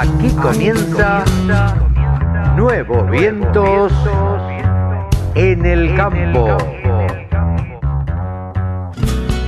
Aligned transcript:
Aquí 0.00 0.28
comienza 0.40 1.24
Nuevos 2.54 3.10
Vientos 3.10 3.92
en 5.34 5.66
el 5.66 5.96
Campo. 5.96 6.56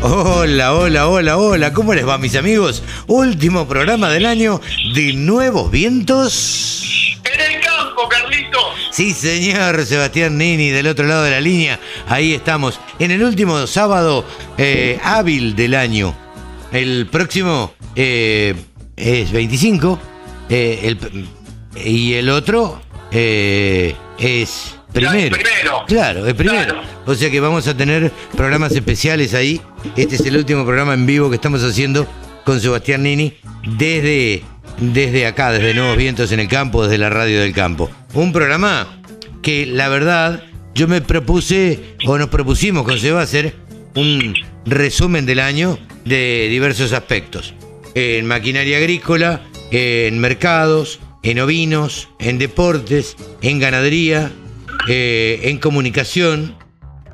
Hola, 0.02 0.74
hola, 0.74 1.06
hola, 1.06 1.38
hola, 1.38 1.72
¿cómo 1.72 1.94
les 1.94 2.04
va 2.04 2.18
mis 2.18 2.34
amigos? 2.34 2.82
Último 3.06 3.68
programa 3.68 4.10
del 4.10 4.26
año 4.26 4.60
de 4.92 5.12
Nuevos 5.12 5.70
Vientos. 5.70 7.20
En 7.32 7.40
el 7.40 7.60
campo, 7.60 8.08
Carlitos. 8.08 8.74
Sí, 8.90 9.12
señor 9.12 9.86
Sebastián 9.86 10.36
Nini, 10.36 10.70
del 10.70 10.88
otro 10.88 11.06
lado 11.06 11.22
de 11.22 11.30
la 11.30 11.40
línea. 11.40 11.78
Ahí 12.08 12.34
estamos, 12.34 12.80
en 12.98 13.12
el 13.12 13.22
último 13.22 13.68
sábado 13.68 14.24
eh, 14.58 14.98
hábil 15.04 15.54
del 15.54 15.76
año. 15.76 16.12
El 16.72 17.06
próximo 17.06 17.72
eh, 17.94 18.56
es 18.96 19.30
25 19.30 20.09
eh, 20.50 20.80
el- 20.82 21.26
y 21.84 22.14
el 22.14 22.28
otro 22.28 22.82
eh, 23.12 23.94
es 24.18 24.76
primero. 24.92 25.36
primero. 25.36 25.84
Claro, 25.86 26.26
es 26.26 26.34
primero. 26.34 26.64
Claro. 26.74 26.82
O 27.06 27.14
sea 27.14 27.30
que 27.30 27.40
vamos 27.40 27.66
a 27.68 27.76
tener 27.76 28.10
programas 28.36 28.72
especiales 28.72 29.34
ahí. 29.34 29.60
Este 29.96 30.16
es 30.16 30.26
el 30.26 30.36
último 30.36 30.64
programa 30.64 30.94
en 30.94 31.06
vivo 31.06 31.28
que 31.30 31.36
estamos 31.36 31.62
haciendo 31.62 32.06
con 32.44 32.60
Sebastián 32.60 33.02
Nini 33.04 33.34
desde, 33.78 34.42
desde 34.78 35.26
acá, 35.26 35.52
desde 35.52 35.74
Nuevos 35.74 35.96
Vientos 35.96 36.32
en 36.32 36.40
el 36.40 36.48
Campo, 36.48 36.82
desde 36.82 36.98
la 36.98 37.10
radio 37.10 37.40
del 37.40 37.52
campo. 37.52 37.90
Un 38.14 38.32
programa 38.32 39.00
que 39.42 39.66
la 39.66 39.88
verdad 39.88 40.42
yo 40.74 40.86
me 40.88 41.00
propuse, 41.00 41.78
o 42.06 42.18
nos 42.18 42.28
propusimos 42.28 42.84
con 42.84 42.98
Seba 42.98 43.22
hacer 43.22 43.54
un 43.94 44.34
resumen 44.66 45.26
del 45.26 45.40
año 45.40 45.78
de 46.04 46.48
diversos 46.50 46.92
aspectos. 46.92 47.54
En 47.94 48.26
maquinaria 48.26 48.76
agrícola, 48.78 49.40
en 49.70 50.18
mercados, 50.18 51.00
en 51.22 51.40
ovinos, 51.40 52.08
en 52.18 52.38
deportes, 52.38 53.16
en 53.42 53.58
ganadería, 53.58 54.32
eh, 54.88 55.40
en 55.44 55.58
comunicación 55.58 56.56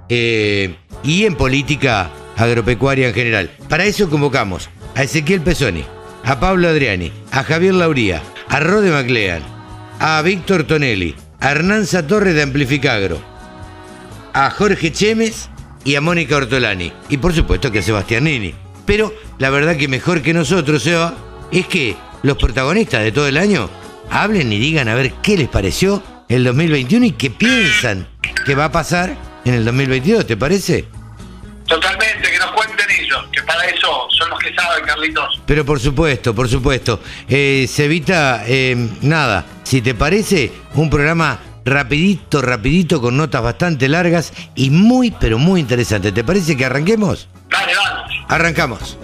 eh, 0.08 0.76
y 1.02 1.24
en 1.24 1.34
política 1.34 2.10
agropecuaria 2.36 3.08
en 3.08 3.14
general. 3.14 3.50
Para 3.68 3.84
eso 3.84 4.08
convocamos 4.08 4.68
a 4.94 5.02
Ezequiel 5.02 5.40
Pesoni, 5.40 5.84
a 6.24 6.38
Pablo 6.38 6.68
Adriani, 6.68 7.12
a 7.32 7.42
Javier 7.42 7.74
Lauría, 7.74 8.22
a 8.48 8.60
Rode 8.60 8.90
Maclean, 8.90 9.42
a 9.98 10.20
Víctor 10.22 10.64
Tonelli, 10.64 11.14
a 11.40 11.52
Hernanza 11.52 12.06
Torres 12.06 12.34
de 12.34 12.42
Amplificagro, 12.42 13.20
a 14.32 14.50
Jorge 14.50 14.92
Chemes 14.92 15.48
y 15.84 15.94
a 15.94 16.00
Mónica 16.00 16.36
Ortolani. 16.36 16.92
Y 17.08 17.16
por 17.16 17.32
supuesto 17.32 17.70
que 17.70 17.80
a 17.80 17.82
Sebastián 17.82 18.24
Nini. 18.24 18.54
Pero 18.84 19.12
la 19.38 19.50
verdad 19.50 19.76
que 19.76 19.88
mejor 19.88 20.22
que 20.22 20.34
nosotros, 20.34 20.82
Seba, 20.82 21.14
es 21.50 21.66
que 21.66 21.96
los 22.26 22.36
protagonistas 22.38 23.04
de 23.04 23.12
todo 23.12 23.28
el 23.28 23.36
año 23.36 23.70
hablen 24.10 24.52
y 24.52 24.58
digan 24.58 24.88
a 24.88 24.94
ver 24.94 25.12
qué 25.22 25.36
les 25.36 25.48
pareció 25.48 26.02
el 26.28 26.42
2021 26.42 27.06
y 27.06 27.12
qué 27.12 27.30
piensan 27.30 28.08
que 28.44 28.56
va 28.56 28.64
a 28.64 28.72
pasar 28.72 29.16
en 29.44 29.54
el 29.54 29.64
2022, 29.64 30.26
¿te 30.26 30.36
parece? 30.36 30.86
Totalmente, 31.68 32.28
que 32.28 32.38
nos 32.38 32.50
cuenten 32.50 32.86
ellos, 32.90 33.24
que 33.30 33.40
para 33.42 33.64
eso 33.66 34.08
son 34.10 34.30
los 34.30 34.40
que 34.40 34.52
saben, 34.54 34.84
Carlitos. 34.84 35.40
Pero 35.46 35.64
por 35.64 35.78
supuesto, 35.78 36.34
por 36.34 36.48
supuesto. 36.48 37.00
Eh, 37.28 37.66
Cevita, 37.68 38.42
eh, 38.44 38.76
nada, 39.02 39.46
si 39.62 39.80
te 39.80 39.94
parece, 39.94 40.50
un 40.74 40.90
programa 40.90 41.38
rapidito, 41.64 42.42
rapidito, 42.42 43.00
con 43.00 43.16
notas 43.16 43.42
bastante 43.42 43.88
largas 43.88 44.32
y 44.56 44.70
muy, 44.70 45.12
pero 45.12 45.38
muy 45.38 45.60
interesante. 45.60 46.10
¿Te 46.10 46.24
parece 46.24 46.56
que 46.56 46.64
arranquemos? 46.64 47.28
Dale, 47.48 47.72
vamos. 47.76 48.12
Arrancamos. 48.28 48.98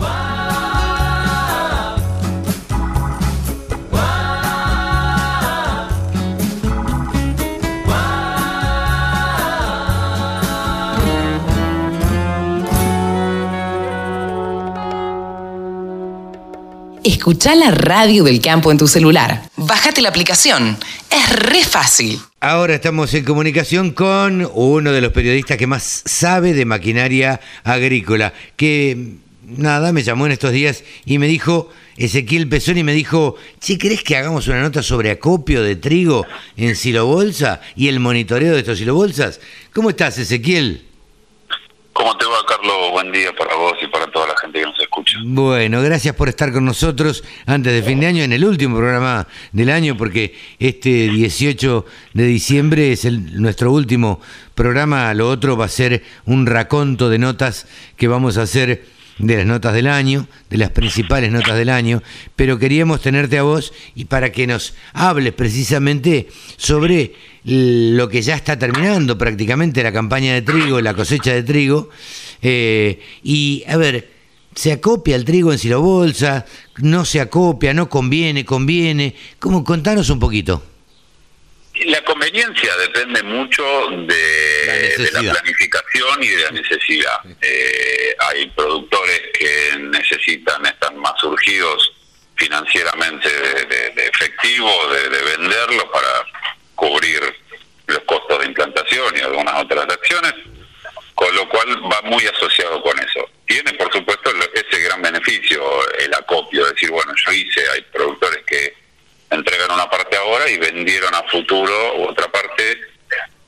Escucha 17.04 17.56
la 17.56 17.72
radio 17.72 18.22
del 18.22 18.40
campo 18.40 18.70
en 18.70 18.78
tu 18.78 18.86
celular. 18.86 19.42
Bájate 19.56 20.02
la 20.02 20.08
aplicación. 20.08 20.76
Es 21.10 21.36
re 21.36 21.64
fácil. 21.64 22.20
Ahora 22.38 22.76
estamos 22.76 23.12
en 23.14 23.24
comunicación 23.24 23.90
con 23.90 24.48
uno 24.54 24.92
de 24.92 25.00
los 25.00 25.12
periodistas 25.12 25.56
que 25.56 25.66
más 25.66 26.02
sabe 26.04 26.54
de 26.54 26.64
maquinaria 26.64 27.40
agrícola, 27.64 28.32
que 28.54 29.16
nada, 29.44 29.92
me 29.92 30.04
llamó 30.04 30.26
en 30.26 30.32
estos 30.32 30.52
días 30.52 30.84
y 31.04 31.18
me 31.18 31.26
dijo, 31.26 31.70
Ezequiel 31.96 32.48
Pesoni 32.48 32.84
me 32.84 32.92
dijo, 32.92 33.34
che, 33.58 33.78
¿crees 33.78 34.04
que 34.04 34.16
hagamos 34.16 34.46
una 34.46 34.62
nota 34.62 34.80
sobre 34.80 35.10
acopio 35.10 35.60
de 35.64 35.74
trigo 35.74 36.24
en 36.56 36.76
silobolsa 36.76 37.60
y 37.74 37.88
el 37.88 37.98
monitoreo 37.98 38.52
de 38.52 38.60
estos 38.60 38.78
silobolsas? 38.78 39.40
¿Cómo 39.72 39.90
estás, 39.90 40.18
Ezequiel? 40.18 40.84
¿Cómo 41.92 42.16
te 42.16 42.24
va, 42.24 42.38
Carlos? 42.48 42.90
Buen 42.92 43.12
día 43.12 43.32
para 43.36 43.54
vos 43.54 43.74
y 43.82 43.86
para 43.88 44.06
toda 44.10 44.28
la 44.28 44.34
gente 44.40 44.60
que 44.60 44.64
nos 44.64 44.78
escucha. 44.80 45.18
Bueno, 45.24 45.82
gracias 45.82 46.14
por 46.14 46.28
estar 46.28 46.50
con 46.52 46.64
nosotros 46.64 47.22
antes 47.46 47.72
de 47.72 47.82
fin 47.82 48.00
de 48.00 48.06
año, 48.06 48.22
en 48.24 48.32
el 48.32 48.44
último 48.44 48.76
programa 48.78 49.26
del 49.52 49.68
año, 49.70 49.96
porque 49.96 50.34
este 50.58 51.08
18 51.08 51.84
de 52.14 52.24
diciembre 52.24 52.92
es 52.92 53.04
el- 53.04 53.40
nuestro 53.40 53.72
último 53.72 54.20
programa. 54.54 55.12
Lo 55.12 55.28
otro 55.28 55.56
va 55.56 55.66
a 55.66 55.68
ser 55.68 56.02
un 56.24 56.46
raconto 56.46 57.10
de 57.10 57.18
notas 57.18 57.66
que 57.96 58.08
vamos 58.08 58.38
a 58.38 58.42
hacer 58.42 58.86
de 59.18 59.36
las 59.36 59.46
notas 59.46 59.74
del 59.74 59.86
año, 59.86 60.26
de 60.50 60.58
las 60.58 60.70
principales 60.70 61.30
notas 61.30 61.56
del 61.56 61.68
año, 61.68 62.02
pero 62.36 62.58
queríamos 62.58 63.00
tenerte 63.00 63.38
a 63.38 63.42
vos 63.42 63.72
y 63.94 64.06
para 64.06 64.32
que 64.32 64.46
nos 64.46 64.74
hables 64.92 65.32
precisamente 65.32 66.28
sobre 66.56 67.14
lo 67.44 68.08
que 68.08 68.22
ya 68.22 68.34
está 68.34 68.58
terminando 68.58 69.18
prácticamente 69.18 69.82
la 69.82 69.92
campaña 69.92 70.34
de 70.34 70.42
trigo, 70.42 70.80
la 70.80 70.94
cosecha 70.94 71.32
de 71.32 71.42
trigo, 71.42 71.90
eh, 72.40 73.00
y 73.22 73.64
a 73.66 73.76
ver, 73.76 74.12
¿Se 74.54 74.70
acopia 74.70 75.16
el 75.16 75.24
trigo 75.24 75.50
en 75.50 75.58
silobolsa? 75.58 76.44
¿No 76.76 77.06
se 77.06 77.20
acopia? 77.20 77.72
¿No 77.72 77.88
conviene? 77.88 78.44
¿Conviene? 78.44 79.14
¿Cómo? 79.38 79.64
Contanos 79.64 80.10
un 80.10 80.18
poquito. 80.18 80.62
La 81.86 82.02
conveniencia 82.04 82.76
depende 82.76 83.22
mucho 83.22 83.90
La 83.90 83.96
de, 84.14 85.08
la 85.12 85.32
planificación 85.32 86.22
y 86.22 86.28
de 86.28 86.44
la 86.44 86.50
necesidad. 86.50 87.18
Eh, 87.40 88.14
hay 88.18 88.46
productores 88.50 89.22
que 89.38 89.76
necesitan, 89.78 90.64
están 90.66 90.96
más 90.98 91.14
surgidos 91.18 91.90
financieramente 92.36 93.28
de, 93.28 93.64
de- 93.64 93.90
de 93.90 94.06
efectivo, 94.06 94.70
de, 94.88 95.08
de 95.08 95.22
venderlo 95.36 95.90
para 95.90 96.08
cubrir 96.74 97.20
los 97.86 98.00
costos 98.00 98.38
de 98.40 98.46
implantación 98.46 99.16
y 99.16 99.20
algunas 99.20 99.54
otras 99.62 99.84
acciones, 99.88 100.34
con 101.14 101.34
lo 101.34 101.48
cual 101.48 101.68
va 101.90 102.02
muy 102.02 102.26
asociado 102.26 102.82
con 102.82 102.98
eso. 102.98 103.28
Tiene, 103.46 103.72
por 103.74 103.90
supuesto, 103.92 104.30
ese 104.54 104.80
gran 104.82 105.00
beneficio, 105.02 105.62
el 105.98 106.12
acopio, 106.14 106.66
decir, 106.66 106.90
bueno, 106.90 107.12
yo 107.24 107.32
hice, 107.32 107.68
hay 107.70 107.82
productores 107.92 108.44
que 108.46 108.74
entregan 109.30 109.70
una 109.70 109.88
parte 109.88 110.16
ahora 110.42 110.50
y 110.50 110.58
vendieron 110.58 111.14
a 111.14 111.22
futuro 111.24 111.72
otra 112.08 112.30
parte 112.30 112.78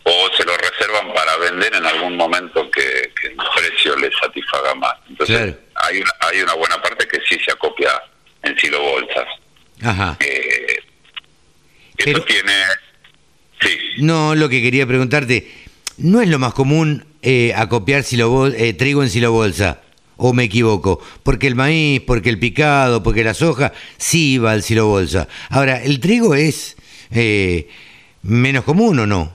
o 0.04 0.28
se 0.36 0.44
lo 0.44 0.52
reservan 0.56 1.12
para 1.14 1.36
vender 1.38 1.74
en 1.74 1.84
algún 1.86 2.16
momento 2.16 2.70
que, 2.70 3.10
que 3.20 3.28
el 3.28 3.36
precio 3.56 3.96
les 3.96 4.12
satisfaga 4.20 4.74
más. 4.74 4.94
Entonces, 5.08 5.36
Claro. 5.36 5.56
hay, 5.76 5.98
una, 5.98 6.10
hay 6.20 6.40
una 6.42 6.54
buena 6.54 6.82
parte 6.82 7.06
que 7.08 7.20
sí 7.28 7.38
se 7.42 7.52
acopia 7.52 7.90
en 8.42 8.56
silo 8.58 8.82
bolsas. 8.82 9.26
Ajá. 9.82 10.16
Eh, 10.20 10.78
eso 11.96 12.20
tiene... 12.22 12.52
Sí, 13.60 13.78
No, 13.98 14.34
lo 14.34 14.48
que 14.50 14.60
quería 14.60 14.86
preguntarte, 14.86 15.50
¿no 15.96 16.20
es 16.20 16.28
lo 16.28 16.38
más 16.38 16.52
común 16.52 17.06
eh, 17.22 17.54
acopiar 17.56 18.04
eh, 18.10 18.74
trigo 18.74 19.02
en 19.02 19.08
silobolsa? 19.08 19.80
¿O 20.16 20.32
me 20.34 20.44
equivoco? 20.44 21.02
Porque 21.22 21.46
el 21.46 21.54
maíz, 21.54 22.02
porque 22.06 22.28
el 22.28 22.38
picado, 22.38 23.02
porque 23.02 23.24
la 23.24 23.32
soja, 23.32 23.72
sí 23.96 24.36
va 24.38 24.52
al 24.52 24.62
silobolsa. 24.62 25.28
Ahora, 25.48 25.82
¿el 25.82 25.98
trigo 25.98 26.34
es 26.34 26.76
eh, 27.14 27.68
menos 28.22 28.64
común 28.64 28.98
o 28.98 29.06
no? 29.06 29.32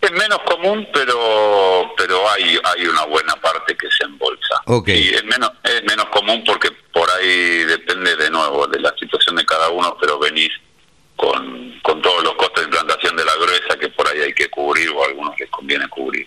Es 0.00 0.10
menos 0.12 0.38
común, 0.46 0.88
pero 0.92 1.92
pero 1.96 2.28
hay 2.30 2.58
hay 2.64 2.86
una 2.86 3.04
buena 3.04 3.34
parte 3.36 3.76
que 3.76 3.88
se 3.90 4.04
embolsa. 4.04 4.62
Y 4.86 5.14
es 5.14 5.24
menos 5.24 5.52
es 5.62 5.82
menos 5.84 6.06
común 6.06 6.42
porque 6.46 6.70
por 6.92 7.08
ahí 7.10 7.64
depende 7.64 8.16
de 8.16 8.30
nuevo 8.30 8.66
de 8.66 8.80
la 8.80 8.94
situación 8.98 9.36
de 9.36 9.44
cada 9.44 9.68
uno, 9.68 9.96
pero 10.00 10.18
venís 10.18 10.50
con, 11.16 11.78
con 11.82 12.00
todos 12.00 12.24
los 12.24 12.34
costos 12.34 12.62
de 12.62 12.64
implantación 12.64 13.14
de 13.14 13.24
la 13.26 13.34
gruesa 13.34 13.78
que 13.78 13.88
por 13.90 14.08
ahí 14.08 14.20
hay 14.20 14.32
que 14.32 14.48
cubrir 14.48 14.88
o 14.90 15.02
a 15.02 15.06
algunos 15.08 15.38
les 15.38 15.50
conviene 15.50 15.86
cubrir. 15.88 16.26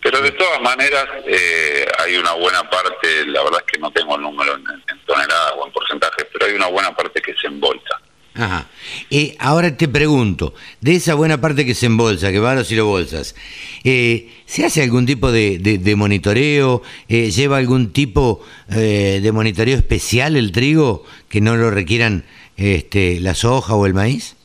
Pero 0.00 0.20
de 0.22 0.30
todas 0.30 0.60
maneras 0.62 1.06
eh, 1.26 1.84
hay 1.98 2.16
una 2.16 2.32
buena 2.34 2.68
parte, 2.70 3.26
la 3.26 3.42
verdad 3.42 3.60
es 3.66 3.72
que 3.72 3.78
no 3.78 3.90
tengo 3.90 4.14
el 4.14 4.22
número 4.22 4.54
en, 4.54 4.64
en 4.88 4.98
toneladas 5.04 5.54
o 5.56 5.66
en 5.66 5.72
porcentajes, 5.72 6.26
pero 6.32 6.46
hay 6.46 6.52
una 6.52 6.68
buena 6.68 6.94
parte 6.94 7.20
que 7.20 7.34
se 7.34 7.48
embolsa. 7.48 8.00
Ajá. 8.34 8.68
Eh, 9.10 9.36
ahora 9.38 9.76
te 9.76 9.88
pregunto, 9.88 10.54
de 10.80 10.94
esa 10.94 11.14
buena 11.14 11.40
parte 11.40 11.66
que 11.66 11.74
se 11.74 11.86
embolsa, 11.86 12.30
que 12.30 12.38
va 12.38 12.52
a 12.52 12.54
los 12.54 12.68
silobolsas, 12.68 13.34
eh, 13.82 14.28
¿se 14.46 14.64
hace 14.64 14.82
algún 14.82 15.04
tipo 15.04 15.32
de, 15.32 15.94
monitoreo? 15.96 16.82
Eh, 17.08 17.30
¿Lleva 17.30 17.56
algún 17.56 17.92
tipo 17.92 18.44
eh, 18.70 19.20
de 19.22 19.32
monitoreo 19.32 19.76
especial 19.76 20.36
el 20.36 20.52
trigo 20.52 21.04
que 21.28 21.40
no 21.40 21.56
lo 21.56 21.70
requieran 21.70 22.24
este, 22.56 23.18
la 23.20 23.34
soja 23.34 23.74
o 23.74 23.86
el 23.86 23.94
maíz? 23.94 24.36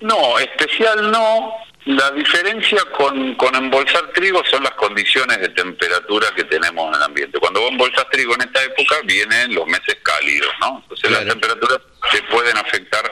No, 0.00 0.38
especial 0.38 1.10
no. 1.10 1.65
La 1.86 2.10
diferencia 2.10 2.84
con, 2.96 3.36
con 3.36 3.54
embolsar 3.54 4.10
trigo 4.12 4.42
son 4.50 4.64
las 4.64 4.72
condiciones 4.72 5.40
de 5.40 5.48
temperatura 5.50 6.26
que 6.34 6.42
tenemos 6.44 6.88
en 6.88 6.96
el 6.96 7.02
ambiente. 7.02 7.38
Cuando 7.38 7.60
vos 7.60 7.70
embolsas 7.70 8.08
trigo 8.10 8.34
en 8.34 8.40
esta 8.42 8.64
época 8.64 8.96
vienen 9.04 9.54
los 9.54 9.66
meses 9.68 9.96
cálidos, 10.02 10.50
¿no? 10.60 10.80
Entonces 10.82 11.10
las 11.12 11.24
temperaturas 11.24 11.78
te 12.10 12.22
pueden 12.24 12.56
afectar 12.56 13.08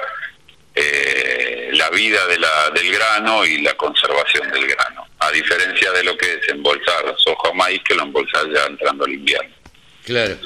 eh, 0.75 1.71
la 1.73 1.89
vida 1.91 2.27
de 2.27 2.37
la, 2.37 2.71
del 2.71 2.93
grano 2.93 3.45
y 3.47 3.63
la 3.63 3.75
conservación 3.75 4.51
del 4.51 4.67
grano. 4.67 5.07
A 5.21 5.31
diferencia 5.31 5.93
de 5.93 6.03
lo 6.03 6.19
que 6.19 6.35
es 6.35 6.49
embolsar 6.49 7.15
soja 7.17 7.51
o 7.51 7.55
maíz, 7.55 7.81
que 7.85 7.95
lo 7.95 8.03
embolsar 8.03 8.51
ya 8.53 8.67
entrando 8.67 9.05
al 9.05 9.13
invierno. 9.13 9.55
Claro. 10.05 10.37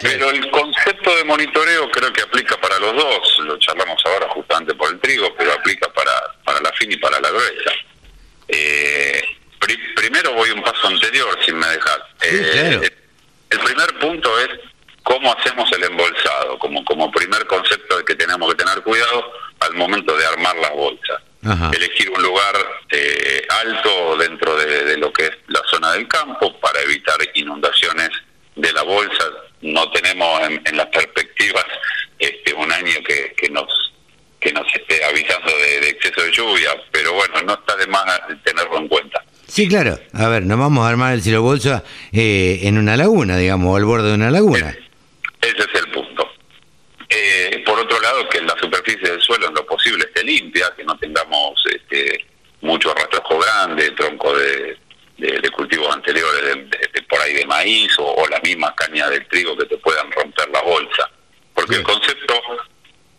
Pero 0.00 0.30
el 0.30 0.50
concepto 0.50 1.16
de 1.16 1.24
monitoreo 1.24 1.90
creo 1.90 2.12
que 2.12 2.22
aplica 2.22 2.56
para 2.60 2.78
los 2.78 2.94
dos, 2.94 3.38
lo 3.40 3.58
charlamos 3.58 4.00
ahora 4.04 4.28
justamente 4.28 4.74
por 4.74 4.90
el 4.92 5.00
trigo, 5.00 5.34
pero 5.36 5.52
aplica 5.52 5.88
para, 5.92 6.12
para 6.44 6.60
la 6.60 6.72
fina 6.72 6.94
y 6.94 6.96
para 6.98 7.18
la 7.20 7.30
gruesa. 7.30 7.72
Eh, 8.48 9.22
pri- 9.58 9.94
primero 9.94 10.32
voy 10.34 10.50
un 10.50 10.62
paso 10.62 10.86
anterior, 10.88 11.38
si 11.44 11.52
me 11.52 11.66
dejas. 11.68 11.98
Claro. 12.18 12.82
El 13.50 13.60
primer 13.60 13.98
punto 13.98 14.38
es 14.40 14.48
cómo 15.02 15.32
hacemos 15.32 15.70
el 15.72 15.84
embolsado, 15.84 16.58
como, 16.58 16.84
como 16.84 17.10
primer 17.10 17.46
concepto 17.46 17.98
de 17.98 18.04
que 18.04 18.14
tenemos 18.16 18.48
que 18.54 18.64
tener 18.64 18.82
cuidado 18.82 19.32
al 19.60 19.74
momento 19.74 20.16
de 20.16 20.26
armar 20.26 20.56
las 20.56 20.72
bolsas. 20.72 21.22
Ajá. 21.48 21.70
Elegir 21.74 22.10
un 22.10 22.22
lugar 22.22 22.54
eh, 22.90 23.46
alto 23.48 24.16
dentro 24.16 24.56
de, 24.56 24.84
de 24.84 24.96
lo 24.98 25.12
que 25.12 25.26
es 25.26 25.32
la 25.46 25.62
zona 25.70 25.92
del 25.92 26.08
campo 26.08 26.58
para 26.60 26.80
evitar 26.82 27.16
inundaciones 27.34 28.10
de 28.56 28.72
la 28.72 28.82
bolsa. 28.82 29.24
No 29.62 29.90
tenemos 29.90 30.40
en, 30.42 30.62
en 30.64 30.76
las 30.76 30.86
perspectivas 30.86 31.64
este, 32.18 32.52
un 32.54 32.70
año 32.72 32.94
que, 33.06 33.34
que 33.36 33.48
nos 33.50 33.66
que 34.38 34.52
nos 34.52 34.66
esté 34.74 35.02
avisando 35.02 35.50
de, 35.56 35.80
de 35.80 35.88
exceso 35.88 36.22
de 36.22 36.30
lluvia, 36.30 36.70
pero 36.92 37.14
bueno, 37.14 37.42
no 37.42 37.54
está 37.54 37.74
de 37.76 37.86
más 37.88 38.04
tenerlo 38.44 38.78
en 38.78 38.86
cuenta. 38.86 39.24
Sí, 39.48 39.66
claro. 39.66 39.98
A 40.12 40.28
ver, 40.28 40.44
nos 40.44 40.58
vamos 40.58 40.84
a 40.84 40.90
armar 40.90 41.14
el 41.14 41.22
silo 41.22 41.42
bolsa 41.42 41.82
eh, 42.12 42.60
en 42.62 42.78
una 42.78 42.96
laguna, 42.96 43.36
digamos, 43.38 43.72
o 43.72 43.76
al 43.76 43.84
borde 43.84 44.08
de 44.08 44.14
una 44.14 44.30
laguna. 44.30 44.76
Ese 45.40 45.58
es 45.58 45.80
el 45.80 45.90
punto. 45.90 46.28
Eh, 47.08 47.62
por 47.64 47.78
otro 47.78 48.00
lado, 48.00 48.28
que 48.28 48.40
la 48.42 48.54
superficie 48.60 49.10
del 49.10 49.22
suelo 49.22 49.48
en 49.48 49.54
lo 49.54 49.66
posible 49.66 50.04
esté 50.04 50.22
limpia, 50.22 50.72
que 50.76 50.84
no 50.84 50.96
tengamos 50.98 51.60
este, 51.74 52.24
mucho 52.60 52.92
rastrojo 52.94 53.38
grande, 53.38 53.90
tronco 53.92 54.36
de, 54.36 54.76
de- 55.18 55.40
de 55.40 55.50
cultivos 55.50 55.94
anteriores, 55.94 56.42
de, 56.70 57.02
por 57.08 57.20
ahí 57.20 57.32
de 57.34 57.46
maíz 57.46 57.98
o, 57.98 58.04
o 58.04 58.28
la 58.28 58.40
misma 58.40 58.74
caña 58.74 59.08
del 59.08 59.26
trigo 59.28 59.56
que 59.56 59.64
te 59.66 59.76
puedan 59.78 60.10
romper 60.12 60.48
la 60.50 60.60
bolsa. 60.62 61.10
Porque 61.54 61.76
el 61.76 61.82
concepto 61.82 62.34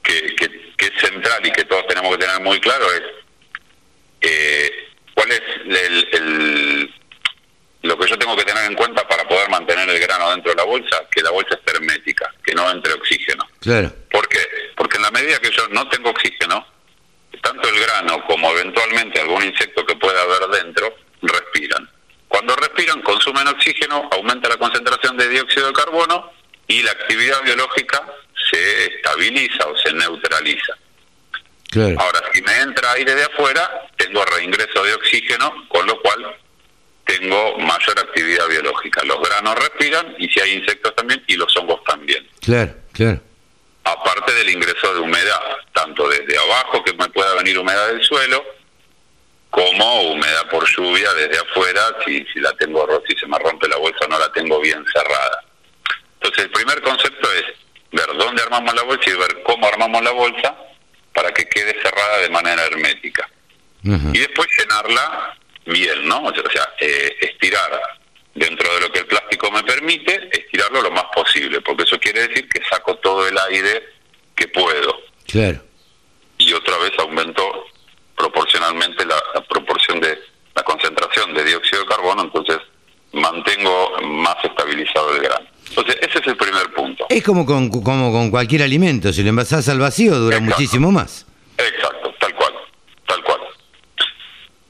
que, 0.03 0.35
que- 0.35 0.73
que 0.77 0.85
es 0.85 1.01
central 1.01 1.45
y 1.45 1.51
que 1.51 1.65
todos 1.65 1.87
tenemos 1.87 2.15
que 2.15 2.23
tener 2.25 2.39
muy 2.41 2.59
claro 2.59 2.85
es 2.93 3.01
eh, 4.21 4.71
cuál 5.13 5.31
es 5.31 5.41
el- 5.65 6.07
el, 6.11 6.93
lo 7.83 7.97
que 7.97 8.07
yo 8.07 8.17
tengo 8.17 8.35
que 8.35 8.43
tener 8.43 8.65
en 8.65 8.75
cuenta 8.75 9.07
para 9.07 9.27
poder 9.27 9.49
mantener 9.49 9.89
el 9.89 9.99
grano 9.99 10.31
dentro 10.31 10.51
de 10.51 10.57
la 10.57 10.63
bolsa, 10.63 11.03
que 11.11 11.21
la 11.21 11.31
bolsa 11.31 11.55
esté 11.55 11.71
hermética, 11.73 12.33
que 12.43 12.53
no 12.53 12.69
entre 12.69 12.93
oxígeno. 12.93 13.47
Claro. 13.61 13.91
¿Por 14.11 14.27
qué? 14.27 14.39
Porque 14.75 14.97
en 14.97 15.03
la 15.03 15.11
medida 15.11 15.39
que 15.39 15.51
yo 15.51 15.67
no 15.69 15.87
tengo 15.89 16.09
oxígeno, 16.09 16.65
tanto 17.41 17.69
el 17.69 17.79
grano 17.79 18.23
como 18.25 18.51
eventualmente 18.51 19.19
algún 19.21 19.43
insecto 19.43 19.85
que 19.85 19.95
pueda 19.95 20.21
haber 20.23 20.63
dentro, 20.63 20.93
respiran. 21.21 21.89
Cuando 22.27 22.55
respiran, 22.55 23.01
consumen 23.01 23.47
oxígeno, 23.47 24.09
aumenta 24.11 24.49
la 24.49 24.57
concentración 24.57 25.17
de 25.17 25.29
dióxido 25.29 25.67
de 25.67 25.73
carbono 25.73 26.31
y 26.67 26.83
la 26.83 26.91
actividad 26.91 27.41
biológica 27.43 28.03
se 28.51 28.95
estabiliza 28.95 29.65
o 29.67 29.77
se 29.77 29.93
neutraliza. 29.93 30.73
Claro. 31.69 31.95
Ahora, 31.99 32.21
si 32.33 32.41
me 32.41 32.61
entra 32.61 32.91
aire 32.93 33.15
de 33.15 33.23
afuera, 33.23 33.87
tengo 33.97 34.23
reingreso 34.25 34.83
de 34.83 34.93
oxígeno, 34.93 35.67
con 35.67 35.85
lo 35.85 35.99
cual 36.01 36.37
tengo 37.05 37.57
mayor 37.57 37.99
actividad 37.99 38.47
biológica. 38.47 39.03
Los 39.05 39.21
granos 39.21 39.55
respiran 39.55 40.15
y 40.19 40.27
si 40.27 40.39
hay 40.39 40.53
insectos 40.53 40.95
también 40.95 41.23
y 41.27 41.35
los 41.35 41.55
hongos 41.57 41.83
también. 41.85 42.27
Claro, 42.41 42.73
claro. 42.93 43.21
Aparte 43.83 44.33
del 44.33 44.49
ingreso 44.49 44.93
de 44.93 44.99
humedad, 44.99 45.41
tanto 45.73 46.07
desde 46.09 46.37
abajo 46.37 46.83
que 46.83 46.93
me 46.93 47.07
pueda 47.09 47.33
venir 47.35 47.57
humedad 47.57 47.87
del 47.87 48.03
suelo, 48.03 48.43
como 49.49 50.11
humedad 50.11 50.49
por 50.49 50.67
lluvia 50.67 51.13
desde 51.13 51.39
afuera, 51.39 51.81
si, 52.05 52.25
si 52.33 52.39
la 52.39 52.53
tengo 52.53 52.85
rota, 52.85 53.05
si 53.07 53.15
se 53.15 53.27
me 53.27 53.39
rompe 53.39 53.67
la 53.67 53.77
bolsa 53.77 54.05
no 54.09 54.19
la 54.19 54.31
tengo 54.31 54.59
bien 54.59 54.83
cerrada. 54.93 55.43
Entonces 56.15 56.45
el 56.45 56.51
primer 56.51 56.81
concepto 56.81 57.31
es 57.33 57.45
ver 57.91 58.17
dónde 58.17 58.41
armamos 58.43 58.73
la 58.75 58.83
bolsa 58.83 59.09
y 59.09 59.13
ver 59.13 59.41
cómo 59.43 59.67
armamos 59.67 60.03
la 60.03 60.11
bolsa 60.11 60.55
para 61.13 61.33
que 61.33 61.47
quede 61.47 61.75
cerrada 61.81 62.19
de 62.19 62.29
manera 62.29 62.63
hermética. 62.65 63.29
Y 63.83 64.19
después 64.19 64.49
llenarla 64.59 65.37
bien, 65.65 66.07
¿no? 66.07 66.23
O 66.23 66.33
sea, 66.33 66.73
eh, 66.81 67.15
estirar 67.21 67.99
dentro 68.35 68.73
de 68.73 68.81
lo 68.81 68.91
que 68.91 68.99
el 68.99 69.05
plástico 69.05 69.49
me 69.49 69.63
permite, 69.63 70.29
estirarlo 70.31 70.81
lo 70.81 70.91
más 70.91 71.05
posible, 71.15 71.61
porque 71.61 71.83
eso 71.83 71.97
quiere 71.99 72.27
decir 72.27 72.49
que 72.49 72.61
saco 72.65 72.95
todo 72.97 73.27
el 73.27 73.37
aire 73.49 73.83
que 74.35 74.47
puedo. 74.49 74.99
Claro. 75.25 75.63
Y 76.37 76.53
otra 76.53 76.77
vez 76.77 76.91
aumentó 76.99 77.65
proporcionalmente 78.17 79.05
la, 79.05 79.15
la 79.35 79.41
proporción 79.41 79.99
de 80.01 80.19
la 80.55 80.63
concentración 80.63 81.33
de 81.33 81.43
dióxido 81.43 81.83
de 81.83 81.87
carbono, 81.87 82.23
entonces 82.23 82.57
mantengo 83.13 83.91
más 84.03 84.35
estabilizado 84.43 85.15
el 85.15 85.21
grano. 85.21 85.45
Entonces, 85.69 85.97
ese 86.01 86.19
es 86.19 86.27
el 86.27 86.35
primer 86.37 86.73
punto. 86.73 87.05
Es 87.09 87.23
como 87.23 87.45
con, 87.45 87.69
como 87.69 88.11
con 88.11 88.31
cualquier 88.31 88.63
alimento, 88.63 89.13
si 89.13 89.21
lo 89.23 89.29
envasás 89.29 89.69
al 89.69 89.79
vacío 89.79 90.15
dura 90.15 90.37
Exacto. 90.37 90.55
muchísimo 90.55 90.91
más. 90.91 91.25
Exacto, 91.57 92.13
tal 92.19 92.33
cual, 92.35 92.53
tal 93.05 93.23
cual. 93.23 93.39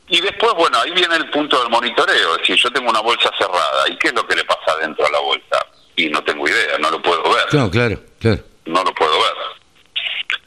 Y 0.09 0.21
después, 0.21 0.53
bueno, 0.55 0.77
ahí 0.79 0.91
viene 0.91 1.15
el 1.15 1.29
punto 1.29 1.59
del 1.59 1.69
monitoreo, 1.69 2.33
es 2.35 2.41
decir, 2.41 2.55
yo 2.57 2.71
tengo 2.71 2.89
una 2.89 3.01
bolsa 3.01 3.31
cerrada, 3.37 3.89
¿y 3.89 3.97
qué 3.97 4.09
es 4.09 4.13
lo 4.13 4.25
que 4.27 4.35
le 4.35 4.43
pasa 4.43 4.75
dentro 4.81 5.05
a 5.05 5.11
la 5.11 5.19
bolsa? 5.19 5.65
Y 5.95 6.09
no 6.09 6.21
tengo 6.23 6.47
idea, 6.47 6.77
no 6.79 6.89
lo 6.91 7.01
puedo 7.01 7.23
ver, 7.23 7.45
Claro, 7.49 7.69
claro, 7.71 7.99
claro. 8.19 8.41
no 8.65 8.83
lo 8.83 8.93
puedo 8.93 9.11
ver. 9.13 9.33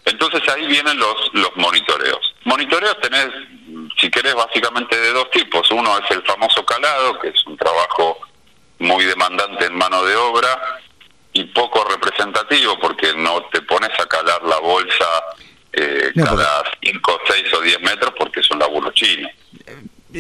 Entonces 0.05 0.43
ahí 0.49 0.67
vienen 0.67 0.99
los, 0.99 1.14
los 1.32 1.56
monitoreos. 1.56 2.35
Monitoreos 2.44 2.97
tenés, 3.00 3.29
si 3.99 4.11
querés, 4.11 4.35
básicamente 4.35 4.99
de 4.99 5.12
dos 5.12 5.31
tipos. 5.31 5.70
Uno 5.70 5.99
es 5.99 6.11
el 6.11 6.23
famoso 6.23 6.64
calado, 6.64 7.19
que 7.20 7.29
es 7.29 7.46
un 7.46 7.56
trabajo 7.56 8.19
muy 8.79 9.05
demandante 9.05 9.67
en 9.67 9.75
mano 9.75 10.03
de 10.05 10.17
obra 10.17 10.81
y 11.32 11.44
poco 11.44 11.84
representativo 11.84 12.79
porque 12.81 13.13
no 13.17 13.43
te 13.53 13.63
pones 13.63 13.91
a 14.01 14.06
calar 14.06 14.43
la 14.43 14.58
bolsa 14.58 15.05
eh, 15.72 16.10
No, 16.15 16.25
cada 16.25 16.65
5, 16.82 17.20
6 17.29 17.55
o 17.55 17.60
10 17.60 17.81
metros 17.82 18.13
porque 18.19 18.41
es 18.41 18.51
un 18.51 18.58
laburo 18.58 18.91
chino. 18.93 19.29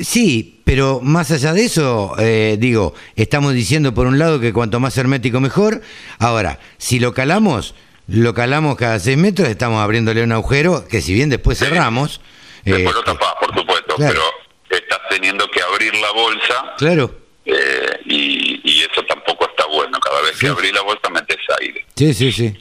Sí, 0.04 0.62
pero 0.64 1.00
más 1.02 1.32
allá 1.32 1.52
de 1.52 1.64
eso, 1.64 2.14
eh, 2.18 2.56
digo, 2.60 2.94
estamos 3.16 3.54
diciendo 3.54 3.92
por 3.92 4.06
un 4.06 4.20
lado 4.20 4.38
que 4.38 4.52
cuanto 4.52 4.78
más 4.78 4.96
hermético 4.96 5.40
mejor. 5.40 5.82
Ahora, 6.20 6.60
si 6.78 7.00
lo 7.00 7.12
calamos, 7.12 7.74
lo 8.10 8.34
calamos 8.34 8.76
cada 8.76 8.98
seis 8.98 9.16
metros, 9.16 9.48
estamos 9.48 9.82
abriéndole 9.82 10.22
un 10.22 10.32
agujero 10.32 10.86
que 10.88 11.00
si 11.00 11.14
bien 11.14 11.30
después 11.30 11.58
Sí. 11.58 11.64
cerramos. 11.68 12.20
Después 12.64 12.94
eh, 12.94 12.98
lo 12.98 13.02
tapás, 13.04 13.34
por 13.40 13.54
supuesto, 13.58 13.94
claro. 13.96 14.20
pero 14.68 14.80
estás 14.80 15.00
teniendo 15.08 15.50
que 15.50 15.62
abrir 15.62 15.94
la 15.94 16.10
bolsa 16.12 16.74
Claro, 16.78 17.14
eh, 17.46 18.00
y, 18.04 18.60
y 18.64 18.80
eso 18.82 19.02
tampoco 19.08 19.46
está 19.48 19.64
bueno. 19.66 19.98
Cada 20.00 20.20
vez 20.22 20.32
Sí. 20.34 20.40
que 20.40 20.48
abrís 20.48 20.72
la 20.72 20.82
bolsa 20.82 21.08
metes 21.10 21.38
aire. 21.60 21.86
sí, 21.96 22.12
sí, 22.14 22.32
sí. 22.32 22.54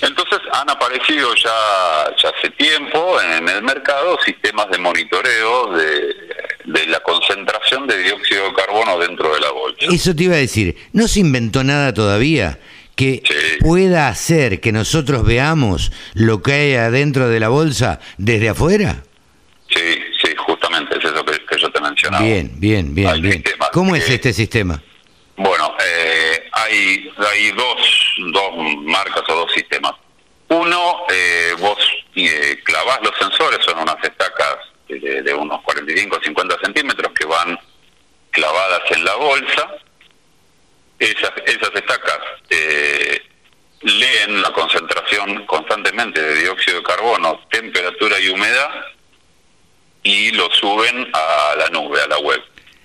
Entonces 0.00 0.38
han 0.52 0.68
aparecido 0.68 1.32
ya, 1.34 2.14
ya 2.20 2.30
hace 2.30 2.50
tiempo 2.50 3.20
en 3.20 3.48
el 3.48 3.62
mercado 3.62 4.18
sistemas 4.24 4.68
de 4.70 4.78
monitoreo 4.78 5.72
de, 5.76 6.14
de 6.64 6.86
la 6.86 6.98
concentración 7.00 7.86
de 7.86 7.98
dióxido 7.98 8.46
de 8.46 8.54
carbono 8.54 8.98
dentro 8.98 9.32
de 9.32 9.40
la 9.40 9.50
bolsa. 9.52 9.76
Eso 9.92 10.16
te 10.16 10.24
iba 10.24 10.34
a 10.34 10.38
decir, 10.38 10.76
no 10.92 11.06
se 11.06 11.20
inventó 11.20 11.62
nada 11.62 11.92
todavía 11.94 12.58
que 12.94 13.22
Sí. 13.26 13.34
pueda 13.60 14.08
hacer 14.08 14.60
que 14.60 14.72
nosotros 14.72 15.24
veamos 15.24 15.92
lo 16.14 16.42
que 16.42 16.52
hay 16.52 16.74
adentro 16.74 17.28
de 17.28 17.40
la 17.40 17.48
bolsa 17.48 18.00
desde 18.18 18.48
afuera. 18.50 19.02
Sí, 19.70 19.98
sí, 20.22 20.34
justamente 20.36 20.98
es 20.98 21.04
eso 21.04 21.24
que, 21.24 21.32
que 21.46 21.58
yo 21.58 21.70
te 21.70 21.80
mencionaba. 21.80 22.24
Bien, 22.24 22.50
bien, 22.56 22.94
bien, 22.94 23.22
bien. 23.22 23.42
¿Cómo 23.72 23.96
es 23.96 24.08
este 24.10 24.32
sistema? 24.32 24.82
Bueno, 25.36 25.74
eh, 25.82 26.44
hay, 26.52 27.10
hay 27.18 27.50
dos, 27.52 28.14
dos 28.32 28.50
marcas 28.84 29.22
o 29.28 29.34
dos 29.34 29.52
sistemas. 29.52 29.92
Uno, 30.48 30.78
eh, 31.10 31.52
vos 31.58 31.78
eh, 32.14 32.58
clavás 32.62 32.98
los 33.02 33.12
sensores, 33.18 33.58
son 33.64 33.78
unas 33.78 33.96
estacas 34.04 34.56
de, 34.88 35.22
de 35.22 35.34
unos 35.34 35.62
45 35.62 36.16
o 36.18 36.22
50 36.22 36.56
centímetros 36.62 37.10
que 37.18 37.24
van 37.24 37.58
clavadas 38.30 38.82
en 38.90 39.04
la 39.04 39.14
bolsa. 39.16 39.68
Esas, 41.02 41.32
esas 41.46 41.74
estacas 41.74 42.18
eh, 42.48 43.20
leen 43.80 44.40
la 44.40 44.52
concentración 44.52 45.44
constantemente 45.46 46.22
de 46.22 46.42
dióxido 46.42 46.76
de 46.76 46.82
carbono, 46.84 47.40
temperatura 47.50 48.20
y 48.20 48.28
humedad 48.28 48.70
y 50.04 50.30
lo 50.30 50.48
suben 50.52 51.08
a 51.12 51.56
la 51.58 51.68
nube, 51.70 52.00
a 52.00 52.06
la 52.06 52.18
web. 52.18 52.40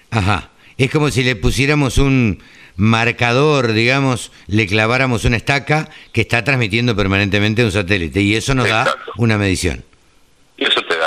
Ajá. 0.09 0.49
Es 0.77 0.89
como 0.89 1.11
si 1.11 1.23
le 1.23 1.35
pusiéramos 1.35 1.99
un 1.99 2.43
marcador, 2.75 3.73
digamos, 3.73 4.31
le 4.47 4.65
claváramos 4.65 5.25
una 5.25 5.37
estaca 5.37 5.89
que 6.11 6.21
está 6.21 6.43
transmitiendo 6.43 6.95
permanentemente 6.95 7.63
un 7.63 7.71
satélite 7.71 8.21
y 8.21 8.35
eso 8.35 8.55
nos 8.55 8.67
da 8.67 8.95
una 9.17 9.37
medición. 9.37 9.83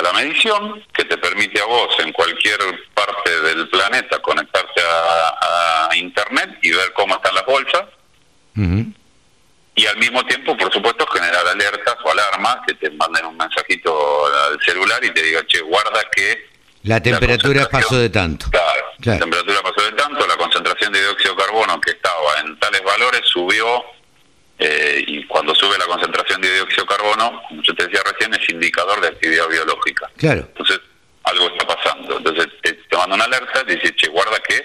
La 0.01 0.13
medición 0.13 0.83
que 0.93 1.05
te 1.05 1.17
permite 1.17 1.61
a 1.61 1.65
vos 1.65 1.95
en 1.99 2.11
cualquier 2.11 2.57
parte 2.93 3.41
del 3.41 3.69
planeta 3.69 4.19
conectarte 4.19 4.81
a, 4.81 5.87
a 5.89 5.95
Internet 5.95 6.57
y 6.61 6.71
ver 6.71 6.91
cómo 6.93 7.15
están 7.15 7.35
las 7.35 7.45
bolsas. 7.45 7.83
Y 9.73 9.85
al 9.85 9.97
mismo 9.97 10.23
tiempo, 10.25 10.55
por 10.57 10.71
supuesto, 10.71 11.07
generar 11.07 11.47
alertas 11.47 11.95
o 12.03 12.11
alarmas 12.11 12.57
que 12.67 12.73
te 12.75 12.89
manden 12.91 13.25
un 13.25 13.37
mensajito 13.37 14.25
al 14.49 14.59
celular 14.61 15.03
y 15.03 15.11
te 15.13 15.23
diga, 15.23 15.45
che, 15.47 15.61
guarda 15.61 16.01
que... 16.11 16.49
La 16.83 16.99
temperatura 17.01 17.67
pasó 17.69 17.97
de 17.97 18.09
tanto. 18.09 18.47
Claro, 18.49 18.83
Claro. 18.99 19.19
la 19.19 19.25
temperatura 19.25 19.61
pasó 19.61 19.85
de 19.89 19.91
tanto, 19.93 20.27
la 20.27 20.35
concentración 20.35 20.91
de 20.91 20.99
dióxido 20.99 21.35
de 21.35 21.43
carbono 21.43 21.79
que 21.79 21.91
estaba 21.91 22.39
en 22.43 22.59
tales 22.59 22.83
valores 22.83 23.21
subió 23.25 23.83
eh, 24.63 25.03
y 25.07 25.25
cuando 25.25 25.53
sube 25.55 25.75
la 25.77 25.85
concentración 25.85 26.39
de 26.41 26.53
dióxido 26.53 26.83
de 26.85 26.95
carbono, 26.95 27.41
como 27.49 27.61
yo 27.63 27.73
te 27.75 27.87
decía 27.87 28.01
recién, 28.09 28.33
es 28.33 28.47
indicador 28.49 29.01
de 29.01 29.07
actividad 29.07 29.47
biológica. 29.49 30.09
Claro. 30.17 30.41
Entonces, 30.49 30.79
algo 31.23 31.47
está 31.49 31.65
pasando. 31.67 32.17
Entonces, 32.17 32.47
te, 32.61 32.73
te 32.73 32.97
manda 32.97 33.15
una 33.15 33.25
alerta, 33.25 33.65
te 33.65 33.75
dice, 33.75 33.93
che, 33.95 34.07
guarda 34.09 34.37
que 34.47 34.61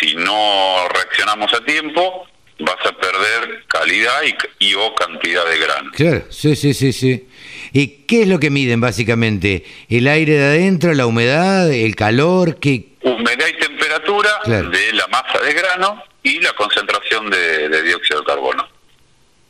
si 0.00 0.14
no 0.16 0.88
reaccionamos 0.92 1.52
a 1.54 1.64
tiempo, 1.64 2.26
vas 2.60 2.84
a 2.84 2.92
perder 2.92 3.64
calidad 3.68 4.22
y, 4.24 4.34
y 4.70 4.74
o 4.74 4.94
cantidad 4.94 5.44
de 5.46 5.58
grano. 5.58 5.90
Claro, 5.94 6.24
sí, 6.30 6.54
sí, 6.56 6.74
sí, 6.74 6.92
sí. 6.92 7.28
¿Y 7.72 8.04
qué 8.06 8.22
es 8.22 8.28
lo 8.28 8.38
que 8.40 8.50
miden 8.50 8.80
básicamente? 8.80 9.64
¿El 9.88 10.08
aire 10.08 10.34
de 10.34 10.44
adentro, 10.44 10.92
la 10.94 11.06
humedad, 11.06 11.70
el 11.72 11.94
calor? 11.96 12.58
¿Qué? 12.60 12.88
Humedad 13.02 13.46
y 13.48 13.58
temperatura 13.58 14.30
Claro. 14.44 14.68
de 14.70 14.92
la 14.92 15.06
masa 15.08 15.38
de 15.40 15.52
grano 15.54 16.02
y 16.22 16.38
la 16.40 16.52
concentración 16.52 17.30
de, 17.30 17.68
de 17.68 17.82
dióxido 17.82 18.20
de 18.20 18.26
carbono. 18.26 18.68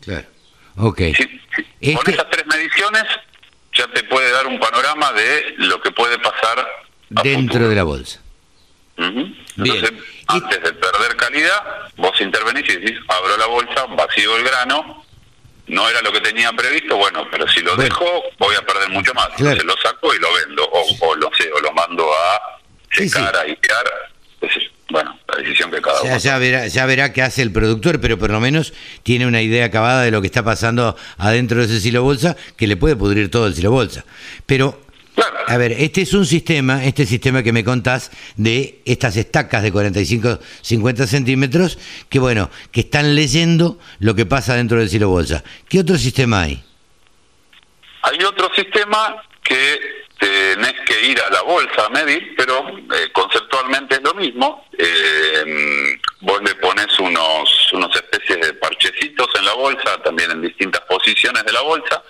Claro. 0.03 0.27
Ok. 0.77 0.99
Sí, 0.99 1.15
sí. 1.17 1.95
Con 1.95 1.99
Este- 1.99 2.11
esas 2.13 2.31
tres 2.31 2.47
mediciones 2.47 3.05
ya 3.75 3.87
te 3.89 4.03
puede 4.05 4.31
dar 4.31 4.47
un 4.47 4.59
panorama 4.59 5.13
de 5.13 5.55
lo 5.59 5.81
que 5.81 5.91
puede 5.93 6.19
pasar 6.19 6.59
a 6.61 7.23
Dentro 7.23 7.43
futuro. 7.55 7.69
de 7.69 7.75
la 7.77 7.83
bolsa. 7.85 8.21
Ujú. 8.99 9.13
Bien. 9.15 9.35
Entonces, 9.77 9.93
Y- 9.93 10.25
antes 10.29 10.63
de 10.63 10.73
perder 10.75 11.17
calidad, 11.17 11.89
vos 11.97 12.21
intervenís 12.21 12.69
y 12.69 12.77
decís, 12.77 12.99
abro 13.09 13.37
la 13.37 13.47
bolsa, 13.47 13.87
vacío 13.87 14.37
el 14.37 14.45
grano, 14.45 15.05
no 15.67 15.89
era 15.89 16.03
lo 16.03 16.13
que 16.13 16.21
tenía 16.21 16.53
previsto, 16.53 16.97
bueno, 16.97 17.27
pero 17.31 17.47
si 17.49 17.61
lo 17.61 17.75
Bueno. 17.77 17.85
dejo, 17.85 18.23
voy 18.39 18.55
a 18.57 18.63
perder 18.63 18.89
mucho 18.91 19.15
más. 19.15 19.29
Claro. 19.29 19.53
Entonces 19.53 19.65
lo 19.65 19.77
saco 19.81 20.15
y 20.15 20.19
lo 20.19 20.29
vendo, 20.35 20.65
o, 20.65 20.85
o 21.07 21.15
lo 21.17 21.31
sé, 21.37 21.51
o 21.53 21.61
lo 21.61 21.73
mando 21.73 22.05
a 22.13 22.59
secar, 22.93 23.45
sí. 23.47 23.53
a. 23.53 23.61
Bueno, 24.91 25.17
la 25.29 25.37
decisión 25.43 25.71
que 25.71 25.81
cada 25.81 26.03
Ya, 26.03 26.11
uno. 26.11 26.19
ya 26.19 26.39
verá, 26.39 26.67
ya 26.67 26.87
verá 26.87 27.13
qué 27.13 27.23
hace 27.23 27.43
el 27.43 27.53
productor, 27.53 28.01
pero 28.01 28.19
por 28.19 28.31
lo 28.31 28.41
menos 28.41 28.73
tiene 29.03 29.27
una 29.27 29.41
idea 29.41 29.67
acabada 29.67 30.03
de 30.03 30.11
lo 30.11 30.21
que 30.21 30.27
está 30.27 30.43
pasando 30.43 30.97
adentro 31.19 31.61
de 31.61 31.67
ese 31.67 31.81
silo 31.81 32.03
bolsa, 32.03 32.37
que 32.57 32.67
le 32.67 32.77
puede 32.77 32.97
pudrir 32.97 33.31
todo 33.31 33.47
el 33.47 33.55
silo 33.55 33.71
bolsa. 33.71 34.05
Pero, 34.47 34.81
Claro. 35.15 35.37
a 35.47 35.57
ver, 35.59 35.73
este 35.73 36.03
es 36.03 36.15
un 36.15 36.25
sistema, 36.25 36.85
este 36.85 37.05
sistema 37.07 37.43
que 37.43 37.53
me 37.53 37.63
contás 37.63 38.11
de 38.37 38.81
estas 38.85 39.17
estacas 39.17 39.63
de 39.63 39.71
45, 39.71 40.39
50 40.63 41.07
centímetros, 41.07 41.79
que 42.09 42.19
bueno, 42.19 42.51
que 42.73 42.81
están 42.81 43.15
leyendo 43.15 43.79
lo 43.99 44.15
que 44.15 44.25
pasa 44.27 44.55
dentro 44.57 44.79
del 44.79 44.89
silo 44.89 45.09
bolsa. 45.09 45.45
¿Qué 45.69 45.81
otro 45.81 45.99
sistema 45.99 46.43
hay? 46.43 46.63
Hay 48.03 48.25
otro 48.25 48.49
sistema 48.57 49.17
que 49.43 49.79
tenés 50.21 50.75
que 50.87 51.07
ir 51.07 51.21
a 51.21 51.31
la 51.31 51.43
bolsa 51.43 51.87
a 51.87 51.89
medir, 51.89 52.35
pero 52.37 52.69
eh, 52.69 53.11
conceptualmente 53.13 53.97
es 53.97 54.03
lo 54.03 54.15
mismo. 54.15 54.67
Eh, 54.77 55.99
vos 56.21 56.41
le 56.43 56.55
pones 56.57 56.99
unos, 56.99 57.73
unos 57.73 57.95
especies 57.97 58.41
de 58.47 58.53
parchecitos 58.55 59.29
en 59.37 59.45
la 59.47 59.55
bolsa, 59.55 60.03
también 60.03 60.31
en 60.31 60.43
distintas 60.43 60.83
posiciones 60.83 61.43
de 61.45 61.53
la 61.53 61.63
bolsa, 61.63 62.03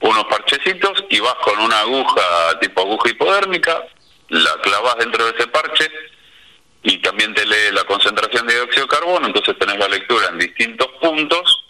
unos 0.00 0.24
parchecitos 0.24 1.04
y 1.10 1.20
vas 1.20 1.34
con 1.42 1.58
una 1.60 1.80
aguja 1.80 2.58
tipo 2.60 2.80
aguja 2.80 3.10
hipodérmica, 3.10 3.84
la 4.28 4.52
clavas 4.62 4.96
dentro 4.96 5.24
de 5.26 5.36
ese 5.36 5.46
parche 5.48 5.90
y 6.82 6.98
también 6.98 7.34
te 7.34 7.44
lee 7.44 7.72
la 7.72 7.84
concentración 7.84 8.46
de 8.46 8.54
dióxido 8.54 8.86
de 8.86 8.96
carbono, 8.96 9.26
entonces 9.26 9.58
tenés 9.58 9.78
la 9.78 9.88
lectura 9.88 10.28
en 10.30 10.38
distintos 10.38 10.88
puntos 11.00 11.65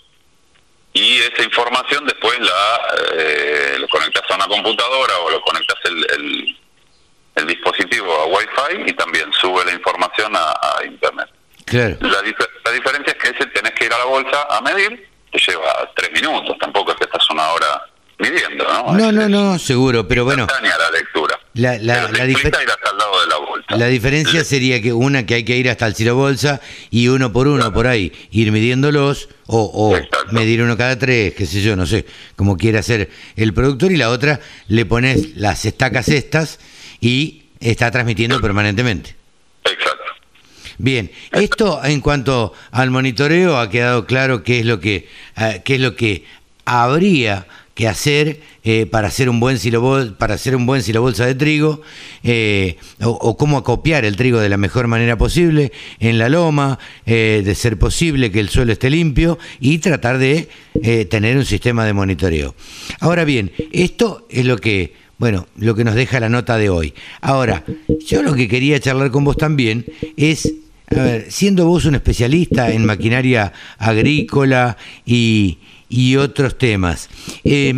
y 0.97 1.19
esa 1.19 1.43
información 1.43 2.07
después 2.07 2.39
la 2.41 2.81
eh, 3.13 3.77
lo 3.79 3.89
conectas 3.89 4.25
a 4.31 4.37
una 4.37 4.47
computadora 4.47 5.19
o 5.19 5.31
lo 5.31 5.41
conectas 5.43 5.79
el, 5.85 5.99
el, 6.17 6.59
el 7.37 7.47
dispositivo 7.47 8.13
a 8.13 8.27
Wi-Fi 8.27 8.91
y 8.91 8.93
también 8.95 9.31
sube 9.35 9.65
la 9.65 9.73
información 9.73 10.35
a, 10.35 10.53
a 10.53 10.85
Internet. 10.85 11.29
Claro. 11.67 11.97
La, 12.01 12.23
la 12.65 12.73
diferencia 12.73 13.13
es 13.13 13.19
que 13.19 13.29
ese 13.29 13.47
tenés 13.47 13.73
que 13.73 13.85
ir 13.85 13.93
a 13.93 13.99
la 13.99 14.05
bolsa 14.05 14.47
a 14.49 14.61
medir, 14.63 15.09
te 15.33 15.39
lleva 15.39 15.91
tres 15.95 16.13
minutos, 16.13 16.57
tampoco 16.59 16.93
es 16.93 16.97
que 16.99 17.05
estás 17.05 17.29
una 17.31 17.53
hora 17.53 17.85
midiendo, 18.19 18.65
¿no? 18.65 18.97
No, 18.97 19.13
no, 19.13 19.29
no, 19.29 19.59
seguro, 19.59 20.07
pero 20.09 20.25
bueno, 20.25 20.47
la 20.63 20.91
lectura. 20.91 21.39
La- 21.55 21.79
la- 21.79 22.11
la 22.13 22.27
difer- 22.27 23.89
diferencia 23.89 24.45
sería 24.45 24.81
que 24.83 24.93
una 24.93 25.25
que 25.25 25.35
hay 25.35 25.45
que 25.45 25.57
ir 25.57 25.71
hasta 25.71 25.87
el 25.87 25.95
silo 25.95 26.15
bolsa 26.15 26.61
y 26.91 27.09
uno 27.09 27.33
por 27.33 27.49
uno 27.49 27.73
por 27.73 27.87
ahí 27.87 28.13
ir 28.31 28.53
midiéndolos 28.53 29.29
o, 29.47 29.63
o 29.63 29.97
Exacto. 29.97 30.33
medir 30.33 30.61
uno 30.63 30.77
cada 30.77 30.99
tres, 30.99 31.35
qué 31.35 31.47
sé 31.47 31.63
yo, 31.63 31.75
no 31.75 31.87
sé, 31.87 32.05
como 32.37 32.57
quiera 32.59 32.81
hacer 32.81 33.11
el 33.37 33.55
productor 33.55 33.91
y 33.93 33.97
la 33.97 34.11
otra 34.11 34.41
le 34.69 34.85
pones 34.85 35.37
las 35.37 35.65
estacas 35.65 36.09
estas 36.09 36.59
y 37.01 37.45
está 37.61 37.91
transmitiendo 37.91 38.39
permanentemente. 38.41 39.17
Exacto. 39.65 40.03
Bien, 40.79 41.11
esto 41.33 41.81
en 41.85 42.03
cuanto 42.03 42.53
al 42.71 42.91
monitoreo 42.91 43.59
ha 43.59 43.71
quedado 43.71 44.05
claro 44.05 44.43
qué 44.43 44.59
es 44.61 44.67
lo 44.67 44.79
que 44.79 45.09
eh, 45.39 45.63
qué 45.65 45.77
es 45.77 45.81
lo 45.81 45.97
que 45.97 46.25
habría 46.67 47.47
que 47.77 47.87
hacer 47.87 48.41
eh, 48.65 48.87
para 48.87 49.09
hacer 49.09 49.29
un 49.29 49.39
buen 49.39 49.59
silobol, 49.59 50.17
para 50.17 50.35
hacer 50.35 50.57
un 50.57 50.65
buen 50.65 50.83
silobolsa 50.83 51.27
de 51.27 51.35
trigo 51.35 51.83
eh, 52.25 52.79
o, 53.03 53.37
cómo 53.37 53.59
acopiar 53.59 54.07
el 54.07 54.17
trigo 54.17 54.41
de 54.41 54.49
la 54.49 54.57
mejor 54.57 54.89
manera 54.89 55.19
posible 55.19 55.73
en 56.01 56.19
la 56.19 56.31
loma, 56.31 56.79
eh, 57.05 57.43
de 57.45 57.55
ser 57.55 57.79
posible 57.79 58.33
que 58.33 58.41
el 58.41 58.49
suelo 58.49 58.73
esté 58.73 58.89
limpio 58.89 59.39
y 59.61 59.77
tratar 59.79 60.17
de 60.17 60.49
tener 61.11 61.37
un 61.37 61.45
sistema 61.45 61.85
de 61.85 61.93
monitoreo. 61.93 62.55
Ahora 63.01 63.25
bien, 63.25 63.53
esto 63.73 64.27
es 64.31 64.47
lo 64.47 64.57
que 64.57 64.95
bueno, 65.19 65.47
lo 65.57 65.75
que 65.75 65.85
nos 65.85 65.95
deja 65.95 66.19
la 66.19 66.31
nota 66.31 66.57
de 66.57 66.71
hoy. 66.71 66.95
Ahora, 67.21 67.63
yo 68.07 68.23
lo 68.23 68.35
que 68.35 68.49
quería 68.49 68.81
charlar 68.81 69.11
con 69.11 69.25
vos 69.25 69.37
también 69.37 69.85
es, 70.17 70.51
a 70.91 71.03
ver, 71.03 71.27
siendo 71.31 71.67
vos 71.67 71.85
un 71.85 71.95
especialista 71.95 72.71
en 72.71 72.87
maquinaria 72.87 73.53
agrícola 73.79 74.77
y, 75.05 75.59
y 75.89 76.17
otros 76.17 76.59
temas, 76.59 77.09
eh, 77.45 77.75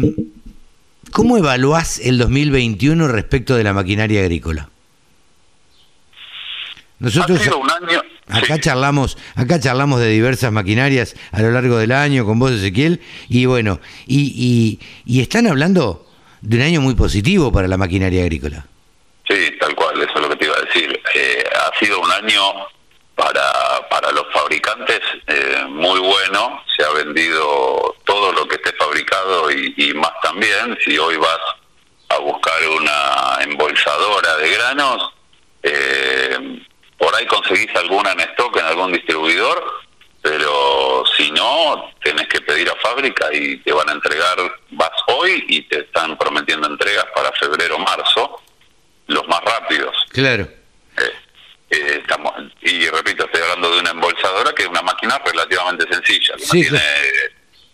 ¿cómo 1.12 1.36
evaluás 1.36 2.00
el 2.00 2.18
2021 2.18 3.08
respecto 3.08 3.54
de 3.56 3.64
la 3.64 3.72
maquinaria 3.72 4.20
agrícola? 4.20 4.68
Nosotros 6.98 7.40
ha 7.40 7.44
sido 7.44 7.58
un 7.58 7.70
año... 7.70 8.02
acá 8.28 8.56
sí. 8.56 8.60
charlamos, 8.60 9.18
acá 9.36 9.60
charlamos 9.60 10.00
de 10.00 10.08
diversas 10.08 10.50
maquinarias 10.52 11.14
a 11.30 11.42
lo 11.42 11.52
largo 11.52 11.76
del 11.78 11.92
año 11.92 12.24
con 12.24 12.38
vos, 12.38 12.50
Ezequiel, 12.50 13.00
y 13.28 13.46
bueno, 13.46 13.80
y, 14.06 14.32
y, 14.34 14.80
y 15.06 15.20
están 15.20 15.46
hablando 15.46 16.06
de 16.40 16.56
un 16.56 16.62
año 16.62 16.80
muy 16.80 16.94
positivo 16.94 17.52
para 17.52 17.68
la 17.68 17.76
maquinaria 17.76 18.22
agrícola. 18.22 18.66
Sí, 19.28 19.36
tal 19.60 19.74
cual, 19.74 20.00
eso 20.00 20.12
es 20.14 20.20
lo 20.22 20.28
que 20.30 20.36
te 20.36 20.44
iba 20.46 20.56
a 20.56 20.60
decir. 20.62 21.00
Eh, 21.14 21.44
ha 21.54 21.78
sido 21.78 22.00
un 22.00 22.10
año 22.10 22.40
para, 23.18 23.88
para 23.90 24.12
los 24.12 24.26
fabricantes 24.32 25.00
eh, 25.26 25.64
muy 25.68 25.98
bueno, 25.98 26.62
se 26.76 26.84
ha 26.84 26.90
vendido 26.90 27.96
todo 28.04 28.32
lo 28.32 28.46
que 28.46 28.54
esté 28.54 28.72
fabricado 28.74 29.50
y, 29.50 29.92
más 29.94 30.12
también, 30.22 30.78
si 30.84 30.96
hoy 30.96 31.16
vas 31.16 31.40
a 32.10 32.18
buscar 32.18 32.56
una 32.68 33.42
embolsadora 33.42 34.36
de 34.36 34.50
granos, 34.52 35.12
eh, 35.64 36.62
por 36.96 37.12
ahí 37.16 37.26
conseguís 37.26 37.74
alguna 37.74 38.12
en 38.12 38.20
stock 38.20 38.56
en 38.56 38.66
algún 38.66 38.92
distribuidor, 38.92 39.64
pero 40.22 41.02
si 41.16 41.32
no, 41.32 41.90
tenés 42.00 42.28
que 42.28 42.40
pedir 42.40 42.70
a 42.70 42.76
fábrica 42.76 43.26
y 43.32 43.56
te 43.58 43.72
van 43.72 43.88
a 43.88 43.92
entregar, 43.94 44.36
vas 44.70 44.92
hoy 45.08 45.44
y 45.48 45.62
te 45.62 45.80
están 45.80 46.16
prometiendo 46.16 46.68
entregas 46.68 47.06
para 47.12 47.32
febrero 47.32 47.76
o 47.76 47.78
marzo, 47.80 48.40
los 49.08 49.26
más 49.26 49.40
rápidos. 49.40 49.96
Claro. 50.10 50.57
Eh, 51.70 51.76
eh, 51.76 51.98
estamos, 52.00 52.32
y 52.62 52.88
repito, 52.88 53.24
estoy 53.26 53.42
hablando 53.42 53.70
de 53.74 53.80
una 53.80 53.90
embolsadora 53.90 54.52
que 54.54 54.62
es 54.62 54.68
una 54.68 54.82
máquina 54.82 55.20
relativamente 55.24 55.84
sencilla, 55.92 56.34
que 56.36 56.44
Sí, 56.44 56.62
no 56.62 56.78
tiene 56.78 56.84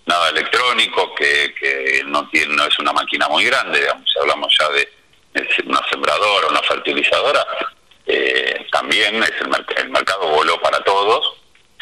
nada 0.07 0.29
electrónico, 0.31 1.15
que, 1.15 1.55
que 1.59 2.03
no 2.07 2.29
tiene 2.29 2.55
no 2.57 2.65
es 2.67 2.79
una 2.79 2.93
máquina 2.93 3.29
muy 3.29 3.45
grande, 3.45 3.81
digamos, 3.81 4.11
si 4.13 4.19
hablamos 4.19 4.55
ya 4.59 4.69
de 4.71 4.89
una 5.67 5.81
sembradora, 5.91 6.49
una 6.49 6.63
fertilizadora, 6.63 7.45
eh, 8.07 8.67
también 8.71 9.23
es 9.23 9.33
el, 9.41 9.49
merc- 9.49 9.79
el 9.81 9.89
mercado 9.91 10.29
voló 10.29 10.61
para 10.61 10.83
todos 10.85 11.35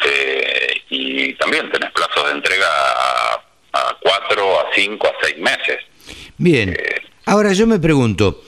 eh, 0.05 0.81
y 0.89 1.33
también 1.35 1.69
tenés 1.71 1.91
plazos 1.91 2.25
de 2.25 2.31
entrega 2.31 2.67
a, 2.67 3.33
a 3.73 3.97
cuatro, 4.01 4.59
a 4.59 4.65
cinco, 4.73 5.07
a 5.07 5.13
seis 5.25 5.37
meses. 5.37 5.79
Bien. 6.37 6.77
Ahora 7.25 7.53
yo 7.53 7.67
me 7.67 7.79
pregunto, 7.79 8.41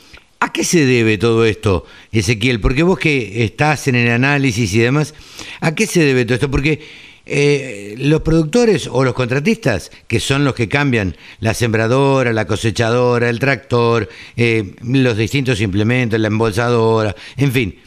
¿A 0.46 0.54
qué 0.54 0.64
se 0.64 0.86
debe 0.86 1.18
todo 1.18 1.44
esto, 1.44 1.88
Ezequiel? 2.12 2.62
Porque 2.62 2.84
vos 2.84 3.00
que 3.00 3.44
estás 3.44 3.88
en 3.88 3.96
el 3.96 4.12
análisis 4.12 4.72
y 4.76 4.78
demás, 4.78 5.16
¿a 5.60 5.74
qué 5.74 5.88
se 5.88 6.04
debe 6.04 6.24
todo 6.24 6.36
esto? 6.36 6.52
Porque 6.52 6.86
eh, 7.26 7.96
los 7.98 8.22
productores 8.22 8.88
o 8.92 9.04
los 9.04 9.16
contratistas, 9.16 9.90
que 10.06 10.20
son 10.20 10.46
los 10.46 10.54
que 10.54 10.70
cambian 10.70 11.18
la 11.40 11.56
sembradora, 11.56 12.32
la 12.32 12.46
cosechadora, 12.46 13.28
el 13.28 13.40
tractor, 13.40 14.08
eh, 14.38 14.76
los 14.84 15.18
distintos 15.18 15.62
implementos, 15.62 16.20
la 16.20 16.28
embolsadora, 16.28 17.16
en 17.38 17.52
fin, 17.52 17.80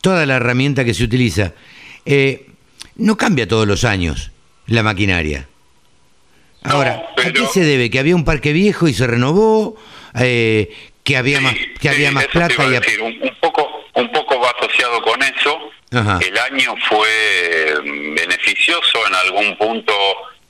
toda 0.00 0.24
la 0.26 0.36
herramienta 0.36 0.84
que 0.84 0.94
se 0.94 1.02
utiliza, 1.02 1.54
eh, 2.04 2.46
no 2.94 3.16
cambia 3.16 3.48
todos 3.48 3.66
los 3.66 3.82
años 3.82 4.30
la 4.68 4.84
maquinaria. 4.84 5.48
Ahora, 6.62 7.02
¿a 7.16 7.32
qué 7.32 7.46
se 7.52 7.64
debe? 7.64 7.90
¿Que 7.90 7.98
había 7.98 8.14
un 8.14 8.24
parque 8.24 8.52
viejo 8.52 8.86
y 8.86 8.94
se 8.94 9.08
renovó? 9.08 9.74
Eh, 10.14 10.70
¿Que 11.06 11.16
había 11.16 11.40
más, 11.40 11.54
que 11.80 11.88
había 11.88 12.10
más 12.10 12.26
plata? 12.26 12.64
Y 12.66 12.96
un, 13.00 13.36
poco, 13.40 13.84
un 13.94 14.10
poco 14.10 14.40
va 14.40 14.50
asociado 14.58 15.00
con 15.02 15.22
eso. 15.22 15.70
El 15.92 16.36
año 16.36 16.74
fue 16.88 17.78
mm, 17.84 18.14
beneficioso 18.16 19.06
en 19.06 19.14
algún 19.14 19.56
punto 19.56 19.94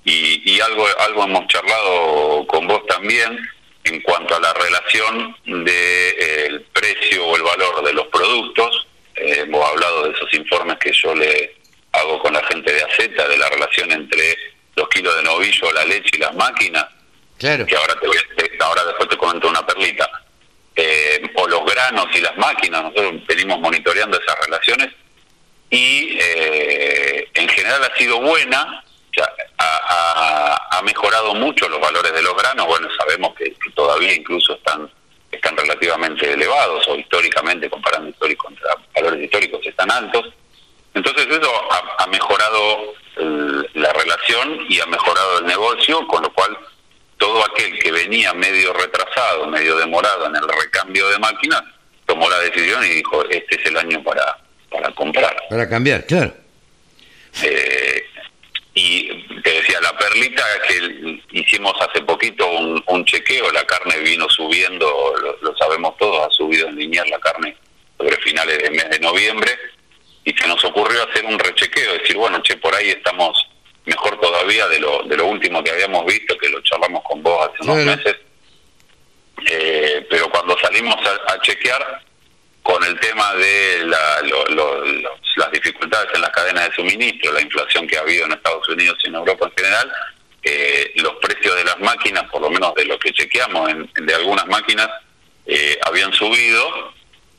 y, 0.02 0.58
algo, 0.60 0.86
algo 1.00 1.24
hemos 1.24 1.46
charlado 1.48 2.46
con 2.46 2.66
vos 2.66 2.86
también 2.86 3.38
en 3.84 4.00
cuanto 4.00 4.34
a 4.34 4.40
la 4.40 4.54
relación 4.54 5.36
del 5.44 5.64
de, 5.64 6.46
el 6.46 6.62
precio 6.62 7.26
o 7.26 7.36
el 7.36 7.42
valor 7.42 7.84
de 7.84 7.92
los 7.92 8.06
productos. 8.06 8.86
Eh, 9.14 9.40
hemos 9.42 9.62
hablado 9.68 10.04
de 10.04 10.14
esos 10.14 10.32
informes 10.32 10.78
que 10.78 10.90
yo 10.92 11.14
le 11.14 11.54
hago 11.92 12.18
con 12.20 12.32
la 12.32 12.42
gente 12.44 12.72
de 12.72 12.82
AZ, 12.82 12.98
de 12.98 13.36
la 13.36 13.48
relación 13.50 13.92
entre 13.92 14.38
los 14.74 14.88
kilos 14.88 15.14
de 15.16 15.22
novillo, 15.22 15.70
la 15.72 15.84
leche 15.84 16.10
y 16.14 16.18
las 16.18 16.34
máquinas, 16.34 16.86
claro. 17.38 17.66
que 17.66 17.76
ahora, 17.76 17.94
te 18.00 18.06
voy, 18.06 18.16
ahora 18.60 18.84
después 18.84 19.08
te 19.08 19.16
comento 19.18 19.48
una 19.48 19.66
perlita, 19.66 20.10
eh, 20.76 21.22
o 21.34 21.48
los 21.48 21.64
granos 21.64 22.06
y 22.14 22.20
las 22.20 22.36
máquinas, 22.36 22.82
nosotros 22.82 23.26
venimos 23.26 23.58
monitoreando 23.60 24.20
esas 24.20 24.38
relaciones 24.44 24.92
y 25.70 26.18
eh, 26.20 27.28
en 27.34 27.48
general 27.48 27.82
ha 27.82 27.96
sido 27.96 28.20
buena, 28.20 28.84
ha, 29.58 30.82
mejorado 30.84 31.34
mucho 31.34 31.68
los 31.68 31.80
valores 31.80 32.12
de 32.12 32.22
los 32.22 32.36
granos, 32.36 32.66
bueno, 32.66 32.88
sabemos 32.96 33.34
que, 33.34 33.56
todavía 33.74 34.14
incluso 34.14 34.54
están 34.54 34.88
están 35.32 35.56
relativamente 35.56 36.32
elevados 36.32 36.86
o 36.86 36.94
históricamente, 36.94 37.68
comparando 37.68 38.08
históricos 38.08 38.46
contra 38.46 38.76
valores 38.94 39.24
históricos, 39.24 39.66
están 39.66 39.90
altos. 39.90 40.32
Entonces 40.94 41.26
eso 41.26 41.50
ha 41.98 42.06
mejorado 42.06 42.94
la 43.74 43.92
relación 43.92 44.66
y 44.68 44.80
ha 44.80 44.86
mejorado 44.86 45.38
el 45.38 45.46
negocio, 45.46 46.06
con 46.06 46.22
lo 46.22 46.32
cual 46.32 46.56
todo 47.26 47.44
aquel 47.44 47.76
que 47.80 47.90
venía 47.90 48.32
medio 48.34 48.72
retrasado, 48.72 49.48
medio 49.48 49.76
demorado 49.76 50.26
en 50.26 50.36
el 50.36 50.48
recambio 50.48 51.08
de 51.08 51.18
máquinas, 51.18 51.60
tomó 52.06 52.30
la 52.30 52.38
decisión 52.38 52.84
y 52.84 52.88
dijo, 52.88 53.24
este 53.28 53.60
es 53.60 53.66
el 53.66 53.76
año 53.76 54.00
para, 54.04 54.38
para 54.70 54.92
comprar. 54.92 55.36
Para 55.50 55.68
cambiar, 55.68 56.06
claro. 56.06 56.32
Eh, 57.42 58.04
y 58.74 59.08
te 59.42 59.50
decía, 59.50 59.80
la 59.80 59.98
perlita 59.98 60.44
que 60.68 61.20
hicimos 61.32 61.74
hace 61.80 62.00
poquito 62.02 62.48
un, 62.48 63.04
chequeo, 63.04 63.50
la 63.50 63.64
carne 63.64 63.98
vino 63.98 64.28
subiendo, 64.28 64.86
lo, 65.40 65.56
sabemos 65.56 65.96
todos, 65.96 66.28
ha 66.28 66.30
subido 66.30 66.68
en 66.68 66.76
lineal 66.76 67.10
la 67.10 67.18
carne 67.18 67.56
sobre 67.98 68.16
finales 68.18 68.58
del 68.58 68.70
mes 68.70 68.88
de 68.88 69.00
noviembre, 69.00 69.50
y 70.24 70.32
se 70.32 70.46
nos 70.46 70.64
ocurrió 70.64 71.02
hacer 71.02 71.24
un 71.24 71.40
rechequeo, 71.40 71.94
decir, 71.94 72.16
bueno, 72.16 72.40
che, 72.42 72.56
por 72.56 72.72
ahí 72.72 72.90
estamos 72.90 73.48
mejor 73.86 74.20
todavía 74.20 74.66
de 74.68 74.80
lo, 74.80 75.02
de 75.04 75.16
lo 75.16 75.26
último 75.26 75.62
que 75.62 75.70
habíamos 75.70 76.04
visto, 76.04 76.36
que 76.36 76.48
lo 76.48 76.60
charlamos 76.62 77.02
con 77.04 77.22
vos 77.22 77.48
hace 77.48 77.62
unos 77.62 77.84
meses. 77.84 78.16
Eh, 79.48 80.06
pero 80.10 80.28
cuando 80.30 80.58
salimos 80.58 80.96
a, 81.28 81.40
chequear 81.40 82.02
con 82.62 82.82
el 82.82 82.98
tema 82.98 83.34
de 83.34 83.84
las 83.86 85.52
dificultades 85.52 86.08
en 86.14 86.20
las 86.20 86.30
cadenas 86.30 86.68
de 86.68 86.74
suministro, 86.74 87.32
la 87.32 87.42
inflación 87.42 87.86
que 87.86 87.96
ha 87.96 88.00
habido 88.00 88.26
en 88.26 88.32
Estados 88.32 88.68
Unidos 88.68 88.98
y 89.04 89.08
en 89.08 89.14
Europa 89.14 89.46
en 89.46 89.52
general, 89.52 89.92
eh, 90.42 90.92
los 90.96 91.14
precios 91.16 91.54
de 91.56 91.64
las 91.64 91.78
máquinas, 91.78 92.24
por 92.24 92.40
lo 92.40 92.50
menos 92.50 92.74
de 92.74 92.86
lo 92.86 92.98
que 92.98 93.12
chequeamos 93.12 93.70
en, 93.70 93.90
de 93.94 94.14
algunas 94.14 94.46
máquinas, 94.48 94.88
eh, 95.46 95.78
habían 95.86 96.12
subido, 96.12 96.92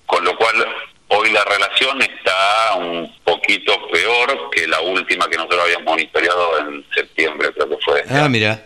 con 0.06 0.24
lo 0.24 0.38
cual 0.38 0.66
Hoy 1.10 1.32
la 1.32 1.44
relación 1.46 2.02
está 2.02 2.76
un 2.76 3.14
poquito 3.24 3.74
peor 3.90 4.50
que 4.52 4.68
la 4.68 4.82
última 4.82 5.30
que 5.30 5.38
nosotros 5.38 5.62
habíamos 5.64 5.86
monitoreado 5.86 6.60
en 6.60 6.86
septiembre, 6.94 7.50
creo 7.54 7.70
que 7.70 7.78
fue. 7.84 8.04
Ah, 8.10 8.28
mira, 8.28 8.66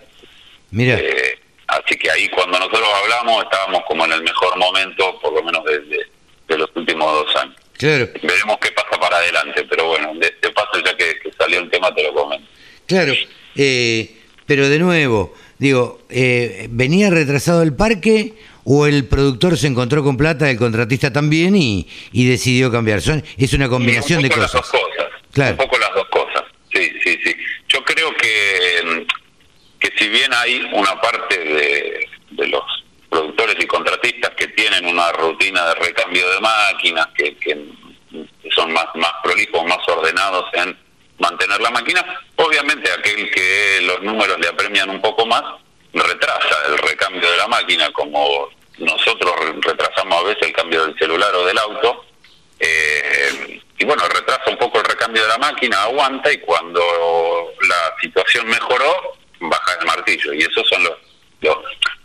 mira. 0.72 0.98
Eh, 1.00 1.40
así 1.68 1.96
que 1.98 2.10
ahí 2.10 2.28
cuando 2.30 2.58
nosotros 2.58 2.88
hablamos 3.04 3.44
estábamos 3.44 3.82
como 3.88 4.06
en 4.06 4.14
el 4.14 4.24
mejor 4.24 4.58
momento, 4.58 5.20
por 5.20 5.34
lo 5.34 5.44
menos 5.44 5.64
desde 5.66 6.08
de 6.48 6.58
los 6.58 6.70
últimos 6.76 7.12
dos 7.14 7.36
años. 7.36 7.56
Claro. 7.78 8.10
Veremos 8.22 8.58
qué 8.60 8.72
pasa 8.72 9.00
para 9.00 9.18
adelante, 9.18 9.66
pero 9.70 9.88
bueno, 9.88 10.14
de, 10.16 10.28
este 10.28 10.50
paso 10.52 10.80
ya 10.86 10.96
que, 10.96 11.16
salió 11.38 11.60
el 11.60 11.70
tema 11.70 11.94
te 11.94 12.04
lo 12.04 12.14
comento. 12.14 12.48
Claro, 12.86 13.14
eh, 13.56 14.18
pero 14.46 14.68
de 14.68 14.80
nuevo, 14.80 15.34
digo, 15.58 16.02
eh, 16.10 16.68
¿venía 16.70 17.10
retrasado 17.10 17.62
el 17.64 17.74
parque 17.76 18.34
o 18.64 18.86
el 18.86 19.08
productor 19.08 19.58
se 19.58 19.68
encontró 19.68 20.04
con 20.04 20.18
plata, 20.18 20.50
el 20.50 20.58
contratista 20.58 21.12
también 21.12 21.56
y, 21.56 21.88
decidió 22.12 22.72
cambiar. 22.72 23.02
Son, 23.02 23.24
es 23.38 23.54
una 23.54 23.70
combinación 23.70 24.22
de 24.22 24.30
cosas. 24.30 24.54
Las 24.54 24.72
dos 24.72 24.72
cosas. 24.72 25.12
Claro. 25.32 25.52
Un 25.52 25.58
poco 25.58 25.78
las 25.80 25.94
dos 25.94 26.08
cosas. 26.10 26.44
Sí, 26.74 26.92
sí, 27.04 27.20
sí. 27.24 27.36
Yo 27.68 27.84
creo 27.84 28.14
que, 28.16 29.06
que 29.80 29.90
si 29.98 30.10
bien 30.10 30.34
hay 30.34 30.70
una 30.74 31.00
parte 31.00 31.38
de, 31.38 32.08
de 32.32 32.48
los 32.48 32.64
productores 33.10 33.56
y 33.60 33.68
contratistas 33.68 34.32
que 34.32 34.48
tienen 34.50 34.86
una 34.86 35.12
rutina 35.12 35.68
de 35.68 35.76
recambio 35.76 36.30
de 36.30 36.40
máquinas, 36.40 37.08
que, 37.16 37.36
que 37.38 37.58
son 38.56 38.72
más, 38.72 38.88
más 38.96 39.12
prolijos, 39.24 39.66
más 39.66 39.80
ordenados 39.88 40.46
en 40.54 40.78
mantener 41.20 41.62
la 41.62 41.70
máquina, 41.72 42.04
obviamente 42.38 42.90
aquel 42.92 43.30
que 43.32 43.82
los 43.84 44.02
números 44.02 44.40
le 44.40 44.48
apremian 44.48 44.90
un 44.90 45.02
poco 45.02 45.26
más, 45.26 45.44
retrasa 45.94 46.58
el 46.68 46.78
recambio 46.78 47.30
de 47.30 47.38
la 47.38 47.48
máquina, 47.48 47.92
como 47.92 48.50
nosotros 48.78 49.34
retrasamos 49.62 50.20
a 50.20 50.24
veces 50.24 50.44
el 50.44 50.54
cambio 50.54 50.86
del 50.86 50.98
celular 50.98 51.34
o 51.36 51.46
del 51.46 51.58
auto. 51.58 52.06
Eh, 52.60 53.60
y 53.78 53.86
bueno, 53.86 54.04
retrasa 54.08 54.50
un 54.50 54.58
poco 54.58 54.80
el 54.80 54.86
recambio 54.86 55.24
de 55.24 55.28
la 55.28 55.38
máquina, 55.38 55.84
aguanta 55.84 56.32
y 56.32 56.38
cuando 56.40 56.82
la 57.68 57.96
situación 58.00 58.48
mejoró, 58.48 59.18
baja 59.40 59.78
el 59.80 59.86
martillo. 59.88 60.34
Y 60.34 60.42
esos 60.42 60.68
son 60.68 60.84
los, 60.84 61.58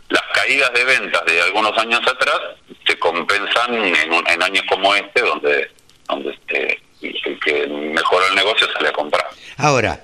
las 0.09 0.23
caídas 0.33 0.73
de 0.73 0.83
ventas 0.85 1.23
de 1.25 1.41
algunos 1.41 1.77
años 1.77 2.01
atrás 2.07 2.39
se 2.85 2.97
compensan 2.97 3.75
en, 3.75 4.13
en 4.27 4.43
años 4.43 4.63
como 4.67 4.95
este, 4.95 5.21
donde, 5.21 5.71
donde 6.07 6.31
este, 6.31 6.81
el 7.01 7.39
que 7.39 7.67
mejoró 7.67 8.25
el 8.27 8.35
negocio 8.35 8.67
sale 8.73 8.89
a 8.89 8.93
comprar. 8.93 9.27
Ahora, 9.57 9.99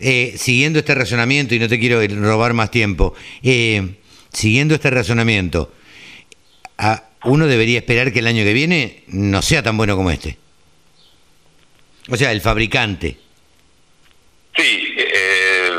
eh, 0.00 0.34
siguiendo 0.36 0.78
este 0.78 0.94
razonamiento, 0.94 1.54
y 1.54 1.58
no 1.58 1.68
te 1.68 1.78
quiero 1.78 2.00
robar 2.06 2.54
más 2.54 2.70
tiempo, 2.70 3.14
eh, 3.42 3.96
siguiendo 4.32 4.74
este 4.74 4.90
razonamiento, 4.90 5.72
uno 7.24 7.46
debería 7.46 7.78
esperar 7.78 8.12
que 8.12 8.20
el 8.20 8.26
año 8.26 8.44
que 8.44 8.52
viene 8.52 9.02
no 9.08 9.42
sea 9.42 9.62
tan 9.62 9.76
bueno 9.76 9.96
como 9.96 10.10
este. 10.10 10.38
O 12.10 12.16
sea, 12.16 12.32
el 12.32 12.40
fabricante. 12.40 13.16
Sí, 14.56 14.94
eh, 14.96 15.70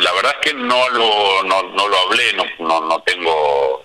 la 0.00 0.12
verdad 0.12 0.34
es 0.40 0.50
que 0.50 0.54
no 0.56 0.88
lo, 0.90 1.42
no, 1.44 1.62
no 1.62 1.88
lo 1.88 1.98
hablé, 1.98 2.32
no, 2.34 2.44
no, 2.60 2.86
no 2.86 3.02
tengo 3.02 3.84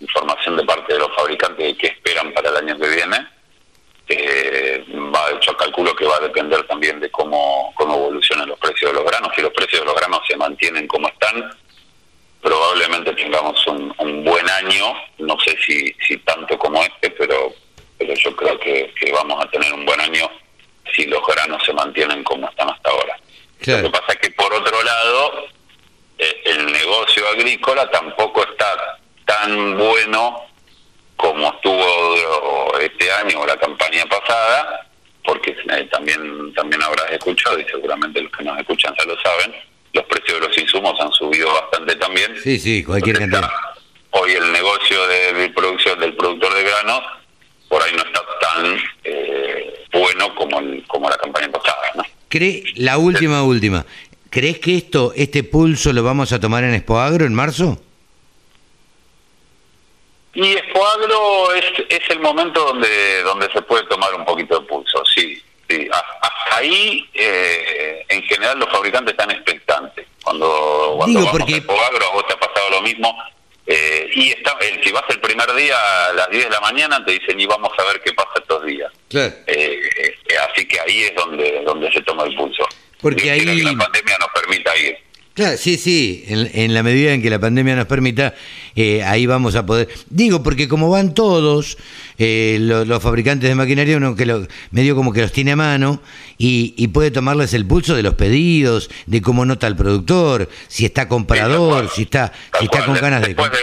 información 0.00 0.56
de 0.56 0.64
parte 0.64 0.92
de 0.92 0.98
los 1.00 1.14
fabricantes 1.16 1.66
de 1.66 1.76
qué 1.76 1.88
esperan 1.88 2.32
para 2.32 2.50
el 2.50 2.56
año 2.56 2.78
que 2.78 2.88
viene 2.88 3.37
eh, 4.14 4.84
va, 5.14 5.30
hecho 5.32 5.56
calculo 5.56 5.94
que 5.94 6.06
va 6.06 6.16
a 6.16 6.20
depender 6.20 6.66
también 6.66 7.00
de 7.00 7.10
cómo, 7.10 7.72
cómo 7.74 7.94
evolucionan 7.94 8.48
los 8.48 8.58
precios 8.58 8.90
de 8.90 8.98
los 8.98 9.04
granos. 9.04 9.32
Si 9.34 9.42
los 9.42 9.52
precios 9.52 9.80
de 9.80 9.86
los 9.86 9.94
granos 9.94 10.20
se 10.26 10.36
mantienen 10.36 10.86
como 10.86 11.08
están, 11.08 11.50
probablemente 12.42 13.12
tengamos 13.14 13.66
un, 13.66 14.24
buen 14.24 14.48
año, 14.50 14.94
no 15.18 15.38
sé 15.40 15.56
si, 15.64 15.94
si 16.06 16.16
tanto 16.18 16.58
como 16.58 16.82
este, 16.82 17.10
pero, 17.10 17.52
pero 17.98 18.14
yo 18.14 18.36
creo 18.36 18.58
que, 18.58 18.92
vamos 19.12 19.44
a 19.44 19.50
tener 19.50 19.72
un 19.72 19.84
buen 19.84 20.00
año 20.00 20.30
si 20.94 21.04
los 21.04 21.26
granos 21.26 21.62
se 21.64 21.72
mantienen 21.72 22.22
como 22.24 22.48
están 22.48 22.70
hasta 22.70 22.90
ahora. 22.90 23.16
Lo 23.60 23.82
que 23.82 23.90
pasa 23.90 24.12
es 24.12 24.18
que 24.18 24.30
por 24.30 24.52
otro 24.52 24.82
lado, 24.82 25.46
eh, 26.18 26.42
el 26.44 26.66
negocio 26.72 27.26
agrícola 27.28 27.90
tampoco 27.90 28.42
está 28.44 28.98
tan 29.26 29.76
bueno 29.76 30.48
como 31.18 31.52
estuvo 31.52 32.78
este 32.80 33.12
año 33.12 33.40
o 33.40 33.46
la 33.46 33.56
campaña 33.56 34.04
pasada, 34.06 34.88
porque 35.24 35.50
eh, 35.50 35.88
también 35.90 36.54
también 36.54 36.82
habrás 36.82 37.10
escuchado 37.12 37.58
y 37.58 37.64
seguramente 37.64 38.22
los 38.22 38.32
que 38.32 38.44
nos 38.44 38.58
escuchan 38.58 38.94
ya 38.98 39.04
lo 39.04 39.20
saben, 39.20 39.54
los 39.92 40.04
precios 40.04 40.40
de 40.40 40.46
los 40.46 40.56
insumos 40.56 40.98
han 41.00 41.12
subido 41.12 41.52
bastante 41.52 41.96
también. 41.96 42.34
Sí, 42.42 42.58
sí, 42.58 42.84
cualquier 42.84 43.18
cantidad. 43.18 43.50
Hoy 44.10 44.32
el 44.32 44.52
negocio 44.52 45.06
de, 45.06 45.50
producción 45.50 45.98
del 45.98 46.14
productor 46.14 46.54
de 46.54 46.62
granos 46.62 47.02
por 47.68 47.82
ahí 47.82 47.92
no 47.94 48.02
está 48.02 48.20
tan 48.40 48.78
eh, 49.04 49.84
bueno 49.92 50.34
como 50.34 50.60
como 50.86 51.10
la 51.10 51.16
campaña 51.16 51.50
pasada, 51.50 51.92
¿no? 51.96 52.04
¿Cree, 52.28 52.62
la 52.76 52.96
última, 52.98 53.42
última, 53.42 53.84
¿crees 54.30 54.58
que 54.60 54.76
esto, 54.76 55.12
este 55.16 55.42
pulso 55.42 55.92
lo 55.92 56.02
vamos 56.02 56.32
a 56.32 56.40
tomar 56.40 56.64
en 56.64 56.74
Expoagro 56.74 57.26
en 57.26 57.34
marzo? 57.34 57.82
Y 60.34 60.52
Expoagro 60.52 61.52
es, 61.54 61.64
es 61.88 62.10
el 62.10 62.20
momento 62.20 62.64
donde, 62.64 63.22
donde 63.22 63.50
se 63.52 63.62
puede 63.62 63.84
tomar 63.86 64.14
un 64.14 64.24
poquito 64.24 64.60
de 64.60 64.66
pulso, 64.66 65.02
sí. 65.06 65.42
sí. 65.68 65.88
Hasta 65.90 66.56
ahí, 66.56 67.08
eh, 67.14 68.04
en 68.08 68.22
general, 68.24 68.58
los 68.58 68.68
fabricantes 68.70 69.12
están 69.12 69.30
expectantes. 69.30 70.06
Cuando, 70.22 70.94
cuando 70.98 71.20
Digo, 71.20 71.24
vamos 71.32 71.40
porque- 71.40 71.54
a 71.54 71.56
Expoagro, 71.58 72.06
a 72.06 72.12
vos 72.12 72.26
te 72.26 72.34
ha 72.34 72.40
pasado 72.40 72.70
lo 72.70 72.82
mismo. 72.82 73.16
Eh, 73.70 74.08
y 74.14 74.28
está, 74.30 74.56
el, 74.60 74.82
si 74.82 74.90
vas 74.92 75.04
el 75.10 75.20
primer 75.20 75.52
día 75.54 75.76
a 76.08 76.12
las 76.14 76.30
10 76.30 76.44
de 76.44 76.50
la 76.50 76.60
mañana, 76.60 77.04
te 77.04 77.12
dicen, 77.12 77.38
y 77.38 77.46
vamos 77.46 77.70
a 77.78 77.82
ver 77.84 78.00
qué 78.02 78.12
pasa 78.14 78.30
estos 78.36 78.64
días. 78.64 78.90
Claro. 79.10 79.34
Eh, 79.46 79.80
eh, 79.98 80.38
así 80.50 80.66
que 80.66 80.80
ahí 80.80 81.02
es 81.04 81.14
donde, 81.14 81.62
donde 81.64 81.90
se 81.92 82.00
toma 82.02 82.24
el 82.24 82.34
pulso. 82.34 82.66
Porque 83.00 83.30
ahí- 83.30 83.44
que 83.44 83.62
la 83.62 83.84
pandemia 83.84 84.16
nos 84.20 84.28
permita 84.30 84.74
ir. 84.78 84.96
Claro, 85.38 85.56
sí, 85.56 85.76
sí, 85.78 86.24
en, 86.26 86.50
en 86.52 86.74
la 86.74 86.82
medida 86.82 87.12
en 87.12 87.22
que 87.22 87.30
la 87.30 87.38
pandemia 87.38 87.76
nos 87.76 87.86
permita, 87.86 88.34
eh, 88.74 89.04
ahí 89.04 89.24
vamos 89.24 89.54
a 89.54 89.64
poder. 89.64 89.86
Digo, 90.10 90.42
porque 90.42 90.66
como 90.66 90.90
van 90.90 91.14
todos 91.14 91.78
eh, 92.18 92.58
lo- 92.60 92.84
los, 92.84 93.00
fabricantes 93.00 93.48
de 93.48 93.54
maquinaria, 93.54 93.98
uno 93.98 94.16
que 94.16 94.26
lo, 94.26 94.48
medio 94.72 94.96
como 94.96 95.12
que 95.12 95.20
los 95.20 95.30
tiene 95.30 95.52
a 95.52 95.56
mano 95.56 96.02
y, 96.38 96.74
y 96.76 96.88
puede 96.88 97.12
tomarles 97.12 97.54
el 97.54 97.64
pulso 97.64 97.94
de 97.94 98.02
los 98.02 98.14
pedidos, 98.14 98.90
de 99.06 99.22
cómo 99.22 99.46
nota 99.46 99.68
el 99.68 99.76
productor, 99.76 100.48
si 100.66 100.84
está 100.84 101.06
comprador, 101.06 101.84
Sí, 101.88 101.92
si 101.94 102.02
está, 102.02 102.32
si 102.58 102.64
está 102.64 102.84
con 102.84 102.96
ganas 102.96 103.20
de. 103.20 103.28
después, 103.28 103.52
de, 103.52 103.58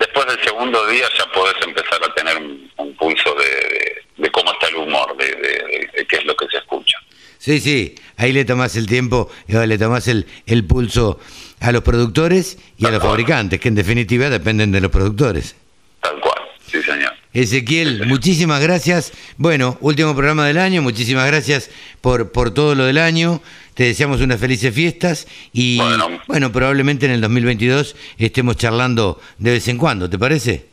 después 0.00 0.26
del 0.26 0.44
segundo 0.44 0.86
día 0.88 1.06
ya 1.16 1.32
podés 1.32 1.54
empezar 1.66 1.98
a 2.06 2.12
tener 2.14 2.36
un, 2.36 2.70
un 2.76 2.94
pulso 2.96 3.34
de, 3.36 3.44
de- 3.46 4.00
de 4.18 4.30
cómo 4.32 4.52
está 4.52 4.68
el 4.68 4.76
humor, 4.76 5.16
de, 5.16 5.24
de- 5.24 5.32
de- 5.32 5.90
de 5.96 6.06
qué 6.06 6.16
es 6.16 6.24
lo 6.26 6.36
que 6.36 6.44
se 6.50 6.58
escucha. 6.58 6.98
Sí, 7.40 7.58
sí, 7.58 7.94
ahí 8.18 8.32
le 8.34 8.44
tomás 8.44 8.76
el 8.76 8.86
tiempo, 8.86 9.30
y 9.48 9.54
le 9.54 9.78
tomás 9.78 10.06
el, 10.08 10.26
el 10.44 10.64
pulso 10.66 11.18
a 11.60 11.72
los 11.72 11.82
productores 11.82 12.58
y 12.76 12.84
a 12.84 12.90
los 12.90 13.02
fabricantes, 13.02 13.58
que 13.58 13.68
en 13.68 13.74
definitiva 13.74 14.28
dependen 14.28 14.70
de 14.72 14.80
los 14.82 14.90
productores. 14.90 15.56
Tal 16.02 16.20
cual, 16.20 16.36
sí 16.70 16.82
señor. 16.82 17.12
Ezequiel, 17.32 18.06
muchísimas 18.06 18.60
gracias. 18.60 19.12
Bueno, 19.38 19.78
último 19.80 20.14
programa 20.14 20.46
del 20.46 20.58
año, 20.58 20.82
muchísimas 20.82 21.26
gracias 21.28 21.70
por, 22.02 22.30
por 22.30 22.52
todo 22.52 22.74
lo 22.74 22.84
del 22.84 22.98
año. 22.98 23.40
Te 23.72 23.84
deseamos 23.84 24.20
unas 24.20 24.38
felices 24.38 24.74
fiestas 24.74 25.26
y 25.54 25.78
Bueno. 25.78 26.20
bueno. 26.26 26.52
probablemente 26.52 27.06
en 27.06 27.12
el 27.12 27.22
2022 27.22 27.96
estemos 28.18 28.56
charlando 28.58 29.18
de 29.38 29.52
vez 29.52 29.66
en 29.68 29.78
cuando, 29.78 30.10
¿te 30.10 30.18
parece? 30.18 30.66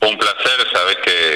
Un 0.00 0.16
placer, 0.16 0.66
sabes 0.72 0.96
que 1.04 1.31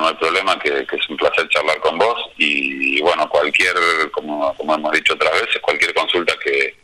no 0.00 0.08
hay 0.08 0.14
problema, 0.14 0.58
que, 0.58 0.86
es 0.90 1.08
un 1.08 1.16
placer 1.16 1.48
charlar 1.48 1.78
con 1.80 1.98
vos 1.98 2.30
y, 2.38 3.00
bueno, 3.00 3.28
cualquier, 3.28 3.74
como, 4.12 4.54
hemos 4.58 4.92
dicho 4.92 5.14
otras 5.14 5.32
veces, 5.32 5.60
cualquier 5.60 5.94
consulta 5.94 6.34
que, 6.42 6.78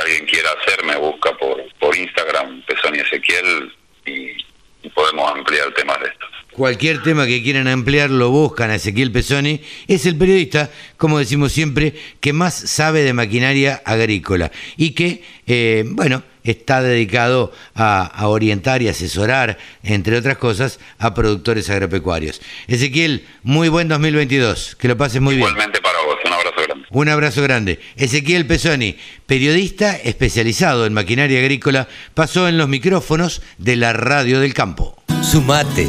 alguien 0.00 0.26
quiera 0.26 0.50
hacer 0.52 0.84
me 0.84 0.94
busca 0.94 1.36
por, 1.36 1.60
por 1.80 1.96
Instagram, 1.96 2.62
Ezequiel 2.68 3.72
y, 4.06 4.30
y 4.84 4.88
podemos 4.90 5.28
ampliar 5.32 5.74
temas 5.74 5.98
de 5.98 6.06
estos. 6.06 6.28
Cualquier 6.52 7.02
tema 7.02 7.26
que 7.26 7.42
quieran 7.42 7.68
ampliar 7.68 8.10
lo 8.10 8.30
buscan 8.30 8.70
a 8.70 8.76
Ezequiel 8.76 9.12
Pesoni. 9.12 9.60
Es 9.86 10.06
el 10.06 10.16
periodista, 10.16 10.70
como 10.96 11.18
decimos 11.18 11.52
siempre, 11.52 11.94
que 12.20 12.32
más 12.32 12.54
sabe 12.54 13.02
de 13.02 13.12
maquinaria 13.12 13.82
agrícola 13.84 14.50
y 14.76 14.90
que, 14.90 15.22
eh, 15.46 15.84
bueno, 15.86 16.22
está 16.50 16.82
dedicado 16.82 17.52
a, 17.74 18.04
a 18.04 18.28
orientar 18.28 18.82
y 18.82 18.88
asesorar, 18.88 19.58
entre 19.82 20.16
otras 20.16 20.38
cosas, 20.38 20.78
a 20.98 21.14
productores 21.14 21.70
agropecuarios. 21.70 22.40
Ezequiel, 22.66 23.26
muy 23.42 23.68
buen 23.68 23.88
2022. 23.88 24.76
Que 24.76 24.88
lo 24.88 24.96
pases 24.96 25.20
muy 25.20 25.36
bien. 25.36 25.48
Igualmente 25.48 25.80
para 25.80 25.98
vos, 26.00 26.16
un 26.24 26.32
abrazo 26.32 26.62
grande. 26.66 26.86
Un 26.90 27.08
abrazo 27.08 27.42
grande. 27.42 27.80
Ezequiel 27.96 28.46
Pesoni, 28.46 28.96
periodista 29.26 29.96
especializado 29.96 30.86
en 30.86 30.94
maquinaria 30.94 31.40
agrícola, 31.40 31.88
pasó 32.14 32.48
en 32.48 32.58
los 32.58 32.68
micrófonos 32.68 33.42
de 33.58 33.76
la 33.76 33.92
radio 33.92 34.40
del 34.40 34.54
campo. 34.54 34.96
Sumate. 35.22 35.88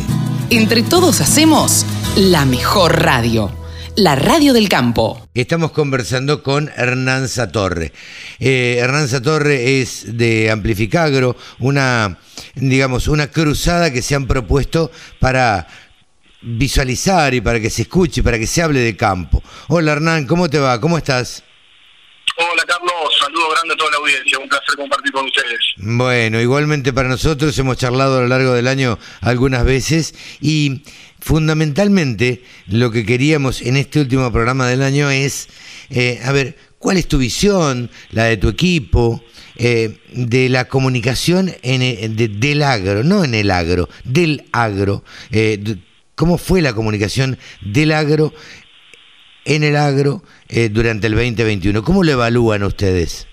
Entre 0.50 0.82
todos 0.82 1.22
hacemos 1.22 1.86
la 2.16 2.46
mejor 2.46 3.02
radio. 3.04 3.59
La 4.00 4.16
radio 4.16 4.54
del 4.54 4.70
campo. 4.70 5.28
Estamos 5.34 5.72
conversando 5.72 6.42
con 6.42 6.72
Hernán 6.78 7.28
Satorre. 7.28 7.92
Eh, 8.40 8.78
Hernán 8.80 9.10
Satorre 9.10 9.82
es 9.82 10.18
de 10.18 10.50
Amplificagro, 10.50 11.36
una, 11.60 12.18
digamos, 12.56 13.10
una 13.10 13.28
cruzada 13.28 13.92
que 13.92 14.02
se 14.02 14.16
han 14.16 14.26
propuesto 14.26 14.90
para 15.20 15.68
visualizar 16.42 17.34
y 17.34 17.42
para 17.42 17.60
que 17.60 17.70
se 17.70 17.82
escuche, 17.82 18.24
para 18.24 18.40
que 18.40 18.48
se 18.48 18.62
hable 18.62 18.80
de 18.80 18.96
campo. 18.96 19.44
Hola 19.68 19.92
Hernán, 19.92 20.28
¿cómo 20.28 20.50
te 20.50 20.60
va? 20.60 20.80
¿Cómo 20.80 20.98
estás? 20.98 21.44
Grande 23.52 23.76
toda 23.78 23.92
la 23.92 23.98
audiencia, 23.98 24.38
un 24.40 24.50
placer 24.50 24.76
compartir 24.76 25.12
con 25.12 25.26
ustedes. 25.26 25.60
Bueno, 25.78 26.42
igualmente 26.42 26.92
para 26.94 27.10
nosotros 27.10 27.58
hemos 27.60 27.78
charlado 27.78 28.18
a 28.18 28.22
lo 28.22 28.28
largo 28.28 28.54
del 28.54 28.68
año 28.68 28.98
algunas 29.22 29.64
veces 29.64 30.14
y 30.42 30.84
fundamentalmente 31.20 32.44
lo 32.68 32.92
que 32.92 33.06
queríamos 33.06 33.62
en 33.62 33.78
este 33.78 34.00
último 34.02 34.32
programa 34.32 34.68
del 34.68 34.82
año 34.84 35.10
es, 35.10 35.48
eh, 35.90 36.20
a 36.24 36.32
ver, 36.32 36.58
¿cuál 36.80 36.98
es 36.98 37.08
tu 37.08 37.18
visión, 37.18 37.90
la 38.12 38.26
de 38.26 38.38
tu 38.38 38.50
equipo, 38.50 39.24
eh, 39.56 39.98
de 40.14 40.50
la 40.50 40.66
comunicación 40.68 41.54
en 41.64 41.82
el- 41.82 42.16
de- 42.16 42.28
del 42.30 42.62
agro, 42.64 43.04
no 43.04 43.24
en 43.24 43.34
el 43.36 43.52
agro, 43.52 43.90
del 44.04 44.46
agro? 44.52 45.04
Eh, 45.32 45.78
¿Cómo 46.16 46.38
fue 46.38 46.62
la 46.62 46.74
comunicación 46.74 47.38
del 47.62 47.94
agro 47.94 48.34
en 49.46 49.64
el 49.64 49.78
agro 49.78 50.22
durante 50.72 51.08
el 51.08 51.14
2021? 51.16 51.82
¿Cómo 51.82 52.04
lo 52.04 52.12
evalúan 52.12 52.64
ustedes? 52.64 53.26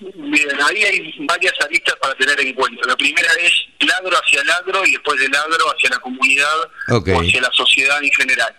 Bien, 0.00 0.48
ahí 0.62 0.84
hay 0.84 1.14
varias 1.26 1.54
aristas 1.60 1.96
para 2.00 2.14
tener 2.14 2.40
en 2.40 2.54
cuenta. 2.54 2.86
La 2.86 2.96
primera 2.96 3.28
es 3.40 3.52
el 3.80 3.90
agro 3.90 4.16
hacia 4.16 4.40
el 4.42 4.50
agro 4.50 4.84
y 4.86 4.92
después 4.92 5.18
del 5.18 5.34
agro 5.34 5.74
hacia 5.74 5.90
la 5.90 5.98
comunidad 5.98 6.70
o 6.88 7.20
hacia 7.20 7.40
la 7.40 7.50
sociedad 7.52 8.02
en 8.02 8.10
general. 8.12 8.54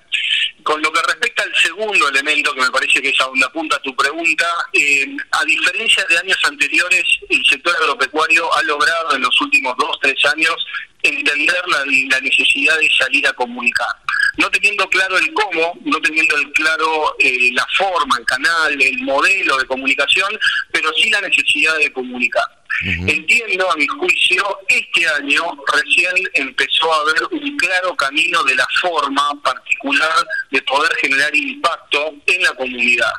Con 0.64 0.82
lo 0.82 0.92
que 0.92 1.02
respecta 1.02 1.44
al 1.44 1.56
segundo 1.56 2.10
elemento, 2.10 2.54
que 2.54 2.62
me 2.62 2.72
parece 2.72 3.02
que 3.02 3.10
es 3.10 3.22
a 3.22 3.26
donde 3.26 3.46
apunta 3.46 3.80
tu 3.80 3.96
pregunta, 3.96 4.46
eh, 4.74 5.08
a 5.32 5.46
diferencia 5.46 6.06
de 6.10 6.18
años 6.18 6.38
anteriores, 6.44 7.04
el 7.30 7.46
sector 7.46 7.74
agropecuario 7.78 8.54
ha 8.56 8.64
logrado 8.64 9.16
en 9.16 9.22
los 9.22 9.42
últimos 9.42 9.76
dos, 9.78 9.98
tres 10.02 10.18
años 10.26 10.56
entender 11.02 11.62
la, 11.68 11.86
la 11.86 12.20
necesidad 12.20 12.78
de 12.78 12.90
salir 12.98 13.26
a 13.28 13.34
comunicar. 13.34 13.96
No 14.40 14.50
teniendo 14.50 14.88
claro 14.88 15.18
el 15.18 15.34
cómo, 15.34 15.78
no 15.84 16.00
teniendo 16.00 16.36
el 16.38 16.50
claro 16.54 17.16
eh, 17.20 17.52
la 17.54 17.68
forma, 17.78 18.16
el 18.18 18.26
canal, 18.26 18.82
el 18.82 18.98
modelo 19.00 19.58
de 19.58 19.66
comunicación, 19.66 20.30
pero 20.72 20.92
sí 20.94 21.10
la 21.10 21.20
necesidad 21.20 21.78
de 21.78 21.92
comunicar. 21.92 22.59
Entiendo, 22.82 23.70
a 23.70 23.76
mi 23.76 23.88
juicio, 23.88 24.60
este 24.68 25.08
año 25.08 25.44
recién 25.74 26.14
empezó 26.34 26.94
a 26.94 27.02
haber 27.02 27.24
un 27.32 27.58
claro 27.58 27.96
camino 27.96 28.44
de 28.44 28.56
la 28.56 28.68
forma 28.80 29.34
particular 29.42 30.26
de 30.52 30.62
poder 30.62 30.92
generar 31.02 31.36
impacto 31.36 32.14
en 32.26 32.42
la 32.44 32.54
comunidad. 32.54 33.12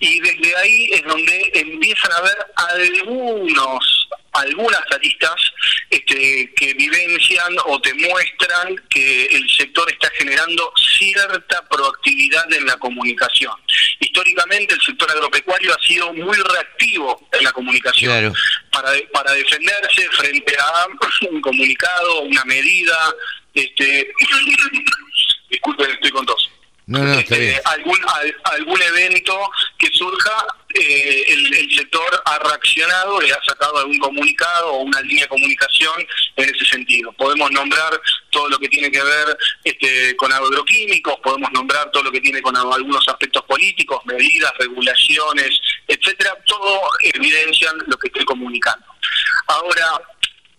Y 0.00 0.18
desde 0.20 0.56
ahí 0.56 0.88
es 0.92 1.04
donde 1.04 1.52
empiezan 1.54 2.10
a 2.12 2.16
haber 2.16 2.36
algunos 2.56 4.02
algunas 4.32 4.80
aristas 4.90 5.34
este, 5.90 6.50
que 6.56 6.74
vivencian 6.74 7.54
o 7.66 7.80
te 7.80 7.92
muestran 7.94 8.76
que 8.88 9.26
el 9.26 9.48
sector 9.50 9.90
está 9.90 10.10
generando 10.16 10.72
cierta 10.98 11.68
proactividad 11.68 12.50
en 12.52 12.66
la 12.66 12.76
comunicación. 12.78 13.52
Históricamente 14.00 14.74
el 14.74 14.80
sector 14.80 15.10
agropecuario 15.10 15.74
ha 15.74 15.86
sido 15.86 16.12
muy 16.14 16.36
reactivo 16.36 17.28
en 17.32 17.44
la 17.44 17.52
comunicación 17.52 18.12
Claro. 18.12 18.32
Para, 18.72 18.90
para 19.12 19.32
defenderse 19.32 20.08
frente 20.12 20.56
a 20.58 20.86
un 21.30 21.40
comunicado, 21.40 22.22
una 22.22 22.44
medida, 22.44 22.96
este, 23.54 24.12
disculpen, 25.50 25.90
estoy 25.90 26.10
con 26.10 26.26
tos. 26.26 26.48
No, 26.86 26.98
no, 26.98 27.14
está 27.14 27.36
Este, 27.36 27.60
algún 27.64 27.98
al- 28.08 28.36
algún 28.44 28.82
evento 28.82 29.38
que 29.78 29.86
surja, 29.92 30.46
eh, 30.74 31.24
el, 31.28 31.54
el 31.54 31.76
sector 31.76 32.22
ha 32.24 32.38
reaccionado, 32.40 33.20
le 33.20 33.32
ha 33.32 33.38
sacado 33.46 33.78
algún 33.78 33.98
comunicado 33.98 34.72
o 34.72 34.78
una 34.82 35.00
línea 35.02 35.24
de 35.24 35.28
comunicación 35.28 35.94
en 36.36 36.52
ese 36.54 36.64
sentido. 36.66 37.12
Podemos 37.12 37.50
nombrar 37.52 37.98
todo 38.30 38.48
lo 38.48 38.58
que 38.58 38.68
tiene 38.68 38.90
que 38.90 39.00
ver 39.02 39.38
este, 39.62 40.16
con 40.16 40.32
agroquímicos, 40.32 41.14
podemos 41.22 41.52
nombrar 41.52 41.90
todo 41.92 42.02
lo 42.02 42.10
que 42.10 42.20
tiene 42.20 42.42
con 42.42 42.56
algunos 42.56 43.08
aspectos 43.08 43.44
políticos, 43.44 44.04
medidas, 44.04 44.52
regulaciones, 44.58 45.60
etcétera. 45.92 46.36
Todo 46.46 46.80
evidencian 47.00 47.76
lo 47.86 47.96
que 47.96 48.08
estoy 48.08 48.24
comunicando. 48.24 48.86
Ahora, 49.46 50.00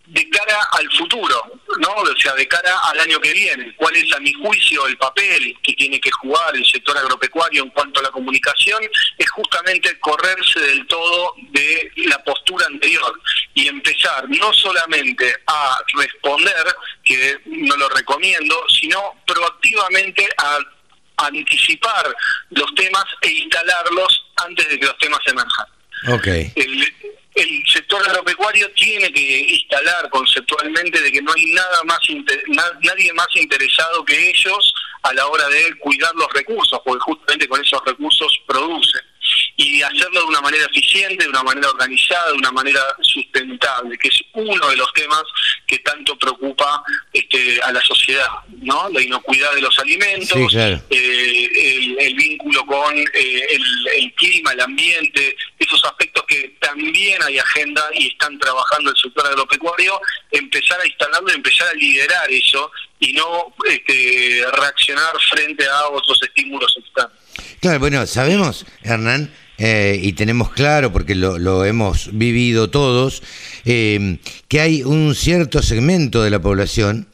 de 0.06 0.30
cara 0.30 0.60
al 0.74 0.92
futuro, 0.92 1.60
¿no? 1.80 1.90
O 1.90 2.16
sea, 2.18 2.34
de 2.34 2.48
cara 2.48 2.78
al 2.90 3.00
año 3.00 3.20
que 3.22 3.32
viene, 3.32 3.74
¿cuál 3.78 3.96
es 3.96 4.12
a 4.14 4.20
mi 4.20 4.34
juicio 4.34 4.86
el 4.86 4.98
papel 4.98 5.58
que 5.64 5.74
tiene 5.74 6.00
que 6.00 6.12
jugar 6.12 6.56
el 6.56 6.66
sector 6.66 6.98
agropecuario 6.98 7.64
en 7.64 7.70
cuanto 7.70 8.00
a 8.00 8.04
la 8.04 8.12
comunicación? 8.12 8.84
Es 9.18 9.30
justamente 9.32 9.98
correrse 10.00 10.60
del 10.60 10.86
todo 10.88 11.34
de 11.52 11.92
la 12.08 12.22
postura 12.24 12.66
anterior 12.66 13.20
y 13.54 13.68
empezar 13.68 14.30
no 14.30 14.54
solamente 14.54 15.34
a 15.48 15.80
responder, 15.96 16.76
que 17.04 17.40
no 17.46 17.76
lo 17.78 17.88
recomiendo, 17.90 18.62
sino 18.70 19.22
proactivamente 19.26 20.28
a 20.38 20.60
anticipar 21.18 22.16
los 22.50 22.74
temas 22.76 23.06
e 23.22 23.30
instalarlos 23.30 24.26
antes 24.46 24.68
de 24.70 24.80
que 24.80 24.86
los 24.86 24.98
temas 24.98 25.20
emerjan. 25.26 25.68
Ok. 26.10 26.28
El, 26.56 26.94
el 27.36 27.64
sector 27.68 28.02
agropecuario 28.08 28.70
tiene 28.74 29.12
que 29.12 29.40
instalar 29.40 30.10
conceptualmente 30.10 31.02
de 31.02 31.12
que 31.12 31.22
no 31.22 31.32
hay 31.34 31.46
nada 31.54 31.84
más 31.86 32.00
nadie 32.82 33.14
más 33.14 33.28
interesado 33.36 34.06
que 34.06 34.30
ellos 34.30 34.74
a 35.04 35.14
la 35.14 35.28
hora 35.28 35.48
de 35.48 35.76
cuidar 35.80 36.14
los 36.16 36.32
recursos, 36.34 36.80
porque 36.86 37.02
justamente 37.02 37.48
con 37.48 37.62
esos 37.62 37.82
recursos 37.86 38.40
producen 38.48 39.02
y 39.56 39.82
hacerlo 39.82 40.22
de 40.22 40.26
una 40.26 40.42
manera 40.42 40.66
eficiente, 40.66 41.24
de 41.24 41.30
una 41.30 41.44
manera 41.44 41.70
organizada, 41.70 42.28
de 42.28 42.38
una 42.38 42.52
manera 42.52 42.82
sustentable, 43.02 43.98
que 43.98 44.08
es 44.08 44.20
uno 44.34 44.68
de 44.68 44.76
los 44.76 44.92
temas 44.94 45.24
que 45.68 45.78
tanto 45.80 46.18
preocupa 46.18 46.84
este, 47.12 47.62
a 47.62 47.72
la 47.72 47.82
sociedad, 47.82 48.28
¿no? 48.62 48.90
La 48.90 49.02
inocuidad 49.02 49.54
de 49.54 49.62
los 49.62 49.78
alimentos, 49.78 50.56
eh, 50.56 51.98
el, 52.00 52.16
vínculo 52.16 52.66
con 52.66 52.98
eh, 52.98 53.48
el, 53.96 54.14
clima, 54.16 54.54
el 54.54 54.62
ambiente, 54.62 55.36
esos 55.60 55.84
aspectos 55.86 56.24
que 56.28 56.56
también 56.60 57.22
hay 57.24 57.38
agenda 57.38 57.84
y 57.94 58.08
están 58.08 58.38
trabajando 58.40 58.90
el 58.90 58.98
sector 58.98 59.28
agropecuario, 59.28 60.00
empezar 60.32 60.80
a 60.82 60.88
instalarlo 60.88 61.32
y 61.32 61.36
empezar 61.36 61.68
a 61.68 61.74
liderar 61.74 62.32
eso 62.32 62.72
y 63.00 63.14
no 63.14 63.54
este, 63.70 64.46
reaccionar 64.54 65.12
frente 65.30 65.68
a 65.68 65.90
otros 65.90 66.20
estímulos 66.24 66.76
externos. 66.78 67.18
Claro, 67.60 67.80
bueno, 67.80 68.06
sabemos, 68.06 68.66
Hernán, 68.84 69.34
eh, 69.58 70.00
y 70.02 70.14
tenemos 70.14 70.52
claro, 70.52 70.92
porque 70.92 71.16
lo, 71.16 71.66
hemos 71.66 72.10
vivido 72.14 72.70
todos, 72.70 73.22
eh, 73.66 74.18
que 74.48 74.60
hay 74.60 74.84
un 74.84 75.16
cierto 75.16 75.62
segmento 75.62 76.24
de 76.24 76.30
la 76.30 76.42
población 76.42 77.08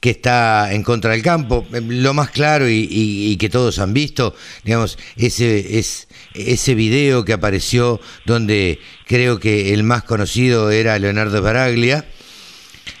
que 0.00 0.10
está 0.10 0.72
en 0.72 0.82
contra 0.82 1.12
del 1.12 1.22
campo. 1.22 1.66
Eh, 1.72 1.80
lo 1.80 2.14
más 2.14 2.30
claro 2.30 2.66
y, 2.68 3.36
que 3.38 3.48
todos 3.48 3.78
han 3.78 3.94
visto, 3.94 4.34
digamos, 4.64 4.98
ese, 5.16 5.78
es, 5.78 6.08
ese 6.34 6.74
video 6.74 7.24
que 7.24 7.32
apareció 7.32 8.00
donde 8.26 8.78
creo 9.06 9.38
que 9.38 9.72
el 9.72 9.82
más 9.82 10.02
conocido 10.04 10.70
era 10.70 10.98
Leonardo 10.98 11.42
Baraglia 11.42 12.06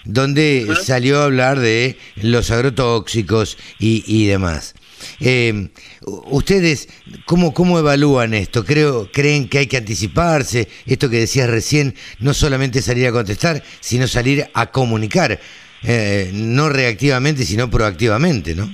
donde 0.04 0.66
salió 0.82 1.20
a 1.20 1.24
hablar 1.24 1.58
de 1.58 1.98
los 2.16 2.50
agrotóxicos 2.50 3.58
y, 3.78 4.02
y 4.06 4.26
demás. 4.26 4.74
Eh, 5.20 5.70
¿Ustedes 6.02 6.88
cómo, 7.24 7.52
cómo 7.54 7.78
evalúan 7.78 8.34
esto? 8.34 8.64
Creo, 8.64 9.10
¿Creen 9.12 9.48
que 9.48 9.58
hay 9.58 9.66
que 9.66 9.76
anticiparse? 9.76 10.68
Esto 10.86 11.10
que 11.10 11.18
decías 11.18 11.48
recién, 11.48 11.94
no 12.18 12.34
solamente 12.34 12.82
salir 12.82 13.06
a 13.06 13.12
contestar, 13.12 13.62
sino 13.80 14.06
salir 14.08 14.48
a 14.54 14.70
comunicar, 14.70 15.40
eh, 15.82 16.30
no 16.32 16.68
reactivamente, 16.68 17.44
sino 17.44 17.70
proactivamente, 17.70 18.54
¿no? 18.54 18.70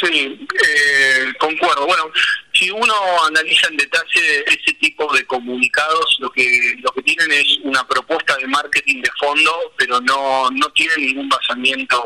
Sí, 0.00 0.38
eh, 0.64 1.32
concuerdo. 1.40 1.86
Bueno, 1.86 2.04
si 2.52 2.70
uno 2.70 2.94
analiza 3.26 3.66
en 3.68 3.76
detalle 3.78 4.44
ese 4.46 4.72
tipo 4.80 5.12
de 5.12 5.24
comunicados, 5.26 6.16
lo 6.20 6.30
que 6.30 6.76
lo 6.80 6.90
que 6.92 7.02
tienen 7.02 7.32
es 7.32 7.58
una 7.64 7.86
propuesta 7.86 8.36
de 8.36 8.46
marketing 8.46 9.02
de 9.02 9.10
fondo, 9.18 9.72
pero 9.76 10.00
no 10.00 10.50
no 10.50 10.70
tienen 10.70 11.00
ningún 11.00 11.28
basamiento 11.28 12.00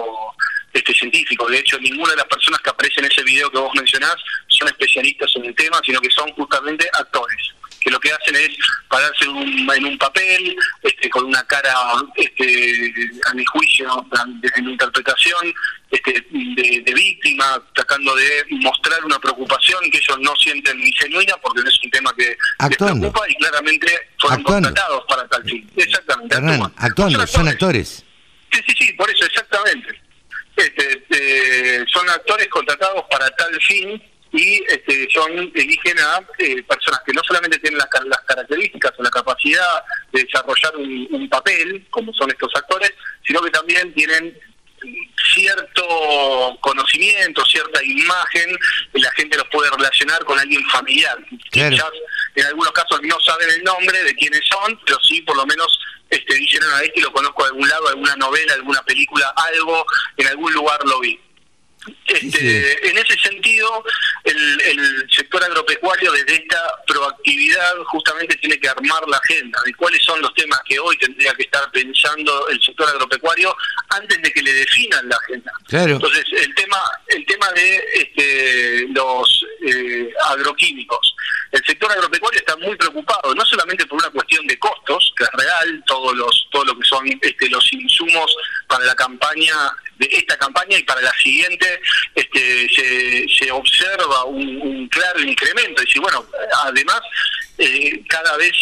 este 0.72 0.94
científico. 0.94 1.48
De 1.48 1.58
hecho, 1.58 1.78
ninguna 1.78 2.10
de 2.10 2.16
las 2.16 2.26
personas 2.26 2.60
que 2.60 2.70
aparecen 2.70 3.04
en 3.04 3.10
ese 3.10 3.22
video 3.22 3.50
que 3.50 3.58
vos 3.58 3.72
mencionás 3.74 4.16
son 4.48 4.68
especialistas 4.68 5.30
en 5.36 5.46
el 5.46 5.54
tema, 5.54 5.80
sino 5.84 6.00
que 6.00 6.10
son 6.10 6.32
justamente 6.32 6.88
actores 6.92 7.52
que 7.82 7.90
lo 7.90 8.00
que 8.00 8.12
hacen 8.12 8.36
es 8.36 8.50
pararse 8.88 9.24
en 9.24 9.86
un, 9.86 9.98
papel, 9.98 10.56
este, 10.82 11.10
con 11.10 11.24
una 11.24 11.42
cara, 11.44 11.74
este, 12.16 12.94
a 13.28 13.34
mi 13.34 13.44
juicio, 13.44 14.06
mi 14.62 14.72
interpretación, 14.72 15.52
este, 15.90 16.12
de, 16.12 16.94
víctima, 16.94 17.60
tratando 17.74 18.14
de 18.14 18.44
mostrar 18.50 19.04
una 19.04 19.18
preocupación 19.18 19.80
que 19.90 19.98
ellos 19.98 20.18
no 20.20 20.34
sienten 20.36 20.78
ni 20.78 20.92
genuina 20.92 21.34
porque 21.42 21.62
no 21.62 21.68
es 21.68 21.78
un 21.84 21.90
tema 21.90 22.14
que 22.16 22.36
les 22.68 22.76
preocupa 22.76 23.28
y 23.28 23.34
claramente 23.36 24.08
fueron 24.18 24.42
contratados 24.42 25.04
para 25.08 25.28
tal 25.28 25.44
fin. 25.44 25.68
Exactamente. 25.76 26.36
actuando, 26.76 27.26
son 27.26 27.48
actores. 27.48 28.04
Sí, 28.52 28.60
sí, 28.66 28.74
sí, 28.78 28.92
por 28.92 29.10
eso, 29.10 29.24
exactamente. 29.24 30.00
Este, 30.56 31.04
eh, 31.10 31.84
son 31.92 32.08
actores 32.10 32.46
contratados 32.48 33.04
para 33.10 33.28
tal 33.30 33.60
fin 33.62 34.02
y 34.32 34.62
este, 34.68 35.08
son 35.12 35.30
eligen 35.54 35.98
a 35.98 36.20
eh, 36.38 36.62
personas 36.62 37.00
que 37.04 37.12
no 37.12 37.22
solamente 37.22 37.58
tienen 37.58 37.78
las, 37.78 37.88
las, 38.06 38.20
características 38.20 38.92
o 38.98 39.02
la 39.02 39.10
capacidad 39.10 39.84
de 40.12 40.24
desarrollar 40.24 40.76
un, 40.76 41.28
papel, 41.28 41.86
como 41.90 42.12
son 42.14 42.30
estos 42.30 42.50
actores, 42.54 42.92
sino 43.26 43.40
que 43.40 43.50
también 43.50 43.92
tienen 43.94 44.38
cierto 45.34 46.58
conocimiento, 46.60 47.44
cierta 47.44 47.82
imagen, 47.84 48.58
y 48.94 49.00
la 49.00 49.12
gente 49.12 49.36
los 49.36 49.46
puede 49.48 49.70
relacionar 49.70 50.24
con 50.24 50.38
alguien 50.38 50.64
familiar. 50.70 51.16
Quizás 51.50 51.90
en 52.34 52.46
algunos 52.46 52.72
casos 52.72 53.00
no 53.02 53.18
saben 53.20 53.50
el 53.50 53.64
nombre 53.64 54.02
de 54.04 54.14
quiénes 54.14 54.42
son, 54.50 54.78
pero 54.84 54.98
sí 55.02 55.20
por 55.22 55.36
lo 55.36 55.46
menos 55.46 55.78
este, 56.10 56.34
dijeron 56.34 56.72
a 56.74 56.82
este 56.82 57.00
lo 57.00 57.12
conozco 57.12 57.42
de 57.42 57.48
algún 57.48 57.68
lado, 57.68 57.88
alguna 57.88 58.16
novela, 58.16 58.54
alguna 58.54 58.82
película, 58.82 59.32
algo, 59.36 59.84
en 60.16 60.26
algún 60.28 60.52
lugar 60.52 60.80
lo 60.84 61.00
vi. 61.00 61.18
Este, 62.06 62.88
En 62.88 62.98
ese 62.98 63.18
sentido, 63.18 63.84
el, 64.24 65.08
sector 65.10 65.42
agropecuario 65.42 66.12
desde 66.12 66.34
esta 66.34 66.60
proactividad 66.86 67.76
justamente 67.86 68.36
tiene 68.36 68.58
que 68.58 68.68
armar 68.68 69.06
la 69.08 69.16
agenda 69.16 69.60
de 69.64 69.74
cuáles 69.74 70.02
son 70.04 70.20
los 70.20 70.32
temas 70.34 70.60
que 70.66 70.78
hoy 70.78 70.96
tendría 70.98 71.32
que 71.34 71.42
estar 71.42 71.70
pensando 71.70 72.48
el 72.48 72.60
sector 72.62 72.88
agropecuario 72.88 73.54
antes 73.88 74.20
de 74.22 74.32
que 74.32 74.42
le 74.42 74.52
definan 74.52 75.08
la 75.08 75.16
agenda. 75.16 75.52
Entonces, 75.70 76.24
el 76.36 76.54
tema, 76.54 76.78
el 77.08 77.26
tema 77.26 77.50
de 77.52 77.84
este, 77.94 78.86
los 78.88 79.44
eh, 79.66 80.10
agroquímicos. 80.30 81.14
El 81.52 81.62
sector 81.64 81.90
agropecuario 81.92 82.40
está 82.40 82.56
muy 82.56 82.74
preocupado, 82.76 83.34
no 83.34 83.44
solamente 83.44 83.84
por 83.86 83.98
una 83.98 84.10
cuestión 84.10 84.46
de 84.46 84.58
costos, 84.58 85.12
que 85.16 85.24
es 85.24 85.30
real, 85.32 85.84
todos 85.86 86.16
los, 86.16 86.48
todo 86.50 86.64
lo 86.64 86.78
que 86.78 86.86
son 86.86 87.06
este, 87.20 87.50
los 87.50 87.72
insumos 87.72 88.34
para 88.66 88.84
la 88.84 88.94
campaña 88.94 89.54
de 90.02 90.16
esta 90.16 90.36
campaña 90.36 90.76
y 90.78 90.82
para 90.82 91.00
la 91.00 91.12
siguiente 91.12 91.80
este, 92.14 92.68
se, 92.74 93.26
se 93.28 93.50
observa 93.50 94.24
un, 94.24 94.88
claro 94.88 95.20
incremento. 95.20 95.82
Y 95.94 95.98
bueno, 96.00 96.26
además, 96.64 97.00
eh, 97.58 98.02
cada 98.08 98.36
vez 98.36 98.52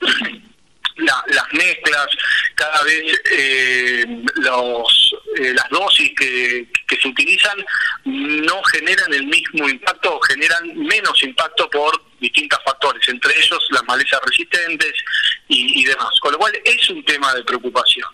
las 0.96 1.52
mezclas, 1.52 2.06
cada 2.54 2.82
vez 2.82 3.20
eh, 3.32 4.04
los, 4.36 5.14
eh, 5.38 5.54
las 5.54 5.68
dosis 5.70 6.12
que, 6.16 6.66
que 6.90 7.00
se 7.00 7.08
utilizan 7.08 7.64
no 8.04 8.62
generan 8.64 9.14
el 9.14 9.26
mismo 9.26 9.68
impacto 9.68 10.16
o 10.16 10.20
generan 10.20 10.76
menos 10.76 11.22
impacto 11.22 11.70
por 11.70 12.02
distintos 12.20 12.58
factores, 12.64 13.08
entre 13.08 13.32
ellos 13.38 13.66
las 13.70 13.82
malezas 13.84 14.20
resistentes 14.26 14.92
y, 15.48 15.84
demás. 15.84 16.10
Con 16.20 16.32
lo 16.32 16.38
cual 16.38 16.52
es 16.64 16.90
un 16.90 17.04
tema 17.04 17.34
de 17.34 17.42
preocupación. 17.44 18.08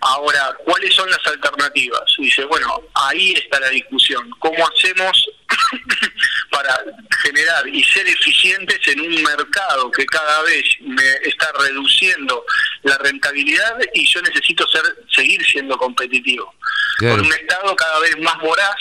Ahora, 0.00 0.56
¿cuáles 0.64 0.94
son 0.94 1.10
las 1.10 1.24
alternativas? 1.26 2.02
Dice, 2.18 2.44
bueno, 2.44 2.80
ahí 2.94 3.32
está 3.32 3.60
la 3.60 3.68
discusión. 3.68 4.28
¿Cómo 4.38 4.66
hacemos 4.66 5.30
para 6.50 6.78
generar 7.22 7.68
y 7.68 7.82
ser 7.84 8.06
eficientes 8.08 8.80
en 8.88 9.00
un 9.00 9.22
mercado 9.22 9.90
que 9.90 10.06
cada 10.06 10.42
vez 10.42 10.64
me 10.80 11.12
está 11.22 11.52
reduciendo 11.60 12.44
la 12.82 12.98
rentabilidad 12.98 13.78
y 13.92 14.06
yo 14.12 14.22
necesito 14.22 14.66
ser 14.68 14.82
seguir 15.14 15.44
siendo 15.46 15.76
competitivo? 15.76 16.54
Con 16.98 17.20
un 17.20 17.32
Estado 17.32 17.74
cada 17.74 18.00
vez 18.04 18.18
más 18.20 18.38
voraz 18.38 18.76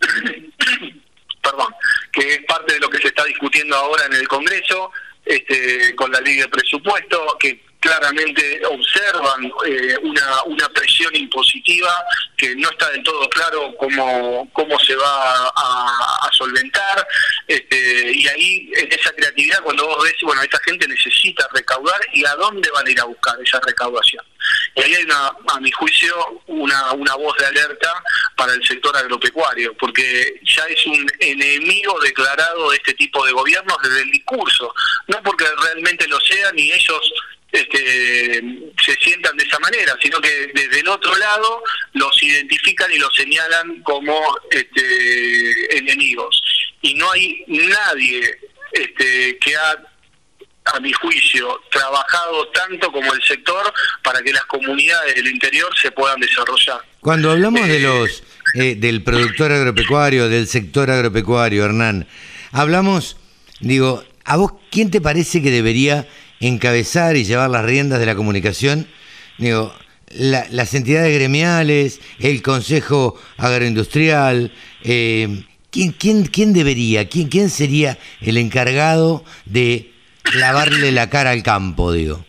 perdón, 1.42 1.74
que 2.12 2.34
es 2.34 2.44
parte 2.44 2.74
de 2.74 2.80
lo 2.80 2.90
que 2.90 2.98
se 2.98 3.08
está 3.08 3.24
discutiendo 3.24 3.76
ahora 3.76 4.04
en 4.06 4.14
el 4.14 4.28
Congreso, 4.28 4.92
este, 5.24 5.94
con 5.96 6.10
la 6.12 6.20
ley 6.20 6.36
de 6.36 6.48
presupuesto, 6.48 7.36
que 7.38 7.62
claramente 7.80 8.60
observan 8.66 9.50
eh, 9.66 9.96
una, 10.02 10.42
una 10.44 10.68
presión 10.68 11.16
impositiva 11.16 11.90
que 12.36 12.54
no 12.56 12.68
está 12.70 12.90
del 12.90 13.02
todo 13.02 13.26
claro 13.30 13.74
cómo, 13.78 14.48
cómo 14.52 14.78
se 14.80 14.94
va 14.96 15.48
a, 15.48 16.30
solventar. 16.32 17.06
Este, 17.46 18.12
y 18.12 18.26
ahí, 18.28 18.70
en 18.76 18.92
esa 18.92 19.10
creatividad, 19.12 19.60
cuando 19.62 19.86
vos 19.86 20.04
ves, 20.04 20.14
bueno, 20.22 20.42
esta 20.42 20.58
gente 20.60 20.88
necesita 20.88 21.46
recaudar 21.52 22.00
y 22.14 22.24
a 22.24 22.34
dónde 22.36 22.70
van 22.70 22.86
a 22.86 22.90
ir 22.90 23.00
a 23.00 23.04
buscar 23.04 23.36
esa 23.44 23.60
recaudación. 23.60 24.24
Y 24.76 24.82
ahí 24.82 24.94
hay, 24.94 25.04
una, 25.04 25.32
a 25.48 25.60
mi 25.60 25.70
juicio, 25.70 26.42
una, 26.46 26.92
una 26.92 27.14
voz 27.16 27.36
de 27.38 27.46
alerta 27.46 28.02
para 28.36 28.54
el 28.54 28.64
sector 28.66 28.96
agropecuario, 28.96 29.74
porque 29.76 30.40
ya 30.44 30.64
es 30.64 30.86
un 30.86 31.06
enemigo 31.18 31.98
declarado 32.00 32.70
de 32.70 32.76
este 32.76 32.94
tipo 32.94 33.24
de 33.26 33.32
gobiernos 33.32 33.76
desde 33.82 34.02
el 34.02 34.10
discurso, 34.10 34.74
no 35.08 35.22
porque 35.22 35.44
realmente 35.62 36.06
lo 36.08 36.20
sean 36.20 36.54
ni 36.54 36.70
ellos 36.70 37.12
este, 37.52 38.42
se 38.84 38.94
sientan 39.00 39.36
de 39.36 39.44
esa 39.44 39.58
manera, 39.58 39.96
sino 40.00 40.20
que 40.20 40.50
desde 40.54 40.80
el 40.80 40.88
otro 40.88 41.14
lado 41.16 41.62
los 41.94 42.22
identifican 42.22 42.92
y 42.92 42.98
los 42.98 43.14
señalan 43.14 43.82
como 43.82 44.38
este, 44.50 45.76
enemigos. 45.78 46.42
Y 46.82 46.94
no 46.94 47.10
hay 47.10 47.44
nadie 47.48 48.38
este, 48.72 49.38
que 49.38 49.56
ha, 49.56 49.76
a 50.74 50.80
mi 50.80 50.92
juicio, 50.92 51.60
trabajado 51.70 52.48
tanto 52.48 52.90
como 52.92 53.12
el 53.12 53.22
sector 53.22 53.72
para 54.02 54.22
que 54.22 54.32
las 54.32 54.44
comunidades 54.44 55.14
del 55.14 55.28
interior 55.28 55.68
se 55.80 55.90
puedan 55.90 56.20
desarrollar. 56.20 56.80
Cuando 57.00 57.30
hablamos 57.30 57.66
de 57.66 57.76
eh, 57.76 57.80
los 57.80 58.22
eh, 58.54 58.74
del 58.74 59.02
productor 59.02 59.52
agropecuario, 59.52 60.28
del 60.28 60.46
sector 60.46 60.90
agropecuario, 60.90 61.64
Hernán, 61.64 62.06
hablamos, 62.52 63.16
digo, 63.60 64.04
¿a 64.24 64.36
vos 64.36 64.52
quién 64.70 64.90
te 64.90 65.00
parece 65.00 65.42
que 65.42 65.50
debería 65.50 66.06
encabezar 66.40 67.16
y 67.16 67.24
llevar 67.24 67.50
las 67.50 67.64
riendas 67.64 68.00
de 68.00 68.06
la 68.06 68.14
comunicación, 68.14 68.88
digo, 69.38 69.74
las 70.12 70.74
entidades 70.74 71.14
gremiales, 71.14 72.00
el 72.18 72.42
Consejo 72.42 73.20
Agroindustrial, 73.36 74.52
eh, 74.82 75.44
¿quién, 75.70 75.92
quién, 75.92 76.24
quién 76.24 76.52
debería, 76.52 77.08
quién, 77.08 77.28
quién 77.28 77.48
sería 77.48 77.98
el 78.20 78.36
encargado 78.36 79.24
de 79.44 79.89
lavarle 80.34 80.92
la 80.92 81.10
cara 81.10 81.30
al 81.30 81.42
campo, 81.42 81.92
digo? 81.92 82.24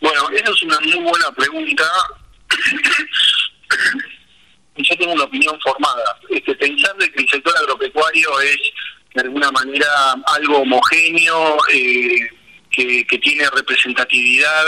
Bueno, 0.00 0.28
esa 0.30 0.50
es 0.50 0.62
una 0.62 0.78
muy 0.80 0.98
buena 0.98 1.30
pregunta. 1.32 1.84
Yo 4.76 4.96
tengo 4.98 5.12
una 5.12 5.24
opinión 5.24 5.58
formada. 5.60 6.18
Este, 6.30 6.54
pensar 6.56 6.94
de 6.96 7.10
que 7.10 7.22
el 7.22 7.28
sector 7.28 7.54
agropecuario 7.56 8.40
es 8.40 8.58
de 9.14 9.22
alguna 9.22 9.50
manera 9.52 9.86
algo 10.26 10.58
homogéneo, 10.58 11.56
eh, 11.72 12.28
que, 12.70 13.06
que, 13.06 13.18
tiene 13.18 13.48
representatividad, 13.50 14.66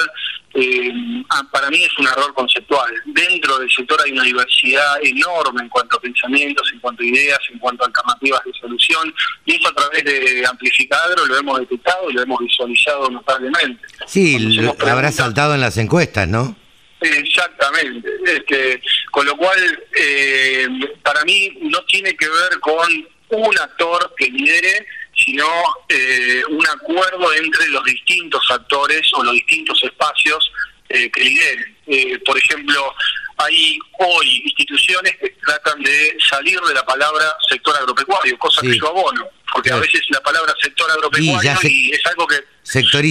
eh, 0.59 0.91
ah, 1.31 1.47
para 1.53 1.71
mí 1.71 1.83
es 1.83 1.99
un 1.99 2.07
error 2.07 2.33
conceptual. 2.33 2.91
Dentro 3.05 3.59
del 3.59 3.71
sector 3.71 3.99
hay 4.05 4.13
una 4.13 4.25
diversidad 4.25 4.97
enorme 5.03 5.63
en 5.63 5.69
cuanto 5.69 5.99
a 5.99 6.01
pensamientos, 6.01 6.71
en 6.73 6.81
cuanto 6.81 7.03
a 7.03 7.07
ideas, 7.07 7.39
en 7.53 7.59
cuanto 7.59 7.85
a 7.85 7.87
alternativas 7.89 8.41
de 8.45 8.53
solución, 8.55 9.15
y 9.45 9.57
eso 9.57 9.69
a 9.69 9.75
través 9.75 10.05
de 10.05 10.47
Amplificadro 10.47 11.27
lo 11.27 11.39
hemos 11.39 11.61
detectado 11.61 12.11
y 12.11 12.15
lo 12.15 12.23
hemos 12.23 12.41
visualizado 12.41 13.11
notablemente. 13.11 13.87
Sí, 14.07 14.39
lo 14.39 14.75
habrá 14.89 15.13
saltado 15.13 15.55
en 15.55 15.61
las 15.61 15.77
encuestas, 15.77 16.27
¿no? 16.27 16.57
Exactamente. 17.01 18.09
Este, 18.25 18.81
con 19.11 19.27
lo 19.27 19.37
cual, 19.37 19.85
eh, 19.95 20.69
para 21.03 21.23
mí 21.25 21.59
no 21.63 21.85
tiene 21.85 22.17
que 22.17 22.27
ver 22.27 22.59
con 22.61 22.89
un 23.29 23.59
actor 23.59 24.15
que 24.17 24.29
lidere, 24.29 24.87
sino 25.17 25.47
eh, 25.89 26.43
un 26.49 26.67
acuerdo 26.67 27.33
entre 27.33 27.69
los 27.69 27.83
distintos 27.85 28.43
actores 28.51 29.03
o 29.15 29.25
los 29.25 29.35
distintos 29.35 29.83
espacios 29.83 30.53
eh, 30.89 31.11
que 31.11 31.21
lideren. 31.25 31.77
Eh, 31.87 32.19
por 32.25 32.37
ejemplo, 32.37 32.95
hay 33.39 33.79
hoy 33.99 34.43
instituciones 34.45 35.17
que 35.17 35.31
tratan 35.45 35.83
de 35.83 36.17
salir 36.29 36.61
de 36.61 36.75
la 36.75 36.85
palabra 36.85 37.35
sector 37.49 37.77
agropecuario, 37.77 38.39
cosa 38.39 38.61
que 38.61 38.79
yo 38.79 38.89
abono, 38.89 39.27
porque 39.53 39.73
a 39.73 39.77
veces 39.77 40.03
la 40.11 40.21
palabra 40.21 40.55
sector 40.61 40.91
agropecuario 40.91 41.53
y, 41.63 41.93
es 41.93 42.07
algo 42.07 42.27
que 42.27 42.37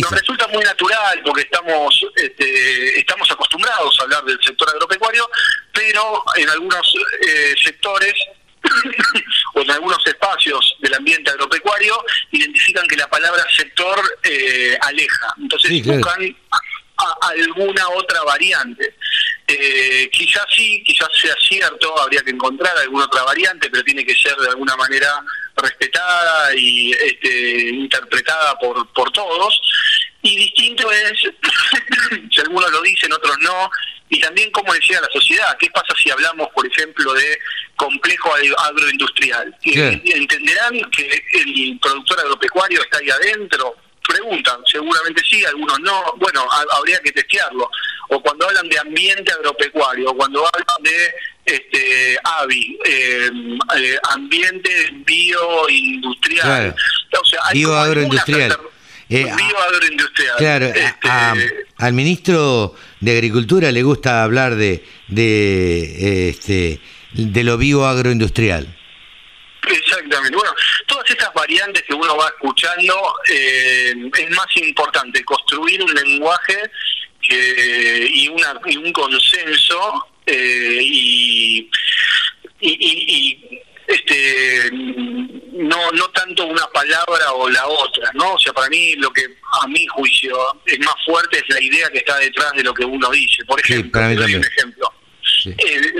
nos 0.01 0.11
resulta 0.11 0.47
muy 0.49 0.63
natural 0.63 1.21
porque 1.23 1.41
estamos 1.41 2.05
este, 2.15 2.99
estamos 2.99 3.29
acostumbrados 3.31 3.99
a 3.99 4.03
hablar 4.03 4.23
del 4.25 4.37
sector 4.43 4.69
agropecuario, 4.69 5.29
pero 5.71 6.23
en 6.35 6.49
algunos 6.49 6.93
sectores 7.63 8.13
o 9.53 9.61
en 9.61 9.71
algunos 9.71 10.05
espacios 10.05 10.75
del 10.79 10.93
ambiente 10.93 11.31
agropecuario 11.31 11.95
identifican 12.31 12.87
que 12.87 12.95
la 12.95 13.09
palabra 13.09 13.45
sector 13.55 14.01
eh, 14.23 14.77
aleja. 14.81 15.33
Entonces 15.37 15.85
buscan 15.85 16.35
alguna 17.21 17.89
otra 17.89 18.23
variante. 18.23 18.95
Eh, 19.47 20.09
quizás 20.11 20.45
sí, 20.55 20.83
quizás 20.83 21.09
sea 21.13 21.35
cierto, 21.47 21.99
habría 21.99 22.21
que 22.21 22.31
encontrar 22.31 22.75
alguna 22.77 23.05
otra 23.05 23.23
variante, 23.23 23.69
pero 23.69 23.83
tiene 23.83 24.05
que 24.05 24.15
ser 24.15 24.35
de 24.37 24.49
alguna 24.49 24.75
manera 24.75 25.23
respetada 25.55 26.55
y 26.55 26.91
este, 26.91 27.69
interpretada 27.69 28.57
por, 28.59 28.91
por 28.93 29.11
todos. 29.11 29.61
Y 30.23 30.35
distinto 30.37 30.91
es, 30.91 31.19
si 32.31 32.41
algunos 32.41 32.71
lo 32.71 32.81
dicen, 32.81 33.13
otros 33.13 33.37
no, 33.39 33.69
y 34.09 34.19
también 34.19 34.51
cómo 34.51 34.73
decía 34.73 35.01
la 35.01 35.09
sociedad. 35.11 35.57
¿Qué 35.59 35.69
pasa 35.71 35.93
si 36.01 36.09
hablamos, 36.11 36.47
por 36.53 36.65
ejemplo, 36.67 37.13
de 37.13 37.39
complejo 37.75 38.31
agroindustrial? 38.57 39.55
¿Entenderán 39.63 40.73
que 40.91 41.23
el 41.33 41.79
productor 41.81 42.19
agropecuario 42.19 42.81
está 42.81 42.99
ahí 42.99 43.09
adentro? 43.09 43.75
Preguntan, 44.07 44.57
seguramente 44.71 45.23
sí, 45.27 45.43
algunos 45.45 45.79
no. 45.79 46.13
Bueno, 46.17 46.47
habría 46.77 46.99
que 46.99 47.11
testearlo. 47.11 47.69
O 48.09 48.21
cuando 48.21 48.47
hablan 48.47 48.69
de 48.69 48.77
ambiente 48.77 49.31
agropecuario, 49.31 50.13
cuando 50.13 50.45
hablan 50.47 50.83
de 50.83 51.15
este 51.45 52.17
AVI, 52.23 52.79
em, 52.85 53.59
eh, 53.75 53.97
ambiente 54.11 54.89
bioindustrial. 55.05 56.75
O 57.19 57.25
sea, 57.25 57.39
hay 57.45 57.59
bioagroindustrial. 57.59 58.57
Eh, 59.09 59.23
bioagroindustrial. 59.23 60.37
Claro, 60.37 60.65
este, 60.65 61.09
al 61.77 61.93
ministro 61.93 62.75
de 62.99 63.11
Agricultura 63.11 63.71
le 63.71 63.83
gusta 63.83 64.23
hablar 64.23 64.55
de, 64.55 64.83
de, 65.07 66.29
este, 66.29 66.79
de 67.13 67.43
lo 67.43 67.57
bioagroindustrial. 67.57 68.75
Exactamente. 69.67 70.35
Bueno, 70.35 70.53
todas 70.87 71.09
estas 71.09 71.33
variantes 71.33 71.83
que 71.83 71.93
uno 71.93 72.17
va 72.17 72.27
escuchando, 72.27 73.15
eh, 73.31 73.93
es 74.17 74.29
más 74.31 74.47
importante 74.55 75.23
construir 75.23 75.83
un 75.83 75.93
lenguaje 75.93 76.57
que, 77.21 78.07
y, 78.11 78.27
una, 78.29 78.59
y 78.65 78.77
un 78.77 78.91
consenso 78.91 80.07
eh, 80.25 80.79
y, 80.81 81.69
y, 82.61 83.61
este 83.87 84.71
no 84.71 85.91
no 85.91 86.07
tanto 86.09 86.45
una 86.45 86.67
palabra 86.67 87.31
o 87.33 87.49
la 87.49 87.65
otra, 87.67 88.11
¿no? 88.13 88.33
O 88.33 88.39
sea, 88.39 88.53
para 88.53 88.69
mí 88.69 88.95
lo 88.95 89.11
que 89.11 89.25
a 89.61 89.67
mi 89.67 89.85
juicio 89.87 90.37
es 90.65 90.79
más 90.79 90.95
fuerte 91.05 91.37
es 91.37 91.49
la 91.49 91.61
idea 91.61 91.89
que 91.89 91.99
está 91.99 92.17
detrás 92.17 92.51
de 92.53 92.63
lo 92.63 92.73
que 92.73 92.83
uno 92.85 93.09
dice. 93.11 93.45
Por 93.45 93.59
ejemplo, 93.59 94.01
un 94.01 94.43
ejemplo. 94.43 94.93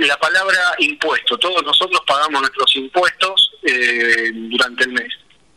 la 0.07 0.17
palabra 0.17 0.59
impuesto. 0.79 1.37
Todos 1.37 1.63
nosotros 1.63 2.01
pagamos 2.05 2.41
nuestros 2.41 2.75
impuestos 2.75 3.51
eh, 3.63 4.31
durante 4.33 4.83
el 4.83 4.91
mes. 4.91 5.13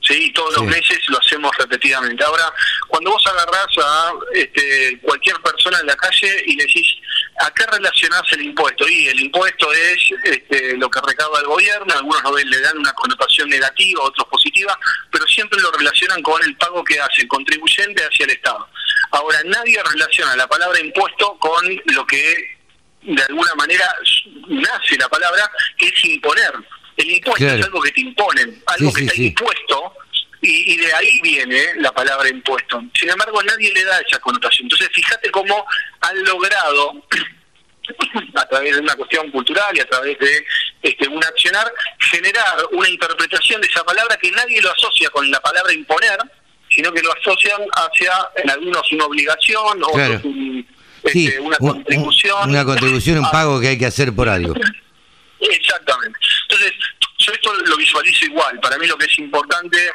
¿Sí? 0.09 0.33
todos 0.33 0.57
los 0.57 0.67
meses 0.67 0.99
lo 1.09 1.19
hacemos 1.19 1.57
repetidamente. 1.57 2.25
Ahora, 2.25 2.53
cuando 2.89 3.11
vos 3.11 3.27
agarrás 3.27 3.67
a 3.85 4.13
este, 4.33 4.99
cualquier 5.03 5.37
persona 5.41 5.79
en 5.81 5.87
la 5.87 5.97
calle 5.97 6.43
y 6.47 6.57
le 6.57 6.65
decís, 6.65 6.97
¿a 7.41 7.51
qué 7.53 7.67
relacionás 7.67 8.23
el 8.33 8.43
impuesto? 8.43 8.89
Y 8.89 9.09
el 9.09 9.21
impuesto 9.21 9.73
es 9.73 9.99
este, 10.25 10.77
lo 10.77 10.91
que 10.91 11.01
recauda 11.07 11.41
el 11.41 11.47
gobierno, 11.47 11.95
algunos 11.95 12.45
le 12.45 12.61
dan 12.61 12.79
una 12.79 12.93
connotación 12.95 13.49
negativa, 13.49 14.03
otros 14.03 14.27
positiva, 14.29 14.79
pero 15.11 15.27
siempre 15.27 15.61
lo 15.61 15.71
relacionan 15.73 16.23
con 16.23 16.43
el 16.43 16.57
pago 16.57 16.83
que 16.83 17.01
hace 17.01 17.23
el 17.23 17.29
contribuyente 17.29 18.05
hacia 18.05 18.25
el 18.25 18.31
Estado. 18.31 18.69
Ahora, 19.11 19.39
nadie 19.45 19.83
relaciona 19.83 20.37
la 20.37 20.47
palabra 20.47 20.81
impuesto 20.81 21.37
con 21.39 21.65
lo 21.87 22.07
que 22.07 22.59
de 23.03 23.23
alguna 23.23 23.55
manera 23.55 23.95
nace 24.49 24.97
la 24.99 25.09
palabra, 25.09 25.51
que 25.77 25.87
es 25.87 26.05
imponer. 26.05 26.53
El 26.97 27.11
impuesto 27.13 27.47
es 27.47 27.65
algo 27.65 27.81
que 27.81 27.93
te 27.93 28.01
imponen, 28.01 28.63
algo 28.67 28.93
que 28.93 29.05
está 29.05 29.15
impuesto, 29.15 29.95
y, 30.41 30.77
de 30.77 30.93
ahí 30.95 31.21
viene 31.23 31.75
la 31.77 31.93
palabra 31.93 32.29
impuesto. 32.29 32.83
Sin 32.95 33.11
embargo, 33.11 33.43
nadie 33.43 33.73
le 33.73 33.85
da 33.85 34.01
esa 34.01 34.19
connotación. 34.21 34.67
Entonces, 34.67 34.89
fíjate 34.93 35.31
cómo 35.31 35.65
han 36.01 36.25
logrado, 36.25 37.05
a 38.35 38.49
través 38.49 38.75
de 38.77 38.81
una 38.81 38.95
cuestión 38.95 39.31
cultural 39.31 39.77
y 39.77 39.81
a 39.81 39.89
través 39.89 40.19
de 40.19 40.47
este, 40.83 41.09
un 41.09 41.23
accionar, 41.25 41.73
generar 42.11 42.57
una 42.73 42.89
interpretación 42.89 43.61
de 43.61 43.67
esa 43.67 43.85
palabra 43.85 44.17
que 44.17 44.31
nadie 44.31 44.61
lo 44.63 44.71
asocia 44.71 45.11
con 45.11 45.29
la 45.31 45.41
palabra 45.41 45.73
imponer, 45.73 46.19
sino 46.71 46.93
que 46.93 47.03
lo 47.03 47.13
asocian 47.13 47.61
hacia, 47.73 48.13
en 48.37 48.51
algunos, 48.51 48.93
una 48.93 49.07
obligación, 49.07 49.83
o 49.83 49.99
este, 51.03 51.41
una 51.41 51.57
contribución. 51.57 52.51
una 52.51 52.65
contribución, 52.65 53.19
un 53.19 53.31
pago 53.31 53.61
que 53.61 53.69
hay 53.69 53.79
que 53.79 53.87
hacer 53.87 54.15
por 54.15 54.29
algo. 54.29 54.55
Exactamente. 55.41 56.19
Entonces, 56.43 56.73
yo 57.19 57.33
esto 57.33 57.53
lo 57.53 57.77
visualizo 57.77 58.27
igual. 58.27 58.59
Para 58.61 58.79
mí 58.79 58.87
lo 58.87 58.97
que 58.97 59.07
es 59.07 59.19
importante 59.19 59.77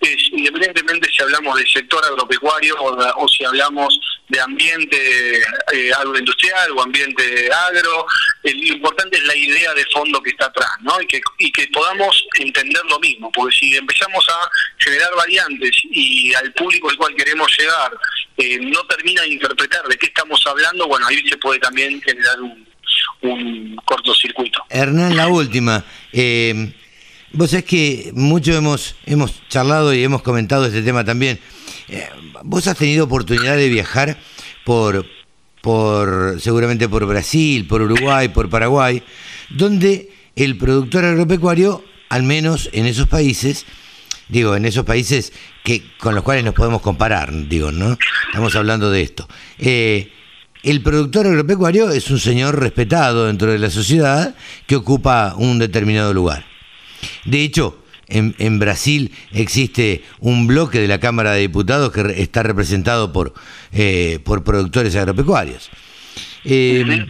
es, 0.00 0.28
independientemente 0.32 1.08
si 1.10 1.22
hablamos 1.22 1.56
del 1.56 1.68
sector 1.68 2.04
agropecuario 2.04 2.74
o, 2.78 3.28
si 3.28 3.44
hablamos 3.44 3.98
de 4.28 4.40
ambiente 4.40 5.42
eh, 5.72 5.92
agroindustrial 5.96 6.72
o 6.72 6.82
ambiente 6.82 7.50
agro, 7.52 8.06
lo 8.42 8.74
importante 8.74 9.18
es 9.18 9.24
la 9.24 9.36
idea 9.36 9.72
de 9.74 9.84
fondo 9.86 10.20
que 10.22 10.30
está 10.30 10.46
atrás, 10.46 10.70
¿no? 10.80 11.00
Y 11.00 11.06
que, 11.06 11.20
y 11.38 11.52
que 11.52 11.68
podamos 11.68 12.26
entender 12.40 12.82
lo 12.86 12.98
mismo, 12.98 13.30
porque 13.30 13.56
si 13.56 13.76
empezamos 13.76 14.26
a 14.28 14.50
generar 14.78 15.14
variantes 15.14 15.70
y 15.84 16.34
al 16.34 16.52
público 16.54 16.90
al 16.90 16.96
cual 16.96 17.14
queremos 17.14 17.48
llegar 17.56 17.92
eh, 18.38 18.58
no 18.60 18.84
termina 18.86 19.22
de 19.22 19.28
interpretar 19.28 19.86
de 19.86 19.96
qué 19.96 20.06
estamos 20.06 20.44
hablando, 20.46 20.88
bueno, 20.88 21.06
ahí 21.06 21.22
se 21.28 21.36
puede 21.36 21.60
también 21.60 22.00
generar 22.02 22.40
un 22.40 22.71
un 23.22 23.76
cortocircuito. 23.84 24.62
Hernán, 24.68 25.16
la 25.16 25.28
última. 25.28 25.84
Eh, 26.12 26.72
vos 27.32 27.50
sabés 27.50 27.64
que 27.64 28.12
mucho 28.14 28.52
hemos, 28.54 28.96
hemos 29.06 29.46
charlado 29.48 29.94
y 29.94 30.02
hemos 30.02 30.22
comentado 30.22 30.66
este 30.66 30.82
tema 30.82 31.04
también. 31.04 31.38
Eh, 31.88 32.08
vos 32.44 32.66
has 32.66 32.76
tenido 32.76 33.04
oportunidad 33.04 33.56
de 33.56 33.68
viajar 33.68 34.18
por, 34.64 35.06
por, 35.60 36.40
seguramente 36.40 36.88
por 36.88 37.06
Brasil, 37.06 37.66
por 37.66 37.82
Uruguay, 37.82 38.28
por 38.28 38.48
Paraguay, 38.48 39.02
donde 39.50 40.10
el 40.36 40.56
productor 40.56 41.04
agropecuario, 41.04 41.84
al 42.08 42.22
menos 42.22 42.70
en 42.72 42.86
esos 42.86 43.08
países, 43.08 43.66
digo, 44.28 44.56
en 44.56 44.64
esos 44.64 44.84
países 44.84 45.32
que 45.62 45.82
con 45.98 46.14
los 46.14 46.24
cuales 46.24 46.44
nos 46.44 46.54
podemos 46.54 46.80
comparar, 46.80 47.30
digo, 47.48 47.70
¿no? 47.70 47.98
Estamos 48.26 48.54
hablando 48.56 48.90
de 48.90 49.02
esto. 49.02 49.28
Eh, 49.58 50.10
el 50.62 50.80
productor 50.82 51.26
agropecuario 51.26 51.90
es 51.90 52.10
un 52.10 52.18
señor 52.18 52.58
respetado 52.60 53.26
dentro 53.26 53.50
de 53.50 53.58
la 53.58 53.70
sociedad 53.70 54.34
que 54.66 54.76
ocupa 54.76 55.34
un 55.36 55.58
determinado 55.58 56.12
lugar. 56.14 56.44
De 57.24 57.42
hecho, 57.42 57.78
en, 58.08 58.34
en 58.38 58.58
Brasil 58.58 59.12
existe 59.32 60.04
un 60.20 60.46
bloque 60.46 60.80
de 60.80 60.88
la 60.88 61.00
Cámara 61.00 61.32
de 61.32 61.40
Diputados 61.40 61.90
que 61.92 62.02
re- 62.02 62.22
está 62.22 62.42
representado 62.42 63.12
por, 63.12 63.34
eh, 63.72 64.20
por 64.24 64.44
productores 64.44 64.94
agropecuarios. 64.96 65.70
Eh, 66.44 67.06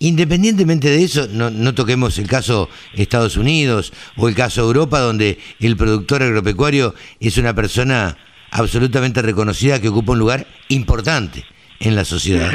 Independientemente 0.00 0.88
de 0.88 1.02
eso, 1.02 1.26
no, 1.28 1.50
no 1.50 1.74
toquemos 1.74 2.18
el 2.18 2.28
caso 2.28 2.68
Estados 2.94 3.36
Unidos 3.36 3.92
o 4.16 4.28
el 4.28 4.36
caso 4.36 4.60
Europa, 4.62 5.00
donde 5.00 5.40
el 5.58 5.76
productor 5.76 6.22
agropecuario 6.22 6.94
es 7.18 7.36
una 7.36 7.52
persona 7.52 8.16
absolutamente 8.52 9.22
reconocida 9.22 9.80
que 9.80 9.88
ocupa 9.88 10.12
un 10.12 10.20
lugar 10.20 10.46
importante 10.68 11.44
en 11.80 11.96
la 11.96 12.04
sociedad. 12.04 12.52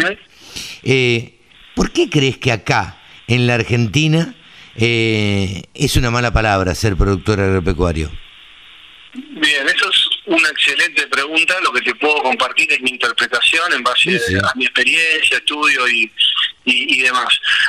Eh, 0.84 1.39
¿Por 1.76 1.91
qué 1.91 2.10
crees 2.10 2.38
que 2.38 2.51
acá, 2.51 3.01
en 3.28 3.47
la 3.47 3.56
Argentina, 3.56 4.36
eh, 4.76 5.64
es 5.74 5.95
una 5.95 6.12
mala 6.12 6.32
palabra 6.34 6.76
ser 6.76 6.95
productor 6.95 7.39
agropecuario? 7.39 8.12
Bien, 9.14 9.68
eso 9.68 9.89
es 9.89 10.10
una 10.26 10.49
excelente 10.49 11.06
pregunta. 11.08 11.56
Lo 11.62 11.72
que 11.72 11.82
te 11.82 11.93
puedo 11.95 12.18
compartir 12.24 12.72
es 12.72 12.82
mi 12.82 12.91
interpretación 12.91 13.72
en 13.74 13.84
base 13.84 14.18
Sí, 14.18 14.20
sí. 14.30 14.36
a 14.36 14.51
mi 14.56 14.66
experiencia, 14.66 15.38
estudio 15.38 15.88
y, 15.88 16.12
y, 16.66 16.95
y 16.95 17.01
demás. 17.01 17.28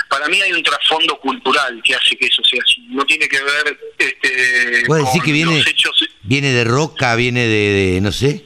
Para 0.09 0.27
mí 0.29 0.41
hay 0.41 0.53
un 0.53 0.63
trasfondo 0.63 1.19
cultural 1.21 1.83
que 1.85 1.95
hace 1.95 2.17
que 2.17 2.27
eso 2.27 2.43
sea 2.45 2.61
así. 2.63 2.81
No 2.89 3.05
tiene 3.05 3.29
que 3.29 3.43
ver 3.43 3.79
este, 3.99 4.85
¿Vos 4.87 4.99
decís 4.99 5.13
con 5.13 5.21
que 5.23 5.33
viene, 5.33 5.59
los 5.59 5.67
hechos. 5.67 6.09
viene 6.23 6.51
de 6.53 6.65
roca, 6.65 7.15
viene 7.17 7.47
de, 7.47 7.93
de, 7.93 8.01
no 8.01 8.11
sé? 8.13 8.45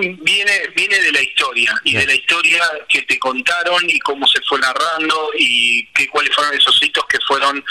Viene, 0.00 0.52
viene 0.76 1.00
de 1.00 1.10
la 1.12 1.20
historia 1.22 1.74
y 1.82 1.94
de 1.94 2.06
la 2.06 2.14
historia 2.14 2.62
que 2.88 3.02
te 3.02 3.18
contaron 3.18 3.82
y 3.88 3.98
cómo 4.00 4.26
se 4.28 4.40
fue 4.42 4.60
narrando 4.60 5.30
y 5.36 5.84
qué 5.88 6.06
cuáles 6.06 6.32
fueron 6.34 6.54
esos 6.54 6.80
hitos 6.82 7.04
que 7.06 7.18
fueron 7.26 7.64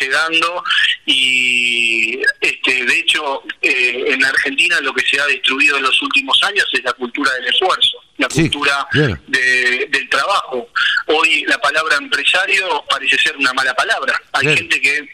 llegando 0.00 0.64
y 1.04 2.18
este 2.40 2.84
de 2.84 2.98
hecho 2.98 3.42
eh, 3.62 4.04
en 4.08 4.24
Argentina 4.24 4.80
lo 4.80 4.92
que 4.94 5.04
se 5.06 5.20
ha 5.20 5.26
destruido 5.26 5.76
en 5.76 5.82
los 5.82 6.00
últimos 6.02 6.42
años 6.42 6.66
es 6.72 6.82
la 6.84 6.92
cultura 6.94 7.30
del 7.34 7.46
esfuerzo 7.48 7.98
la 8.18 8.28
Sí, 8.30 8.42
cultura 8.42 8.86
de- 9.26 9.86
del 9.90 10.08
trabajo. 10.08 10.68
Hoy 11.08 11.44
la 11.48 11.58
palabra 11.58 11.96
empresario 11.96 12.84
parece 12.88 13.18
ser 13.18 13.36
una 13.36 13.52
mala 13.52 13.74
palabra. 13.74 14.20
Hay 14.32 14.56
gente 14.56 14.80
que 14.80 15.08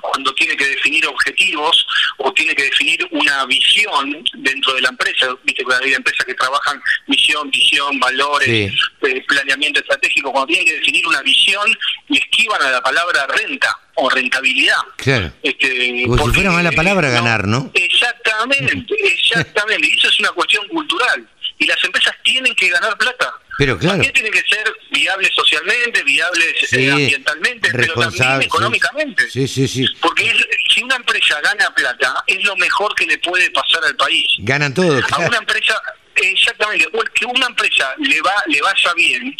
cuando 0.00 0.32
tiene 0.34 0.56
que 0.56 0.66
definir 0.66 1.06
objetivos 1.06 1.86
o 2.18 2.32
tiene 2.32 2.54
que 2.54 2.64
definir 2.64 3.06
una 3.10 3.44
visión 3.46 4.24
dentro 4.34 4.74
de 4.74 4.82
la 4.82 4.88
empresa, 4.88 5.28
viste 5.44 5.64
que 5.64 5.74
hay 5.84 5.94
empresas 5.94 6.26
que 6.26 6.34
trabajan 6.34 6.80
misión, 7.06 7.50
visión, 7.50 7.98
valores, 8.00 8.48
Sí. 8.48 8.70
eh, 9.08 9.24
planeamiento 9.28 9.80
estratégico, 9.80 10.30
cuando 10.32 10.46
tienen 10.48 10.66
que 10.66 10.74
definir 10.78 11.06
una 11.06 11.22
visión 11.22 11.70
y 12.08 12.18
esquivan 12.18 12.62
a 12.62 12.70
la 12.70 12.80
palabra 12.82 13.26
renta 13.26 13.76
o 13.96 14.08
rentabilidad. 14.10 14.78
Claro. 14.96 15.32
Este, 15.42 16.04
Como 16.06 16.26
si 16.28 16.34
fuera 16.34 16.50
mala 16.50 16.72
palabra 16.72 17.10
ganar, 17.10 17.46
¿no? 17.46 17.70
Exactamente, 17.74 18.94
exactamente. 18.98 19.88
Y 19.88 19.98
eso 19.98 20.08
es 20.08 20.20
una 20.20 20.30
cuestión 20.30 20.66
cultural. 20.68 21.28
Y 21.58 21.66
las 21.66 21.82
empresas 21.84 22.14
tienen 22.24 22.54
que 22.54 22.68
ganar 22.68 22.96
plata. 22.98 23.32
Pero 23.58 23.78
claro. 23.78 23.94
También 23.94 24.12
tienen 24.12 24.32
que 24.32 24.42
ser 24.48 24.72
viables 24.90 25.30
socialmente, 25.34 26.02
viables 26.02 26.54
eh, 26.62 26.66
Sí, 26.68 26.88
ambientalmente, 26.90 27.70
pero 27.72 27.94
también 27.94 28.42
económicamente. 28.42 29.30
Sí, 29.30 29.46
sí, 29.46 29.68
sí. 29.68 29.86
Porque 30.00 30.26
es- 30.26 30.46
si 30.74 30.82
una 30.82 30.96
empresa 30.96 31.40
gana 31.40 31.70
plata, 31.74 32.24
es 32.26 32.42
lo 32.44 32.56
mejor 32.56 32.94
que 32.94 33.06
le 33.06 33.18
puede 33.18 33.50
pasar 33.50 33.84
al 33.84 33.94
país. 33.96 34.26
Ganan 34.38 34.74
todo. 34.74 35.00
A 35.12 35.18
una 35.20 35.36
empresa, 35.38 35.80
exactamente, 36.16 36.86
que 37.14 37.26
una 37.26 37.46
empresa 37.46 37.94
le 37.98 38.20
va 38.22 38.34
le 38.48 38.60
vaya 38.60 38.92
bien, 38.94 39.36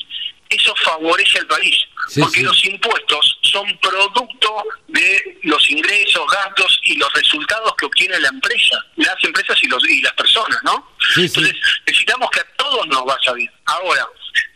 eso 0.48 0.74
favorece 0.84 1.38
al 1.38 1.46
país. 1.46 1.76
Sí, 2.08 2.20
porque 2.20 2.40
sí. 2.40 2.44
los 2.44 2.64
impuestos 2.64 3.38
son 3.42 3.78
producto 3.78 4.64
de 4.88 5.38
los 5.42 5.70
ingresos, 5.70 6.22
gastos 6.30 6.80
y 6.84 6.96
los 6.96 7.12
resultados 7.12 7.74
que 7.76 7.86
obtiene 7.86 8.18
la 8.20 8.28
empresa, 8.28 8.76
las 8.96 9.22
empresas 9.24 9.56
y, 9.62 9.66
los, 9.66 9.88
y 9.88 10.00
las 10.00 10.12
personas, 10.14 10.58
¿no? 10.64 10.96
Sí. 11.14 11.22
Entonces, 11.22 11.54
necesitamos 11.86 12.30
que 12.30 12.40
a 12.40 12.46
todos 12.56 12.86
nos 12.88 13.04
vaya 13.04 13.32
bien. 13.34 13.50
Ahora, 13.66 14.06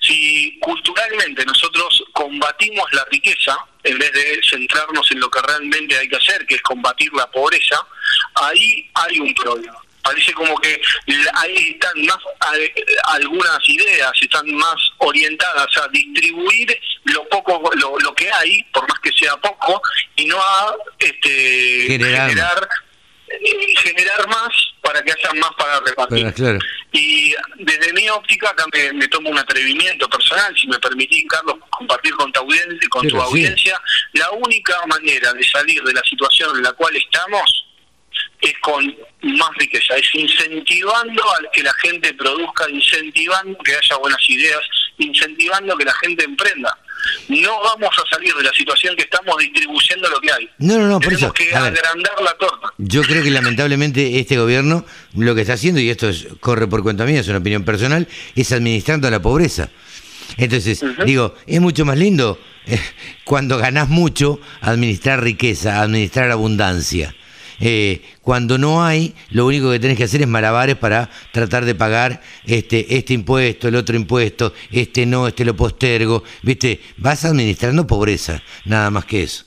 si 0.00 0.58
culturalmente 0.60 1.44
nosotros 1.44 2.04
combatimos 2.12 2.86
la 2.92 3.04
riqueza, 3.10 3.56
en 3.84 3.98
vez 3.98 4.12
de 4.12 4.40
centrarnos 4.48 5.10
en 5.10 5.20
lo 5.20 5.30
que 5.30 5.40
realmente 5.42 5.96
hay 5.96 6.08
que 6.08 6.16
hacer, 6.16 6.46
que 6.46 6.56
es 6.56 6.62
combatir 6.62 7.12
la 7.12 7.30
pobreza, 7.30 7.76
ahí 8.34 8.90
hay 8.94 9.20
un 9.20 9.34
problema. 9.34 9.77
Parece 10.02 10.32
como 10.32 10.56
que 10.58 10.80
ahí 11.34 11.70
están 11.74 12.06
más 12.06 12.18
algunas 13.04 13.68
ideas, 13.68 14.12
están 14.20 14.50
más 14.54 14.76
orientadas 14.98 15.66
a 15.76 15.88
distribuir 15.88 16.78
lo 17.04 17.28
poco, 17.28 17.70
lo, 17.76 17.98
lo 17.98 18.14
que 18.14 18.30
hay, 18.32 18.62
por 18.72 18.88
más 18.88 18.98
que 19.00 19.12
sea 19.12 19.36
poco, 19.36 19.80
y 20.16 20.26
no 20.26 20.38
a 20.38 20.74
este, 20.98 21.84
Generar. 21.86 22.28
generar, 22.28 22.68
eh, 23.28 23.74
generar 23.76 24.28
más 24.28 24.48
para 24.82 25.02
que 25.02 25.12
haya 25.12 25.32
más 25.34 25.50
para 25.56 25.80
repartir. 25.80 26.24
Pero, 26.24 26.34
claro. 26.34 26.58
Y 26.92 27.34
desde 27.58 27.92
mi 27.92 28.08
óptica, 28.08 28.50
acá 28.50 28.64
me, 28.72 29.08
tomo 29.08 29.30
un 29.30 29.38
atrevimiento 29.38 30.08
personal, 30.08 30.54
si 30.58 30.66
me 30.66 30.78
permitís, 30.78 31.24
Carlos, 31.28 31.56
compartir 31.70 32.14
con 32.14 32.32
tu 32.32 32.40
audiencia, 32.40 32.88
con 32.88 33.02
tu 33.02 33.16
sí. 33.16 33.22
audiencia, 33.22 33.82
la 34.14 34.30
única 34.30 34.74
manera 34.86 35.32
de 35.34 35.44
salir 35.44 35.82
de 35.82 35.92
la 35.92 36.02
situación 36.02 36.56
en 36.56 36.62
la 36.62 36.72
cual 36.72 36.96
estamos 36.96 37.66
es 38.40 38.54
con 38.60 38.84
más 39.22 39.50
riqueza, 39.58 39.94
es 39.96 40.14
incentivando 40.14 41.22
a 41.22 41.50
que 41.52 41.62
la 41.62 41.72
gente 41.82 42.14
produzca, 42.14 42.68
incentivando 42.70 43.58
que 43.58 43.72
haya 43.72 43.96
buenas 43.96 44.20
ideas, 44.28 44.60
incentivando 44.98 45.76
que 45.76 45.84
la 45.84 45.94
gente 45.94 46.24
emprenda. 46.24 46.76
No 47.28 47.60
vamos 47.62 47.90
a 47.96 48.14
salir 48.14 48.34
de 48.34 48.42
la 48.42 48.52
situación 48.52 48.94
que 48.96 49.02
estamos 49.02 49.36
distribuyendo 49.38 50.08
lo 50.10 50.20
que 50.20 50.32
hay. 50.32 50.48
No, 50.58 50.78
no, 50.78 50.86
no, 50.88 51.00
por 51.00 51.12
Tenemos 51.14 51.22
eso. 51.22 51.32
que 51.32 51.54
a 51.54 51.62
ver. 51.62 51.72
agrandar 51.78 52.20
la 52.22 52.34
torta. 52.34 52.68
Yo 52.78 53.02
creo 53.02 53.22
que 53.22 53.30
lamentablemente 53.30 54.18
este 54.18 54.36
gobierno 54.36 54.84
lo 55.14 55.34
que 55.34 55.42
está 55.42 55.54
haciendo, 55.54 55.80
y 55.80 55.90
esto 55.90 56.08
es- 56.08 56.26
corre 56.40 56.66
por 56.66 56.82
cuenta 56.82 57.04
mía, 57.04 57.20
es 57.20 57.28
una 57.28 57.38
opinión 57.38 57.64
personal, 57.64 58.06
es 58.34 58.52
administrando 58.52 59.10
la 59.10 59.20
pobreza. 59.22 59.68
Entonces, 60.36 60.84
digo, 61.06 61.34
es 61.46 61.60
mucho 61.60 61.84
más 61.84 61.96
lindo 61.96 62.38
eh, 62.66 62.78
cuando 63.24 63.56
ganás 63.56 63.88
mucho 63.88 64.38
administrar 64.60 65.22
riqueza, 65.22 65.80
administrar 65.80 66.30
abundancia. 66.30 67.14
Eh, 67.60 68.02
cuando 68.22 68.58
no 68.58 68.84
hay, 68.84 69.14
lo 69.30 69.46
único 69.46 69.70
que 69.70 69.78
tenés 69.78 69.96
que 69.96 70.04
hacer 70.04 70.22
es 70.22 70.28
malabares 70.28 70.76
para 70.76 71.10
tratar 71.32 71.64
de 71.64 71.74
pagar 71.74 72.22
este, 72.44 72.96
este 72.96 73.14
impuesto, 73.14 73.68
el 73.68 73.76
otro 73.76 73.96
impuesto, 73.96 74.52
este 74.70 75.06
no, 75.06 75.26
este 75.26 75.44
lo 75.44 75.56
postergo. 75.56 76.22
¿Viste? 76.42 76.80
Vas 76.96 77.24
administrando 77.24 77.86
pobreza, 77.86 78.42
nada 78.64 78.90
más 78.90 79.04
que 79.04 79.24
eso. 79.24 79.44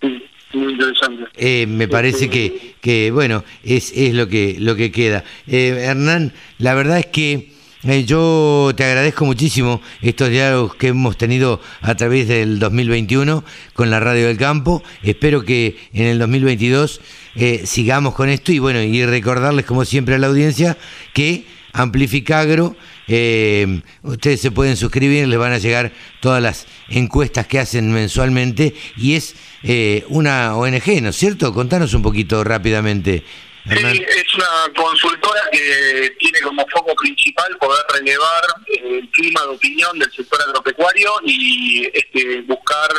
Sí, 0.00 0.22
Muy 0.52 0.72
interesante. 0.72 1.24
Eh, 1.36 1.66
me 1.66 1.88
parece 1.88 2.28
que, 2.28 2.74
que 2.80 3.10
bueno, 3.10 3.44
es, 3.62 3.92
es 3.94 4.14
lo 4.14 4.28
que 4.28 4.56
lo 4.58 4.76
que 4.76 4.90
queda. 4.90 5.24
Eh, 5.46 5.86
Hernán, 5.88 6.32
la 6.58 6.74
verdad 6.74 6.98
es 6.98 7.06
que 7.06 7.53
eh, 7.84 8.04
yo 8.04 8.72
te 8.76 8.84
agradezco 8.84 9.24
muchísimo 9.24 9.80
estos 10.02 10.30
diálogos 10.30 10.74
que 10.76 10.88
hemos 10.88 11.16
tenido 11.16 11.60
a 11.80 11.94
través 11.94 12.28
del 12.28 12.58
2021 12.58 13.44
con 13.74 13.90
la 13.90 14.00
Radio 14.00 14.26
del 14.26 14.36
Campo. 14.36 14.82
Espero 15.02 15.44
que 15.44 15.76
en 15.92 16.06
el 16.06 16.18
2022 16.18 17.00
eh, 17.36 17.62
sigamos 17.66 18.14
con 18.14 18.28
esto 18.28 18.52
y 18.52 18.58
bueno, 18.58 18.82
y 18.82 19.04
recordarles 19.04 19.64
como 19.64 19.84
siempre 19.84 20.14
a 20.14 20.18
la 20.18 20.28
audiencia 20.28 20.76
que 21.12 21.44
Amplificagro, 21.76 22.76
eh, 23.08 23.80
ustedes 24.02 24.40
se 24.40 24.52
pueden 24.52 24.76
suscribir, 24.76 25.26
les 25.26 25.38
van 25.40 25.52
a 25.52 25.58
llegar 25.58 25.92
todas 26.20 26.40
las 26.40 26.66
encuestas 26.88 27.48
que 27.48 27.58
hacen 27.58 27.92
mensualmente 27.92 28.74
y 28.96 29.14
es 29.14 29.34
eh, 29.64 30.04
una 30.08 30.56
ONG, 30.56 31.02
¿no 31.02 31.08
es 31.08 31.16
cierto? 31.16 31.52
Contanos 31.52 31.92
un 31.92 32.02
poquito 32.02 32.44
rápidamente. 32.44 33.24
Sí, 33.66 34.04
es 34.06 34.34
una 34.34 34.74
consultora 34.76 35.40
que 35.50 36.14
tiene 36.18 36.40
como 36.42 36.66
foco 36.68 36.94
principal 36.96 37.56
poder 37.58 37.82
relevar 37.94 38.44
eh, 38.66 38.98
el 38.98 39.08
clima 39.10 39.40
de 39.40 39.48
opinión 39.48 39.98
del 39.98 40.12
sector 40.12 40.38
agropecuario 40.42 41.10
y 41.24 41.90
este, 41.94 42.42
buscar 42.42 42.90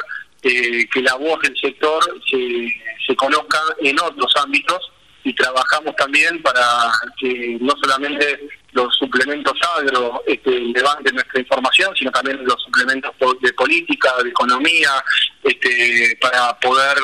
eh, 0.42 0.88
que 0.92 1.02
la 1.04 1.14
voz 1.16 1.40
del 1.42 1.56
sector 1.56 2.04
se, 2.28 2.68
se 3.06 3.16
conozca 3.16 3.60
en 3.82 4.00
otros 4.00 4.34
ámbitos. 4.38 4.92
Y 5.24 5.34
trabajamos 5.34 5.96
también 5.96 6.42
para 6.44 6.92
que 7.20 7.58
no 7.60 7.74
solamente 7.84 8.48
los 8.74 8.96
suplementos 8.96 9.54
agro 9.76 10.22
este, 10.28 10.52
levanten 10.52 11.16
nuestra 11.16 11.40
información, 11.40 11.96
sino 11.96 12.12
también 12.12 12.46
los 12.46 12.62
suplementos 12.62 13.12
de 13.42 13.54
política, 13.54 14.14
de 14.22 14.30
economía, 14.30 15.04
este, 15.44 16.16
para 16.22 16.60
poder 16.60 16.96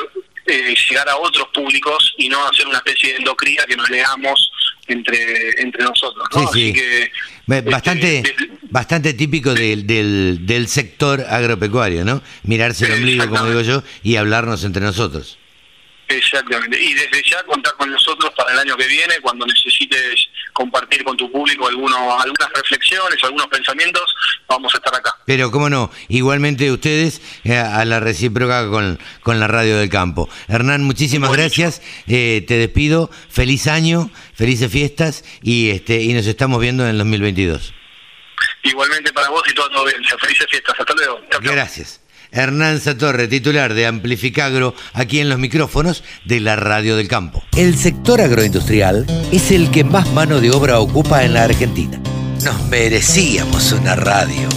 eh, 0.46 0.74
llegar 0.88 1.08
a 1.08 1.16
otros 1.16 1.48
públicos 1.54 2.14
y 2.18 2.28
no 2.28 2.44
hacer 2.46 2.66
una 2.66 2.78
especie 2.78 3.10
de 3.12 3.18
endocría 3.18 3.64
que 3.66 3.76
nos 3.76 3.88
leamos 3.90 4.50
entre 4.86 5.60
entre 5.60 5.84
nosotros. 5.84 6.26
¿no? 6.34 6.40
Sí, 6.40 6.46
sí. 6.52 6.62
Así 6.62 6.72
que, 6.72 7.02
este, 7.48 7.70
Bastante, 7.70 8.22
bastante 8.70 9.14
típico 9.14 9.52
del, 9.52 9.86
del, 9.86 10.46
del 10.46 10.68
sector 10.68 11.20
agropecuario, 11.28 12.04
¿no? 12.04 12.22
Mirarse 12.44 12.86
el 12.86 12.92
ombligo, 12.92 13.28
como 13.28 13.46
digo 13.46 13.60
yo, 13.62 13.82
y 14.02 14.16
hablarnos 14.16 14.64
entre 14.64 14.82
nosotros. 14.82 15.38
Exactamente. 16.16 16.80
Y 16.80 16.94
desde 16.94 17.22
ya 17.28 17.42
contar 17.44 17.74
con 17.76 17.90
nosotros 17.90 18.32
para 18.36 18.52
el 18.52 18.58
año 18.58 18.76
que 18.76 18.86
viene, 18.86 19.14
cuando 19.20 19.46
necesites 19.46 20.28
compartir 20.52 21.02
con 21.04 21.16
tu 21.16 21.30
público 21.30 21.66
algunos, 21.66 21.98
algunas 21.98 22.52
reflexiones, 22.54 23.22
algunos 23.22 23.46
pensamientos, 23.46 24.14
vamos 24.48 24.74
a 24.74 24.78
estar 24.78 24.94
acá. 24.94 25.14
Pero 25.26 25.50
cómo 25.50 25.70
no, 25.70 25.90
igualmente 26.08 26.70
ustedes 26.70 27.20
eh, 27.44 27.56
a 27.56 27.84
la 27.84 28.00
recíproca 28.00 28.68
con, 28.68 28.98
con 29.22 29.40
la 29.40 29.48
radio 29.48 29.78
del 29.78 29.88
campo. 29.88 30.28
Hernán, 30.48 30.84
muchísimas 30.84 31.32
gracias, 31.32 31.80
eh, 32.06 32.44
te 32.46 32.54
despido, 32.54 33.10
feliz 33.30 33.66
año, 33.66 34.10
felices 34.34 34.70
fiestas 34.70 35.24
y, 35.42 35.70
este, 35.70 36.02
y 36.02 36.12
nos 36.12 36.26
estamos 36.26 36.60
viendo 36.60 36.84
en 36.84 36.90
el 36.90 36.98
2022. 36.98 37.72
Igualmente 38.64 39.12
para 39.12 39.28
vos 39.28 39.42
y 39.48 39.54
toda 39.54 39.68
tu 39.70 39.78
audiencia, 39.78 40.16
felices 40.18 40.46
fiestas, 40.50 40.74
hasta 40.78 40.94
luego. 40.94 41.20
Chau, 41.30 41.40
chau. 41.42 41.52
Gracias. 41.52 42.01
Hernán 42.32 42.80
Satorre, 42.80 43.28
titular 43.28 43.74
de 43.74 43.86
Amplificagro, 43.86 44.74
aquí 44.94 45.20
en 45.20 45.28
los 45.28 45.38
micrófonos 45.38 46.02
de 46.24 46.40
la 46.40 46.56
Radio 46.56 46.96
del 46.96 47.06
Campo. 47.08 47.42
El 47.56 47.76
sector 47.76 48.20
agroindustrial 48.20 49.06
es 49.30 49.50
el 49.50 49.70
que 49.70 49.84
más 49.84 50.10
mano 50.12 50.40
de 50.40 50.50
obra 50.50 50.80
ocupa 50.80 51.24
en 51.24 51.34
la 51.34 51.44
Argentina. 51.44 52.00
Nos 52.42 52.66
merecíamos 52.68 53.72
una 53.72 53.94
radio. 53.94 54.48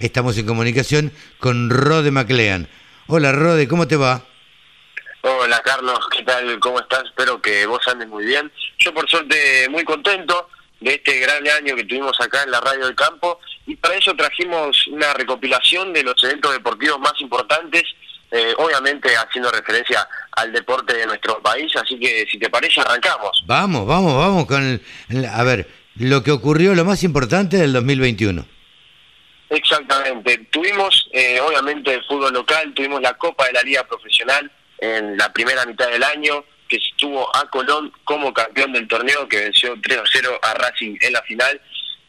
Estamos 0.00 0.36
en 0.38 0.46
comunicación 0.46 1.12
con 1.38 1.70
Rode 1.70 2.10
MacLean. 2.10 2.66
Hola 3.06 3.30
Rode, 3.30 3.68
¿cómo 3.68 3.86
te 3.86 3.94
va? 3.94 4.24
Hola 5.22 5.60
Carlos, 5.62 5.98
¿qué 6.16 6.22
tal? 6.22 6.58
¿Cómo 6.60 6.80
estás? 6.80 7.04
Espero 7.04 7.40
que 7.42 7.66
vos 7.66 7.80
andes 7.88 8.08
muy 8.08 8.24
bien. 8.24 8.50
Yo 8.78 8.94
por 8.94 9.08
suerte 9.08 9.68
muy 9.68 9.84
contento 9.84 10.48
de 10.80 10.94
este 10.94 11.18
gran 11.20 11.46
año 11.46 11.76
que 11.76 11.84
tuvimos 11.84 12.18
acá 12.20 12.42
en 12.42 12.50
la 12.50 12.60
Radio 12.60 12.86
del 12.86 12.94
Campo 12.94 13.38
y 13.66 13.76
para 13.76 13.96
eso 13.96 14.14
trajimos 14.16 14.86
una 14.88 15.12
recopilación 15.12 15.92
de 15.92 16.04
los 16.04 16.22
eventos 16.24 16.52
deportivos 16.52 16.98
más 17.00 17.12
importantes, 17.20 17.82
eh, 18.30 18.54
obviamente 18.56 19.14
haciendo 19.14 19.50
referencia 19.50 20.08
al 20.32 20.52
deporte 20.52 20.96
de 20.96 21.06
nuestro 21.06 21.42
país, 21.42 21.70
así 21.76 21.98
que 22.00 22.26
si 22.30 22.38
te 22.38 22.48
parece 22.48 22.80
arrancamos. 22.80 23.44
Vamos, 23.46 23.86
vamos, 23.86 24.14
vamos 24.16 24.46
con 24.46 24.62
el, 24.64 24.80
el- 25.10 25.26
a 25.26 25.42
ver, 25.44 25.68
lo 25.96 26.22
que 26.22 26.30
ocurrió, 26.30 26.74
lo 26.74 26.86
más 26.86 27.02
importante 27.02 27.58
del 27.58 27.74
2021. 27.74 28.46
Exactamente. 29.50 30.46
Tuvimos, 30.50 31.08
eh, 31.12 31.40
obviamente, 31.40 31.92
el 31.92 32.04
fútbol 32.06 32.32
local, 32.32 32.72
tuvimos 32.72 33.02
la 33.02 33.12
Copa 33.14 33.44
de 33.46 33.52
la 33.52 33.62
Liga 33.62 33.84
Profesional 33.84 34.50
en 34.80 35.16
la 35.16 35.32
primera 35.32 35.64
mitad 35.66 35.88
del 35.88 36.02
año, 36.02 36.44
que 36.68 36.76
estuvo 36.76 37.34
a 37.36 37.48
Colón 37.50 37.92
como 38.04 38.32
campeón 38.32 38.72
del 38.72 38.88
torneo, 38.88 39.28
que 39.28 39.40
venció 39.40 39.76
3-0 39.76 40.38
a 40.42 40.54
Racing 40.54 40.96
en 41.00 41.12
la 41.12 41.22
final, 41.22 41.60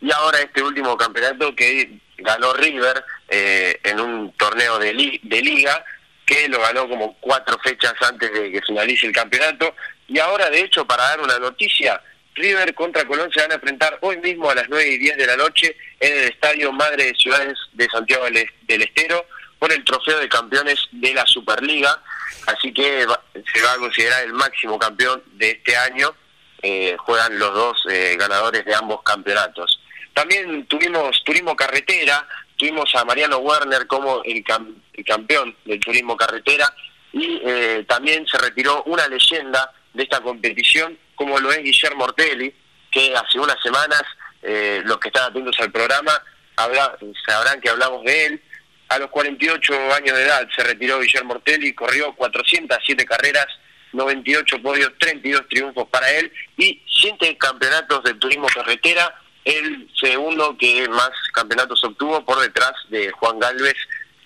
y 0.01 0.11
ahora 0.11 0.39
este 0.39 0.63
último 0.63 0.97
campeonato 0.97 1.55
que 1.55 1.99
ganó 2.17 2.53
River 2.53 3.03
eh, 3.29 3.79
en 3.83 3.99
un 3.99 4.33
torneo 4.33 4.79
de, 4.79 5.19
de 5.21 5.41
liga, 5.41 5.83
que 6.25 6.47
lo 6.47 6.59
ganó 6.59 6.87
como 6.87 7.17
cuatro 7.19 7.57
fechas 7.63 7.93
antes 8.01 8.31
de 8.31 8.51
que 8.51 8.61
finalice 8.61 9.07
el 9.07 9.13
campeonato, 9.13 9.75
y 10.07 10.19
ahora, 10.19 10.49
de 10.49 10.61
hecho, 10.61 10.85
para 10.85 11.03
dar 11.03 11.21
una 11.21 11.39
noticia, 11.39 12.01
River 12.35 12.73
contra 12.73 13.05
Colón 13.05 13.31
se 13.31 13.41
van 13.41 13.51
a 13.51 13.55
enfrentar 13.55 13.97
hoy 14.01 14.17
mismo 14.17 14.49
a 14.49 14.55
las 14.55 14.65
9 14.69 14.87
y 14.87 14.97
10 14.97 15.17
de 15.17 15.27
la 15.27 15.37
noche 15.37 15.75
en 15.99 16.17
el 16.17 16.23
Estadio 16.29 16.71
Madre 16.71 17.05
de 17.05 17.15
Ciudades 17.15 17.57
de 17.73 17.87
Santiago 17.89 18.25
del 18.25 18.81
Estero 18.81 19.25
por 19.59 19.71
el 19.71 19.83
trofeo 19.83 20.19
de 20.19 20.29
campeones 20.29 20.79
de 20.91 21.13
la 21.13 21.25
Superliga. 21.25 22.01
Así 22.47 22.73
que 22.73 23.05
va- 23.05 23.21
se 23.53 23.61
va 23.61 23.73
a 23.73 23.77
considerar 23.77 24.23
el 24.23 24.33
máximo 24.33 24.77
campeón 24.79 25.23
de 25.33 25.51
este 25.51 25.75
año. 25.75 26.13
Eh, 26.61 26.95
juegan 26.99 27.39
los 27.39 27.53
dos 27.53 27.83
eh, 27.89 28.15
ganadores 28.19 28.63
de 28.65 28.75
ambos 28.75 29.01
campeonatos. 29.03 29.79
También 30.13 30.65
tuvimos 30.67 31.23
turismo 31.23 31.55
carretera, 31.55 32.27
tuvimos 32.57 32.93
a 32.95 33.05
Mariano 33.05 33.37
Werner 33.39 33.87
como 33.87 34.21
el, 34.23 34.43
cam- 34.43 34.75
el 34.93 35.03
campeón 35.05 35.55
del 35.65 35.79
turismo 35.79 36.15
carretera 36.17 36.71
y 37.13 37.41
eh, 37.43 37.85
también 37.87 38.27
se 38.27 38.37
retiró 38.37 38.83
una 38.83 39.07
leyenda 39.07 39.71
de 39.93 40.03
esta 40.03 40.19
competición 40.21 40.97
como 41.15 41.39
lo 41.39 41.51
es 41.51 41.63
Guillermo 41.63 42.03
Ortelli, 42.05 42.53
que 42.91 43.15
hace 43.15 43.39
unas 43.39 43.57
semanas 43.63 44.03
eh, 44.43 44.81
los 44.85 44.97
que 44.99 45.07
están 45.09 45.23
atentos 45.31 45.59
al 45.59 45.71
programa 45.71 46.11
habla, 46.57 46.97
sabrán 47.25 47.59
que 47.61 47.69
hablamos 47.69 48.03
de 48.03 48.25
él. 48.27 48.43
A 48.91 48.99
los 48.99 49.09
48 49.09 49.73
años 49.93 50.17
de 50.17 50.23
edad 50.23 50.45
se 50.53 50.63
retiró 50.63 50.99
Guillermo 50.99 51.35
Ortelli, 51.35 51.71
corrió 51.71 52.13
407 52.13 53.05
carreras, 53.05 53.47
98 53.93 54.61
podios, 54.61 54.91
32 54.99 55.47
triunfos 55.47 55.87
para 55.89 56.11
él 56.11 56.29
y 56.57 56.81
7 57.01 57.37
campeonatos 57.37 58.03
de 58.03 58.15
turismo 58.15 58.47
carretera, 58.53 59.15
el 59.45 59.87
segundo 59.97 60.57
que 60.59 60.89
más 60.89 61.09
campeonatos 61.33 61.81
obtuvo 61.85 62.25
por 62.25 62.41
detrás 62.41 62.73
de 62.89 63.11
Juan 63.11 63.39
Galvez, 63.39 63.75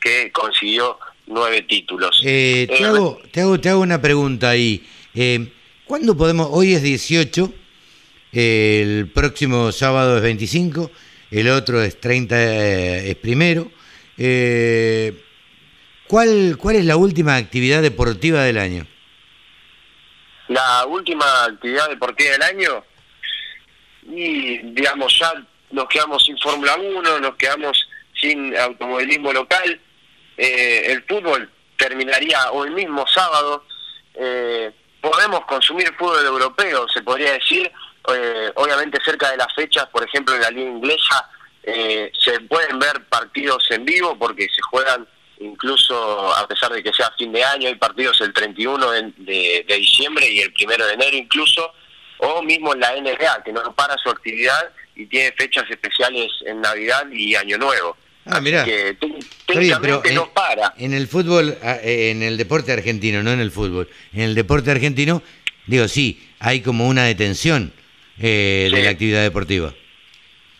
que 0.01 0.31
consiguió 0.31 0.97
nueve 1.27 1.61
títulos. 1.61 2.19
Eh, 2.25 2.65
te, 2.67 2.81
Eh, 2.81 2.85
hago, 2.85 3.21
te, 3.31 3.41
hago, 3.41 3.59
te 3.59 3.69
hago 3.69 3.81
una 3.81 4.01
pregunta 4.01 4.49
ahí. 4.49 4.83
Eh, 5.13 5.47
¿Cuándo 5.85 6.17
podemos? 6.17 6.47
Hoy 6.49 6.73
es 6.73 6.81
18, 6.81 7.53
el 8.31 9.11
próximo 9.13 9.71
sábado 9.71 10.17
es 10.17 10.23
25, 10.23 10.89
el 11.29 11.49
otro 11.49 11.83
es 11.83 11.99
30, 12.01 12.35
eh, 12.35 13.11
es 13.11 13.15
primero. 13.17 13.71
Eh, 14.17 15.23
¿cuál, 16.07 16.57
¿Cuál 16.59 16.77
es 16.77 16.85
la 16.85 16.97
última 16.97 17.35
actividad 17.35 17.81
deportiva 17.81 18.43
del 18.43 18.57
año? 18.57 18.87
La 20.47 20.85
última 20.85 21.45
actividad 21.45 21.89
deportiva 21.89 22.31
del 22.31 22.43
año, 22.43 22.83
y 24.03 24.57
digamos, 24.73 25.17
ya 25.19 25.33
nos 25.71 25.87
quedamos 25.87 26.23
sin 26.23 26.37
Fórmula 26.37 26.75
1, 26.75 27.19
nos 27.19 27.35
quedamos 27.35 27.87
sin 28.13 28.55
automovilismo 28.55 29.33
local. 29.33 29.79
Eh, 30.37 30.91
el 30.91 31.03
fútbol 31.03 31.49
terminaría 31.77 32.51
hoy 32.51 32.69
mismo, 32.71 33.05
sábado. 33.07 33.65
Eh, 34.13 34.71
podemos 35.01 35.41
consumir 35.45 35.93
fútbol 35.97 36.25
europeo, 36.25 36.87
se 36.89 37.01
podría 37.01 37.33
decir. 37.33 37.71
Eh, 38.13 38.51
obviamente, 38.55 38.99
cerca 39.03 39.31
de 39.31 39.37
las 39.37 39.53
fechas, 39.55 39.87
por 39.87 40.03
ejemplo, 40.03 40.35
en 40.35 40.41
la 40.41 40.51
liga 40.51 40.69
inglesa, 40.69 41.29
eh, 41.65 42.11
se 42.23 42.39
pueden 42.41 42.79
ver 42.79 43.03
partidos 43.09 43.65
en 43.71 43.85
vivo 43.85 44.17
porque 44.17 44.43
se 44.43 44.61
juegan 44.69 45.07
incluso 45.39 46.33
a 46.35 46.47
pesar 46.47 46.71
de 46.71 46.81
que 46.81 46.93
sea 46.93 47.11
fin 47.17 47.31
de 47.33 47.43
año, 47.43 47.67
hay 47.67 47.75
partidos 47.75 48.21
el 48.21 48.31
31 48.33 48.91
de, 48.91 49.01
de- 49.17 49.65
de 49.67 49.75
diciembre 49.77 50.29
y 50.29 50.39
el 50.39 50.53
1 50.65 50.85
de 50.85 50.93
enero 50.93 51.17
incluso, 51.17 51.71
o 52.19 52.41
mismo 52.41 52.73
en 52.73 52.79
la 52.79 52.93
NBA, 52.95 53.43
que 53.43 53.51
no 53.51 53.73
para 53.75 53.97
su 53.97 54.09
actividad 54.09 54.69
y 54.95 55.05
tiene 55.07 55.33
fechas 55.33 55.65
especiales 55.69 56.31
en 56.45 56.61
Navidad 56.61 57.05
y 57.11 57.35
Año 57.35 57.57
Nuevo. 57.57 57.97
Ah. 58.27 58.37
Que 58.65 58.97
técnicamente 59.45 60.13
no 60.13 60.23
en- 60.23 60.29
para. 60.33 60.73
En 60.77 60.93
el 60.93 61.07
fútbol, 61.07 61.57
ah, 61.61 61.77
eh, 61.83 62.11
en 62.11 62.23
el 62.23 62.37
deporte 62.37 62.71
argentino, 62.71 63.21
no 63.21 63.31
en 63.31 63.39
el 63.41 63.51
fútbol, 63.51 63.89
en 64.13 64.21
el 64.21 64.35
deporte 64.35 64.71
argentino, 64.71 65.21
digo, 65.67 65.87
sí, 65.87 66.27
hay 66.39 66.61
como 66.61 66.87
una 66.87 67.03
detención 67.03 67.73
eh, 68.19 68.69
de 68.71 68.83
la 68.83 68.89
actividad 68.91 69.21
deportiva. 69.21 69.73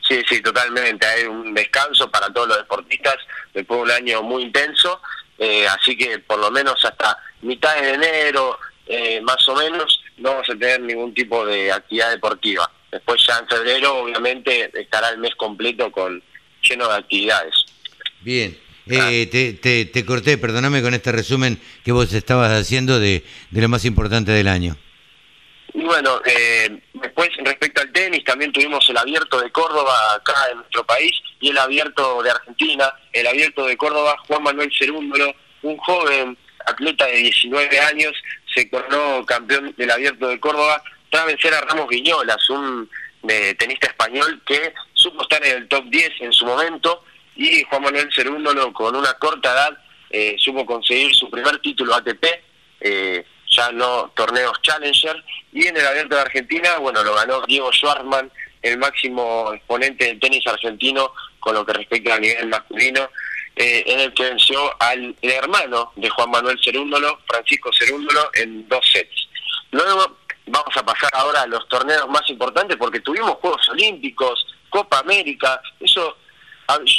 Sí, 0.07 0.21
sí, 0.29 0.41
totalmente. 0.41 1.05
Hay 1.05 1.23
un 1.23 1.53
descanso 1.53 2.09
para 2.11 2.31
todos 2.31 2.47
los 2.49 2.57
deportistas 2.57 3.15
después 3.53 3.79
de 3.79 3.83
un 3.83 3.91
año 3.91 4.21
muy 4.23 4.43
intenso. 4.43 5.01
eh, 5.37 5.67
así 5.67 5.97
que 5.97 6.19
por 6.19 6.39
lo 6.39 6.49
menos 6.51 6.75
hasta 6.85 7.17
mitad 7.41 7.75
de 7.81 7.93
enero, 7.95 8.57
eh, 8.85 9.19
más 9.21 9.45
o 9.49 9.55
menos, 9.55 9.99
no 10.17 10.29
vamos 10.31 10.49
a 10.49 10.53
tener 10.53 10.79
ningún 10.81 11.13
tipo 11.13 11.45
de 11.45 11.71
actividad 11.71 12.11
deportiva. 12.11 12.71
Después 12.91 13.21
ya 13.27 13.39
en 13.39 13.47
febrero, 13.47 13.97
obviamente, 13.97 14.71
estará 14.79 15.09
el 15.09 15.17
mes 15.17 15.35
completo 15.35 15.91
con 15.91 16.23
lleno 16.61 16.87
de 16.87 16.95
actividades. 16.95 17.53
Bien. 18.21 18.57
Eh, 18.87 19.27
te, 19.31 19.53
te- 19.53 19.85
te 19.85 20.05
corté, 20.05 20.37
perdóname 20.37 20.81
con 20.83 20.93
este 20.93 21.11
resumen 21.11 21.59
que 21.83 21.91
vos 21.91 22.13
estabas 22.13 22.51
haciendo 22.51 22.99
de, 22.99 23.25
de 23.49 23.61
lo 23.61 23.67
más 23.67 23.83
importante 23.83 24.31
del 24.31 24.47
año. 24.47 24.77
Y 25.75 25.83
bueno, 25.83 26.21
eh, 26.25 26.79
después 26.93 27.29
respecto 27.43 27.81
al 27.81 27.91
tenis, 27.91 28.23
también 28.23 28.53
tuvimos 28.53 28.87
el 28.89 28.97
abierto 28.97 29.41
de 29.41 29.51
Córdoba 29.51 29.93
acá 30.15 30.33
en 30.49 30.59
nuestro 30.59 30.85
país, 30.85 31.11
y 31.41 31.49
el 31.49 31.57
abierto 31.57 32.23
de 32.23 32.31
Argentina, 32.31 32.93
el 33.11 33.27
abierto 33.27 33.65
de 33.65 33.75
Córdoba, 33.75 34.15
Juan 34.25 34.43
Manuel 34.43 34.71
Cerúndolo, 34.73 35.35
un 35.63 35.75
joven 35.77 36.37
atleta 36.65 37.05
de 37.07 37.17
19 37.17 37.79
años, 37.81 38.13
se 38.53 38.69
coronó 38.69 39.25
campeón 39.25 39.73
del 39.77 39.91
abierto 39.91 40.29
de 40.29 40.39
Córdoba 40.39 40.81
tras 41.09 41.25
vencer 41.25 41.53
a 41.53 41.61
Ramos 41.61 41.89
Viñolas, 41.89 42.49
un 42.49 42.89
eh, 43.27 43.53
tenista 43.59 43.87
español 43.87 44.41
que 44.45 44.73
supo 44.93 45.23
estar 45.23 45.45
en 45.45 45.57
el 45.57 45.67
top 45.67 45.83
10 45.89 46.11
en 46.21 46.31
su 46.31 46.45
momento 46.45 47.03
y 47.35 47.63
Juan 47.63 47.81
Manuel 47.81 48.09
Cerúndolo 48.15 48.71
con 48.71 48.95
una 48.95 49.13
corta 49.15 49.51
edad 49.51 49.77
eh, 50.09 50.35
supo 50.39 50.65
conseguir 50.65 51.13
su 51.13 51.29
primer 51.29 51.59
título 51.59 51.93
ATP, 51.95 52.25
eh, 52.79 53.25
ya 53.55 53.71
no 53.71 54.11
torneos 54.15 54.61
Challenger, 54.61 55.23
y 55.53 55.67
en 55.67 55.77
el 55.77 55.85
Abierto 55.85 56.15
de 56.15 56.21
Argentina, 56.21 56.77
bueno, 56.79 57.03
lo 57.03 57.15
ganó 57.15 57.41
Diego 57.45 57.71
Schwartzman, 57.71 58.31
el 58.61 58.77
máximo 58.77 59.53
exponente 59.53 60.05
del 60.05 60.19
tenis 60.19 60.45
argentino 60.47 61.11
con 61.39 61.53
lo 61.53 61.65
que 61.65 61.73
respecta 61.73 62.15
al 62.15 62.21
nivel 62.21 62.47
masculino, 62.47 63.09
eh, 63.55 63.83
en 63.85 63.99
el 63.99 64.13
que 64.13 64.23
venció 64.23 64.59
al 64.81 65.15
hermano 65.21 65.93
de 65.95 66.09
Juan 66.09 66.31
Manuel 66.31 66.59
Cerúndolo, 66.63 67.19
Francisco 67.27 67.69
Cerúndolo, 67.77 68.29
en 68.33 68.67
dos 68.67 68.85
sets. 68.91 69.27
Luego 69.71 70.17
vamos 70.47 70.75
a 70.75 70.85
pasar 70.85 71.09
ahora 71.13 71.43
a 71.43 71.47
los 71.47 71.67
torneos 71.69 72.07
más 72.09 72.29
importantes 72.29 72.75
porque 72.77 72.99
tuvimos 72.99 73.31
Juegos 73.35 73.69
Olímpicos, 73.69 74.45
Copa 74.69 74.99
América, 74.99 75.61
eso 75.79 76.17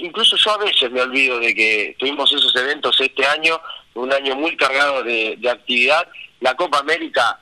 incluso 0.01 0.37
yo 0.37 0.53
a 0.53 0.59
veces 0.59 0.91
me 0.91 1.03
olvido 1.03 1.39
de 1.41 1.55
que 1.55 1.97
tuvimos 1.99 2.33
esos 2.33 2.55
eventos 2.57 3.01
este 3.01 3.27
año, 3.27 3.61
un 3.95 4.13
año 4.13 4.37
muy 4.37 4.57
cargado 4.57 5.03
de, 5.03 5.39
actividad. 5.51 6.09
La 6.41 6.55
Copa 6.55 6.79
América, 6.79 7.41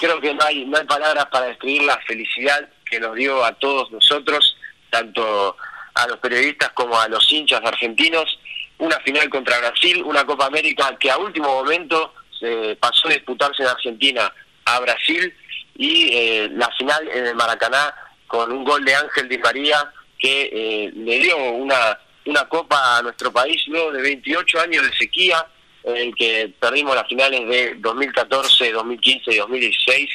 creo 0.00 0.20
que 0.20 0.34
no 0.34 0.44
hay, 0.44 0.64
no 0.64 0.76
hay 0.76 0.84
palabras 0.84 1.26
para 1.26 1.46
describir 1.46 1.82
la 1.82 1.98
felicidad 2.06 2.68
que 2.88 3.00
nos 3.00 3.14
dio 3.14 3.44
a 3.44 3.52
todos 3.54 3.90
nosotros, 3.90 4.56
tanto 4.90 5.56
a 5.94 6.06
los 6.06 6.18
periodistas 6.18 6.70
como 6.72 6.98
a 6.98 7.08
los 7.08 7.30
hinchas 7.32 7.60
argentinos. 7.64 8.38
Una 8.78 9.00
final 9.00 9.28
contra 9.30 9.58
Brasil, 9.58 10.02
una 10.04 10.24
Copa 10.24 10.46
América 10.46 10.96
que 10.98 11.10
a 11.10 11.16
último 11.16 11.48
momento 11.48 12.12
se 12.38 12.76
pasó 12.76 13.08
a 13.08 13.12
disputarse 13.12 13.62
en 13.62 13.68
Argentina 13.68 14.32
a 14.66 14.80
Brasil 14.80 15.34
y 15.76 16.10
eh, 16.12 16.48
la 16.52 16.70
final 16.72 17.08
en 17.08 17.26
el 17.26 17.34
Maracaná 17.34 17.94
con 18.26 18.52
un 18.52 18.64
gol 18.64 18.84
de 18.84 18.94
Ángel 18.94 19.28
Di 19.28 19.38
María 19.38 19.90
que 20.18 20.50
eh, 20.52 20.92
le 20.94 21.18
dio 21.20 21.36
una, 21.52 21.98
una 22.26 22.48
copa 22.48 22.98
a 22.98 23.02
nuestro 23.02 23.32
país 23.32 23.62
luego 23.68 23.92
de 23.92 24.02
28 24.02 24.60
años 24.60 24.82
de 24.84 24.96
sequía, 24.96 25.46
en 25.86 25.96
el 25.96 26.14
que 26.14 26.52
perdimos 26.60 26.94
las 26.94 27.08
finales 27.08 27.48
de 27.48 27.74
2014, 27.76 28.72
2015 28.72 29.32
y 29.32 29.36
2016, 29.36 30.10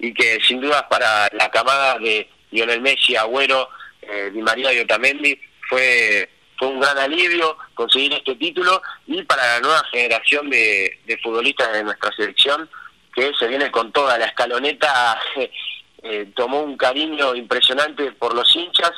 y 0.00 0.12
que 0.12 0.38
sin 0.46 0.60
duda 0.60 0.88
para 0.88 1.28
la 1.32 1.50
camada 1.50 1.98
de 1.98 2.28
Lionel 2.50 2.82
Messi, 2.82 3.16
Agüero, 3.16 3.68
eh, 4.02 4.30
Di 4.32 4.42
María 4.42 4.72
y 4.72 4.80
Otamendi 4.80 5.40
fue 5.68 6.28
fue 6.58 6.68
un 6.68 6.80
gran 6.80 6.96
alivio 6.98 7.56
conseguir 7.74 8.12
este 8.12 8.36
título 8.36 8.80
y 9.06 9.22
para 9.22 9.54
la 9.54 9.60
nueva 9.60 9.82
generación 9.90 10.48
de, 10.48 10.96
de 11.06 11.18
futbolistas 11.18 11.72
de 11.72 11.82
nuestra 11.82 12.12
selección 12.14 12.68
que 13.14 13.32
se 13.38 13.48
viene 13.48 13.70
con 13.70 13.92
toda 13.92 14.18
la 14.18 14.26
escaloneta 14.26 15.20
eh, 16.02 16.28
tomó 16.34 16.62
un 16.62 16.76
cariño 16.76 17.34
impresionante 17.34 18.12
por 18.12 18.34
los 18.34 18.54
hinchas. 18.56 18.92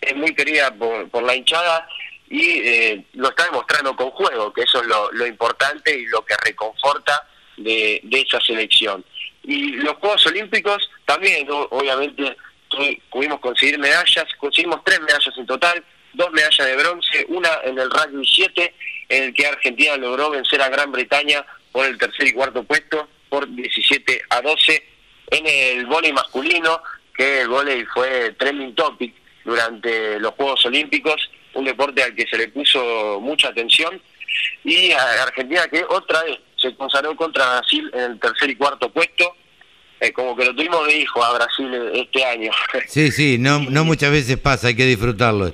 Es 0.00 0.16
muy 0.16 0.34
querida 0.34 0.74
por, 0.74 1.22
la 1.22 1.34
hinchada 1.34 1.86
y 2.30 2.60
eh, 2.64 3.04
lo 3.14 3.28
está 3.28 3.44
demostrando 3.46 3.94
con 3.96 4.10
juego, 4.12 4.52
que 4.52 4.62
eso 4.62 4.80
es 4.80 4.86
lo, 4.86 5.26
importante 5.26 5.98
y 5.98 6.06
lo 6.06 6.24
que 6.24 6.36
reconforta 6.36 7.26
de, 7.56 8.00
esa 8.08 8.40
selección. 8.40 9.04
Y 9.42 9.72
los 9.72 9.96
Juegos 9.96 10.24
Olímpicos 10.26 10.88
también, 11.04 11.48
obviamente, 11.50 12.36
pudimos 13.10 13.40
conseguir 13.40 13.80
medallas, 13.80 14.26
conseguimos 14.38 14.80
tres 14.84 15.00
medallas 15.00 15.36
en 15.36 15.44
total, 15.44 15.84
dos 16.12 16.30
medallas 16.30 16.66
de 16.66 16.76
bronce, 16.76 17.26
una 17.28 17.50
en 17.64 17.76
el 17.80 17.90
rugby 17.90 18.24
7, 18.24 18.74
en 19.08 19.24
el 19.24 19.34
que 19.34 19.46
Argentina 19.48 19.96
logró 19.96 20.30
vencer 20.30 20.62
a 20.62 20.68
Gran 20.68 20.92
Bretaña 20.92 21.44
por 21.72 21.84
el 21.84 21.98
tercer 21.98 22.28
y 22.28 22.32
cuarto 22.32 22.62
puesto, 22.62 23.08
por 23.28 23.52
17 23.52 24.22
a 24.30 24.40
12, 24.40 24.88
en 25.32 25.46
el 25.46 25.86
voleibol 25.86 26.22
masculino, 26.22 26.80
que 27.12 27.40
el 27.40 27.48
voleibol 27.48 27.88
fue 27.92 28.34
trending 28.38 28.76
topic 28.76 29.14
durante 29.44 30.20
los 30.20 30.32
Juegos 30.34 30.64
Olímpicos, 30.66 31.28
un 31.54 31.64
deporte 31.64 32.02
al 32.02 32.14
que 32.14 32.26
se 32.26 32.38
le 32.38 32.48
puso 32.48 33.20
mucha 33.20 33.48
atención, 33.48 34.00
y 34.64 34.92
a 34.92 35.22
Argentina 35.22 35.66
que 35.68 35.84
otra 35.88 36.22
vez 36.22 36.38
se 36.56 36.74
consagró 36.74 37.16
contra 37.16 37.58
Brasil 37.58 37.90
en 37.94 38.12
el 38.12 38.20
tercer 38.20 38.50
y 38.50 38.56
cuarto 38.56 38.90
puesto, 38.90 39.34
eh, 40.00 40.12
como 40.12 40.36
que 40.36 40.44
lo 40.44 40.54
tuvimos 40.54 40.86
de 40.86 40.98
hijo 40.98 41.22
a 41.22 41.34
Brasil 41.34 41.72
este 41.94 42.24
año. 42.24 42.50
Sí, 42.86 43.10
sí, 43.10 43.38
no, 43.38 43.60
no 43.60 43.84
muchas 43.84 44.10
veces 44.10 44.38
pasa, 44.38 44.68
hay 44.68 44.76
que 44.76 44.86
disfrutarlo. 44.86 45.52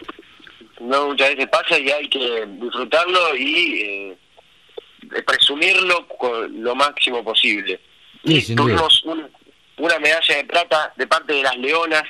No 0.80 1.08
muchas 1.08 1.30
veces 1.30 1.48
pasa 1.48 1.78
y 1.78 1.90
hay 1.90 2.08
que 2.08 2.46
disfrutarlo 2.46 3.36
y 3.36 3.80
eh, 3.80 4.16
presumirlo 5.26 6.06
con 6.08 6.62
lo 6.62 6.74
máximo 6.74 7.24
posible. 7.24 7.80
y 8.22 8.54
tuvimos 8.54 9.04
una 9.78 9.98
medalla 9.98 10.36
de 10.36 10.44
plata 10.44 10.92
de 10.96 11.06
parte 11.06 11.32
de 11.32 11.42
las 11.42 11.56
Leonas, 11.56 12.04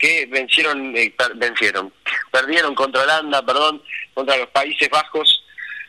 que 0.00 0.26
vencieron, 0.26 0.96
eh, 0.96 1.14
vencieron, 1.36 1.92
perdieron 2.32 2.74
contra 2.74 3.02
Holanda, 3.02 3.44
perdón, 3.44 3.82
contra 4.14 4.38
los 4.38 4.48
Países 4.48 4.88
Bajos 4.88 5.44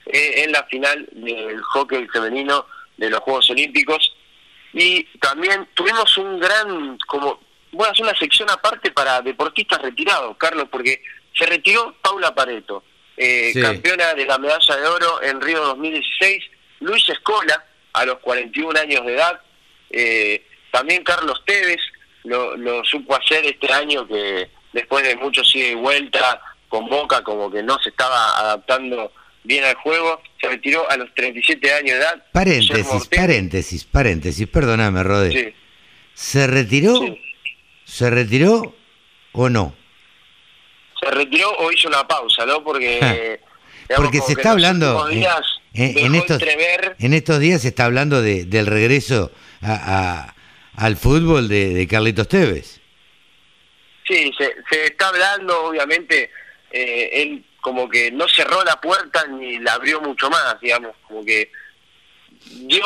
eh, 0.05 0.43
en 0.43 0.51
la 0.51 0.63
final 0.65 1.07
del 1.13 1.59
hockey 1.61 2.05
femenino 2.09 2.67
de 2.97 3.09
los 3.09 3.21
Juegos 3.21 3.49
Olímpicos. 3.49 4.13
Y 4.73 5.05
también 5.19 5.67
tuvimos 5.73 6.17
un 6.17 6.39
gran, 6.39 6.97
como, 7.07 7.39
voy 7.71 7.87
a 7.87 7.91
hacer 7.91 8.05
una 8.05 8.17
sección 8.17 8.49
aparte 8.49 8.91
para 8.91 9.21
deportistas 9.21 9.81
retirados, 9.81 10.35
Carlos, 10.37 10.67
porque 10.69 11.01
se 11.33 11.45
retiró 11.45 11.95
Paula 12.01 12.35
Pareto, 12.35 12.83
eh, 13.15 13.53
campeona 13.61 14.13
de 14.13 14.25
la 14.25 14.37
medalla 14.37 14.75
de 14.75 14.87
oro 14.87 15.23
en 15.23 15.39
Río 15.39 15.63
2016, 15.63 16.43
Luis 16.81 17.07
Escola, 17.07 17.65
a 17.93 18.05
los 18.05 18.19
41 18.19 18.77
años 18.77 19.05
de 19.05 19.13
edad, 19.13 19.41
también 20.71 21.03
Carlos 21.03 21.41
Tevez, 21.45 21.81
lo, 22.23 22.55
lo 22.57 22.83
supo 22.83 23.15
hacer 23.15 23.45
este 23.45 23.71
año 23.71 24.07
que 24.07 24.49
después 24.73 25.03
de 25.03 25.15
mucho 25.15 25.43
sigue 25.43 25.71
y 25.71 25.75
vuelta 25.75 26.41
con 26.69 26.87
Boca 26.87 27.21
como 27.23 27.51
que 27.51 27.61
no 27.61 27.77
se 27.79 27.89
estaba 27.89 28.39
adaptando 28.39 29.11
bien 29.43 29.63
al 29.63 29.75
juego, 29.75 30.21
se 30.39 30.47
retiró 30.47 30.89
a 30.89 30.97
los 30.97 31.13
37 31.15 31.73
años 31.73 31.91
de 31.91 31.97
edad. 31.97 32.23
Paréntesis, 32.31 33.07
paréntesis, 33.07 33.83
paréntesis, 33.85 34.47
perdóname, 34.47 35.03
Rodé. 35.03 35.55
¿Se 36.13 36.47
retiró? 36.47 36.99
¿Se 37.83 38.09
retiró 38.09 38.75
o 39.33 39.49
no? 39.49 39.75
Se 41.01 41.09
retiró 41.09 41.51
o 41.57 41.71
hizo 41.71 41.87
una 41.87 42.07
pausa, 42.07 42.45
¿no? 42.45 42.63
Porque... 42.63 43.39
Porque 43.95 44.21
se 44.21 44.33
está 44.33 44.51
hablando... 44.51 45.09
en, 45.73 46.15
estos, 46.15 46.41
en 46.99 47.13
estos 47.13 47.39
días 47.39 47.61
se 47.63 47.69
está 47.69 47.85
hablando 47.85 48.21
de, 48.21 48.45
del 48.45 48.67
regreso 48.67 49.31
a 49.61 50.33
al 50.75 50.95
fútbol 50.97 51.47
de, 51.47 51.87
Carlitos 51.89 52.27
Tevez. 52.27 52.79
Sí, 54.07 54.31
se, 54.37 54.55
se 54.69 54.85
está 54.85 55.09
hablando, 55.09 55.65
obviamente, 55.65 56.31
eh, 56.71 57.09
él 57.13 57.45
como 57.61 57.87
que 57.87 58.11
no 58.11 58.27
cerró 58.27 58.63
la 58.63 58.79
puerta 58.81 59.25
ni 59.27 59.59
la 59.59 59.73
abrió 59.73 60.01
mucho 60.01 60.29
más, 60.29 60.59
digamos, 60.61 60.95
como 61.07 61.23
que 61.23 61.51
dio, 62.49 62.83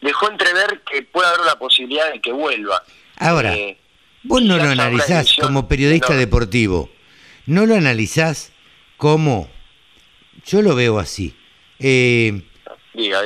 dejó 0.00 0.30
entrever 0.30 0.82
que 0.90 1.02
puede 1.02 1.28
haber 1.28 1.46
la 1.46 1.58
posibilidad 1.58 2.12
de 2.12 2.20
que 2.20 2.32
vuelva. 2.32 2.82
Ahora, 3.16 3.54
eh, 3.54 3.78
vos 4.24 4.42
no 4.42 4.56
lo 4.56 4.64
analizás 4.64 5.36
como 5.40 5.68
periodista 5.68 6.16
deportivo, 6.16 6.90
no 7.46 7.64
lo 7.66 7.76
analizás 7.76 8.52
como, 8.96 9.48
yo 10.44 10.62
lo 10.62 10.74
veo 10.74 10.98
así, 10.98 11.36
eh, 11.78 12.42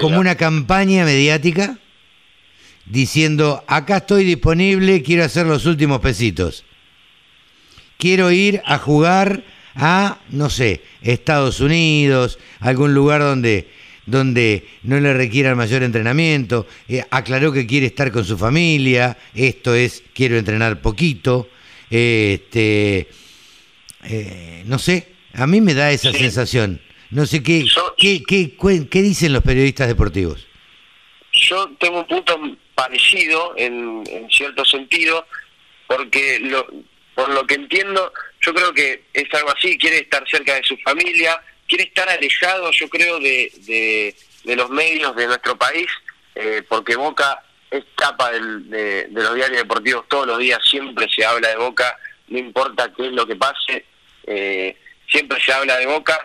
como 0.00 0.18
una 0.18 0.36
campaña 0.36 1.04
mediática 1.04 1.78
diciendo, 2.90 3.64
acá 3.66 3.98
estoy 3.98 4.24
disponible, 4.24 5.02
quiero 5.02 5.24
hacer 5.24 5.46
los 5.46 5.66
últimos 5.66 6.00
pesitos. 6.00 6.64
Quiero 7.96 8.30
ir 8.30 8.62
a 8.64 8.78
jugar 8.78 9.42
a, 9.74 10.18
no 10.30 10.50
sé, 10.50 10.82
Estados 11.02 11.60
Unidos, 11.60 12.38
algún 12.60 12.94
lugar 12.94 13.20
donde, 13.20 13.68
donde 14.06 14.66
no 14.82 14.98
le 15.00 15.12
requiera 15.14 15.50
el 15.50 15.56
mayor 15.56 15.82
entrenamiento. 15.82 16.66
Eh, 16.88 17.04
aclaró 17.10 17.52
que 17.52 17.66
quiere 17.66 17.86
estar 17.86 18.10
con 18.12 18.24
su 18.24 18.38
familia, 18.38 19.16
esto 19.34 19.74
es, 19.74 20.02
quiero 20.14 20.38
entrenar 20.38 20.80
poquito. 20.80 21.48
este, 21.90 23.08
eh, 24.04 24.62
no 24.66 24.78
sé, 24.78 25.08
a 25.32 25.46
mí 25.46 25.60
me 25.60 25.74
da 25.74 25.90
esa 25.90 26.12
sensación. 26.12 26.80
No 27.10 27.26
sé 27.26 27.42
qué, 27.42 27.64
qué, 27.96 28.22
qué, 28.22 28.56
qué 28.88 29.02
dicen 29.02 29.32
los 29.32 29.42
periodistas 29.42 29.88
deportivos. 29.88 30.46
Yo 31.32 31.68
tengo 31.78 32.00
un 32.00 32.06
punto 32.06 32.38
parecido 32.78 33.54
en, 33.56 34.04
cierto 34.30 34.64
sentido, 34.64 35.26
porque 35.88 36.38
lo, 36.38 36.64
por 37.12 37.28
lo 37.30 37.44
que 37.44 37.54
entiendo, 37.54 38.12
yo 38.40 38.54
creo 38.54 38.72
que 38.72 39.02
es 39.12 39.34
algo 39.34 39.50
así, 39.50 39.76
quiere 39.76 39.98
estar 39.98 40.24
cerca 40.30 40.54
de 40.54 40.62
su 40.62 40.76
familia, 40.76 41.42
quiere 41.66 41.82
estar 41.82 42.08
alejado, 42.08 42.70
yo 42.70 42.88
creo, 42.88 43.18
de, 43.18 44.14
de, 44.44 44.54
los 44.54 44.70
medios 44.70 45.16
de 45.16 45.26
nuestro 45.26 45.58
país, 45.58 45.88
eh, 46.36 46.62
porque 46.68 46.94
Boca 46.94 47.42
es 47.68 47.82
capa 47.96 48.30
de, 48.30 49.08
los 49.10 49.34
diarios 49.34 49.58
deportivos 49.58 50.04
todos 50.06 50.28
los 50.28 50.38
días, 50.38 50.60
siempre 50.62 51.08
se 51.12 51.24
habla 51.24 51.48
de 51.48 51.56
Boca, 51.56 51.98
no 52.28 52.38
importa 52.38 52.92
qué 52.96 53.06
es 53.06 53.12
lo 53.12 53.26
que 53.26 53.34
pase, 53.34 53.86
eh, 54.24 54.76
siempre 55.10 55.42
se 55.44 55.52
habla 55.52 55.78
de 55.78 55.86
Boca, 55.86 56.16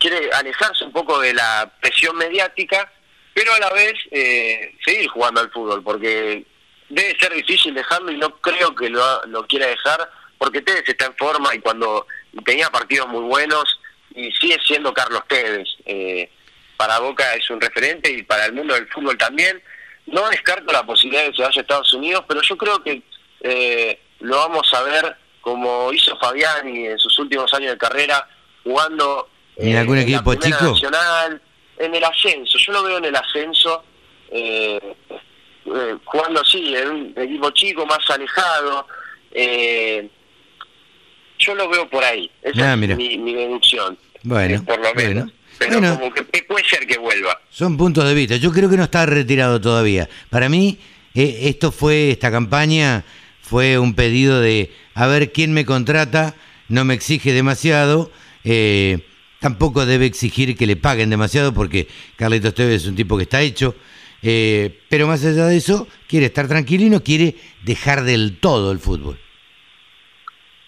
quiere 0.00 0.32
alejarse 0.32 0.84
un 0.84 0.92
poco 0.92 1.20
de 1.20 1.32
la 1.32 1.72
presión 1.80 2.16
mediática, 2.16 2.90
pero 3.34 3.54
a 3.54 3.58
la 3.58 3.70
vez 3.70 3.94
eh, 4.10 4.74
seguir 4.84 5.08
jugando 5.08 5.40
al 5.40 5.50
fútbol, 5.50 5.82
porque 5.82 6.44
debe 6.88 7.18
ser 7.18 7.32
difícil 7.32 7.74
dejarlo 7.74 8.12
y 8.12 8.18
no 8.18 8.30
creo 8.40 8.74
que 8.74 8.90
lo, 8.90 9.24
lo 9.26 9.46
quiera 9.46 9.66
dejar, 9.66 10.10
porque 10.38 10.60
Tevez 10.60 10.84
está 10.86 11.06
en 11.06 11.16
forma 11.16 11.54
y 11.54 11.60
cuando 11.60 12.06
tenía 12.44 12.68
partidos 12.70 13.08
muy 13.08 13.22
buenos 13.22 13.80
y 14.14 14.30
sigue 14.32 14.58
siendo 14.66 14.92
Carlos 14.92 15.22
Tevez. 15.28 15.68
Eh, 15.86 16.30
para 16.76 16.98
Boca 16.98 17.34
es 17.34 17.48
un 17.48 17.60
referente 17.60 18.10
y 18.10 18.22
para 18.24 18.46
el 18.46 18.52
mundo 18.52 18.74
del 18.74 18.88
fútbol 18.88 19.16
también. 19.16 19.62
No 20.06 20.28
descarto 20.28 20.72
la 20.72 20.84
posibilidad 20.84 21.22
de 21.22 21.30
que 21.30 21.36
se 21.36 21.42
vaya 21.42 21.60
a 21.60 21.62
Estados 21.62 21.94
Unidos, 21.94 22.24
pero 22.26 22.42
yo 22.42 22.56
creo 22.56 22.82
que 22.82 23.02
eh, 23.40 24.00
lo 24.20 24.36
vamos 24.36 24.72
a 24.74 24.82
ver 24.82 25.16
como 25.40 25.92
hizo 25.92 26.16
Fabiani 26.18 26.86
en 26.86 26.98
sus 26.98 27.18
últimos 27.18 27.52
años 27.54 27.72
de 27.72 27.78
carrera, 27.78 28.28
jugando 28.64 29.28
¿En 29.56 29.76
algún 29.76 29.96
la 29.96 30.02
equipo 30.02 30.30
Primera 30.30 30.58
chico? 30.58 30.72
Nacional, 30.72 31.42
en 31.78 31.94
el 31.94 32.04
ascenso. 32.04 32.58
Yo 32.58 32.72
lo 32.72 32.82
veo 32.84 32.98
en 32.98 33.04
el 33.06 33.16
ascenso, 33.16 33.84
eh, 34.30 34.80
eh, 35.66 35.96
jugando 36.04 36.40
así, 36.40 36.74
en 36.76 36.88
un 36.88 37.14
equipo 37.16 37.50
chico, 37.50 37.86
más 37.86 37.98
alejado. 38.10 38.86
Eh, 39.32 40.08
yo 41.38 41.54
lo 41.54 41.68
veo 41.68 41.88
por 41.88 42.04
ahí. 42.04 42.30
Esa 42.42 42.72
Ah, 42.72 42.74
es 42.80 42.96
mi, 42.96 43.18
mi 43.18 43.34
deducción. 43.34 43.98
Bueno, 44.22 44.56
eh, 44.56 44.60
por 44.64 44.78
lo 44.78 44.94
menos. 44.94 45.24
bueno. 45.24 45.32
Pero 45.58 45.78
Bueno. 45.80 45.98
como 45.98 46.12
que 46.14 46.24
que 46.26 46.42
puede 46.44 46.64
ser 46.66 46.86
que 46.86 46.98
vuelva. 46.98 47.38
Son 47.50 47.76
puntos 47.76 48.04
de 48.08 48.14
vista. 48.14 48.36
Yo 48.36 48.50
creo 48.52 48.70
que 48.70 48.76
no 48.76 48.84
está 48.84 49.04
retirado 49.06 49.60
todavía. 49.60 50.08
Para 50.30 50.48
mí, 50.48 50.78
eh, 51.14 51.40
esto 51.42 51.70
fue, 51.72 52.10
esta 52.10 52.30
campaña 52.30 53.04
fue 53.42 53.78
un 53.78 53.94
pedido 53.94 54.40
de 54.40 54.72
a 54.94 55.06
ver 55.06 55.30
quién 55.32 55.52
me 55.52 55.64
contrata, 55.66 56.34
no 56.68 56.84
me 56.84 56.94
exige 56.94 57.32
demasiado, 57.32 58.10
eh, 58.44 59.00
tampoco 59.42 59.84
debe 59.84 60.06
exigir 60.06 60.56
que 60.56 60.66
le 60.66 60.76
paguen 60.76 61.10
demasiado 61.10 61.52
porque 61.52 61.88
Carlitos 62.16 62.54
Tevez 62.54 62.82
es 62.82 62.86
un 62.88 62.96
tipo 62.96 63.16
que 63.18 63.24
está 63.24 63.42
hecho. 63.42 63.74
eh, 64.22 64.78
pero 64.88 65.06
más 65.08 65.24
allá 65.24 65.46
de 65.46 65.56
eso, 65.56 65.88
quiere 66.08 66.26
estar 66.26 66.46
tranquilo 66.48 66.84
y 66.84 66.90
no 66.90 67.02
quiere 67.02 67.34
dejar 67.64 68.04
del 68.04 68.38
todo 68.38 68.70
el 68.72 68.78
fútbol. 68.78 69.18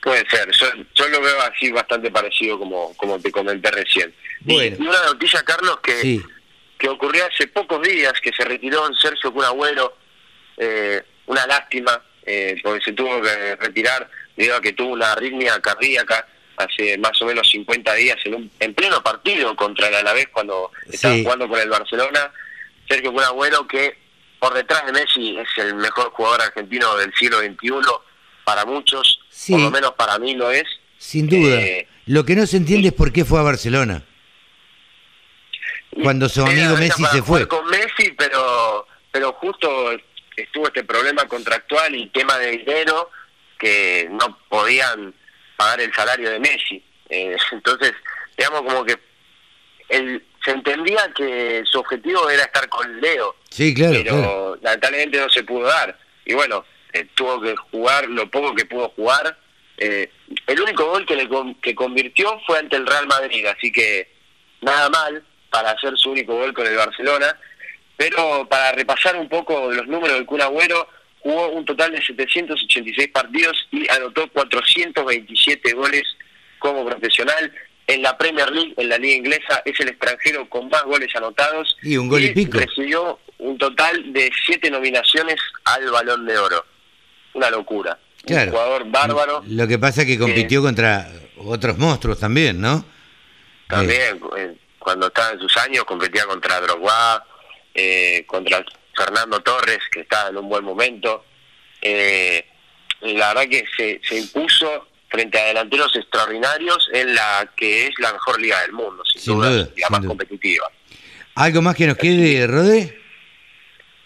Puede 0.03 0.29
ser, 0.29 0.51
yo, 0.53 0.67
yo 0.95 1.09
lo 1.09 1.23
veo 1.23 1.41
así 1.41 1.71
bastante 1.71 2.11
parecido 2.11 2.59
como, 2.59 2.95
como 2.97 3.19
te 3.21 3.31
comenté 3.31 3.71
recién. 3.71 4.13
Bueno. 4.41 4.77
Y, 4.79 4.83
una 4.87 5.03
noticia, 5.07 5.43
Carlos, 5.43 5.79
que, 5.83 5.93
Sí. 6.01 6.23
que 6.77 6.89
ocurrió 6.89 7.25
hace 7.27 7.47
pocos 7.47 7.81
días, 7.81 8.13
que 8.21 8.33
se 8.33 8.45
retiró 8.45 8.87
en 8.87 8.95
Sergio 8.95 9.33
Cunagüero, 9.33 9.97
eh, 10.59 11.01
una 11.27 11.47
lástima, 11.47 12.03
eh, 12.27 12.57
porque 12.63 12.85
se 12.85 12.93
tuvo 12.93 13.23
que 13.23 13.57
retirar 13.57 14.11
debido 14.37 14.57
a 14.57 14.61
que 14.61 14.73
tuvo 14.73 14.93
una 14.93 15.13
arritmia 15.13 15.59
cardíaca 15.61 16.27
hace 16.57 16.97
más 16.99 17.21
o 17.23 17.27
menos 17.27 17.49
50 17.51 17.95
días 17.95 18.17
en, 18.25 18.35
un, 18.35 18.51
en 18.61 18.75
pleno 18.75 19.03
partido 19.03 19.55
contra 19.57 19.89
el 19.89 19.95
Alavés 19.95 20.29
cuando 20.33 20.71
estaba 20.91 21.15
Sí. 21.15 21.23
jugando 21.25 21.49
con 21.49 21.59
el 21.61 21.69
Barcelona. 21.69 22.33
Sergio 22.89 23.13
Cunagüero, 23.13 23.67
que 23.67 23.97
por 24.39 24.53
detrás 24.55 24.85
de 24.87 24.93
Messi 24.93 25.37
es 25.39 25.49
el 25.59 25.75
mejor 25.75 26.11
jugador 26.11 26.43
argentino 26.43 26.97
del 26.97 27.13
siglo 27.15 27.39
XXI 27.41 27.71
para 28.45 28.65
muchos, 28.67 29.21
Sí. 29.31 29.53
por 29.53 29.61
lo 29.63 29.71
menos 29.71 29.93
para 29.93 30.19
mí 30.19 30.35
lo 30.35 30.51
es. 30.51 30.65
Sin 30.99 31.29
duda. 31.29 31.61
Eh, 31.61 31.89
Lo 32.07 32.25
que 32.25 32.37
no 32.37 32.47
se 32.47 32.59
entiende 32.59 32.89
es 32.89 32.95
por 32.95 33.13
qué 33.13 33.25
fue 33.25 33.39
a 33.41 33.43
Barcelona. 33.43 34.05
Cuando 36.03 36.29
su 36.29 36.43
amigo 36.43 36.77
Messi 36.77 37.05
se 37.07 37.23
fue. 37.23 37.47
con 37.49 37.65
Messi, 37.69 38.11
pero 38.19 38.87
pero 39.13 39.33
justo 39.35 39.93
estuvo 40.37 40.67
este 40.67 40.83
problema 40.83 41.25
contractual 41.29 41.95
y 41.95 42.09
tema 42.09 42.37
de 42.39 42.51
dinero 42.51 43.11
que 43.59 44.09
no 44.11 44.37
podían 44.49 45.15
pagar 45.57 45.81
el 45.81 45.93
salario 45.95 46.31
de 46.31 46.39
Messi. 46.41 46.83
Eh, 47.09 47.37
entonces, 47.53 47.93
digamos 48.37 48.63
como 48.63 48.85
que 48.85 48.97
él, 49.89 50.25
se 50.45 50.51
entendía 50.51 51.11
que 51.15 51.63
su 51.65 51.79
objetivo 51.81 52.29
era 52.29 52.43
estar 52.45 52.69
con 52.69 53.01
Leo, 53.01 53.37
Sí, 53.51 53.73
claro, 53.75 53.93
pero 53.93 54.15
claro. 54.17 54.59
lamentablemente 54.63 55.19
no 55.21 55.29
se 55.31 55.43
pudo 55.45 55.67
dar. 55.67 55.99
Y 56.25 56.35
bueno, 56.35 56.65
eh, 56.93 57.07
tuvo 57.15 57.41
que 57.41 57.55
jugar 57.57 58.09
lo 58.09 58.31
poco 58.31 58.55
que 58.55 58.65
pudo 58.67 58.89
jugar. 58.91 59.39
Eh, 59.77 60.11
el 60.47 60.61
único 60.61 60.87
gol 60.87 61.07
que, 61.07 61.17
le 61.17 61.29
con- 61.29 61.55
que 61.57 61.75
convirtió 61.75 62.41
fue 62.47 62.59
ante 62.59 62.77
el 62.77 62.87
Real 62.87 63.07
Madrid, 63.07 63.47
así 63.47 63.71
que 63.73 64.13
nada 64.61 64.89
mal 64.91 65.23
para 65.51 65.71
hacer 65.71 65.97
su 65.97 66.11
único 66.11 66.35
gol 66.35 66.53
con 66.53 66.67
el 66.67 66.77
Barcelona. 66.77 67.39
Pero 67.97 68.47
para 68.49 68.73
repasar 68.73 69.17
un 69.17 69.29
poco 69.29 69.71
los 69.71 69.87
números 69.87 70.17
del 70.17 70.27
Kun 70.27 70.41
Agüero, 70.43 70.89
jugó 71.25 71.49
un 71.49 71.65
total 71.65 71.91
de 71.91 72.03
786 72.03 73.09
partidos 73.09 73.57
y 73.73 73.89
anotó 73.91 74.29
427 74.29 75.73
goles 75.73 76.03
como 76.59 76.85
profesional. 76.85 77.51
En 77.87 78.03
la 78.03 78.17
Premier 78.17 78.51
League, 78.51 78.75
en 78.77 78.89
la 78.89 78.99
liga 78.99 79.17
inglesa, 79.17 79.63
es 79.65 79.79
el 79.81 79.89
extranjero 79.89 80.49
con 80.49 80.69
más 80.69 80.85
goles 80.85 81.09
anotados. 81.17 81.77
Y 81.83 81.97
un 81.97 82.09
gol 82.09 82.23
y 82.23 82.31
pico. 82.31 82.59
Recibió 82.59 83.19
un 83.39 83.59
total 83.59 84.13
de 84.13 84.31
siete 84.47 84.71
nominaciones 84.71 85.37
al 85.65 85.91
Balón 85.91 86.27
de 86.27 86.39
Oro. 86.39 86.65
Una 87.35 87.51
locura. 87.51 87.99
Claro. 88.25 88.53
Un 88.53 88.57
jugador 88.57 88.91
bárbaro. 88.91 89.45
Lo 89.49 89.67
que 89.67 89.79
pasa 89.79 90.03
es 90.03 90.07
que 90.07 90.19
compitió 90.19 90.63
contra 90.63 91.11
otros 91.39 91.79
monstruos 91.79 92.21
también, 92.21 92.61
¿no? 92.61 92.85
También, 93.69 94.21
eh, 94.37 94.55
cuando 94.79 95.07
estaba 95.07 95.33
en 95.33 95.41
sus 95.41 95.57
años, 95.57 95.85
competía 95.85 96.25
contra 96.27 96.61
Drogba, 96.61 97.27
eh, 97.75 98.25
contra 98.27 98.65
Fernando 98.97 99.41
Torres, 99.41 99.79
que 99.93 100.01
estaba 100.01 100.31
en 100.31 100.37
un 100.39 100.49
buen 100.49 100.65
momento. 100.65 101.25
Eh, 101.83 102.45
la 103.03 103.29
verdad 103.35 103.49
que 103.51 103.65
se, 103.77 104.01
se 104.03 104.19
impuso 104.19 104.89
frente 105.09 105.39
a 105.39 105.45
delanteros 105.47 105.95
extraordinarios 105.97 106.89
en 106.93 107.15
la 107.15 107.49
que 107.57 107.87
es 107.87 107.93
la 107.99 108.13
mejor 108.13 108.41
liga 108.41 108.61
del 108.63 108.73
mundo, 108.73 109.05
sin, 109.05 109.21
Sin 109.21 109.35
duda, 109.35 109.51
la 109.51 109.65
sin 109.67 109.75
más 109.91 110.01
duda. 110.01 110.09
competitiva. 110.09 110.71
¿Algo 111.37 111.63
más 111.63 111.77
que 111.77 111.87
nos 111.87 111.97
quede, 111.97 112.47
Rodé? 112.47 112.99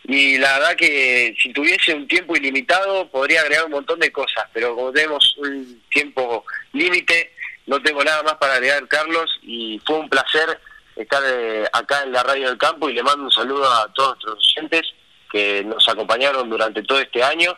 Y 0.04 0.38
la 0.38 0.58
verdad 0.58 0.76
que 0.76 1.34
si 1.42 1.52
tuviese 1.52 1.94
un 1.94 2.08
tiempo 2.08 2.34
ilimitado 2.34 3.08
podría 3.10 3.42
agregar 3.42 3.66
un 3.66 3.72
montón 3.72 4.00
de 4.00 4.10
cosas, 4.10 4.44
pero 4.54 4.74
como 4.74 4.90
tenemos 4.92 5.34
un 5.38 5.82
tiempo 5.90 6.44
límite, 6.72 7.32
no 7.66 7.80
tengo 7.82 8.02
nada 8.02 8.22
más 8.22 8.34
para 8.36 8.54
agregar, 8.54 8.86
Carlos, 8.88 9.38
y 9.42 9.78
fue 9.86 9.98
un 9.98 10.08
placer 10.08 10.58
estar 11.02 11.22
eh, 11.26 11.64
acá 11.72 12.02
en 12.02 12.12
la 12.12 12.22
Radio 12.22 12.48
del 12.48 12.58
Campo 12.58 12.88
y 12.88 12.94
le 12.94 13.02
mando 13.02 13.24
un 13.24 13.30
saludo 13.32 13.70
a 13.70 13.92
todos 13.92 14.16
nuestros 14.24 14.54
oyentes 14.56 14.82
que 15.30 15.62
nos 15.64 15.88
acompañaron 15.88 16.48
durante 16.48 16.82
todo 16.82 16.98
este 17.00 17.22
año 17.22 17.56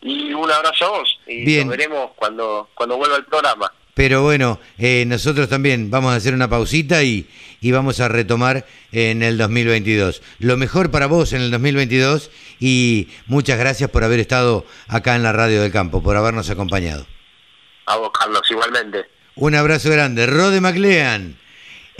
y 0.00 0.32
un 0.32 0.50
abrazo 0.50 0.86
a 0.86 0.98
vos 0.98 1.20
y 1.26 1.44
Bien. 1.44 1.66
nos 1.68 1.76
veremos 1.76 2.10
cuando, 2.16 2.68
cuando 2.74 2.96
vuelva 2.96 3.16
el 3.16 3.24
programa. 3.24 3.72
Pero 3.94 4.22
bueno, 4.22 4.58
eh, 4.78 5.04
nosotros 5.06 5.48
también 5.48 5.90
vamos 5.90 6.12
a 6.12 6.16
hacer 6.16 6.32
una 6.32 6.48
pausita 6.48 7.02
y, 7.02 7.28
y 7.60 7.72
vamos 7.72 8.00
a 8.00 8.08
retomar 8.08 8.64
en 8.92 9.22
el 9.22 9.36
2022. 9.36 10.22
Lo 10.38 10.56
mejor 10.56 10.90
para 10.90 11.06
vos 11.06 11.32
en 11.32 11.42
el 11.42 11.50
2022 11.50 12.30
y 12.60 13.08
muchas 13.26 13.58
gracias 13.58 13.90
por 13.90 14.04
haber 14.04 14.20
estado 14.20 14.64
acá 14.88 15.16
en 15.16 15.22
la 15.22 15.32
Radio 15.32 15.60
del 15.60 15.72
Campo, 15.72 16.02
por 16.02 16.16
habernos 16.16 16.48
acompañado. 16.48 17.06
A 17.86 17.96
vos, 17.96 18.10
Carlos, 18.18 18.42
igualmente. 18.50 19.06
Un 19.34 19.54
abrazo 19.54 19.90
grande. 19.90 20.26
Rode 20.26 20.60
MacLean, 20.60 21.36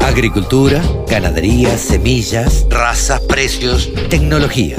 Agricultura, 0.00 0.82
ganadería, 1.08 1.78
semillas, 1.78 2.66
razas, 2.68 3.20
precios, 3.20 3.88
tecnología. 4.10 4.78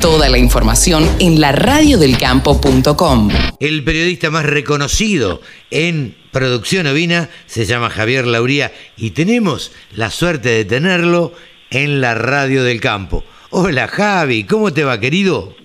Toda 0.00 0.28
la 0.28 0.38
información 0.38 1.10
en 1.18 1.40
laradiodelcampo.com. 1.40 3.30
El 3.58 3.82
periodista 3.82 4.30
más 4.30 4.46
reconocido 4.46 5.40
en 5.72 6.16
producción 6.30 6.86
ovina 6.86 7.28
se 7.46 7.64
llama 7.64 7.90
Javier 7.90 8.28
Lauría 8.28 8.72
y 8.96 9.10
tenemos 9.10 9.72
la 9.96 10.12
suerte 10.12 10.50
de 10.50 10.64
tenerlo 10.64 11.32
en 11.70 12.00
la 12.00 12.14
Radio 12.14 12.62
del 12.62 12.80
Campo. 12.80 13.24
Hola 13.50 13.88
Javi, 13.88 14.44
¿cómo 14.44 14.72
te 14.72 14.84
va 14.84 15.00
querido? 15.00 15.56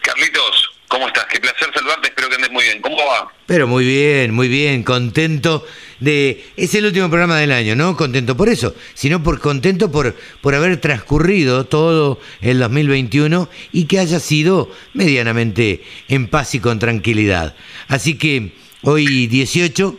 Carlitos, 0.00 0.59
¿cómo 0.90 1.06
estás? 1.06 1.24
Qué 1.26 1.38
placer 1.38 1.68
saludarte, 1.72 2.08
espero 2.08 2.28
que 2.28 2.34
andes 2.34 2.50
muy 2.50 2.64
bien. 2.64 2.82
¿Cómo 2.82 2.96
va? 2.96 3.32
Pero 3.46 3.66
muy 3.66 3.84
bien, 3.84 4.34
muy 4.34 4.48
bien, 4.48 4.82
contento 4.82 5.64
de... 6.00 6.44
Es 6.56 6.74
el 6.74 6.84
último 6.84 7.08
programa 7.08 7.38
del 7.38 7.52
año, 7.52 7.76
¿no? 7.76 7.96
Contento 7.96 8.36
por 8.36 8.48
eso, 8.48 8.74
sino 8.94 9.22
por 9.22 9.40
contento 9.40 9.90
por, 9.90 10.16
por 10.40 10.54
haber 10.54 10.78
transcurrido 10.78 11.64
todo 11.64 12.20
el 12.40 12.58
2021 12.58 13.48
y 13.72 13.84
que 13.84 14.00
haya 14.00 14.18
sido 14.18 14.70
medianamente 14.92 15.82
en 16.08 16.26
paz 16.26 16.54
y 16.56 16.60
con 16.60 16.80
tranquilidad. 16.80 17.54
Así 17.86 18.18
que 18.18 18.52
hoy 18.82 19.28
18, 19.28 19.96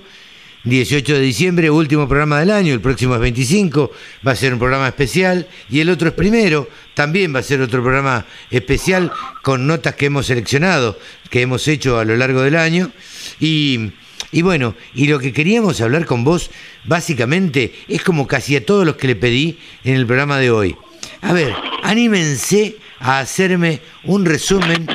18 0.63 1.15
de 1.15 1.21
diciembre, 1.21 1.71
último 1.71 2.07
programa 2.07 2.39
del 2.39 2.51
año, 2.51 2.73
el 2.73 2.81
próximo 2.81 3.15
es 3.15 3.21
25, 3.21 3.91
va 4.25 4.33
a 4.33 4.35
ser 4.35 4.53
un 4.53 4.59
programa 4.59 4.87
especial 4.87 5.47
y 5.71 5.79
el 5.79 5.89
otro 5.89 6.09
es 6.09 6.13
primero, 6.13 6.69
también 6.93 7.33
va 7.33 7.39
a 7.39 7.43
ser 7.43 7.61
otro 7.61 7.81
programa 7.81 8.27
especial 8.51 9.11
con 9.41 9.65
notas 9.65 9.95
que 9.95 10.05
hemos 10.05 10.27
seleccionado, 10.27 10.99
que 11.31 11.41
hemos 11.41 11.67
hecho 11.67 11.97
a 11.97 12.05
lo 12.05 12.15
largo 12.15 12.41
del 12.41 12.55
año 12.55 12.91
y, 13.39 13.91
y 14.31 14.43
bueno, 14.43 14.75
y 14.93 15.07
lo 15.07 15.17
que 15.17 15.33
queríamos 15.33 15.81
hablar 15.81 16.05
con 16.05 16.23
vos 16.23 16.51
básicamente 16.83 17.73
es 17.87 18.03
como 18.03 18.27
casi 18.27 18.55
a 18.55 18.63
todos 18.63 18.85
los 18.85 18.97
que 18.97 19.07
le 19.07 19.15
pedí 19.15 19.57
en 19.83 19.95
el 19.95 20.05
programa 20.05 20.37
de 20.37 20.51
hoy. 20.51 20.75
A 21.21 21.33
ver, 21.33 21.55
anímense 21.81 22.75
a 22.99 23.17
hacerme 23.17 23.81
un 24.03 24.25
resumen 24.25 24.85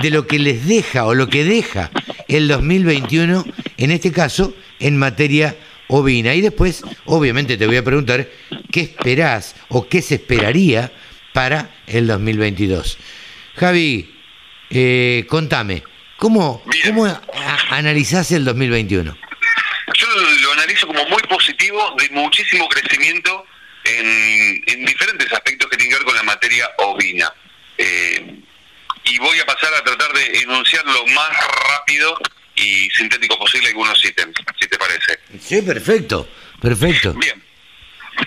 de 0.00 0.10
lo 0.10 0.28
que 0.28 0.38
les 0.38 0.66
deja 0.66 1.04
o 1.04 1.14
lo 1.14 1.26
que 1.26 1.42
deja 1.42 1.90
el 2.28 2.48
2021, 2.48 3.44
en 3.76 3.90
este 3.90 4.12
caso, 4.12 4.54
en 4.78 4.96
materia 4.96 5.56
ovina. 5.88 6.34
Y 6.34 6.40
después, 6.40 6.82
obviamente, 7.04 7.56
te 7.56 7.66
voy 7.66 7.76
a 7.76 7.84
preguntar 7.84 8.28
qué 8.70 8.80
esperás 8.80 9.56
o 9.68 9.88
qué 9.88 10.02
se 10.02 10.16
esperaría 10.16 10.92
para 11.32 11.70
el 11.86 12.06
2022. 12.06 12.98
Javi, 13.56 14.14
eh, 14.70 15.24
contame, 15.28 15.82
¿cómo, 16.16 16.62
cómo 16.84 17.06
analizás 17.70 18.32
el 18.32 18.44
2021? 18.44 19.16
Yo 19.94 20.06
lo 20.42 20.52
analizo 20.52 20.86
como 20.86 21.04
muy 21.08 21.22
positivo, 21.22 21.94
de 21.98 22.08
muchísimo 22.10 22.68
crecimiento 22.68 23.46
en, 23.84 24.62
en 24.66 24.84
diferentes 24.84 25.32
aspectos 25.32 25.70
que 25.70 25.76
tienen 25.76 25.92
que 25.92 25.98
ver 25.98 26.04
con 26.04 26.16
la 26.16 26.22
materia 26.24 26.68
ovina. 26.78 27.32
Eh, 27.78 28.40
y 29.06 29.18
voy 29.18 29.38
a 29.38 29.46
pasar 29.46 29.72
a 29.74 29.82
tratar 29.82 30.12
de 30.12 30.38
enunciar 30.40 30.84
lo 30.84 31.06
más 31.06 31.30
rápido 31.68 32.18
y 32.56 32.88
sintético 32.90 33.38
posible 33.38 33.68
algunos 33.68 34.02
ítems, 34.04 34.34
si 34.60 34.68
te 34.68 34.78
parece. 34.78 35.18
Sí, 35.40 35.62
perfecto, 35.62 36.28
perfecto. 36.60 37.12
Bien. 37.14 37.42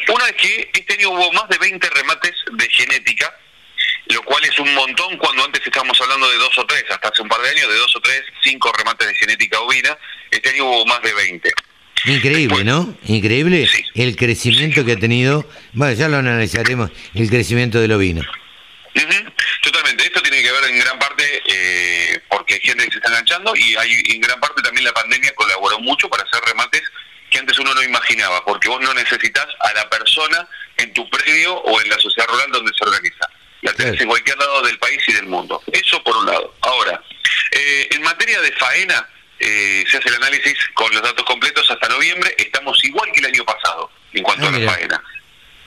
Una 0.08 0.28
es 0.28 0.36
que 0.36 0.70
este 0.74 0.94
año 0.94 1.10
hubo 1.10 1.32
más 1.34 1.50
de 1.50 1.58
20 1.58 1.90
remates 1.90 2.34
de 2.52 2.70
genética, 2.70 3.36
lo 4.08 4.22
cual 4.24 4.44
es 4.44 4.58
un 4.60 4.74
montón 4.74 5.18
cuando 5.18 5.44
antes 5.44 5.62
estábamos 5.66 6.00
hablando 6.02 6.30
de 6.30 6.38
dos 6.38 6.58
o 6.58 6.66
tres, 6.66 6.86
hasta 6.90 7.10
hace 7.10 7.22
un 7.22 7.28
par 7.28 7.42
de 7.42 7.50
años, 7.50 7.70
de 7.70 7.76
dos 7.76 7.96
o 7.96 8.00
tres, 8.02 8.24
cinco 8.44 8.72
remates 8.72 9.08
de 9.08 9.16
genética 9.16 9.60
ovina. 9.60 9.98
Este 10.30 10.50
año 10.50 10.66
hubo 10.66 10.86
más 10.86 11.02
de 11.02 11.14
20. 11.14 11.52
Increíble, 12.06 12.64
¿no? 12.64 12.96
Increíble 13.08 13.68
el 13.96 14.16
crecimiento 14.16 14.86
que 14.86 14.94
ha 14.94 14.98
tenido. 14.98 15.50
Bueno, 15.74 15.94
ya 15.94 16.08
lo 16.08 16.18
analizaremos, 16.18 16.92
el 17.14 17.30
crecimiento 17.30 17.82
del 17.82 17.92
ovino. 17.92 18.22
Totalmente. 19.62 20.04
Esto 20.04 20.22
tiene 20.22 20.42
que 20.42 20.52
ver 20.52 20.64
en 20.66 20.80
gran 20.80 20.98
parte 21.00 21.42
eh, 21.46 22.20
porque 22.30 22.56
hay 22.56 22.62
gente 22.62 22.86
que 22.86 22.92
se 22.92 22.98
está 22.98 22.99
enganchando 23.10 23.56
y 23.56 23.76
hay 23.76 24.02
en 24.10 24.22
gran 24.22 24.40
parte 24.40 24.62
también 24.62 24.86
la 24.86 24.94
pandemia 24.94 25.34
colaboró 25.36 25.80
mucho 25.80 26.10
para 26.10 26.24
hacer 26.24 26.42
remates 26.46 26.84
que 27.30 27.38
antes 27.38 27.58
uno 27.60 27.74
no 27.74 27.84
imaginaba, 27.84 28.44
porque 28.44 28.70
vos 28.70 28.82
no 28.82 28.94
necesitas 28.94 29.48
a 29.60 29.74
la 29.74 29.90
persona 29.90 30.48
en 30.78 30.94
tu 30.94 31.08
predio 31.10 31.56
o 31.56 31.80
en 31.82 31.90
la 31.90 32.00
sociedad 32.00 32.28
rural 32.28 32.52
donde 32.52 32.72
se 32.74 32.84
organiza. 32.84 33.30
La 33.62 33.74
tenés 33.74 34.00
en 34.00 34.08
cualquier 34.08 34.38
lado 34.38 34.62
del 34.64 34.80
país 34.80 35.00
y 35.08 35.14
del 35.14 35.28
mundo. 35.28 35.62
Eso 35.72 36.02
por 36.04 36.16
un 36.18 36.26
lado. 36.26 36.56
Ahora, 36.62 37.04
eh, 37.52 37.90
en 37.92 38.02
materia 38.02 38.40
de 38.42 38.52
faena, 38.54 39.08
eh, 39.40 39.84
se 39.90 39.98
hace 39.98 40.10
el 40.10 40.16
análisis 40.16 40.56
con 40.74 40.92
los 40.94 41.02
datos 41.02 41.26
completos 41.26 41.70
hasta 41.70 41.88
noviembre. 41.90 42.34
Estamos 42.38 42.84
igual 42.84 43.12
que 43.12 43.20
el 43.20 43.28
año 43.28 43.44
pasado 43.46 43.92
en 44.14 44.24
cuanto 44.24 44.46
ah, 44.46 44.50
a 44.50 44.52
la 44.52 44.72
faena. 44.72 45.04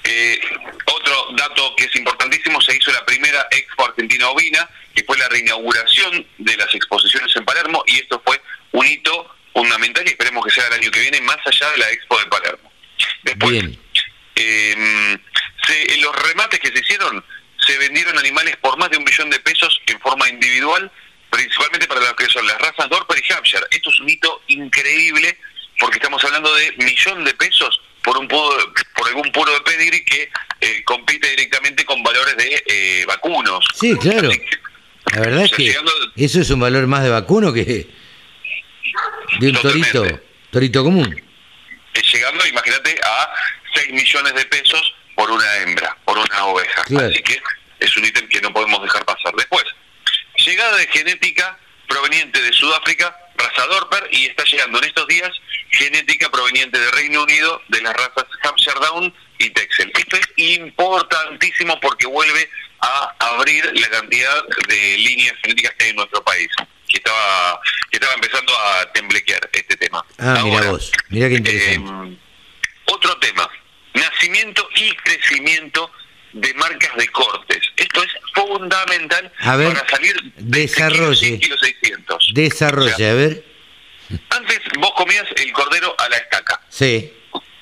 Eh, 0.05 0.41
otro 0.87 1.27
dato 1.37 1.75
que 1.77 1.85
es 1.85 1.97
importantísimo, 1.97 2.61
se 2.61 2.77
hizo 2.77 2.91
la 2.91 3.05
primera 3.05 3.47
Expo 3.51 3.85
Argentina 3.87 4.29
Ovina, 4.31 4.69
que 4.95 5.05
fue 5.05 5.17
la 5.17 5.29
reinauguración 5.29 6.27
de 6.39 6.57
las 6.57 6.75
exposiciones 6.75 7.35
en 7.37 7.45
Palermo, 7.45 7.83
y 7.87 7.99
esto 7.99 8.21
fue 8.25 8.41
un 8.73 8.87
hito 8.87 9.35
fundamental 9.53 10.05
y 10.07 10.11
esperemos 10.11 10.45
que 10.45 10.51
sea 10.51 10.67
el 10.67 10.75
año 10.75 10.91
que 10.91 11.01
viene, 11.01 11.21
más 11.21 11.39
allá 11.45 11.71
de 11.71 11.79
la 11.79 11.91
Expo 11.91 12.19
de 12.19 12.27
Palermo. 12.27 12.73
Después, 13.23 13.65
eh, 14.35 15.19
se, 15.67 15.95
en 15.95 16.03
los 16.03 16.17
remates 16.23 16.59
que 16.59 16.69
se 16.69 16.81
hicieron, 16.81 17.25
se 17.67 17.79
vendieron 17.79 18.19
animales 18.19 18.57
por 18.57 18.77
más 18.79 18.91
de 18.91 18.97
un 18.97 19.05
millón 19.05 19.31
de 19.31 19.39
pesos 19.39 19.81
en 19.87 20.01
forma 20.01 20.29
individual, 20.29 20.91
principalmente 21.31 21.87
para 21.87 22.01
lo 22.01 22.17
que 22.17 22.27
son 22.27 22.47
las 22.47 22.59
razas 22.59 22.89
Dorper 22.91 23.23
y 23.23 23.33
Hampshire. 23.33 23.65
Esto 23.71 23.91
es 23.91 24.01
un 24.01 24.09
hito 24.09 24.43
increíble 24.49 25.39
porque 25.79 25.99
estamos 25.99 26.23
hablando 26.25 26.55
de 26.55 26.73
millón 26.79 27.25
de 27.25 27.35
pesos 27.35 27.81
por 28.03 28.19
un 28.19 28.29
por 28.29 29.09
algún 29.09 29.31
puro 29.33 29.53
de 29.53 29.61
pedigree 29.61 30.05
que 30.05 30.31
eh, 30.61 30.83
compite 30.85 31.29
directamente 31.31 31.85
con 31.85 32.03
valores 32.03 32.37
de 32.37 32.63
eh, 32.67 33.05
vacunos. 33.07 33.65
Sí, 33.75 33.97
claro. 33.97 34.31
la 35.13 35.21
verdad 35.21 35.45
es 35.45 35.53
que 35.53 35.75
eso 36.17 36.41
es 36.41 36.51
un 36.51 36.61
valor 36.61 36.87
más 36.87 37.03
de 37.03 37.11
vacuno 37.11 37.53
que 37.53 37.89
de 39.39 39.49
un 39.49 39.57
torito, 39.57 40.05
torito 40.51 40.85
común. 40.85 41.23
Eh, 41.95 42.03
llegando, 42.13 42.47
imagínate, 42.47 42.99
a 43.05 43.31
6 43.75 43.93
millones 43.93 44.35
de 44.35 44.45
pesos 44.47 44.95
por 45.15 45.31
una 45.31 45.57
hembra, 45.59 45.97
por 46.05 46.19
una 46.19 46.47
oveja. 46.47 46.83
Así 46.83 47.23
que 47.23 47.41
es 47.81 47.97
un 47.97 48.05
ítem 48.05 48.29
que 48.29 48.41
no 48.41 48.53
podemos 48.53 48.83
dejar 48.83 49.05
pasar. 49.05 49.35
Después, 49.37 49.65
llegada 50.45 50.77
de 50.77 50.87
genética 50.89 51.59
proveniente 51.89 52.41
de 52.41 52.53
Sudáfrica, 52.53 53.17
raza 53.43 53.67
Dorper, 53.67 54.09
y 54.11 54.27
está 54.27 54.45
llegando 54.45 54.79
en 54.79 54.85
estos 54.85 55.07
días 55.07 55.31
genética 55.71 56.31
proveniente 56.31 56.79
del 56.79 56.93
Reino 56.93 57.23
Unido 57.23 57.61
de 57.69 57.81
las 57.83 57.95
razas 57.95 58.27
Hampshire 58.43 58.79
Down 58.81 59.15
y 59.39 59.51
Texel. 59.51 59.93
Esto 59.99 60.17
es 60.17 60.29
importantísimo 60.37 61.79
porque 61.81 62.07
vuelve 62.07 62.49
a 62.81 63.15
abrir 63.19 63.65
la 63.75 63.89
cantidad 63.89 64.45
de 64.69 64.99
líneas 64.99 65.35
genéticas 65.43 65.75
que 65.75 65.85
hay 65.85 65.91
en 65.91 65.97
nuestro 65.97 66.23
país, 66.23 66.49
que 66.89 66.99
estaba 66.99 67.61
que 67.91 67.97
estaba 67.97 68.15
empezando 68.15 68.53
a 68.59 68.93
temblequear 68.93 69.49
este 69.53 69.77
tema. 69.77 70.05
Ah, 70.19 70.41
mira 70.45 70.71
vos, 70.71 70.91
mira 71.09 71.29
qué 71.29 71.35
interesante. 71.37 71.91
Eh, 71.91 72.19
otro 72.87 73.17
tema, 73.19 73.49
nacimiento 73.95 74.69
y 74.77 74.95
crecimiento 74.97 75.91
de 76.33 76.55
marcas 76.55 76.97
de 76.97 77.09
cortes. 77.09 77.61
Esto 77.77 78.03
es 78.03 78.11
fundamental 78.35 79.33
para 79.39 79.89
salir 79.89 80.21
de 80.23 80.61
desarrolle, 80.61 81.39
kilos 81.39 81.61
600. 81.61 82.31
Desarrolle, 82.35 83.11
a 83.11 83.15
ver. 83.15 83.45
Antes 84.31 84.61
vos 84.79 84.93
comías 84.97 85.27
el 85.37 85.53
cordero 85.53 85.95
a 85.99 86.09
la 86.09 86.17
estaca. 86.17 86.61
Sí. 86.69 87.13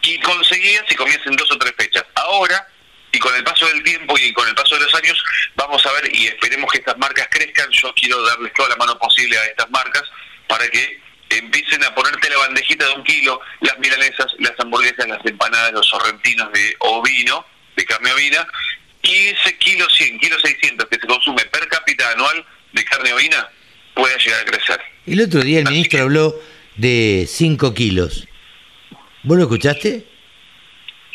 Y 0.02 0.18
conseguías 0.20 0.84
y 0.88 0.94
comías 0.94 1.20
en 1.26 1.36
dos 1.36 1.50
o 1.52 1.58
tres 1.58 1.74
fechas. 1.76 2.04
Ahora, 2.14 2.66
y 3.12 3.18
con 3.18 3.34
el 3.34 3.44
paso 3.44 3.66
del 3.66 3.82
tiempo 3.82 4.16
y 4.18 4.32
con 4.32 4.48
el 4.48 4.54
paso 4.54 4.76
de 4.76 4.82
los 4.82 4.94
años, 4.94 5.22
vamos 5.56 5.84
a 5.84 5.92
ver 5.92 6.14
y 6.14 6.28
esperemos 6.28 6.70
que 6.72 6.78
estas 6.78 6.96
marcas 6.98 7.28
crezcan. 7.30 7.70
Yo 7.70 7.92
quiero 7.94 8.22
darles 8.22 8.52
toda 8.54 8.70
la 8.70 8.76
mano 8.76 8.98
posible 8.98 9.36
a 9.38 9.44
estas 9.46 9.70
marcas 9.70 10.04
para 10.48 10.68
que 10.68 11.00
empiecen 11.30 11.82
a 11.84 11.94
ponerte 11.94 12.28
la 12.28 12.38
bandejita 12.38 12.86
de 12.86 12.94
un 12.94 13.04
kilo, 13.04 13.40
las 13.60 13.78
milanesas, 13.78 14.26
las 14.38 14.52
hamburguesas, 14.58 15.06
las 15.08 15.24
empanadas, 15.24 15.72
los 15.72 15.86
sorrentinos 15.88 16.52
de 16.52 16.76
ovino, 16.80 17.44
de 17.80 17.86
carne 17.86 18.12
ovina, 18.12 18.46
y 19.02 19.28
ese 19.28 19.56
kilo 19.56 19.88
100, 19.88 20.18
kilo 20.18 20.38
600 20.38 20.86
que 20.88 20.98
se 21.00 21.06
consume 21.06 21.44
per 21.46 21.66
cápita 21.68 22.10
anual 22.12 22.44
de 22.72 22.84
carne 22.84 23.12
ovina 23.12 23.48
pueda 23.94 24.16
llegar 24.18 24.40
a 24.40 24.44
crecer. 24.44 24.80
El 25.06 25.20
otro 25.22 25.40
día 25.40 25.60
el 25.60 25.64
ministro 25.64 26.02
habló 26.02 26.38
de 26.76 27.26
5 27.28 27.74
kilos. 27.74 28.28
¿Vos 29.22 29.36
lo 29.36 29.44
escuchaste? 29.44 30.06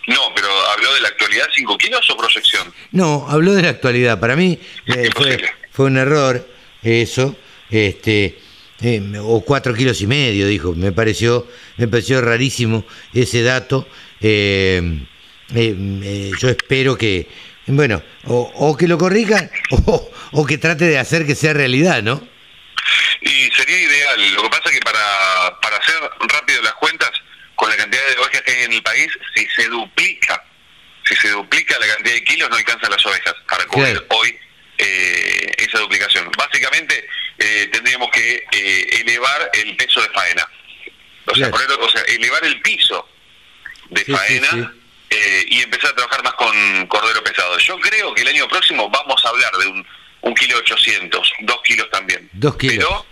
No, 0.07 0.21
pero 0.35 0.47
habló 0.71 0.93
de 0.93 1.01
la 1.01 1.07
actualidad 1.07 1.45
5 1.53 1.77
kilos 1.77 2.09
o 2.09 2.17
proyección. 2.17 2.73
No, 2.91 3.27
habló 3.29 3.53
de 3.53 3.63
la 3.63 3.69
actualidad. 3.69 4.19
Para 4.19 4.35
mí 4.35 4.59
eh, 4.87 5.09
fue, 5.15 5.37
fue, 5.71 5.85
un 5.85 5.97
error 5.97 6.47
eso. 6.83 7.35
Este, 7.69 8.37
eh, 8.81 9.01
o 9.19 9.41
4 9.41 9.73
kilos 9.73 10.01
y 10.01 10.07
medio, 10.07 10.47
dijo. 10.47 10.73
Me 10.73 10.91
pareció, 10.91 11.47
me 11.77 11.87
pareció 11.87 12.21
rarísimo 12.21 12.85
ese 13.13 13.41
dato. 13.41 13.87
Eh, 14.21 15.05
yo 15.49 16.49
espero 16.49 16.97
que, 16.97 17.27
bueno, 17.67 18.01
o, 18.25 18.75
que 18.77 18.87
lo 18.87 18.97
corrijan 18.97 19.49
o, 19.85 20.11
o 20.31 20.45
que 20.45 20.57
trate 20.57 20.85
de 20.85 20.97
hacer 20.97 21.25
que 21.25 21.35
sea 21.35 21.53
realidad, 21.53 22.01
¿no? 22.03 22.27
Y 23.21 23.49
sería 23.51 23.79
ideal. 23.79 24.33
Lo 24.33 24.43
que 24.43 24.49
pasa 24.49 24.63
es 24.65 24.71
que 24.71 24.81
para, 24.81 25.59
para 25.61 25.77
hacer 25.77 25.95
rápido 26.31 26.61
las 26.61 26.73
cuentas, 26.75 27.11
con 27.55 27.69
la 27.69 27.77
cantidad 27.77 28.05
de 28.07 28.21
ovejas 28.21 28.41
que 28.41 28.51
hay 28.51 28.63
en 28.63 28.73
el 28.73 28.83
país, 28.83 29.07
si 29.35 29.47
se 29.47 29.67
duplica, 29.67 30.43
si 31.05 31.15
se 31.15 31.29
duplica 31.29 31.77
la 31.79 31.87
cantidad 31.87 32.13
de 32.13 32.23
kilos, 32.23 32.49
no 32.49 32.55
alcanzan 32.55 32.91
las 32.91 33.05
ovejas 33.05 33.33
para 33.47 33.65
cubrir 33.65 34.05
hoy 34.09 34.37
eh, 34.77 35.51
esa 35.57 35.79
duplicación. 35.79 36.29
Básicamente 36.37 37.07
eh, 37.39 37.69
tendríamos 37.71 38.09
que 38.11 38.43
eh, 38.51 39.01
elevar 39.01 39.49
el 39.53 39.75
peso 39.75 40.01
de 40.01 40.09
faena. 40.09 40.47
O 41.27 41.35
sea, 41.35 41.49
o 41.49 41.89
sea, 41.89 42.01
elevar 42.03 42.45
el 42.45 42.61
piso 42.61 43.09
de 43.89 44.05
faena 44.05 44.73
y 45.09 45.61
empezar 45.61 45.91
a 45.91 45.95
trabajar 45.95 46.23
más 46.23 46.33
con 46.33 46.87
cordero 46.87 47.23
pesado. 47.23 47.57
Yo 47.59 47.79
creo 47.79 48.13
que 48.13 48.23
el 48.23 48.27
año 48.29 48.47
próximo 48.47 48.89
vamos 48.89 49.23
a 49.25 49.29
hablar 49.29 49.51
de 49.57 49.67
un 49.67 49.85
un 50.25 50.33
kilo 50.33 50.57
ochocientos, 50.57 51.31
dos 51.41 51.61
kilos 51.63 51.87
también. 51.91 52.27
Dos 52.33 52.57
kilos. 52.57 52.75
Pero 52.75 53.05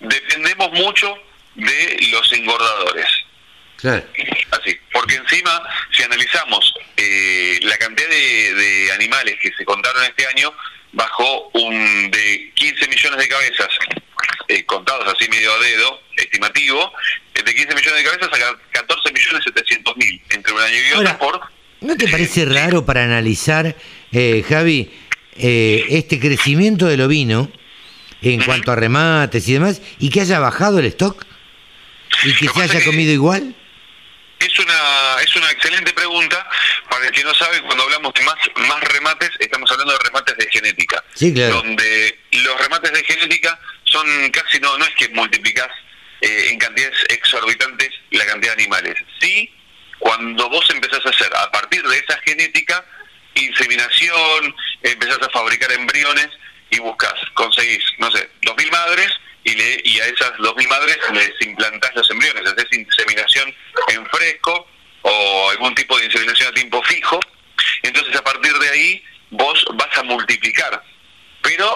dependemos 0.00 0.70
mucho 0.72 1.14
de 1.56 2.08
los 2.12 2.32
engordadores. 2.32 3.06
Claro. 3.76 4.06
Así, 4.52 4.78
porque 4.92 5.16
encima, 5.16 5.62
si 5.90 6.02
analizamos 6.02 6.74
eh, 6.96 7.58
la 7.62 7.76
cantidad 7.76 8.08
de, 8.08 8.92
animales 8.92 9.36
que 9.40 9.50
se 9.56 9.64
contaron 9.64 10.02
este 10.04 10.26
año, 10.26 10.54
bajó 10.92 11.48
un 11.54 12.10
de 12.10 12.52
15 12.54 12.88
millones 12.88 13.18
de 13.18 13.28
cabezas 13.28 13.68
eh, 14.48 14.64
contados 14.66 15.12
así 15.14 15.28
medio 15.28 15.52
a 15.52 15.58
dedo, 15.58 16.02
estimativo, 16.16 16.92
eh, 17.34 17.42
de 17.42 17.54
15 17.54 17.74
millones 17.74 18.04
de 18.04 18.10
cabezas 18.10 18.40
a 18.40 18.58
14 18.72 19.12
millones 19.12 19.42
700 19.44 19.96
mil 19.96 20.22
un 20.60 20.66
año 20.66 20.76
y 20.76 20.86
otro 20.88 20.96
Ahora, 20.98 21.18
por... 21.18 21.40
¿No 21.80 21.96
te 21.96 22.08
parece 22.08 22.44
raro 22.46 22.84
para 22.84 23.04
analizar, 23.04 23.74
eh, 24.12 24.44
Javi, 24.48 24.90
eh, 25.36 25.84
este 25.90 26.20
crecimiento 26.20 26.86
del 26.86 27.00
ovino 27.00 27.50
en 28.22 28.42
cuanto 28.42 28.70
a 28.72 28.76
remates 28.76 29.48
y 29.48 29.54
demás, 29.54 29.80
y 29.98 30.10
que 30.10 30.20
haya 30.20 30.38
bajado 30.38 30.78
el 30.78 30.86
stock? 30.86 31.24
¿Y 32.24 32.34
que 32.34 32.46
Lo 32.46 32.52
se 32.54 32.62
haya 32.62 32.78
que- 32.80 32.84
comido 32.84 33.12
igual? 33.12 33.54
Es 34.40 34.58
una, 34.58 35.22
es 35.22 35.36
una 35.36 35.50
excelente 35.50 35.92
pregunta. 35.92 36.46
Para 36.88 37.06
el 37.06 37.12
que 37.12 37.22
no 37.22 37.34
sabe, 37.34 37.60
cuando 37.62 37.84
hablamos 37.84 38.12
de 38.14 38.22
más, 38.22 38.36
más 38.68 38.80
remates, 38.84 39.30
estamos 39.38 39.70
hablando 39.70 39.92
de 39.92 39.98
remates 39.98 40.34
de 40.38 40.48
genética. 40.50 41.04
Sí, 41.14 41.32
claro. 41.34 41.56
Donde 41.56 42.18
los 42.32 42.58
remates 42.58 42.90
de 42.90 43.04
genética 43.04 43.58
son 43.84 44.06
casi, 44.30 44.58
no, 44.60 44.78
no 44.78 44.84
es 44.86 44.94
que 44.96 45.08
multiplicás 45.10 45.68
eh, 46.22 46.48
en 46.52 46.58
cantidades 46.58 46.96
exorbitantes 47.10 47.90
la 48.12 48.24
cantidad 48.24 48.56
de 48.56 48.62
animales. 48.62 48.94
Sí, 49.20 49.50
cuando 50.00 50.48
vos 50.48 50.68
empezás 50.70 51.04
a 51.06 51.10
hacer, 51.10 51.30
a 51.36 51.50
partir 51.52 51.82
de 51.86 51.98
esa 51.98 52.18
genética, 52.22 52.84
inseminación, 53.34 54.54
empezás 54.82 55.22
a 55.22 55.28
fabricar 55.30 55.70
embriones 55.72 56.28
y 56.70 56.78
buscas, 56.80 57.14
conseguís, 57.34 57.84
no 57.98 58.10
sé, 58.10 58.28
2.000 58.42 58.70
madres 58.72 59.08
y, 59.44 59.54
le, 59.54 59.82
y 59.84 60.00
a 60.00 60.06
esas 60.06 60.32
2.000 60.32 60.68
madres 60.68 60.98
les 61.12 61.32
implantás 61.46 61.94
los 61.94 62.10
embriones, 62.10 62.46
haces 62.46 62.66
inseminación 62.72 63.54
en 63.88 64.06
fresco 64.06 64.66
o 65.02 65.50
algún 65.50 65.74
tipo 65.74 65.98
de 65.98 66.06
inseminación 66.06 66.48
a 66.48 66.54
tiempo 66.54 66.82
fijo. 66.82 67.20
Entonces 67.82 68.16
a 68.16 68.24
partir 68.24 68.52
de 68.52 68.68
ahí 68.70 69.04
vos 69.30 69.64
vas 69.74 69.98
a 69.98 70.02
multiplicar. 70.02 70.82
Pero 71.42 71.74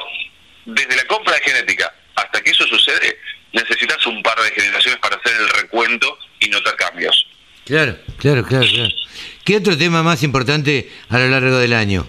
desde 0.64 0.96
la 0.96 1.04
compra 1.06 1.34
de 1.34 1.40
genética 1.42 1.94
hasta 2.16 2.40
que 2.40 2.50
eso 2.50 2.66
sucede, 2.66 3.18
necesitas 3.52 4.04
un 4.06 4.22
par 4.22 4.40
de 4.40 4.50
generaciones 4.50 4.98
para 5.00 5.16
hacer 5.16 5.36
el 5.36 5.48
recuento 5.50 6.18
y 6.40 6.48
notar 6.48 6.76
cambios. 6.76 7.26
Claro, 7.64 7.98
claro, 8.18 8.44
claro, 8.44 8.66
claro. 8.66 8.94
¿Qué 9.44 9.56
otro 9.56 9.76
tema 9.76 10.02
más 10.02 10.22
importante 10.22 10.90
a 11.08 11.18
lo 11.18 11.28
largo 11.28 11.58
del 11.58 11.72
año? 11.72 12.08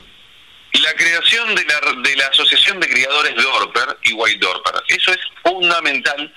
La 0.73 0.93
creación 0.93 1.55
de 1.55 1.63
la, 1.65 2.01
de 2.01 2.15
la 2.17 2.27
Asociación 2.27 2.79
de 2.79 2.89
Criadores 2.89 3.35
Dorper 3.35 3.97
y 4.03 4.13
White 4.13 4.39
Dorper. 4.39 4.83
Eso 4.87 5.11
es 5.11 5.19
fundamental 5.43 6.33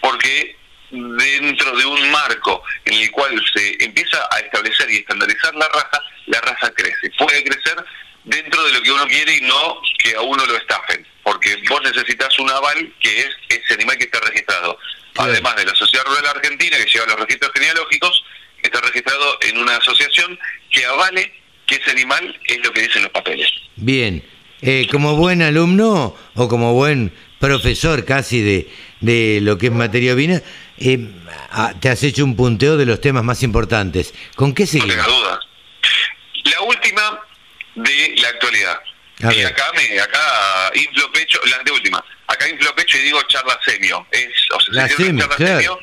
porque 0.00 0.56
dentro 0.90 1.76
de 1.76 1.84
un 1.84 2.10
marco 2.10 2.62
en 2.84 2.94
el 2.94 3.10
cual 3.10 3.40
se 3.54 3.84
empieza 3.84 4.18
a 4.30 4.38
establecer 4.40 4.90
y 4.90 4.96
estandarizar 4.96 5.54
la 5.54 5.68
raza, 5.68 6.02
la 6.26 6.40
raza 6.40 6.72
crece. 6.74 7.10
Puede 7.18 7.44
crecer 7.44 7.76
dentro 8.24 8.62
de 8.64 8.72
lo 8.72 8.82
que 8.82 8.92
uno 8.92 9.06
quiere 9.06 9.36
y 9.36 9.40
no 9.42 9.80
que 9.98 10.14
a 10.14 10.20
uno 10.20 10.44
lo 10.46 10.56
estafen. 10.56 11.06
Porque 11.22 11.56
vos 11.68 11.80
necesitas 11.82 12.38
un 12.38 12.50
aval 12.50 12.92
que 13.00 13.20
es 13.20 13.28
ese 13.48 13.74
animal 13.74 13.96
que 13.98 14.04
está 14.04 14.20
registrado. 14.20 14.78
Además 15.18 15.56
de 15.56 15.64
la 15.64 15.74
Sociedad 15.74 16.04
Rural 16.04 16.26
Argentina, 16.26 16.76
que 16.76 16.90
lleva 16.90 17.06
los 17.06 17.20
registros 17.20 17.50
genealógicos, 17.54 18.22
está 18.66 18.80
registrado 18.80 19.38
en 19.42 19.58
una 19.58 19.76
asociación 19.76 20.38
que 20.70 20.84
avale 20.84 21.32
que 21.66 21.76
ese 21.76 21.90
animal 21.90 22.38
es 22.44 22.58
lo 22.64 22.72
que 22.72 22.82
dicen 22.82 23.02
los 23.02 23.10
papeles. 23.12 23.48
Bien, 23.76 24.22
eh, 24.62 24.86
como 24.90 25.16
buen 25.16 25.42
alumno 25.42 26.16
o 26.34 26.48
como 26.48 26.72
buen 26.74 27.12
profesor 27.40 28.04
casi 28.04 28.40
de, 28.40 28.68
de 29.00 29.40
lo 29.42 29.58
que 29.58 29.66
es 29.66 29.72
materia 29.72 30.14
ovina, 30.14 30.40
eh, 30.78 30.98
ah, 31.50 31.74
te 31.80 31.88
has 31.88 32.02
hecho 32.02 32.24
un 32.24 32.36
punteo 32.36 32.76
de 32.76 32.86
los 32.86 33.00
temas 33.00 33.24
más 33.24 33.42
importantes. 33.42 34.14
¿Con 34.34 34.54
qué 34.54 34.64
No 34.64 34.70
tenga 34.70 34.86
seguimos? 34.86 35.06
duda. 35.06 35.40
La 36.44 36.60
última 36.62 37.20
de 37.74 38.14
la 38.18 38.28
actualidad. 38.28 38.80
Y 39.18 39.42
acá 39.42 39.64
me, 39.74 39.98
acá 39.98 40.70
inflo 40.74 41.10
pecho, 41.10 41.40
la 41.48 41.56
anteúltima. 41.56 42.04
Acá 42.26 42.48
inflo 42.48 42.74
pecho 42.74 42.98
y 42.98 43.02
digo 43.02 43.20
charla 43.28 43.58
semio. 43.64 44.06
Es, 44.10 44.28
o 44.54 44.60
sea, 44.60 44.74
La 44.74 44.88
se 44.88 44.96
semio, 44.96 45.20
charla 45.22 45.36
claro. 45.36 45.54
semio. 45.60 45.78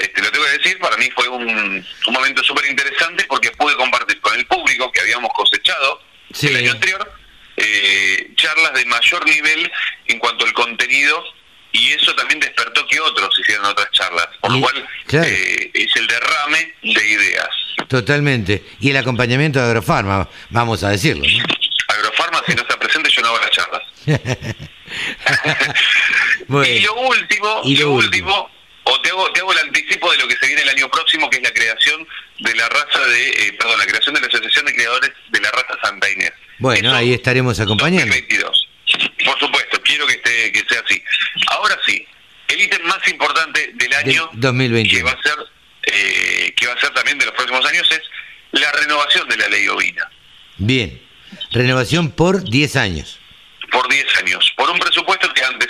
Este, 0.00 0.22
lo 0.22 0.30
tengo 0.32 0.44
que 0.46 0.58
decir, 0.58 0.78
para 0.78 0.96
mí 0.96 1.08
fue 1.14 1.28
un, 1.28 1.46
un 1.48 2.12
momento 2.14 2.42
súper 2.42 2.64
interesante 2.70 3.24
porque 3.28 3.50
pude 3.52 3.74
compartir 3.76 4.20
con 4.20 4.34
el 4.38 4.46
público 4.46 4.90
que 4.92 5.00
habíamos 5.00 5.30
cosechado 5.34 6.02
Sí. 6.32 6.46
el 6.46 6.56
año 6.58 6.70
anterior 6.72 7.12
eh, 7.56 8.30
charlas 8.36 8.72
de 8.74 8.84
mayor 8.86 9.26
nivel 9.26 9.70
en 10.06 10.18
cuanto 10.20 10.44
al 10.46 10.52
contenido 10.52 11.22
y 11.72 11.90
eso 11.92 12.14
también 12.14 12.40
despertó 12.40 12.86
que 12.86 12.98
otros 13.00 13.36
hicieran 13.40 13.66
otras 13.66 13.90
charlas, 13.92 14.28
por 14.40 14.50
Y- 14.50 14.54
lo 14.54 14.60
cual 14.62 14.88
claro. 15.06 15.26
eh, 15.28 15.70
es 15.74 15.94
el 15.96 16.06
derrame 16.06 16.74
de 16.82 17.08
ideas. 17.08 17.48
Totalmente. 17.88 18.64
Y 18.80 18.90
el 18.90 18.96
acompañamiento 18.96 19.58
de 19.60 19.66
Agrofarma, 19.66 20.28
vamos 20.50 20.82
a 20.84 20.90
decirlo. 20.90 21.24
¿no? 21.28 21.44
Agrofarma, 21.88 22.42
si 22.46 22.54
no 22.54 22.62
está 22.62 22.78
presente, 22.78 23.10
yo 23.10 23.22
no 23.22 23.28
hago 23.28 23.38
las 23.38 23.50
charlas. 23.50 23.82
Bueno, 26.48 26.72
y 26.72 26.80
lo 26.80 26.94
último, 26.94 27.60
y 27.64 27.76
lo, 27.76 27.84
lo 27.86 27.90
último, 27.92 28.50
o 28.84 29.00
te 29.02 29.10
hago, 29.10 29.30
te 29.32 29.40
hago 29.40 29.52
el 29.52 29.58
anticipo 29.58 30.10
de 30.12 30.18
lo 30.18 30.28
que 30.28 30.36
se 30.36 30.46
viene 30.46 30.62
el 30.62 30.68
año 30.70 30.88
próximo, 30.90 31.28
que 31.30 31.36
es 31.38 31.42
la 31.42 31.52
creación 31.52 32.06
de 32.40 32.54
la 32.54 32.68
raza 32.68 33.00
de, 33.06 33.28
eh, 33.28 33.52
perdón, 33.58 33.78
la 33.78 33.86
creación 33.86 34.14
de 34.14 34.20
la 34.22 34.26
Asociación 34.26 34.64
de 34.66 34.74
Creadores 34.74 35.10
de 35.28 35.40
la 35.40 35.50
Raza 35.50 35.78
Santa 35.82 36.10
Inés. 36.10 36.32
bueno, 36.58 36.88
Eso, 36.88 36.96
ahí 36.96 37.12
estaremos 37.12 37.60
acompañando. 37.60 38.06
2022. 38.14 38.68
Por 39.24 39.38
supuesto, 39.38 39.80
quiero 39.82 40.06
que 40.06 40.14
esté 40.14 40.52
que 40.52 40.64
sea 40.68 40.82
así. 40.84 41.02
Ahora 41.48 41.78
sí, 41.86 42.04
el 42.48 42.60
ítem 42.60 42.82
más 42.82 43.06
importante 43.08 43.70
del 43.74 43.92
año 43.94 44.28
2021. 44.32 44.98
que 44.98 45.04
va 45.04 45.12
a 45.18 45.22
ser 45.22 45.36
eh, 45.82 46.52
que 46.56 46.66
va 46.66 46.72
a 46.74 46.80
ser 46.80 46.90
también 46.90 47.18
de 47.18 47.24
los 47.26 47.34
próximos 47.34 47.64
años 47.66 47.88
es 47.90 48.00
la 48.52 48.70
renovación 48.72 49.28
de 49.28 49.36
la 49.36 49.48
ley 49.48 49.66
ovina 49.68 50.08
Bien. 50.58 51.00
Renovación 51.52 52.10
por 52.10 52.42
10 52.42 52.76
años. 52.76 53.18
por 53.70 53.88
10 53.88 54.04
años, 54.18 54.52
por 54.56 54.68
un 54.70 54.78
presupuesto 54.80 55.32
que 55.32 55.44
antes 55.44 55.68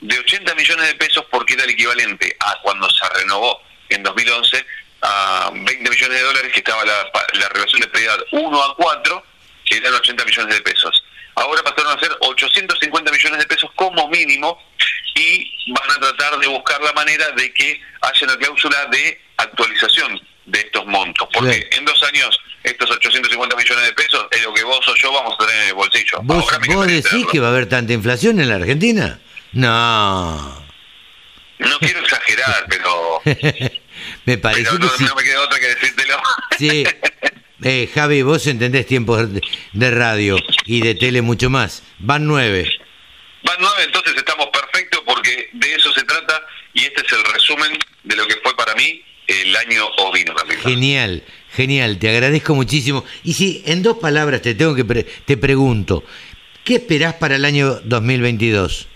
de 0.00 0.18
80 0.18 0.54
millones 0.54 0.86
de 0.86 0.94
pesos 0.94 1.24
porque 1.30 1.54
era 1.54 1.64
el 1.64 1.70
equivalente 1.70 2.36
a 2.40 2.58
cuando 2.62 2.88
se 2.90 3.08
renovó 3.20 3.60
en 3.88 4.02
2011 4.02 4.64
a 5.02 5.50
20 5.52 5.90
millones 5.90 6.18
de 6.18 6.24
dólares 6.24 6.52
que 6.52 6.58
estaba 6.58 6.84
la, 6.84 7.10
la 7.34 7.48
relación 7.48 7.80
de 7.80 7.88
prioridad 7.88 8.18
1 8.32 8.62
a 8.62 8.76
4 8.76 9.24
que 9.64 9.76
eran 9.76 9.94
80 9.94 10.24
millones 10.24 10.54
de 10.54 10.60
pesos. 10.62 11.04
Ahora 11.34 11.62
pasaron 11.62 11.96
a 11.96 12.00
ser 12.00 12.10
850 12.20 13.12
millones 13.12 13.38
de 13.38 13.46
pesos 13.46 13.70
como 13.76 14.08
mínimo 14.08 14.58
y 15.14 15.72
van 15.72 15.90
a 15.90 16.00
tratar 16.00 16.38
de 16.38 16.46
buscar 16.48 16.80
la 16.82 16.92
manera 16.92 17.30
de 17.32 17.52
que 17.52 17.80
haya 18.00 18.26
una 18.26 18.36
cláusula 18.36 18.86
de 18.86 19.20
actualización 19.36 20.20
de 20.46 20.60
estos 20.60 20.86
montos, 20.86 21.28
porque 21.32 21.68
en 21.72 21.84
dos 21.84 22.02
años 22.04 22.38
estos 22.64 22.90
850 22.90 23.54
millones 23.54 23.84
de 23.84 23.92
pesos 23.92 24.26
es 24.30 24.42
lo 24.42 24.52
que 24.54 24.64
vos 24.64 24.86
o 24.88 24.94
yo 24.96 25.12
vamos 25.12 25.34
a 25.38 25.46
tener 25.46 25.62
en 25.62 25.68
el 25.68 25.74
bolsillo. 25.74 26.18
¿Vos, 26.22 26.44
Ahora 26.44 26.58
me 26.58 26.66
queda 26.66 26.76
vos 26.76 26.86
decís 26.86 27.26
que 27.30 27.40
va 27.40 27.48
a 27.48 27.50
haber 27.50 27.68
tanta 27.68 27.92
inflación 27.92 28.40
en 28.40 28.48
la 28.48 28.56
Argentina? 28.56 29.20
No. 29.52 30.66
No 31.58 31.78
quiero 31.80 32.00
exagerar, 32.00 32.66
pero, 32.68 33.20
Me 34.24 34.38
parece 34.38 34.70
pero 34.70 34.78
que 34.90 34.96
sí. 34.98 35.04
no 35.04 35.14
me 35.16 35.22
queda 35.24 35.40
otra 35.42 35.58
que 35.58 35.66
decírtelo. 35.68 36.16
Sí. 36.58 36.84
Eh, 37.60 37.90
Javi, 37.92 38.22
vos 38.22 38.46
entendés 38.46 38.86
tiempos 38.86 39.34
de, 39.34 39.42
de 39.72 39.90
radio 39.90 40.36
y 40.64 40.80
de 40.80 40.94
tele 40.94 41.22
mucho 41.22 41.50
más. 41.50 41.82
Van 41.98 42.24
nueve. 42.24 42.70
Van 43.42 43.56
nueve, 43.58 43.82
entonces 43.84 44.14
estamos 44.16 44.46
perfectos 44.52 45.00
porque 45.04 45.48
de 45.54 45.74
eso 45.74 45.92
se 45.92 46.04
trata 46.04 46.40
y 46.72 46.84
este 46.84 47.04
es 47.04 47.12
el 47.14 47.24
resumen 47.24 47.76
de 48.04 48.14
lo 48.14 48.28
que 48.28 48.36
fue 48.44 48.54
para 48.56 48.76
mí 48.76 49.02
el 49.26 49.56
año 49.56 49.84
ovino 49.96 50.36
también. 50.36 50.60
Genial, 50.60 51.24
genial. 51.52 51.98
Te 51.98 52.08
agradezco 52.10 52.54
muchísimo. 52.54 53.04
Y 53.24 53.32
si 53.32 53.64
en 53.66 53.82
dos 53.82 53.98
palabras 53.98 54.40
te 54.40 54.54
tengo 54.54 54.76
que 54.76 54.84
pre- 54.84 55.02
te 55.24 55.36
pregunto, 55.36 56.04
¿qué 56.62 56.76
esperás 56.76 57.14
para 57.14 57.34
el 57.34 57.44
año 57.44 57.80
2022? 57.82 58.86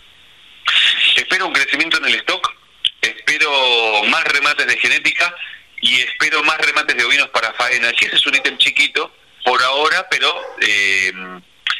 Espero 1.16 1.48
un 1.48 1.52
crecimiento 1.52 1.98
en 1.98 2.04
el 2.04 2.14
stock, 2.14 2.48
espero 3.00 3.50
más 4.08 4.22
remates 4.22 4.61
genética 4.78 5.34
y 5.80 6.00
espero 6.00 6.42
más 6.44 6.58
remates 6.58 6.96
de 6.96 7.04
ovinos 7.04 7.28
para 7.28 7.52
faena, 7.54 7.92
que 7.92 8.06
ese 8.06 8.16
es 8.16 8.26
un 8.26 8.34
ítem 8.34 8.56
chiquito 8.58 9.14
por 9.44 9.60
ahora, 9.62 10.06
pero 10.08 10.32
eh, 10.60 11.12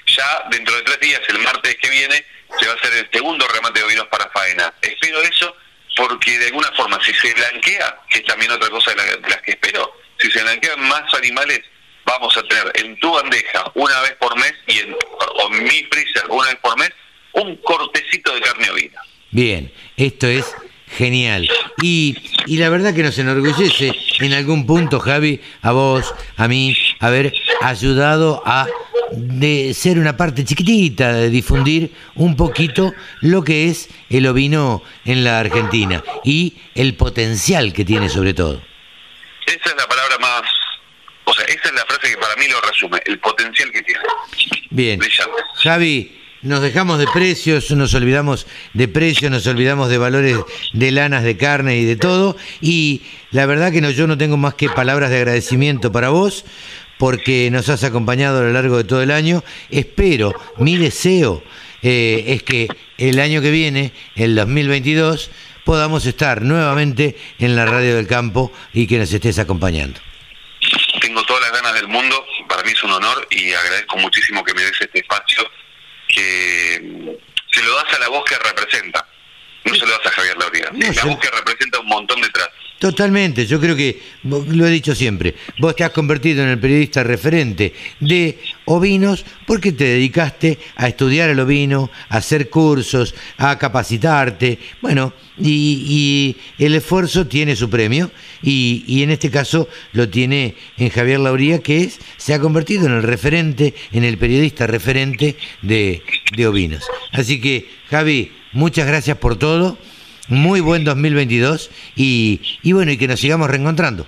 ya 0.07 0.45
dentro 0.51 0.75
de 0.77 0.83
tres 0.83 1.01
días, 1.01 1.21
el 1.29 1.39
martes 1.39 1.77
que 1.81 1.89
viene, 1.89 2.25
se 2.59 2.67
va 2.67 2.73
a 2.73 2.77
hacer 2.77 2.93
el 2.95 3.09
segundo 3.13 3.47
remate 3.49 3.81
de 3.81 3.87
ovinos 3.87 4.07
para 4.09 4.29
faena. 4.31 4.75
Espero 4.83 5.23
eso 5.23 5.57
porque 5.97 6.39
de 6.39 6.47
alguna 6.47 6.73
forma, 6.73 6.99
si 7.05 7.13
se 7.15 7.33
blanquea, 7.35 7.99
que 8.11 8.19
es 8.19 8.25
también 8.25 8.51
otra 8.51 8.69
cosa 8.71 8.93
de 8.95 9.21
las 9.29 9.43
que 9.43 9.53
espero, 9.53 9.93
si 10.19 10.31
se 10.31 10.43
blanquean 10.43 10.81
más 10.89 11.13
animales, 11.15 11.61
vamos 12.05 12.37
a 12.37 12.43
tener 12.45 12.73
en 12.75 12.99
tu 12.99 13.13
bandeja 13.13 13.71
una 13.75 14.01
vez 14.01 14.13
por 14.13 14.37
mes 14.37 14.55
y 14.67 14.79
en, 14.79 14.95
o 14.95 15.53
en 15.53 15.65
mi 15.65 15.85
freezer 15.85 16.25
una 16.29 16.49
vez 16.49 16.57
por 16.57 16.77
mes 16.79 16.91
un 17.33 17.57
cortecito 17.57 18.35
de 18.35 18.41
carne 18.41 18.71
ovina. 18.71 19.01
Bien, 19.31 19.73
esto 19.97 20.27
es 20.27 20.55
genial. 20.97 21.49
Y, 21.83 22.17
y 22.47 22.59
la 22.59 22.69
verdad 22.69 22.95
que 22.95 23.03
nos 23.03 23.19
enorgullece 23.19 23.93
en 24.21 24.33
algún 24.33 24.67
punto, 24.67 25.01
Javi, 25.01 25.41
a 25.63 25.73
vos, 25.73 26.15
a 26.37 26.49
mí, 26.49 26.77
haber 27.01 27.33
ayudado 27.61 28.43
a 28.45 28.67
de 29.13 29.75
ser 29.75 29.99
una 29.99 30.17
parte 30.17 30.45
chiquitita 30.45 31.13
de 31.13 31.31
difundir 31.31 31.93
un 32.15 32.37
poquito 32.37 32.95
lo 33.21 33.45
que 33.45 33.69
es 33.69 33.89
el 34.09 34.27
ovino 34.27 34.83
en 35.05 35.25
la 35.25 35.41
Argentina 35.41 36.03
y 36.25 36.55
el 36.75 36.95
potencial 36.95 37.73
que 37.73 37.85
tiene 37.85 38.09
sobre 38.09 38.35
todo. 38.35 38.63
Esa 39.47 39.71
es 39.71 39.77
la 39.77 39.87
palabra 39.87 40.19
más, 40.19 40.43
o 41.25 41.35
sea, 41.35 41.45
esa 41.47 41.69
es 41.69 41.75
la 41.75 41.85
frase 41.85 42.11
que 42.11 42.17
para 42.17 42.37
mí 42.37 42.47
lo 42.49 42.61
resume, 42.61 43.01
el 43.05 43.19
potencial 43.19 43.71
que 43.71 43.83
tiene. 43.83 44.01
Bien. 44.71 44.99
Brillante. 44.99 45.43
Javi, 45.57 46.22
nos 46.43 46.61
dejamos 46.61 46.99
de 46.99 47.07
precios, 47.07 47.71
nos 47.71 47.95
olvidamos 47.95 48.47
de 48.75 48.89
precios, 48.89 49.31
nos 49.31 49.47
olvidamos 49.47 49.89
de 49.89 49.99
valores 49.99 50.37
de 50.73 50.91
lanas, 50.91 51.23
de 51.23 51.37
carne 51.37 51.79
y 51.79 51.85
de 51.85 51.97
todo. 51.97 52.37
Y 52.61 53.03
la 53.31 53.47
verdad 53.47 53.73
que 53.73 53.81
no, 53.81 53.91
yo 53.91 54.07
no 54.07 54.19
tengo 54.19 54.37
más 54.37 54.55
que 54.55 54.69
palabras 54.69 55.11
de 55.11 55.17
agradecimiento 55.17 55.93
para 55.93 56.11
vos 56.11 56.45
porque 56.99 57.49
nos 57.51 57.69
has 57.69 57.85
acompañado 57.85 58.39
a 58.39 58.43
lo 58.43 58.53
largo 58.53 58.77
de 58.77 58.85
todo 58.85 59.03
el 59.03 59.11
año. 59.11 59.43
Espero, 59.71 60.35
mi 60.59 60.77
deseo 60.77 61.43
eh, 61.83 62.25
es 62.29 62.43
que 62.43 62.69
el 62.99 63.19
año 63.21 63.41
que 63.41 63.51
viene, 63.51 63.93
el 64.15 64.35
2022, 64.35 65.31
podamos 65.65 66.07
estar 66.07 66.43
nuevamente 66.43 67.17
en 67.39 67.55
la 67.57 67.67
radio 67.67 67.97
del 67.97 68.07
campo 68.07 68.53
y 68.73 68.87
que 68.87 68.99
nos 68.99 69.13
estés 69.13 69.39
acompañando. 69.39 70.01
Tengo 71.01 71.23
todas 71.25 71.43
las 71.43 71.53
ganas 71.53 71.75
del 71.75 71.89
mundo, 71.89 72.25
para 72.49 72.63
mí 72.63 72.71
es 72.71 72.83
un 72.85 72.93
honor 72.93 73.27
y 73.31 73.53
agradezco 73.53 73.97
muchísimo 73.99 74.45
que 74.45 74.55
me 74.55 74.63
des 74.63 74.81
este 74.81 75.01
espacio 75.01 75.43
que 76.13 77.19
se 77.51 77.63
lo 77.63 77.75
das 77.75 77.95
a 77.95 77.99
la 77.99 78.09
voz 78.09 78.25
que 78.25 78.39
representa, 78.39 79.07
no 79.65 79.75
se 79.75 79.81
lo 79.81 79.93
das 79.99 80.07
a 80.07 80.11
Javier 80.11 80.37
Lauría, 80.37 80.71
la 80.73 81.05
voz 81.05 81.19
que 81.19 81.31
representa 81.31 81.81
un 81.81 81.87
montón 81.87 82.21
detrás. 82.21 82.49
Totalmente, 82.83 83.47
yo 83.47 83.61
creo 83.61 83.77
que, 83.77 84.01
lo 84.25 84.67
he 84.67 84.71
dicho 84.71 84.93
siempre, 84.93 85.37
vos 85.61 85.77
te 85.77 85.85
has 85.85 85.93
convertido 85.93 86.43
en 86.43 86.49
el 86.49 86.59
periodista 86.59 87.05
referente 87.05 87.73
de 88.01 88.41
ovinos 88.65 89.25
porque 89.47 89.71
te 89.71 89.85
dedicaste 89.85 90.59
a 90.75 90.89
estudiar 90.89 91.31
el 91.31 91.39
ovino, 91.39 91.93
a 92.09 92.17
hacer 92.17 92.51
cursos, 92.51 93.15
a 93.39 93.57
capacitarte, 93.57 94.59
bueno, 94.81 95.13
y, 95.41 96.37
el 96.59 96.75
esfuerzo 96.75 97.29
tiene 97.29 97.55
su 97.55 97.71
premio 97.71 98.11
y, 98.43 99.01
en 99.01 99.11
este 99.11 99.31
caso 99.31 99.69
lo 99.93 100.09
tiene 100.09 100.57
en 100.77 100.89
Javier 100.89 101.21
Lauría 101.21 101.61
que 101.61 101.83
es, 101.85 102.01
se 102.17 102.35
ha 102.35 102.41
convertido 102.41 102.87
en 102.87 102.95
el 102.95 103.05
referente, 103.05 103.75
en 103.93 104.03
el 104.03 104.19
periodista 104.19 104.67
referente 104.67 105.37
de, 105.63 106.03
de 106.37 106.47
ovinos. 106.49 106.83
Así 107.13 107.41
que, 107.41 107.69
Javi, 107.91 108.33
muchas 108.53 108.89
gracias 108.89 109.19
por 109.19 109.37
todo 109.37 109.79
muy 110.33 110.61
buen 110.61 110.85
2022 110.85 111.71
y, 111.97 112.41
y 112.63 112.73
bueno, 112.73 112.93
y 112.93 112.97
que 112.97 113.09
nos 113.09 113.21
sigamos 113.21 113.49
reencontrando. 113.49 114.07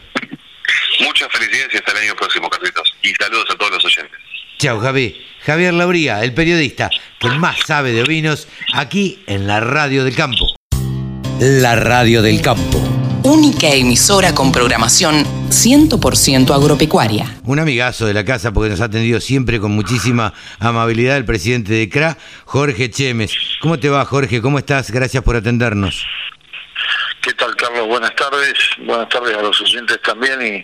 Muchas 1.01 1.29
felicidades 1.33 1.75
y 1.75 1.77
hasta 1.79 1.93
el 1.93 1.99
año 1.99 2.17
próximo, 2.17 2.49
Carlitos. 2.49 2.95
Y 3.03 3.13
saludos 3.15 3.47
a 3.51 3.57
todos 3.57 3.73
los 3.73 3.85
oyentes. 3.85 4.19
Chao, 4.59 4.81
Javi. 4.81 5.17
Javier 5.45 5.75
Lauría, 5.75 6.25
el 6.25 6.33
periodista 6.33 6.89
que 7.19 7.29
más 7.29 7.59
sabe 7.67 7.93
de 7.93 8.03
ovinos, 8.03 8.49
aquí 8.73 9.23
en 9.27 9.47
la 9.47 9.61
Radio 9.61 10.05
del 10.05 10.15
Campo. 10.15 10.55
La 11.39 11.77
Radio 11.77 12.23
del 12.23 12.41
Campo. 12.41 12.94
Única 13.25 13.69
emisora 13.69 14.35
con 14.35 14.53
programación 14.53 15.25
100% 15.49 16.55
agropecuaria. 16.55 17.39
Un 17.45 17.59
amigazo 17.59 18.05
de 18.05 18.13
la 18.13 18.23
casa 18.23 18.53
porque 18.53 18.69
nos 18.69 18.83
ha 18.83 18.85
atendido 18.85 19.19
siempre 19.19 19.59
con 19.59 19.73
muchísima 19.73 20.35
amabilidad 20.59 21.17
el 21.17 21.25
presidente 21.25 21.73
de 21.73 21.89
CRA, 21.89 22.19
Jorge 22.45 22.91
Chemes. 22.91 23.33
¿Cómo 23.63 23.79
te 23.79 23.89
va, 23.89 24.05
Jorge? 24.05 24.43
¿Cómo 24.43 24.59
estás? 24.59 24.91
Gracias 24.91 25.25
por 25.25 25.37
atendernos. 25.37 26.05
¿Qué 27.23 27.33
tal, 27.33 27.57
Carlos? 27.57 27.89
Buenas 27.89 28.15
tardes. 28.15 28.59
Buenas 28.85 29.09
tardes 29.09 29.35
a 29.35 29.41
los 29.41 29.59
oyentes 29.59 29.99
también 30.03 30.43
y 30.43 30.63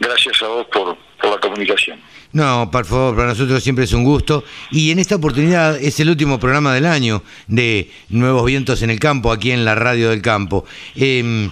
gracias 0.00 0.42
a 0.42 0.46
vos 0.48 0.66
por, 0.72 0.96
por 1.20 1.32
la 1.32 1.36
comunicación. 1.36 2.00
No, 2.32 2.70
por 2.70 2.86
favor, 2.86 3.16
para 3.16 3.28
nosotros 3.28 3.62
siempre 3.62 3.84
es 3.84 3.92
un 3.92 4.04
gusto. 4.04 4.44
Y 4.70 4.92
en 4.92 4.98
esta 4.98 5.16
oportunidad 5.16 5.76
es 5.76 6.00
el 6.00 6.08
último 6.08 6.40
programa 6.40 6.72
del 6.72 6.86
año 6.86 7.22
de 7.48 7.92
Nuevos 8.08 8.46
Vientos 8.46 8.80
en 8.80 8.88
el 8.88 8.98
Campo, 8.98 9.30
aquí 9.30 9.50
en 9.50 9.66
la 9.66 9.74
Radio 9.74 10.08
del 10.08 10.22
Campo. 10.22 10.64
Eh, 10.96 11.50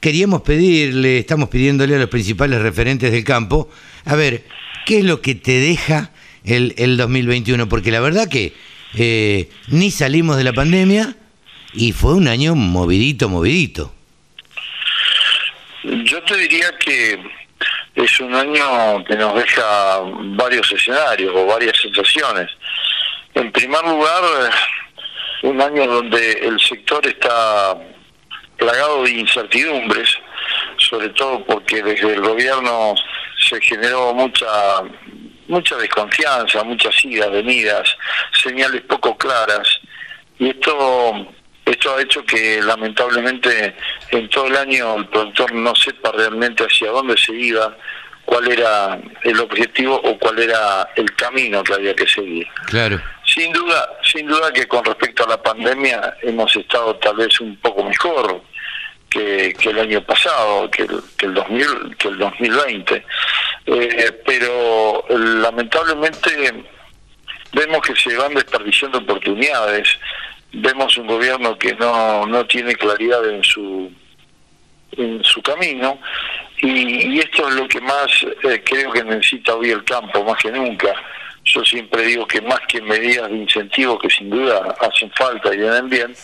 queríamos 0.00 0.42
pedirle, 0.42 1.18
estamos 1.18 1.48
pidiéndole 1.48 1.94
a 1.94 1.98
los 1.98 2.08
principales 2.08 2.60
referentes 2.60 3.12
del 3.12 3.24
campo, 3.24 3.70
a 4.04 4.16
ver, 4.16 4.44
¿qué 4.86 4.98
es 4.98 5.04
lo 5.04 5.20
que 5.20 5.34
te 5.34 5.52
deja 5.52 6.10
el, 6.44 6.74
el 6.78 6.96
2021? 6.96 7.68
Porque 7.68 7.90
la 7.90 8.00
verdad 8.00 8.28
que 8.28 8.54
eh, 8.94 9.48
ni 9.68 9.90
salimos 9.90 10.36
de 10.36 10.44
la 10.44 10.52
pandemia 10.52 11.14
y 11.72 11.92
fue 11.92 12.14
un 12.14 12.28
año 12.28 12.54
movidito, 12.54 13.28
movidito. 13.28 13.94
Yo 15.82 16.22
te 16.24 16.36
diría 16.36 16.76
que 16.78 17.18
es 17.94 18.20
un 18.20 18.34
año 18.34 19.04
que 19.04 19.16
nos 19.16 19.34
deja 19.34 20.00
varios 20.36 20.70
escenarios 20.72 21.32
o 21.34 21.46
varias 21.46 21.76
situaciones. 21.80 22.50
En 23.34 23.52
primer 23.52 23.82
lugar, 23.84 24.22
un 25.42 25.60
año 25.60 25.86
donde 25.86 26.32
el 26.32 26.58
sector 26.60 27.06
está 27.06 27.76
plagado 28.60 29.02
de 29.02 29.10
incertidumbres, 29.10 30.08
sobre 30.76 31.08
todo 31.10 31.44
porque 31.44 31.82
desde 31.82 32.14
el 32.14 32.20
gobierno 32.20 32.94
se 33.48 33.60
generó 33.60 34.14
mucha 34.14 34.46
mucha 35.48 35.76
desconfianza, 35.76 36.62
muchas 36.62 36.94
idas, 37.04 37.28
venidas, 37.32 37.96
señales 38.40 38.82
poco 38.82 39.18
claras 39.18 39.80
y 40.38 40.50
esto 40.50 41.26
esto 41.64 41.96
ha 41.96 42.02
hecho 42.02 42.24
que 42.24 42.60
lamentablemente 42.62 43.74
en 44.10 44.28
todo 44.28 44.46
el 44.46 44.56
año 44.56 44.96
el 44.96 45.08
productor 45.08 45.52
no 45.54 45.74
sepa 45.74 46.12
realmente 46.12 46.64
hacia 46.64 46.90
dónde 46.90 47.16
se 47.16 47.32
iba, 47.32 47.76
cuál 48.24 48.50
era 48.50 48.98
el 49.24 49.40
objetivo 49.40 50.00
o 50.04 50.18
cuál 50.18 50.38
era 50.38 50.88
el 50.96 51.12
camino 51.14 51.62
que 51.62 51.74
había 51.74 51.94
que 51.94 52.06
seguir. 52.06 52.46
Claro. 52.66 53.00
Sin 53.24 53.52
duda, 53.52 53.88
sin 54.02 54.26
duda 54.26 54.52
que 54.52 54.66
con 54.66 54.84
respecto 54.84 55.24
a 55.24 55.28
la 55.28 55.42
pandemia 55.42 56.16
hemos 56.22 56.54
estado 56.56 56.96
tal 56.96 57.16
vez 57.16 57.40
un 57.40 57.56
poco 57.56 57.84
mejor, 57.84 58.42
que, 59.10 59.54
el 59.62 59.78
año 59.78 60.02
pasado, 60.04 60.70
que 60.70 60.82
el, 60.84 61.02
que 61.18 61.26
el, 61.26 61.34
2000, 61.34 61.96
que 61.98 62.08
el 62.08 62.18
2020. 62.18 63.04
Eh, 63.66 64.22
pero 64.24 65.04
lamentablemente 65.08 66.64
vemos 67.52 67.80
que 67.82 67.94
se 67.96 68.16
van 68.16 68.34
desperdiciando 68.34 68.98
oportunidades, 68.98 69.88
vemos 70.52 70.96
un 70.96 71.06
gobierno 71.06 71.58
que 71.58 71.74
no, 71.74 72.24
no 72.26 72.46
tiene 72.46 72.74
claridad 72.74 73.28
en 73.28 73.42
su 73.44 73.92
en 74.96 75.22
su 75.22 75.40
camino 75.40 76.00
y, 76.62 77.18
esto 77.20 77.48
es 77.48 77.54
lo 77.54 77.68
que 77.68 77.80
más 77.80 78.10
eh, 78.44 78.62
creo 78.64 78.92
que 78.92 79.02
necesita 79.04 79.54
hoy 79.54 79.70
el 79.70 79.84
campo, 79.84 80.22
más 80.24 80.36
que 80.42 80.50
nunca. 80.50 80.94
Yo 81.44 81.64
siempre 81.64 82.02
digo 82.02 82.26
que 82.26 82.40
más 82.42 82.60
que 82.68 82.82
medidas 82.82 83.30
de 83.30 83.36
incentivo 83.36 83.98
que 83.98 84.10
sin 84.10 84.28
duda 84.28 84.76
hacen 84.80 85.10
falta 85.12 85.54
y 85.54 85.58
vienen 85.58 85.88
bien, 85.88 86.14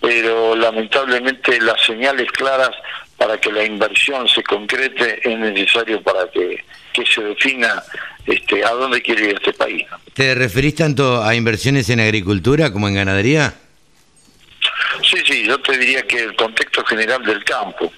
pero 0.00 0.54
lamentablemente 0.54 1.60
las 1.60 1.80
señales 1.84 2.30
claras 2.32 2.70
para 3.16 3.38
que 3.38 3.50
la 3.52 3.64
inversión 3.64 4.28
se 4.28 4.42
concrete 4.42 5.20
es 5.28 5.38
necesario 5.38 6.00
para 6.02 6.30
que, 6.30 6.64
se 7.14 7.22
defina 7.22 7.80
este, 8.26 8.64
a 8.64 8.70
dónde 8.70 9.00
quiere 9.00 9.26
ir 9.26 9.34
este 9.36 9.52
país. 9.52 9.84
¿Te 10.14 10.34
referís 10.34 10.74
tanto 10.74 11.22
a 11.22 11.34
inversiones 11.34 11.88
en 11.90 12.00
agricultura 12.00 12.72
como 12.72 12.88
en 12.88 12.94
ganadería? 12.94 13.54
Sí, 15.08 15.18
sí, 15.24 15.44
yo 15.44 15.60
te 15.60 15.78
diría 15.78 16.02
que 16.02 16.24
el 16.24 16.34
contexto 16.34 16.84
general 16.84 17.24
del 17.24 17.44
campo. 17.44 17.92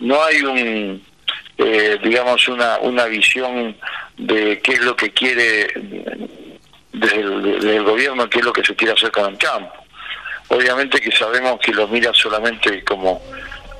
No 0.00 0.22
hay 0.22 0.42
un, 0.42 1.02
eh, 1.56 1.98
digamos, 2.02 2.46
una, 2.48 2.78
una 2.80 3.06
visión 3.06 3.74
de 4.18 4.60
qué 4.60 4.72
es 4.72 4.80
lo 4.80 4.94
que 4.94 5.10
quiere 5.10 5.68
desde 6.92 7.20
el 7.20 7.82
gobierno, 7.82 8.28
qué 8.28 8.40
es 8.40 8.44
lo 8.44 8.52
que 8.52 8.64
se 8.64 8.76
quiere 8.76 8.92
hacer 8.92 9.10
con 9.10 9.32
el 9.32 9.38
campo 9.38 9.83
obviamente 10.54 11.00
que 11.00 11.10
sabemos 11.10 11.58
que 11.60 11.72
lo 11.72 11.88
mira 11.88 12.12
solamente 12.14 12.82
como, 12.84 13.20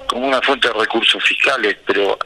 como 0.09 0.27
una 0.27 0.43
fuente 0.43 0.69
de 0.69 0.75
recursos 0.75 1.23
fiscales, 1.23 1.77
pero 1.87 2.19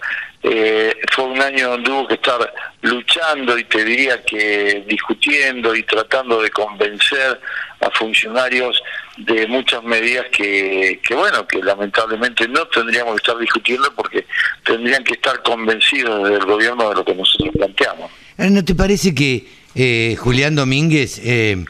eh, 0.42 0.96
fue 1.12 1.24
un 1.24 1.40
año 1.40 1.70
donde 1.70 1.90
hubo 1.90 2.08
que 2.08 2.14
estar 2.14 2.54
luchando 2.82 3.58
y 3.58 3.64
te 3.64 3.84
diría 3.84 4.22
que 4.24 4.84
discutiendo 4.86 5.74
y 5.74 5.82
tratando 5.82 6.40
de 6.40 6.50
convencer 6.50 7.40
a 7.80 7.90
funcionarios 7.90 8.82
de 9.18 9.46
muchas 9.48 9.82
medidas 9.82 10.26
que, 10.32 11.00
que 11.06 11.14
bueno, 11.14 11.46
que 11.46 11.58
lamentablemente 11.58 12.48
no 12.48 12.66
tendríamos 12.68 13.14
que 13.14 13.18
estar 13.18 13.38
discutiendo 13.38 13.92
porque 13.94 14.26
tendrían 14.64 15.04
que 15.04 15.14
estar 15.14 15.42
convencidos 15.42 16.28
del 16.28 16.44
gobierno 16.44 16.88
de 16.88 16.94
lo 16.94 17.04
que 17.04 17.14
nosotros 17.14 17.50
planteamos. 17.56 18.10
¿No 18.38 18.64
te 18.64 18.74
parece 18.74 19.14
que 19.14 19.46
eh, 19.74 20.16
Julián 20.16 20.54
Domínguez, 20.54 21.20
eh, 21.22 21.64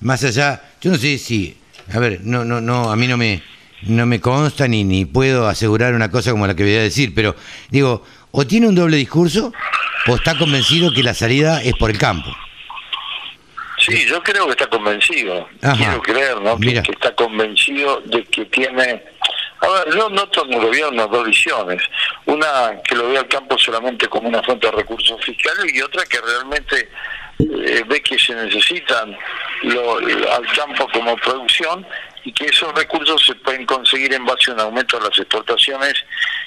más 0.00 0.24
allá, 0.24 0.62
yo 0.80 0.90
no 0.90 0.96
sé 0.96 1.18
si 1.18 1.56
a 1.92 1.98
ver, 1.98 2.20
no, 2.22 2.44
no, 2.44 2.60
no, 2.60 2.90
a 2.90 2.96
mí 2.96 3.06
no 3.06 3.16
me, 3.16 3.42
no 3.82 4.06
me 4.06 4.20
consta 4.20 4.68
ni, 4.68 4.84
ni 4.84 5.04
puedo 5.04 5.48
asegurar 5.48 5.94
una 5.94 6.10
cosa 6.10 6.30
como 6.30 6.46
la 6.46 6.54
que 6.54 6.62
voy 6.62 6.74
a 6.74 6.82
decir, 6.82 7.14
pero 7.14 7.36
digo, 7.70 8.04
o 8.30 8.46
tiene 8.46 8.68
un 8.68 8.74
doble 8.74 8.96
discurso 8.96 9.52
o 10.06 10.14
está 10.14 10.36
convencido 10.36 10.92
que 10.92 11.02
la 11.02 11.14
salida 11.14 11.62
es 11.62 11.74
por 11.74 11.90
el 11.90 11.98
campo. 11.98 12.30
Sí, 13.78 14.06
yo 14.06 14.22
creo 14.22 14.46
que 14.46 14.52
está 14.52 14.66
convencido. 14.66 15.46
Quiero 15.76 16.00
creer, 16.00 16.40
¿no? 16.40 16.58
Que, 16.58 16.78
está 16.78 17.14
convencido 17.14 18.00
de 18.06 18.24
que 18.24 18.46
tiene. 18.46 19.02
A 19.60 19.68
ver, 19.68 19.94
yo 19.94 20.08
noto 20.08 20.44
en 20.46 20.54
el 20.54 20.60
gobierno 20.60 21.06
dos 21.06 21.26
visiones. 21.26 21.82
Una 22.24 22.80
que 22.82 22.94
lo 22.94 23.08
ve 23.08 23.18
al 23.18 23.28
campo 23.28 23.58
solamente 23.58 24.08
como 24.08 24.28
una 24.28 24.42
fuente 24.42 24.66
de 24.66 24.72
recursos 24.72 25.22
fiscales 25.24 25.74
y 25.74 25.82
otra 25.82 26.04
que 26.06 26.18
realmente 26.20 26.88
eh, 27.38 27.84
ve 27.86 28.02
que 28.02 28.18
se 28.18 28.34
necesitan 28.34 29.16
lo, 29.62 29.98
al 29.98 30.46
campo 30.54 30.88
como 30.92 31.16
producción 31.16 31.86
y 32.24 32.32
que 32.32 32.46
esos 32.46 32.74
recursos 32.74 33.24
se 33.24 33.34
pueden 33.34 33.66
conseguir 33.66 34.12
en 34.14 34.24
base 34.24 34.50
a 34.50 34.54
un 34.54 34.60
aumento 34.60 34.98
de 34.98 35.08
las 35.08 35.18
exportaciones 35.18 35.94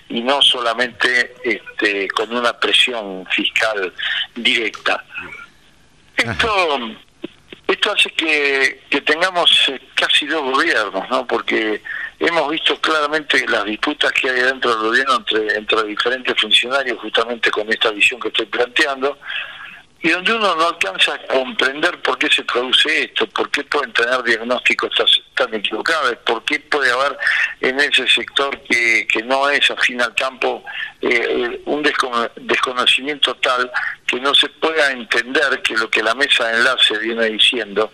y 0.09 0.21
no 0.21 0.41
solamente 0.41 1.35
este, 1.43 2.07
con 2.09 2.35
una 2.35 2.53
presión 2.57 3.25
fiscal 3.31 3.93
directa. 4.35 5.03
Esto 6.15 6.79
esto 7.67 7.91
hace 7.91 8.09
que, 8.11 8.81
que 8.89 9.01
tengamos 9.01 9.51
eh, 9.67 9.79
casi 9.93 10.25
dos 10.25 10.41
gobiernos, 10.41 11.09
¿no? 11.09 11.27
Porque 11.27 11.81
hemos 12.19 12.49
visto 12.49 12.79
claramente 12.79 13.45
las 13.47 13.65
disputas 13.65 14.11
que 14.13 14.29
hay 14.29 14.41
dentro 14.41 14.71
del 14.71 14.87
gobierno 14.87 15.15
entre, 15.17 15.57
entre 15.57 15.83
diferentes 15.83 16.39
funcionarios, 16.39 16.97
justamente 16.99 17.51
con 17.51 17.69
esta 17.69 17.91
visión 17.91 18.21
que 18.21 18.29
estoy 18.29 18.45
planteando, 18.45 19.17
y 20.01 20.09
donde 20.09 20.33
uno 20.33 20.55
no 20.55 20.67
alcanza 20.67 21.15
a 21.15 21.27
comprender 21.27 21.99
por 22.01 22.17
qué 22.17 22.29
se 22.29 22.43
produce 22.43 23.05
esto, 23.05 23.27
por 23.27 23.49
qué 23.49 23.63
pueden 23.63 23.91
tener 23.93 24.21
diagnósticos 24.23 24.91
tan 25.33 25.53
equivocados, 25.53 26.15
por 26.25 26.43
qué 26.45 26.59
puede 26.59 26.91
haber 26.91 27.17
en 27.61 27.79
ese 27.79 28.07
sector 28.07 28.59
que, 28.63 29.07
que 29.07 29.23
no 29.23 29.49
es 29.49 29.69
afín 29.71 30.01
al 30.01 30.13
campo 30.13 30.63
eh, 31.01 31.61
un 31.65 31.83
desconocimiento 31.83 33.35
tal 33.35 33.71
que 34.05 34.19
no 34.19 34.33
se 34.33 34.49
pueda 34.49 34.91
entender 34.91 35.61
que 35.61 35.75
lo 35.75 35.89
que 35.89 36.03
la 36.03 36.15
mesa 36.15 36.47
de 36.47 36.57
enlace 36.57 36.97
viene 36.99 37.25
diciendo 37.25 37.91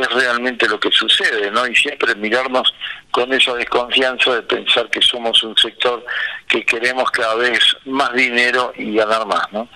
es 0.00 0.10
realmente 0.10 0.68
lo 0.68 0.78
que 0.78 0.90
sucede, 0.90 1.50
¿no? 1.50 1.66
Y 1.66 1.74
siempre 1.74 2.14
mirarnos 2.14 2.74
con 3.10 3.32
esa 3.32 3.54
desconfianza 3.54 4.34
de 4.34 4.42
pensar 4.42 4.90
que 4.90 5.00
somos 5.00 5.42
un 5.42 5.56
sector 5.56 6.04
que 6.48 6.64
queremos 6.64 7.10
cada 7.10 7.34
vez 7.36 7.60
más 7.84 8.12
dinero 8.12 8.72
y 8.76 8.94
ganar 8.94 9.26
más, 9.26 9.52
¿no? 9.52 9.68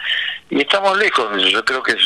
Y 0.50 0.60
estamos 0.60 0.96
lejos 0.98 1.30
de 1.32 1.42
eso. 1.42 1.48
Yo 1.50 1.64
creo 1.64 1.82
que 1.82 1.96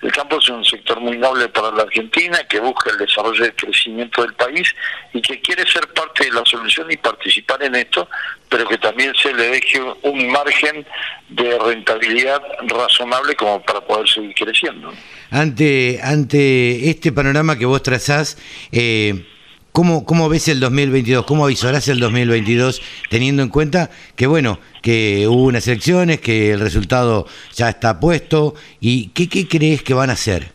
el 0.00 0.12
campo 0.12 0.38
es 0.38 0.48
un 0.48 0.64
sector 0.64 1.00
muy 1.00 1.16
noble 1.16 1.48
para 1.48 1.72
la 1.72 1.82
Argentina, 1.82 2.38
que 2.48 2.60
busca 2.60 2.90
el 2.90 2.98
desarrollo 2.98 3.44
y 3.44 3.48
el 3.48 3.54
crecimiento 3.54 4.22
del 4.22 4.32
país 4.34 4.72
y 5.12 5.20
que 5.20 5.40
quiere 5.40 5.68
ser 5.68 5.88
parte 5.88 6.24
de 6.24 6.32
la 6.32 6.44
solución 6.44 6.90
y 6.90 6.96
participar 6.96 7.62
en 7.64 7.74
esto, 7.74 8.08
pero 8.48 8.68
que 8.68 8.78
también 8.78 9.12
se 9.20 9.32
le 9.34 9.48
deje 9.48 9.80
un 10.02 10.30
margen 10.30 10.86
de 11.28 11.58
rentabilidad 11.58 12.40
razonable 12.68 13.34
como 13.34 13.60
para 13.62 13.80
poder 13.80 14.08
seguir 14.08 14.34
creciendo. 14.34 14.92
Ante, 15.30 15.98
ante 16.02 16.88
este 16.88 17.10
panorama 17.10 17.58
que 17.58 17.66
vos 17.66 17.82
trazás, 17.82 18.38
eh, 18.70 19.26
¿Cómo, 19.72 20.04
¿Cómo 20.04 20.28
ves 20.28 20.48
el 20.48 20.60
2022? 20.60 21.24
¿Cómo 21.24 21.44
avisorás 21.44 21.86
el 21.88 22.00
2022 22.00 22.82
teniendo 23.10 23.42
en 23.42 23.48
cuenta 23.48 23.90
que, 24.16 24.26
bueno, 24.26 24.58
que 24.82 25.26
hubo 25.28 25.44
unas 25.44 25.66
elecciones, 25.68 26.20
que 26.20 26.52
el 26.52 26.60
resultado 26.60 27.26
ya 27.54 27.68
está 27.68 28.00
puesto? 28.00 28.54
¿Y 28.80 29.08
qué, 29.10 29.28
qué 29.28 29.46
crees 29.46 29.82
que 29.82 29.94
van 29.94 30.10
a 30.10 30.14
hacer? 30.14 30.52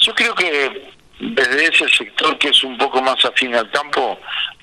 Yo 0.00 0.14
creo 0.14 0.34
que 0.34 0.88
desde 1.20 1.66
ese 1.66 1.88
sector 1.88 2.38
que 2.38 2.48
es 2.48 2.64
un 2.64 2.76
poco 2.78 3.02
más 3.02 3.24
afín 3.24 3.54
al 3.54 3.70
campo, 3.70 4.18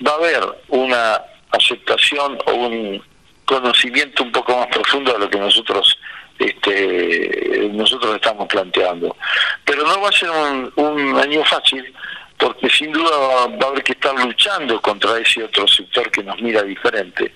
va 0.06 0.12
a 0.12 0.16
haber 0.16 0.40
una 0.68 1.20
aceptación 1.50 2.38
o 2.46 2.52
un 2.52 3.02
conocimiento 3.44 4.24
un 4.24 4.32
poco 4.32 4.56
más 4.56 4.66
profundo 4.68 5.12
de 5.12 5.18
lo 5.20 5.30
que 5.30 5.38
nosotros 5.38 5.96
este, 6.38 7.70
nosotros 7.72 8.16
estamos 8.16 8.46
planteando. 8.48 9.16
Pero 9.64 9.84
no 9.84 10.00
va 10.00 10.08
a 10.08 10.12
ser 10.12 10.30
un, 10.30 10.72
un 10.76 11.18
año 11.18 11.44
fácil 11.44 11.94
porque 12.38 12.68
sin 12.68 12.92
duda 12.92 13.16
va 13.16 13.66
a 13.66 13.70
haber 13.70 13.82
que 13.82 13.92
estar 13.92 14.14
luchando 14.14 14.80
contra 14.80 15.18
ese 15.18 15.44
otro 15.44 15.66
sector 15.66 16.10
que 16.10 16.22
nos 16.22 16.40
mira 16.40 16.62
diferente. 16.62 17.34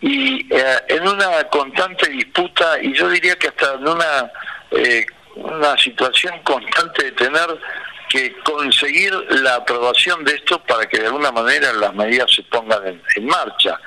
Y 0.00 0.46
eh, 0.54 0.78
en 0.88 1.06
una 1.06 1.44
constante 1.44 2.08
disputa, 2.10 2.80
y 2.82 2.92
yo 2.94 3.08
diría 3.10 3.36
que 3.36 3.48
hasta 3.48 3.74
en 3.74 3.88
una, 3.88 4.32
eh, 4.70 5.04
una 5.36 5.76
situación 5.76 6.34
constante 6.44 7.04
de 7.04 7.12
tener 7.12 7.58
que 8.08 8.34
conseguir 8.40 9.12
la 9.42 9.56
aprobación 9.56 10.24
de 10.24 10.34
esto 10.34 10.62
para 10.64 10.86
que 10.86 10.98
de 10.98 11.06
alguna 11.06 11.30
manera 11.30 11.72
las 11.74 11.94
medidas 11.94 12.32
se 12.34 12.42
pongan 12.44 12.86
en, 12.86 13.02
en 13.16 13.26
marcha. 13.26 13.78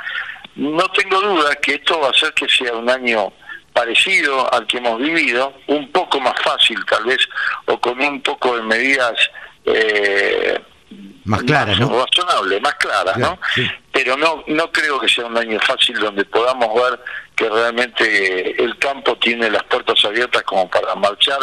No 0.55 0.87
tengo 0.89 1.19
duda 1.21 1.55
que 1.55 1.75
esto 1.75 1.99
va 1.99 2.07
a 2.07 2.11
hacer 2.11 2.33
que 2.33 2.47
sea 2.47 2.73
un 2.73 2.89
año 2.89 3.33
parecido 3.73 4.53
al 4.53 4.67
que 4.67 4.77
hemos 4.77 4.99
vivido, 4.99 5.53
un 5.67 5.91
poco 5.91 6.19
más 6.19 6.39
fácil 6.41 6.77
tal 6.85 7.05
vez, 7.05 7.27
o 7.65 7.79
con 7.79 7.99
un 7.99 8.21
poco 8.21 8.57
de 8.57 8.63
medidas 8.63 9.15
eh, 9.65 10.59
más 11.25 11.43
clara, 11.43 11.75
¿no? 11.75 12.05
razonable, 12.05 12.59
más 12.59 12.75
clara, 12.75 13.13
¿no? 13.17 13.39
Pero 13.91 14.17
no 14.17 14.43
no 14.47 14.71
creo 14.71 14.99
que 14.99 15.07
sea 15.07 15.25
un 15.25 15.37
año 15.37 15.59
fácil 15.59 15.97
donde 15.99 16.25
podamos 16.25 16.69
ver 16.73 16.99
que 17.35 17.49
realmente 17.49 18.61
el 18.61 18.77
campo 18.77 19.17
tiene 19.17 19.49
las 19.49 19.63
puertas 19.63 20.03
abiertas 20.03 20.43
como 20.43 20.69
para 20.69 20.95
marchar 20.95 21.39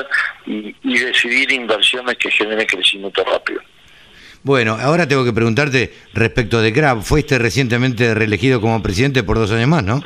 y, 0.47 0.75
decidir 0.83 1.53
inversiones 1.53 2.17
que 2.17 2.31
generen 2.31 2.67
crecimiento 2.67 3.25
rápido. 3.25 3.61
Bueno, 4.43 4.77
ahora 4.81 5.07
tengo 5.07 5.25
que 5.25 5.33
preguntarte 5.33 5.93
respecto 6.15 6.61
de 6.61 6.73
CRA. 6.73 6.97
Fuiste 6.97 7.39
recientemente 7.39 8.15
reelegido 8.15 8.61
como 8.61 8.83
presidente 8.83 9.23
por 9.23 9.39
dos 9.39 9.51
años 9.51 9.69
más, 9.69 9.83
¿no? 9.83 10.03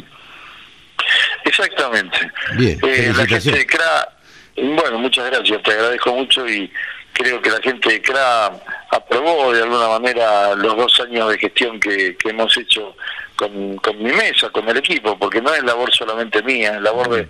Exactamente. 1.44 2.18
Bien, 2.56 2.78
eh, 2.82 3.12
la 3.16 3.26
gente 3.26 3.50
de 3.50 3.66
CRA, 3.66 4.08
bueno, 4.56 4.98
muchas 4.98 5.30
gracias, 5.30 5.62
te 5.62 5.72
agradezco 5.72 6.14
mucho 6.14 6.48
y 6.48 6.70
creo 7.12 7.40
que 7.40 7.50
la 7.50 7.60
gente 7.60 7.90
de 7.90 8.02
CRA 8.02 8.52
aprobó 8.90 9.52
de 9.52 9.62
alguna 9.62 9.88
manera 9.88 10.54
los 10.54 10.76
dos 10.76 11.00
años 11.00 11.30
de 11.30 11.38
gestión 11.38 11.78
que, 11.78 12.16
hemos 12.24 12.56
hecho 12.56 12.96
con, 13.36 13.76
con, 13.76 14.02
mi 14.02 14.12
mesa, 14.12 14.50
con 14.50 14.68
el 14.68 14.76
equipo, 14.76 15.18
porque 15.18 15.40
no 15.40 15.52
es 15.54 15.62
labor 15.62 15.92
solamente 15.92 16.42
mía, 16.42 16.76
es 16.76 16.82
labor 16.82 17.08
de, 17.10 17.28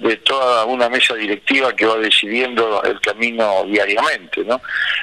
de 0.00 0.16
toda 0.16 0.64
una 0.64 0.88
mesa 0.88 1.14
directiva 1.14 1.74
que 1.76 1.84
va 1.84 1.96
decidiendo 1.96 2.82
el 2.82 3.00
camino 3.00 3.64
diariamente, 3.66 4.42
¿no? 4.44 4.60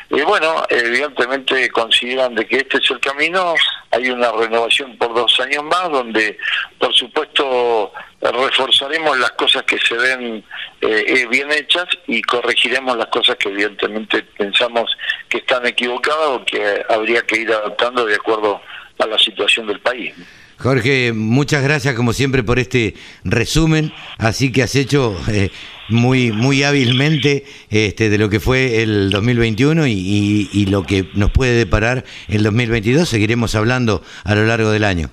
Y 0.10 0.22
bueno, 0.22 0.64
evidentemente 0.69 1.69
consideran 1.69 2.34
de 2.34 2.48
que 2.48 2.57
este 2.57 2.78
es 2.78 2.90
el 2.90 2.99
camino, 2.99 3.53
hay 3.91 4.10
una 4.10 4.32
renovación 4.32 4.98
por 4.98 5.14
dos 5.14 5.40
años 5.40 5.64
más, 5.65 5.91
donde 5.91 6.38
por 6.80 6.94
supuesto 6.95 7.94
reforzaremos 8.22 9.18
las 9.19 9.32
cosas 9.32 9.64
que 9.64 9.78
se 9.78 9.95
ven 9.95 10.44
eh, 10.82 11.06
eh, 11.07 11.28
bien 11.28 11.52
hechas 11.52 11.86
y 12.07 12.22
corregiremos 12.24 12.98
las 12.98 13.07
cosas 13.07 13.36
que 13.36 13.49
evidentemente 13.49 14.24
pensamos 14.24 14.90
que 15.30 15.38
están 15.38 15.65
equivocadas 15.68 16.30
o 16.30 16.44
que 16.44 16.84
habría 16.90 17.22
que 17.22 17.41
ir 17.41 17.52
adaptando 17.52 18.03
de 18.03 18.15
acuerdo 18.15 18.61
a 18.98 19.06
la 19.06 19.19
situación 19.19 19.68
del 19.68 19.80
país. 19.80 20.15
Jorge, 20.59 21.13
muchas 21.13 21.63
gracias 21.63 21.93
como 21.93 22.13
siempre 22.13 22.43
por 22.43 22.57
este 22.57 22.95
resumen, 23.23 23.93
así 24.17 24.51
que 24.51 24.63
has 24.63 24.75
hecho 24.75 25.15
eh, 25.27 25.51
muy 25.88 26.31
muy 26.31 26.63
hábilmente 26.63 27.45
este, 27.69 28.09
de 28.09 28.17
lo 28.17 28.29
que 28.29 28.39
fue 28.39 28.81
el 28.81 29.11
2021 29.11 29.85
y, 29.85 30.49
y, 30.51 30.65
lo 30.65 30.84
que 30.84 31.09
nos 31.13 31.31
puede 31.31 31.53
deparar 31.53 32.05
el 32.27 32.41
2022. 32.41 33.07
Seguiremos 33.07 33.53
hablando 33.53 34.01
a 34.23 34.34
lo 34.34 34.45
largo 34.45 34.71
del 34.71 34.84
año. 34.84 35.11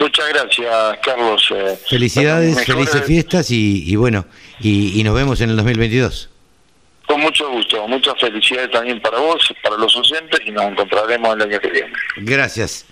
Muchas 0.00 0.28
gracias, 0.30 0.98
Carlos. 1.04 1.52
Eh, 1.54 1.78
Felicidades, 1.88 2.64
felices 2.64 3.04
fiestas 3.04 3.50
y, 3.50 3.84
y 3.86 3.96
bueno, 3.96 4.24
y, 4.60 4.98
y 4.98 5.04
nos 5.04 5.14
vemos 5.14 5.42
en 5.42 5.50
el 5.50 5.56
2022. 5.56 6.30
Con 7.06 7.20
mucho 7.20 7.50
gusto, 7.50 7.86
muchas 7.86 8.14
felicidades 8.18 8.70
también 8.70 9.00
para 9.00 9.18
vos, 9.18 9.52
para 9.62 9.76
los 9.76 9.94
docentes 9.94 10.40
y 10.44 10.50
nos 10.50 10.64
encontraremos 10.64 11.36
el 11.36 11.42
año 11.42 11.60
que 11.60 11.68
viene. 11.68 11.92
Gracias. 12.16 12.86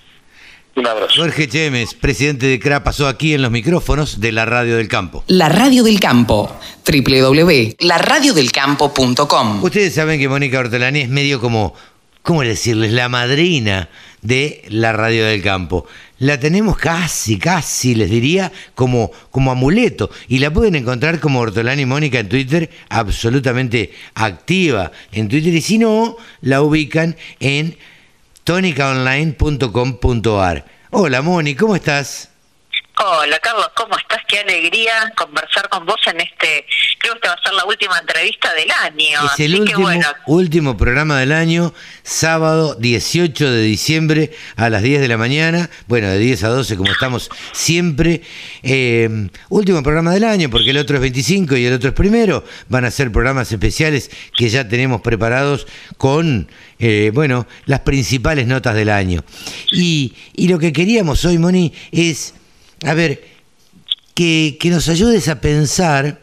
Un 0.76 0.86
abrazo. 0.88 1.14
Jorge 1.16 1.48
Chemes, 1.48 1.94
presidente 1.94 2.46
de 2.46 2.58
CRA, 2.58 2.82
pasó 2.82 3.06
aquí 3.06 3.34
en 3.34 3.42
los 3.42 3.52
micrófonos 3.52 4.20
de 4.20 4.32
la 4.32 4.44
Radio 4.44 4.76
del 4.76 4.88
Campo. 4.88 5.22
La 5.28 5.48
Radio 5.48 5.84
del 5.84 6.00
Campo, 6.00 6.52
www.laradiodelcampo.com. 6.84 9.62
Ustedes 9.62 9.94
saben 9.94 10.18
que 10.18 10.28
Mónica 10.28 10.58
Ortolani 10.58 11.02
es 11.02 11.08
medio 11.08 11.40
como, 11.40 11.74
¿cómo 12.22 12.42
decirles? 12.42 12.92
La 12.92 13.08
madrina 13.08 13.88
de 14.22 14.64
la 14.68 14.92
Radio 14.92 15.26
del 15.26 15.42
Campo. 15.42 15.86
La 16.18 16.40
tenemos 16.40 16.76
casi, 16.76 17.38
casi, 17.38 17.94
les 17.94 18.10
diría, 18.10 18.50
como, 18.74 19.12
como 19.30 19.52
amuleto. 19.52 20.10
Y 20.26 20.40
la 20.40 20.52
pueden 20.52 20.74
encontrar 20.74 21.20
como 21.20 21.38
Ortolani 21.38 21.86
Mónica 21.86 22.18
en 22.18 22.28
Twitter, 22.28 22.68
absolutamente 22.88 23.92
activa 24.14 24.90
en 25.12 25.28
Twitter. 25.28 25.54
Y 25.54 25.60
si 25.60 25.78
no, 25.78 26.16
la 26.40 26.62
ubican 26.62 27.14
en 27.38 27.76
tónicaonline.com.ar. 28.44 30.64
Hola 30.90 31.22
Moni, 31.22 31.54
¿cómo 31.54 31.74
estás? 31.74 32.28
Hola 32.96 33.40
Carlos, 33.40 33.70
¿cómo 33.74 33.98
estás? 33.98 34.20
Qué 34.28 34.38
alegría 34.38 35.12
conversar 35.16 35.68
con 35.68 35.84
vos 35.84 35.96
en 36.06 36.20
este, 36.20 36.64
creo 36.98 37.14
que 37.14 37.18
esta 37.18 37.28
va 37.30 37.34
a 37.34 37.42
ser 37.42 37.52
la 37.52 37.64
última 37.64 37.98
entrevista 37.98 38.54
del 38.54 38.70
año. 38.70 39.18
Es 39.32 39.40
el 39.40 39.60
último, 39.60 39.88
último 40.26 40.76
programa 40.76 41.18
del 41.18 41.32
año, 41.32 41.74
sábado 42.04 42.76
18 42.76 43.50
de 43.50 43.62
diciembre 43.62 44.30
a 44.54 44.70
las 44.70 44.82
10 44.82 45.00
de 45.00 45.08
la 45.08 45.16
mañana, 45.16 45.70
bueno, 45.88 46.06
de 46.06 46.18
10 46.18 46.44
a 46.44 46.48
12 46.50 46.76
como 46.76 46.92
estamos 46.92 47.30
siempre. 47.52 48.22
Eh, 48.62 49.28
último 49.48 49.82
programa 49.82 50.12
del 50.12 50.22
año, 50.22 50.48
porque 50.48 50.70
el 50.70 50.78
otro 50.78 50.94
es 50.94 51.02
25 51.02 51.56
y 51.56 51.66
el 51.66 51.74
otro 51.74 51.88
es 51.88 51.94
primero. 51.96 52.44
Van 52.68 52.84
a 52.84 52.92
ser 52.92 53.10
programas 53.10 53.50
especiales 53.50 54.08
que 54.36 54.48
ya 54.48 54.68
tenemos 54.68 55.00
preparados 55.00 55.66
con, 55.96 56.48
eh, 56.78 57.10
bueno, 57.12 57.48
las 57.66 57.80
principales 57.80 58.46
notas 58.46 58.76
del 58.76 58.90
año. 58.90 59.24
Y, 59.72 60.14
y 60.32 60.46
lo 60.46 60.60
que 60.60 60.72
queríamos 60.72 61.24
hoy, 61.24 61.38
Moni, 61.38 61.72
es 61.90 62.34
a 62.84 62.94
ver, 62.94 63.24
que, 64.14 64.58
nos 64.64 64.88
ayudes 64.88 65.28
a 65.28 65.40
pensar, 65.40 66.20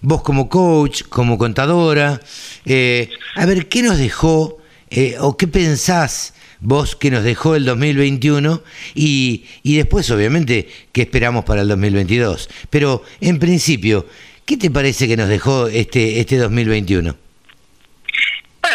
vos 0.00 0.22
como 0.22 0.48
coach, 0.48 1.02
como 1.08 1.38
contadora, 1.38 2.20
eh, 2.64 3.10
a 3.36 3.46
ver, 3.46 3.68
¿qué 3.68 3.82
nos 3.82 3.98
dejó 3.98 4.58
eh, 4.90 5.16
o 5.20 5.36
qué 5.36 5.46
pensás 5.48 6.34
vos 6.60 6.96
que 6.96 7.10
nos 7.10 7.24
dejó 7.24 7.54
el 7.54 7.64
2021 7.64 8.62
y, 8.94 9.44
y 9.62 9.76
después, 9.76 10.10
obviamente, 10.10 10.68
qué 10.92 11.02
esperamos 11.02 11.44
para 11.44 11.62
el 11.62 11.68
2022? 11.68 12.48
Pero, 12.70 13.02
en 13.20 13.38
principio, 13.38 14.06
¿qué 14.44 14.56
te 14.56 14.70
parece 14.70 15.08
que 15.08 15.16
nos 15.16 15.28
dejó 15.28 15.68
este, 15.68 16.20
este 16.20 16.36
2021? 16.36 17.23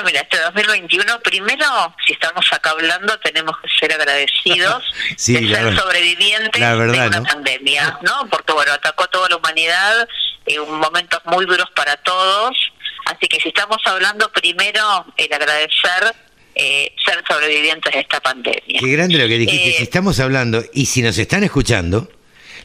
Bueno, 0.02 0.08
mira, 0.08 0.22
este 0.22 0.40
2021, 0.40 1.20
primero, 1.22 1.96
si 2.06 2.14
estamos 2.14 2.46
acá 2.52 2.72
hablando, 2.72 3.18
tenemos 3.20 3.56
que 3.62 3.70
ser 3.80 3.94
agradecidos 3.94 4.84
Sí, 5.18 5.34
de 5.34 5.54
ser 5.54 5.64
verdad. 5.66 5.82
sobrevivientes 5.82 6.62
verdad, 6.62 6.94
de 6.94 7.08
una 7.08 7.20
¿no? 7.20 7.24
pandemia, 7.24 8.00
¿no? 8.02 8.28
Porque, 8.30 8.54
bueno, 8.54 8.74
atacó 8.74 9.04
a 9.04 9.08
toda 9.08 9.30
la 9.30 9.38
humanidad, 9.38 10.08
en 10.46 10.72
momentos 10.72 11.20
muy 11.26 11.46
duros 11.46 11.70
para 11.76 11.96
todos, 11.98 12.58
así 13.06 13.28
que 13.28 13.40
si 13.40 13.50
estamos 13.50 13.78
hablando, 13.86 14.32
primero, 14.32 15.06
el 15.18 15.34
agradecer 15.34 16.16
eh, 16.56 16.94
ser 17.06 17.24
sobrevivientes 17.28 17.94
de 17.94 18.00
esta 18.00 18.20
pandemia. 18.20 18.80
Qué 18.80 18.88
grande 18.92 19.18
lo 19.18 19.28
que 19.28 19.38
dijiste. 19.38 19.70
Eh, 19.70 19.74
si 19.78 19.84
estamos 19.84 20.20
hablando 20.20 20.64
y 20.74 20.88
si 20.88 21.02
nos 21.02 21.18
están 21.18 21.44
escuchando, 21.44 22.12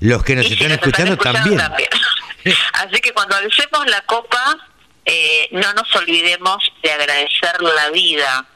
los 0.01 0.25
que 0.25 0.35
nos 0.35 0.47
si 0.47 0.55
están 0.55 0.73
escuchando, 0.73 1.17
también. 1.17 1.61
Así 2.73 3.01
que 3.01 3.13
cuando 3.13 3.37
alcemos 3.37 3.87
la 3.87 4.01
copa, 4.03 4.57
eh, 5.05 5.49
no 5.53 5.73
nos 5.75 5.95
olvidemos 5.97 6.59
de 6.83 6.93
agradecer 6.93 7.61
la 7.61 7.91
vida 7.91 8.47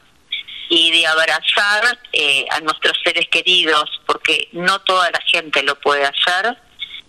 y 0.69 0.91
de 0.91 1.07
abrazar 1.07 1.99
eh, 2.13 2.45
a 2.51 2.59
nuestros 2.61 2.97
seres 3.03 3.27
queridos, 3.29 4.01
porque 4.05 4.49
no 4.51 4.79
toda 4.81 5.09
la 5.11 5.21
gente 5.21 5.63
lo 5.63 5.79
puede 5.79 6.05
hacer. 6.05 6.57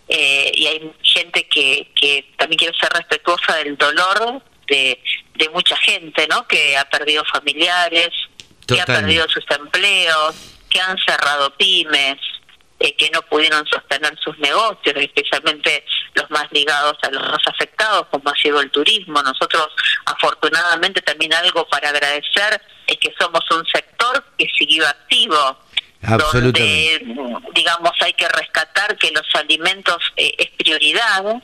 eh, 0.09 0.51
y 0.55 0.67
hay 0.67 0.93
gente 1.03 1.47
que, 1.47 1.91
que 1.95 2.33
también 2.37 2.59
quiere 2.59 2.79
ser 2.79 2.91
respetuosa 2.93 3.55
del 3.57 3.77
dolor 3.77 4.43
de, 4.67 5.01
de 5.35 5.49
mucha 5.51 5.77
gente, 5.77 6.27
¿no? 6.29 6.47
Que 6.49 6.77
ha 6.77 6.85
perdido 6.89 7.25
familiares, 7.27 8.11
que 8.67 8.81
ha 8.81 8.87
perdido 8.87 9.29
sus 9.29 9.45
empleos, 9.51 10.35
que 10.69 10.81
han 10.81 10.99
cerrado 10.99 11.55
pymes, 11.57 12.19
eh, 12.81 12.97
que 12.97 13.11
no 13.11 13.21
pudieron 13.23 13.65
sostener 13.67 14.19
sus 14.19 14.39
negocios, 14.39 14.97
especialmente 14.97 15.85
los 16.15 16.31
más 16.31 16.47
ligados 16.51 16.97
a 17.03 17.11
los 17.11 17.23
más 17.23 17.47
afectados, 17.47 18.07
como 18.11 18.31
ha 18.31 18.35
sido 18.37 18.59
el 18.61 18.71
turismo. 18.71 19.23
Nosotros, 19.23 19.69
afortunadamente, 20.07 21.03
también 21.03 21.35
algo 21.35 21.69
para 21.69 21.91
agradecer 21.91 22.61
es 22.87 22.97
que 22.97 23.13
somos 23.21 23.45
un 23.51 23.67
sector 23.67 24.25
que 24.39 24.49
siguió 24.59 24.89
activo. 24.89 25.59
Absolutamente. 26.03 27.05
Donde, 27.05 27.53
digamos, 27.55 27.93
hay 28.01 28.15
que 28.15 28.27
rescatar 28.29 28.97
que 28.97 29.11
los 29.11 29.27
alimentos 29.35 29.99
eh, 30.17 30.33
es 30.39 30.49
prioridad 30.57 31.43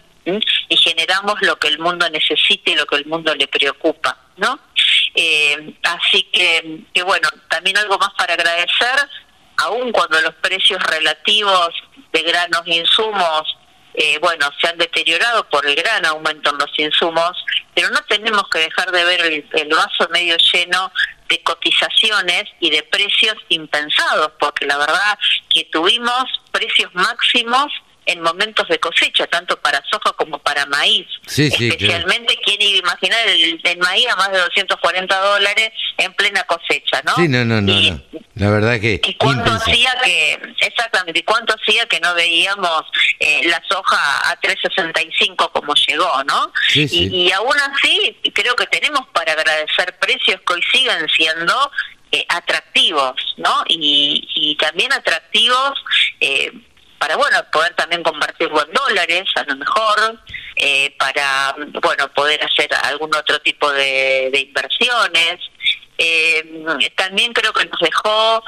y 0.68 0.76
generamos 0.78 1.40
lo 1.42 1.56
que 1.56 1.68
el 1.68 1.78
mundo 1.78 2.08
necesita 2.10 2.70
y 2.70 2.74
lo 2.74 2.86
que 2.86 2.96
el 2.96 3.06
mundo 3.06 3.34
le 3.34 3.46
preocupa, 3.46 4.18
¿no? 4.38 4.58
Eh, 5.14 5.74
así 5.82 6.24
que, 6.32 6.80
que, 6.92 7.02
bueno, 7.02 7.28
también 7.48 7.76
algo 7.76 7.96
más 7.98 8.12
para 8.14 8.34
agradecer, 8.34 9.08
aun 9.58 9.92
cuando 9.92 10.20
los 10.20 10.34
precios 10.36 10.82
relativos 10.82 11.70
de 12.12 12.22
granos 12.22 12.62
e 12.66 12.76
insumos, 12.76 13.56
eh, 13.94 14.18
bueno, 14.20 14.48
se 14.60 14.68
han 14.68 14.76
deteriorado 14.76 15.48
por 15.48 15.66
el 15.66 15.74
gran 15.74 16.04
aumento 16.04 16.50
en 16.50 16.58
los 16.58 16.78
insumos, 16.78 17.32
pero 17.74 17.88
no 17.90 18.00
tenemos 18.08 18.44
que 18.50 18.58
dejar 18.58 18.90
de 18.90 19.04
ver 19.04 19.20
el, 19.22 19.48
el 19.52 19.68
vaso 19.68 20.08
medio 20.10 20.36
lleno 20.36 20.92
de 21.28 21.42
cotizaciones 21.42 22.44
y 22.60 22.70
de 22.70 22.82
precios 22.82 23.36
impensados, 23.48 24.32
porque 24.38 24.66
la 24.66 24.76
verdad 24.78 25.18
que 25.48 25.64
tuvimos 25.72 26.24
precios 26.52 26.94
máximos 26.94 27.72
en 28.06 28.22
momentos 28.22 28.66
de 28.68 28.78
cosecha, 28.78 29.26
tanto 29.26 29.56
para 29.60 29.82
soja 29.90 30.12
como 30.12 30.38
para 30.38 30.64
maíz. 30.66 31.06
Sí, 31.26 31.50
sí, 31.50 31.68
Especialmente, 31.68 32.38
¿quién 32.44 32.62
iba 32.62 32.76
a 32.76 32.92
imaginar 32.92 33.28
el, 33.28 33.60
el 33.62 33.78
maíz 33.78 34.06
a 34.08 34.16
más 34.16 34.30
de 34.32 34.38
240 34.38 35.18
dólares 35.20 35.70
en 35.98 36.14
plena 36.14 36.44
cosecha, 36.44 37.02
no? 37.04 37.14
Sí, 37.16 37.28
no, 37.28 37.44
no, 37.44 37.60
no, 37.60 37.72
Y- 37.72 37.90
no. 37.90 38.00
La 38.36 38.50
verdad 38.50 38.78
que 38.78 39.00
¿Y 39.02 39.14
cuánto 39.14 39.50
hacía 39.50 39.90
que, 40.04 40.38
exactamente, 40.60 41.20
y 41.20 41.22
cuánto 41.22 41.54
hacía 41.54 41.86
que 41.86 41.98
no 42.00 42.14
veíamos 42.14 42.82
eh, 43.18 43.40
la 43.48 43.62
soja 43.68 44.30
a 44.30 44.38
3.65 44.40 45.50
como 45.52 45.72
llegó, 45.74 46.22
¿no? 46.24 46.52
Sí, 46.68 46.86
sí. 46.86 47.08
Y, 47.10 47.28
y 47.28 47.32
aún 47.32 47.54
así, 47.72 48.14
creo 48.34 48.54
que 48.54 48.66
tenemos 48.66 49.00
para 49.14 49.32
agradecer 49.32 49.98
precios 49.98 50.38
que 50.46 50.52
hoy 50.52 50.62
siguen 50.70 51.08
siendo 51.16 51.70
eh, 52.12 52.26
atractivos, 52.28 53.14
¿no? 53.38 53.64
Y, 53.68 54.28
y 54.34 54.54
también 54.56 54.92
atractivos 54.92 55.72
eh, 56.20 56.52
para, 56.98 57.16
bueno, 57.16 57.44
poder 57.52 57.74
también 57.74 58.02
convertirlo 58.02 58.64
en 58.64 58.72
dólares, 58.72 59.24
a 59.36 59.44
lo 59.44 59.56
mejor, 59.56 60.20
eh, 60.56 60.94
para, 60.98 61.54
bueno, 61.82 62.08
poder 62.12 62.42
hacer 62.44 62.68
algún 62.84 63.14
otro 63.14 63.38
tipo 63.40 63.70
de, 63.72 64.30
de 64.32 64.40
inversiones. 64.40 65.40
Eh, 65.98 66.64
también 66.94 67.32
creo 67.32 67.52
que 67.52 67.66
nos 67.66 67.80
dejó 67.80 68.42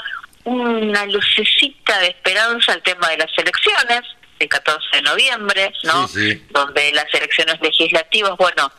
una 0.45 1.07
lucecita 1.07 1.99
de 2.01 2.09
esperanza 2.09 2.73
el 2.73 2.83
tema 2.83 3.09
de 3.09 3.19
las 3.19 3.31
elecciones, 3.37 4.03
el 4.39 4.49
14 4.49 4.87
de 4.93 5.03
noviembre, 5.03 5.73
¿no? 5.85 6.09
Sí, 6.09 6.33
sí. 6.33 6.47
Donde 6.51 6.93
las 6.93 7.12
elecciones 7.12 7.61
legislativas, 7.61 8.37
bueno, 8.37 8.70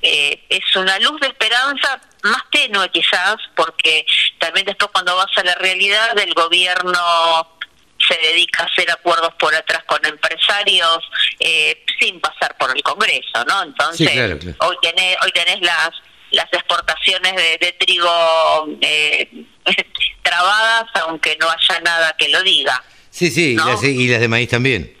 eh, 0.00 0.44
es 0.48 0.76
una 0.76 0.98
luz 1.00 1.20
de 1.20 1.26
esperanza 1.28 2.00
más 2.22 2.42
tenue 2.50 2.88
quizás, 2.90 3.36
porque 3.56 4.06
también 4.38 4.66
después 4.66 4.90
cuando 4.92 5.16
vas 5.16 5.36
a 5.36 5.42
la 5.42 5.54
realidad 5.56 6.14
del 6.14 6.32
gobierno 6.34 7.57
se 8.06 8.16
dedica 8.28 8.62
a 8.62 8.66
hacer 8.66 8.90
acuerdos 8.90 9.32
por 9.38 9.54
atrás 9.54 9.82
con 9.86 10.04
empresarios 10.04 10.98
eh, 11.40 11.84
sin 11.98 12.20
pasar 12.20 12.56
por 12.58 12.74
el 12.76 12.82
Congreso, 12.82 13.44
¿no? 13.46 13.62
Entonces, 13.62 14.08
Sí, 14.08 14.14
claro, 14.14 14.38
claro. 14.38 14.56
hoy 14.60 14.76
tenés 14.82 15.16
hoy 15.24 15.32
tenés 15.32 15.60
las 15.60 15.90
las 16.30 16.46
exportaciones 16.52 17.34
de, 17.36 17.56
de 17.58 17.72
trigo 17.78 18.68
eh, 18.82 19.28
trabadas, 20.22 20.84
aunque 21.06 21.36
no 21.40 21.48
haya 21.48 21.80
nada 21.80 22.14
que 22.18 22.28
lo 22.28 22.42
diga. 22.42 22.82
Sí, 23.10 23.30
sí, 23.30 23.52
y 23.52 23.56
las, 23.56 23.82
y 23.82 24.08
las 24.08 24.20
de 24.20 24.28
maíz 24.28 24.48
también. 24.50 24.94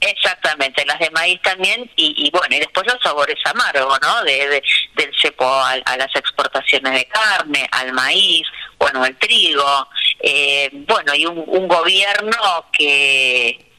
Exactamente, 0.00 0.84
las 0.84 0.98
de 0.98 1.10
maíz 1.12 1.40
también, 1.42 1.90
y, 1.96 2.26
y 2.26 2.30
bueno, 2.30 2.54
y 2.56 2.58
después 2.58 2.84
los 2.86 3.00
sabores 3.02 3.36
amargos, 3.46 3.98
¿no? 4.02 4.22
De, 4.24 4.48
de- 4.48 4.62
del 4.96 5.10
cepo 5.20 5.46
a, 5.46 5.70
a 5.72 5.96
las 5.96 6.14
exportaciones 6.14 6.92
de 6.92 7.06
carne, 7.06 7.66
al 7.72 7.92
maíz, 7.94 8.46
bueno, 8.78 9.02
al 9.02 9.16
trigo, 9.16 9.88
eh, 10.26 10.70
bueno, 10.72 11.14
y 11.14 11.26
un, 11.26 11.42
un 11.46 11.68
gobierno 11.68 12.66
que, 12.72 13.70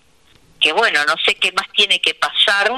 que, 0.61 0.71
bueno, 0.73 1.03
no 1.05 1.15
sé 1.25 1.35
qué 1.35 1.51
más 1.53 1.67
tiene 1.73 1.99
que 1.99 2.13
pasar 2.13 2.71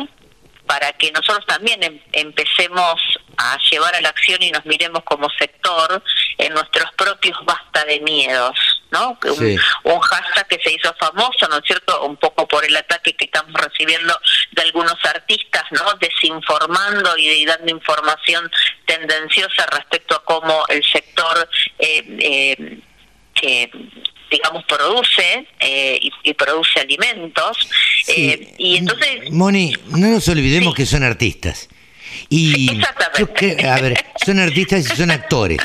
para 0.66 0.92
que 0.94 1.12
nosotros 1.14 1.46
también 1.46 1.82
em- 1.82 2.02
empecemos 2.12 2.96
a 3.38 3.58
llevar 3.72 3.96
a 3.96 4.02
la 4.02 4.10
acción 4.10 4.42
y 4.44 4.52
nos 4.52 4.66
miremos 4.66 5.02
como 5.04 5.30
sector 5.40 6.04
en 6.38 6.54
nuestros 6.54 6.92
propios 6.98 7.38
basta 7.46 7.86
de 7.86 8.00
miedos, 8.02 8.58
¿no? 8.92 9.18
Un, 9.24 9.36
Sí. 9.38 9.56
un 9.84 10.00
hashtag 10.00 10.48
que 10.48 10.60
se 10.62 10.74
hizo 10.74 10.94
famoso, 11.00 11.48
¿no 11.50 11.58
es 11.58 11.64
cierto? 11.66 12.04
Un 12.06 12.18
poco 12.18 12.46
por 12.48 12.66
el 12.66 12.76
ataque 12.76 13.16
que 13.16 13.26
estamos 13.26 13.54
recibiendo 13.54 14.20
de 14.52 14.62
algunos 14.64 14.98
artistas, 15.06 15.64
¿no? 15.72 15.94
Desinformando 16.02 17.18
y, 17.18 17.30
y 17.30 17.46
dando 17.46 17.72
información 17.72 18.52
tendenciosa 18.86 19.66
respecto 19.68 20.16
a 20.16 20.24
cómo 20.26 20.66
el 20.68 20.84
sector 20.84 21.50
eh, 21.80 22.04
eh, 22.20 22.80
eh, 23.44 23.70
digamos, 24.30 24.64
produce 24.66 25.48
eh, 25.60 26.00
y, 26.02 26.12
y 26.24 26.34
produce 26.34 26.80
alimentos. 26.80 27.70
eh, 28.10 28.54
y 28.58 28.78
entonces, 28.78 29.32
Moni, 29.32 29.74
no 29.90 30.08
nos 30.10 30.28
olvidemos 30.28 30.74
que 30.76 30.86
son 30.86 31.04
artistas. 31.04 31.70
Y 32.30 32.72
Exactamente. 32.78 33.20
yo 33.20 33.34
creo- 33.34 33.72
a 33.72 33.80
ver, 33.80 34.06
son 34.26 34.40
artistas 34.40 34.92
y 34.92 34.96
son 34.96 35.12
actores. 35.12 35.60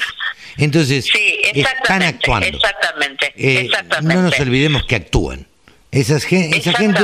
Entonces, 0.59 1.09
están 1.55 2.03
actuando. 2.03 2.47
exactamente, 2.47 3.32
Eh, 3.36 3.62
exactamente. 3.66 4.15
no 4.15 4.23
nos 4.23 4.39
olvidemos 4.39 4.85
que 4.85 4.97
actúan. 4.97 5.47
Esas, 5.90 6.24
esa 6.31 6.73
gente, 6.74 7.03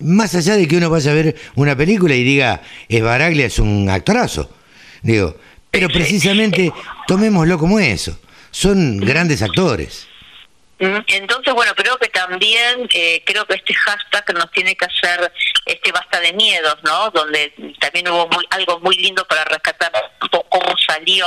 más 0.00 0.34
allá 0.34 0.56
de 0.56 0.68
que 0.68 0.76
uno 0.76 0.90
vaya 0.90 1.10
a 1.10 1.14
ver 1.14 1.36
una 1.54 1.76
película 1.76 2.14
y 2.14 2.22
diga, 2.24 2.62
es 2.88 3.02
Baraglia 3.02 3.46
es 3.46 3.58
un 3.58 3.88
actorazo, 3.88 4.54
digo, 5.02 5.36
pero 5.70 5.88
precisamente 5.88 6.72
tomémoslo 7.06 7.58
como 7.58 7.78
eso. 7.80 8.18
Son 8.50 8.98
grandes 8.98 9.42
actores. 9.42 10.08
Mm, 10.80 10.98
Entonces, 11.08 11.52
bueno, 11.54 11.74
creo 11.74 11.96
que 11.98 12.06
también, 12.08 12.88
eh, 12.94 13.20
creo 13.26 13.44
que 13.46 13.54
este 13.54 13.74
hashtag 13.74 14.32
nos 14.34 14.48
tiene 14.52 14.76
que 14.76 14.84
hacer 14.84 15.32
este 15.66 15.90
basta 15.90 16.20
de 16.20 16.32
miedos, 16.34 16.76
¿no? 16.84 17.10
Donde 17.10 17.52
también 17.80 18.08
hubo 18.08 18.28
muy- 18.28 18.46
algo 18.50 18.78
muy 18.78 18.96
lindo 18.96 19.24
para 19.26 19.44
rescatar 19.44 19.90
cómo 20.30 20.76
salió 20.86 21.26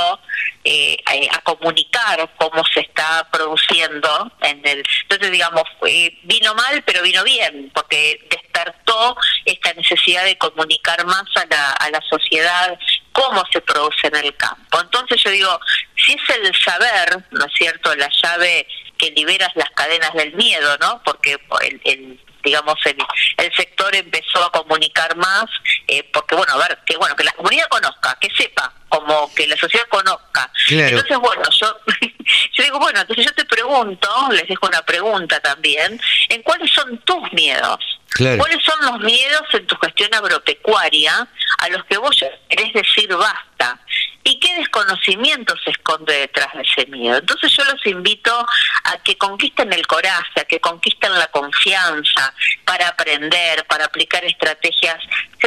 eh, 0.64 0.96
a, 1.04 1.36
a 1.36 1.40
comunicar 1.42 2.30
cómo 2.38 2.64
se 2.72 2.80
está 2.80 3.28
produciendo 3.30 4.32
en 4.40 4.62
el... 4.66 4.82
Entonces, 5.02 5.30
digamos, 5.30 5.64
eh, 5.86 6.18
vino 6.22 6.54
mal, 6.54 6.82
pero 6.86 7.02
vino 7.02 7.22
bien, 7.22 7.70
porque 7.74 8.26
despertó 8.30 9.16
esta 9.44 9.74
necesidad 9.74 10.24
de 10.24 10.38
comunicar 10.38 11.04
más 11.04 11.24
a 11.36 11.44
la, 11.50 11.72
a 11.72 11.90
la 11.90 12.00
sociedad 12.08 12.78
cómo 13.12 13.44
se 13.52 13.60
produce 13.60 14.06
en 14.08 14.16
el 14.16 14.36
campo. 14.36 14.80
Entonces 14.80 15.22
yo 15.22 15.30
digo, 15.30 15.60
si 15.96 16.12
es 16.12 16.36
el 16.36 16.54
saber, 16.56 17.24
¿no 17.30 17.44
es 17.46 17.52
cierto?, 17.56 17.94
la 17.94 18.08
llave 18.22 18.66
que 18.98 19.10
liberas 19.12 19.50
las 19.54 19.70
cadenas 19.70 20.12
del 20.14 20.32
miedo, 20.34 20.76
¿no? 20.80 21.02
Porque 21.04 21.38
el, 21.62 21.80
el- 21.84 22.20
digamos 22.44 22.74
el, 22.86 22.96
el 23.36 23.54
sector 23.54 23.94
empezó 23.94 24.42
a 24.44 24.50
comunicar 24.50 25.14
más, 25.16 25.44
eh, 25.86 26.02
porque 26.12 26.34
bueno, 26.34 26.54
a 26.54 26.56
ver, 26.56 26.76
que 26.84 26.96
bueno, 26.96 27.14
que 27.14 27.22
la 27.22 27.30
comunidad 27.32 27.68
conozca, 27.68 28.18
que 28.20 28.28
sepa, 28.36 28.72
como 28.88 29.32
que 29.32 29.46
la 29.46 29.56
sociedad 29.56 29.86
conozca. 29.88 30.50
Claro. 30.66 30.88
Entonces, 30.98 31.18
bueno, 31.18 31.42
yo, 31.60 31.76
yo 32.54 32.64
digo, 32.64 32.80
bueno, 32.80 33.00
entonces 33.00 33.26
yo 33.26 33.32
te 33.34 33.44
pregunto, 33.44 34.08
les 34.32 34.48
dejo 34.48 34.66
una 34.66 34.82
pregunta 34.82 35.38
también, 35.38 36.00
en 36.30 36.42
cuáles 36.42 36.68
son 36.72 36.98
tus 37.04 37.32
miedos. 37.32 37.78
¿Cuáles 38.16 38.62
son 38.64 38.84
los 38.84 39.00
miedos 39.00 39.42
en 39.52 39.66
tu 39.66 39.76
gestión 39.76 40.14
agropecuaria 40.14 41.28
a 41.58 41.68
los 41.68 41.84
que 41.86 41.96
vos 41.96 42.16
querés 42.48 42.72
decir 42.72 43.14
basta? 43.14 43.78
y 44.24 44.38
qué 44.38 44.54
desconocimiento 44.54 45.54
se 45.64 45.70
esconde 45.70 46.14
detrás 46.14 46.52
de 46.54 46.62
ese 46.62 46.86
miedo. 46.90 47.18
Entonces 47.18 47.52
yo 47.56 47.64
los 47.64 47.84
invito 47.86 48.46
a 48.84 48.98
que 49.02 49.16
conquisten 49.18 49.72
el 49.72 49.86
coraje, 49.86 50.40
a 50.40 50.44
que 50.44 50.60
conquisten 50.60 51.12
la 51.18 51.26
confianza 51.28 52.32
para 52.64 52.88
aprender, 52.88 53.64
para 53.66 53.86
aplicar 53.86 54.24
estrategias 54.24 54.98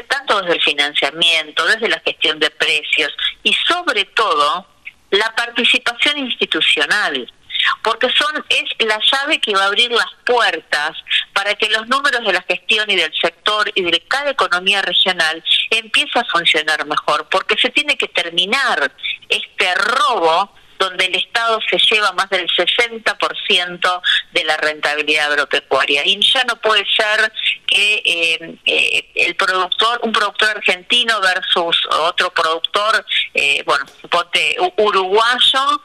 tanto 0.10 0.42
desde 0.42 0.56
el 0.56 0.62
financiamiento, 0.62 1.66
desde 1.66 1.88
la 1.88 2.02
gestión 2.02 2.40
de 2.40 2.50
precios 2.50 3.14
y 3.44 3.54
sobre 3.54 4.06
todo 4.06 4.68
la 5.12 5.34
participación 5.36 6.18
institucional 6.18 7.32
porque 7.84 8.10
son 8.12 8.44
es 8.50 8.88
la 8.88 9.00
llave 9.00 9.40
que 9.40 9.54
va 9.54 9.64
a 9.64 9.68
abrir 9.68 9.92
las 9.92 10.12
puertas 10.26 10.92
para 11.36 11.54
que 11.56 11.68
los 11.70 11.86
números 11.90 12.26
de 12.26 12.32
la 12.32 12.42
gestión 12.44 12.90
y 12.90 12.96
del 12.96 13.14
sector 13.14 13.70
y 13.76 13.84
de 13.84 14.00
cada 14.08 14.32
economía 14.32 14.82
regional 14.82 15.44
empiece 15.70 16.18
a 16.18 16.24
funcionar 16.24 16.86
mejor, 16.86 17.28
porque 17.30 17.56
se 17.62 17.70
tiene 17.72 17.98
que 17.98 18.08
terminar 18.08 18.90
este 19.28 19.76
robo 19.76 20.56
donde 20.78 21.06
el 21.06 21.16
Estado 21.16 21.60
se 21.70 21.78
lleva 21.78 22.12
más 22.14 22.30
del 22.30 22.48
60% 22.48 24.02
de 24.32 24.44
la 24.44 24.58
rentabilidad 24.58 25.32
agropecuaria. 25.32 26.06
Y 26.06 26.20
ya 26.22 26.44
no 26.46 26.56
puede 26.58 26.86
ser 26.86 27.32
que 27.68 28.02
eh, 28.06 28.58
eh, 28.66 29.12
el 29.16 29.36
productor, 29.36 30.00
un 30.04 30.12
productor 30.12 30.50
argentino 30.50 31.20
versus 31.22 31.78
otro 31.90 32.32
productor, 32.32 33.06
eh, 33.34 33.64
bueno, 33.66 33.86
uruguayo, 34.78 35.82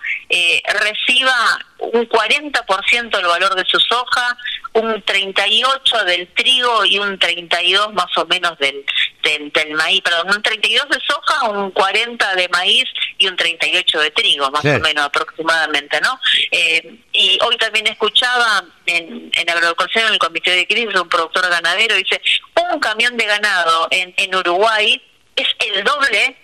reciba 0.80 1.58
un 1.78 2.08
40% 2.08 3.10
del 3.10 3.26
valor 3.26 3.54
de 3.54 3.64
su 3.64 3.78
soja, 3.80 4.36
un 4.74 5.02
38 5.02 6.04
del 6.04 6.28
trigo 6.28 6.84
y 6.84 6.98
un 6.98 7.18
32 7.18 7.92
más 7.94 8.16
o 8.16 8.26
menos 8.26 8.56
del, 8.58 8.84
del, 9.22 9.74
maíz, 9.74 10.00
perdón, 10.02 10.36
un 10.36 10.42
32 10.42 10.88
de 10.88 10.98
soja, 11.06 11.48
un 11.50 11.70
40 11.70 12.34
de 12.36 12.48
maíz 12.48 12.84
y 13.18 13.26
un 13.26 13.36
38 13.36 14.00
de 14.00 14.10
trigo, 14.10 14.50
más 14.50 14.64
o 14.64 14.80
menos 14.80 15.04
aproximadamente, 15.04 16.00
¿no? 16.00 16.18
Eh, 16.50 16.96
y 17.12 17.38
hoy 17.42 17.56
también 17.58 17.86
escuchaba 17.86 18.64
en, 18.86 19.30
en 19.32 19.50
Agroecología, 19.50 20.06
en 20.06 20.14
el 20.14 20.18
Comité 20.18 20.50
de 20.52 20.66
Crisis, 20.66 20.94
un 21.00 21.08
productor 21.08 21.48
ganadero, 21.48 21.96
dice, 21.96 22.20
un 22.72 22.80
camión 22.80 23.16
de 23.16 23.26
ganado 23.26 23.88
en, 23.90 24.14
en 24.16 24.34
Uruguay 24.34 25.00
es 25.36 25.48
el 25.58 25.84
doble 25.84 26.36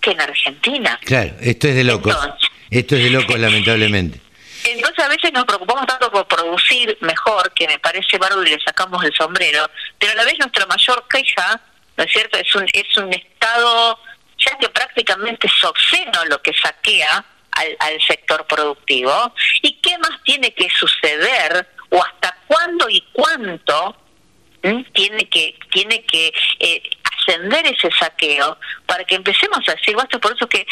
que 0.00 0.10
en 0.10 0.20
Argentina. 0.20 0.98
Claro, 1.04 1.32
esto 1.40 1.68
es 1.68 1.74
de 1.74 1.84
locos. 1.84 2.16
esto 2.70 2.96
es 2.96 3.04
de 3.04 3.10
locos, 3.10 3.38
lamentablemente. 3.38 4.20
Entonces 4.64 5.04
a 5.04 5.08
veces 5.08 5.32
nos 5.32 5.44
preocupamos 5.44 5.86
tanto 5.86 6.10
por 6.10 6.26
producir 6.26 6.96
mejor, 7.00 7.52
que 7.52 7.68
me 7.68 7.78
parece 7.78 8.16
bárbaro 8.16 8.44
y 8.44 8.50
le 8.50 8.58
sacamos 8.64 9.04
el 9.04 9.12
sombrero, 9.14 9.68
pero 9.98 10.12
a 10.12 10.14
la 10.14 10.24
vez 10.24 10.38
nuestra 10.38 10.64
mayor 10.66 11.04
queja, 11.08 11.60
¿no 11.96 12.04
es 12.04 12.12
cierto?, 12.12 12.38
es 12.38 12.54
un, 12.54 12.66
es 12.72 12.96
un 12.96 13.12
estado 13.12 13.98
ya 14.38 14.58
que 14.58 14.68
prácticamente 14.68 15.46
es 15.46 15.64
obsceno 15.64 16.24
lo 16.26 16.40
que 16.42 16.52
saquea 16.54 17.24
al, 17.52 17.76
al 17.78 18.02
sector 18.02 18.46
productivo. 18.46 19.32
¿Y 19.62 19.80
qué 19.80 19.96
más 19.98 20.22
tiene 20.24 20.52
que 20.52 20.68
suceder 20.70 21.68
o 21.90 22.02
hasta 22.02 22.36
cuándo 22.46 22.88
y 22.88 23.00
cuánto 23.12 23.96
tiene 24.92 25.28
que 25.28 25.58
tiene 25.72 26.04
que 26.04 26.32
eh, 26.58 26.82
ascender 27.26 27.66
ese 27.66 27.90
saqueo 27.98 28.58
para 28.86 29.04
que 29.04 29.14
empecemos 29.14 29.58
a 29.68 29.74
decir 29.74 29.96
basta 29.96 30.18
por 30.18 30.34
eso 30.34 30.48
que 30.48 30.66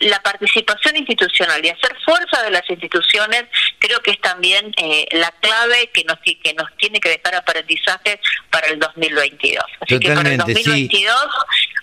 la 0.00 0.20
participación 0.22 0.96
institucional 0.96 1.64
y 1.64 1.68
hacer 1.68 1.96
fuerza 2.04 2.42
de 2.42 2.50
las 2.50 2.68
instituciones 2.68 3.44
creo 3.78 4.00
que 4.00 4.12
es 4.12 4.20
también 4.20 4.72
eh, 4.76 5.06
la 5.12 5.30
clave 5.40 5.90
que 5.92 6.04
nos 6.04 6.18
que 6.20 6.54
nos 6.54 6.74
tiene 6.76 7.00
que 7.00 7.10
dejar 7.10 7.34
aprendizaje 7.34 8.20
para 8.50 8.68
el 8.68 8.78
2022 8.78 9.64
así 9.80 9.98
que 9.98 10.14
para 10.14 10.30
el 10.30 10.38
2022 10.38 11.14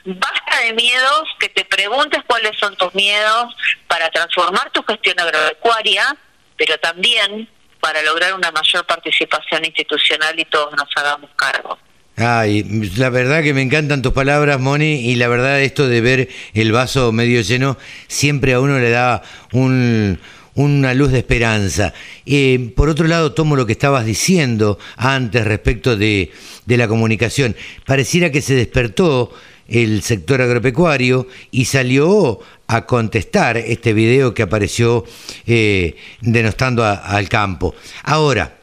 basta 0.06 0.60
de 0.62 0.74
miedos 0.74 1.24
que 1.40 1.50
te 1.50 1.66
preguntes 1.66 2.22
cuáles 2.28 2.58
son 2.58 2.76
tus 2.76 2.94
miedos 2.96 3.56
para 3.88 4.10
transformar 4.10 4.72
tu 4.72 4.84
gestión 4.84 5.20
agropecuaria 5.20 6.16
pero 6.58 6.78
también 6.78 7.50
para 7.82 8.02
lograr 8.04 8.34
una 8.34 8.52
mayor 8.52 8.86
participación 8.86 9.66
institucional 9.66 10.40
y 10.40 10.46
todos 10.46 10.74
nos 10.76 10.88
hagamos 10.96 11.32
cargo. 11.36 11.78
Ay, 12.18 12.64
la 12.98 13.10
verdad 13.10 13.42
que 13.42 13.54
me 13.54 13.62
encantan 13.62 14.02
tus 14.02 14.14
palabras, 14.14 14.60
Moni, 14.60 15.10
y 15.10 15.16
la 15.16 15.28
verdad 15.28 15.62
esto 15.62 15.88
de 15.88 16.02
ver 16.02 16.30
el 16.54 16.72
vaso 16.72 17.12
medio 17.12 17.42
lleno 17.42 17.78
siempre 18.08 18.54
a 18.54 18.60
uno 18.60 18.78
le 18.80 18.90
da 18.90 19.24
una 19.52 20.94
luz 20.94 21.12
de 21.12 21.20
esperanza. 21.20 21.94
Eh, 22.26 22.74
por 22.76 22.90
otro 22.90 23.08
lado, 23.08 23.34
tomo 23.34 23.56
lo 23.56 23.66
que 23.66 23.72
estabas 23.72 24.06
diciendo 24.06 24.78
antes 24.98 25.46
respecto 25.46 25.96
de, 25.96 26.32
de 26.66 26.78
la 26.78 26.88
comunicación. 26.88 27.56
Pareciera 27.86 28.30
que 28.30 28.42
se 28.42 28.56
despertó 28.56 29.32
el 29.68 30.04
sector 30.04 30.42
agropecuario 30.42 31.28
y 31.50 31.66
salió 31.66 32.40
a 32.68 32.86
contestar 32.86 33.58
este 33.58 33.94
video 33.94 34.34
que 34.34 34.44
apareció 34.44 35.06
eh, 35.48 35.96
denostando 36.20 36.86
al 36.86 37.30
campo. 37.30 37.74
Ahora, 38.04 38.58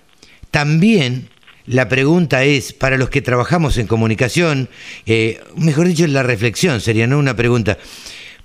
también 0.50 1.28
la 1.68 1.88
pregunta 1.88 2.44
es, 2.44 2.72
para 2.72 2.96
los 2.96 3.10
que 3.10 3.20
trabajamos 3.20 3.76
en 3.76 3.86
comunicación, 3.86 4.70
eh, 5.04 5.40
mejor 5.54 5.86
dicho, 5.86 6.06
la 6.06 6.22
reflexión 6.22 6.80
sería, 6.80 7.06
no 7.06 7.18
una 7.18 7.36
pregunta, 7.36 7.76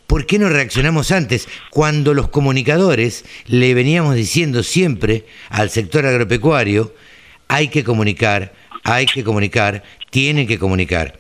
¿por 0.08 0.26
qué 0.26 0.38
no 0.40 0.50
reaccionamos 0.50 1.12
antes 1.12 1.48
cuando 1.70 2.14
los 2.14 2.28
comunicadores 2.28 3.24
le 3.48 3.74
veníamos 3.74 4.16
diciendo 4.16 4.62
siempre 4.62 5.26
al 5.50 5.70
sector 5.70 6.06
agropecuario, 6.06 6.94
hay 7.48 7.70
que 7.70 7.86
comunicar, 7.86 8.54
hay 8.84 9.06
que 9.06 9.24
comunicar, 9.24 9.84
tienen 10.10 10.45
que 10.45 10.60
comunicar? 10.60 11.18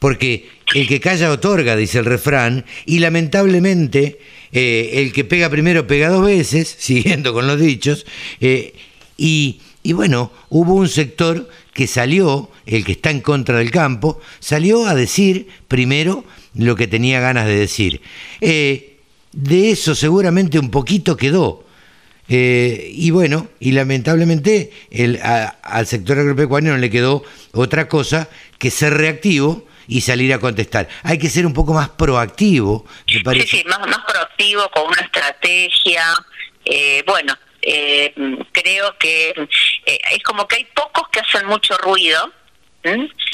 Porque 0.00 0.48
el 0.74 0.88
que 0.88 0.98
calla 0.98 1.30
otorga, 1.30 1.76
dice 1.76 2.00
el 2.00 2.04
refrán, 2.04 2.64
y 2.84 2.98
lamentablemente 2.98 4.18
eh, 4.50 4.90
el 4.94 5.12
que 5.12 5.24
pega 5.24 5.48
primero 5.50 5.86
pega 5.86 6.08
dos 6.08 6.26
veces, 6.26 6.68
siguiendo 6.78 7.32
con 7.32 7.46
los 7.46 7.60
dichos, 7.60 8.06
eh, 8.40 8.74
y, 9.16 9.60
bueno, 9.92 10.32
hubo 10.48 10.74
un 10.74 10.88
sector 10.88 11.48
que 11.72 11.86
salió, 11.86 12.50
el 12.66 12.84
que 12.84 12.92
está 12.92 13.10
en 13.10 13.20
contra 13.20 13.58
del 13.58 13.70
campo, 13.70 14.20
salió 14.40 14.86
a 14.86 14.94
decir 14.94 15.48
primero 15.68 16.24
lo 16.54 16.76
que 16.76 16.86
tenía 16.86 17.20
ganas 17.20 17.46
de 17.46 17.56
decir. 17.58 18.02
Eh, 18.40 18.98
de 19.32 19.70
eso 19.70 19.94
seguramente 19.94 20.58
un 20.58 20.70
poquito 20.70 21.16
quedó. 21.16 21.64
y 22.28 23.10
bueno, 23.10 23.48
y 23.58 23.72
lamentablemente 23.72 24.70
el, 24.90 25.18
al 25.22 25.86
sector 25.86 26.18
agropecuario 26.18 26.72
no 26.72 26.78
le 26.78 26.90
quedó 26.90 27.24
otra 27.52 27.88
cosa 27.88 28.28
que 28.58 28.70
ser 28.70 28.94
reactivo 28.94 29.64
y 29.88 30.02
salir 30.02 30.32
a 30.34 30.38
contestar. 30.38 30.88
Hay 31.02 31.18
que 31.18 31.30
ser 31.30 31.46
un 31.46 31.54
poco 31.54 31.72
más 31.72 31.88
proactivo, 31.88 32.84
Sí, 33.06 33.22
sí, 33.46 33.64
más, 33.66 33.80
más 33.80 34.04
proactivo, 34.06 34.70
con 34.70 34.86
una 34.86 35.00
estrategia. 35.00 36.04
Eh, 36.64 37.02
bueno, 37.06 37.34
eh, 37.70 38.14
creo 38.52 38.96
que 38.98 39.30
eh, 39.86 39.98
es 40.12 40.22
como 40.22 40.48
que 40.48 40.56
hay 40.56 40.64
pocos 40.66 41.08
que 41.08 41.20
hacen 41.20 41.46
mucho 41.46 41.76
ruido. 41.78 42.32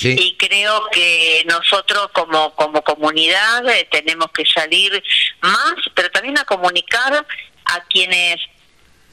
Y 0.01 0.36
creo 0.36 0.89
que 0.90 1.44
nosotros 1.47 2.09
como, 2.12 2.52
como 2.56 2.82
comunidad 2.82 3.62
tenemos 3.89 4.27
que 4.32 4.44
salir 4.44 5.01
más, 5.43 5.74
pero 5.94 6.11
también 6.11 6.36
a 6.39 6.44
comunicar 6.44 7.24
a 7.66 7.81
quienes 7.85 8.36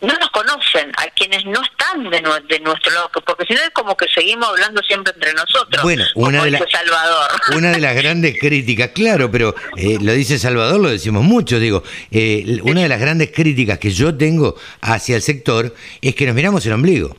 no 0.02 0.14
nos 0.18 0.30
conocen, 0.32 0.91
a 0.98 1.07
quienes 1.15 1.45
no 1.45 1.61
están 1.61 2.10
de, 2.10 2.22
de 2.49 2.60
nuestro 2.60 2.91
lado, 2.91 3.11
porque 3.26 3.45
si 3.45 3.53
no 3.53 3.61
es 3.61 3.69
como 3.69 3.95
que 3.95 4.07
seguimos 4.07 4.49
hablando 4.49 4.82
siempre 4.82 5.14
entre 5.14 5.34
nosotros. 5.34 5.84
Bueno, 5.84 6.03
una, 6.15 6.44
de, 6.44 6.57
Salvador. 6.72 7.32
una 7.56 7.72
de 7.72 7.80
las 7.80 7.95
grandes 7.95 8.38
críticas, 8.40 8.90
claro, 8.90 9.30
pero 9.30 9.56
eh, 9.78 9.98
lo 10.02 10.14
dice 10.14 10.40
Salvador, 10.40 10.80
lo 10.80 10.90
decimos 10.90 11.23
mucho, 11.23 11.60
digo, 11.60 11.84
eh, 12.10 12.60
una 12.64 12.82
de 12.82 12.90
las 12.90 12.99
grandes 12.99 13.32
críticas 13.32 13.78
que 13.78 13.91
yo 13.91 14.15
tengo 14.15 14.56
hacia 14.82 15.15
el 15.15 15.22
sector 15.22 15.76
es 16.02 16.15
que 16.15 16.26
nos 16.26 16.36
miramos 16.36 16.65
el 16.65 16.73
ombligo. 16.73 17.15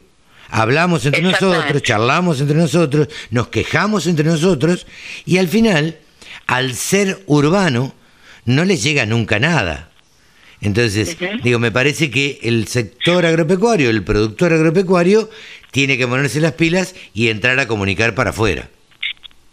Hablamos 0.51 1.07
entre 1.07 1.23
nosotros, 1.23 1.83
charlamos 1.83 2.41
entre 2.41 2.57
nosotros, 2.57 3.09
nos 3.31 3.49
quejamos 3.49 4.07
entre 4.07 4.27
nosotros 4.27 4.87
y 5.25 5.39
al 5.39 5.49
final, 5.49 5.99
al 6.47 6.75
ser 6.75 7.23
urbano, 7.27 7.95
no 8.45 8.65
les 8.65 8.83
llega 8.83 9.07
nunca 9.07 9.39
nada. 9.39 9.91
Entonces, 10.62 11.16
digo, 11.43 11.59
me 11.59 11.72
parece 11.72 12.10
que 12.10 12.39
el 12.43 12.68
sector 12.68 13.26
agropecuario, 13.26 13.90
el 13.90 14.05
productor 14.05 14.52
agropecuario, 14.52 15.28
tiene 15.72 15.98
que 15.98 16.06
ponerse 16.06 16.40
las 16.40 16.52
pilas 16.52 16.94
y 17.12 17.30
entrar 17.30 17.59
a 17.59 17.66
comunicar 17.66 18.14
para 18.14 18.30
afuera. 18.30 18.68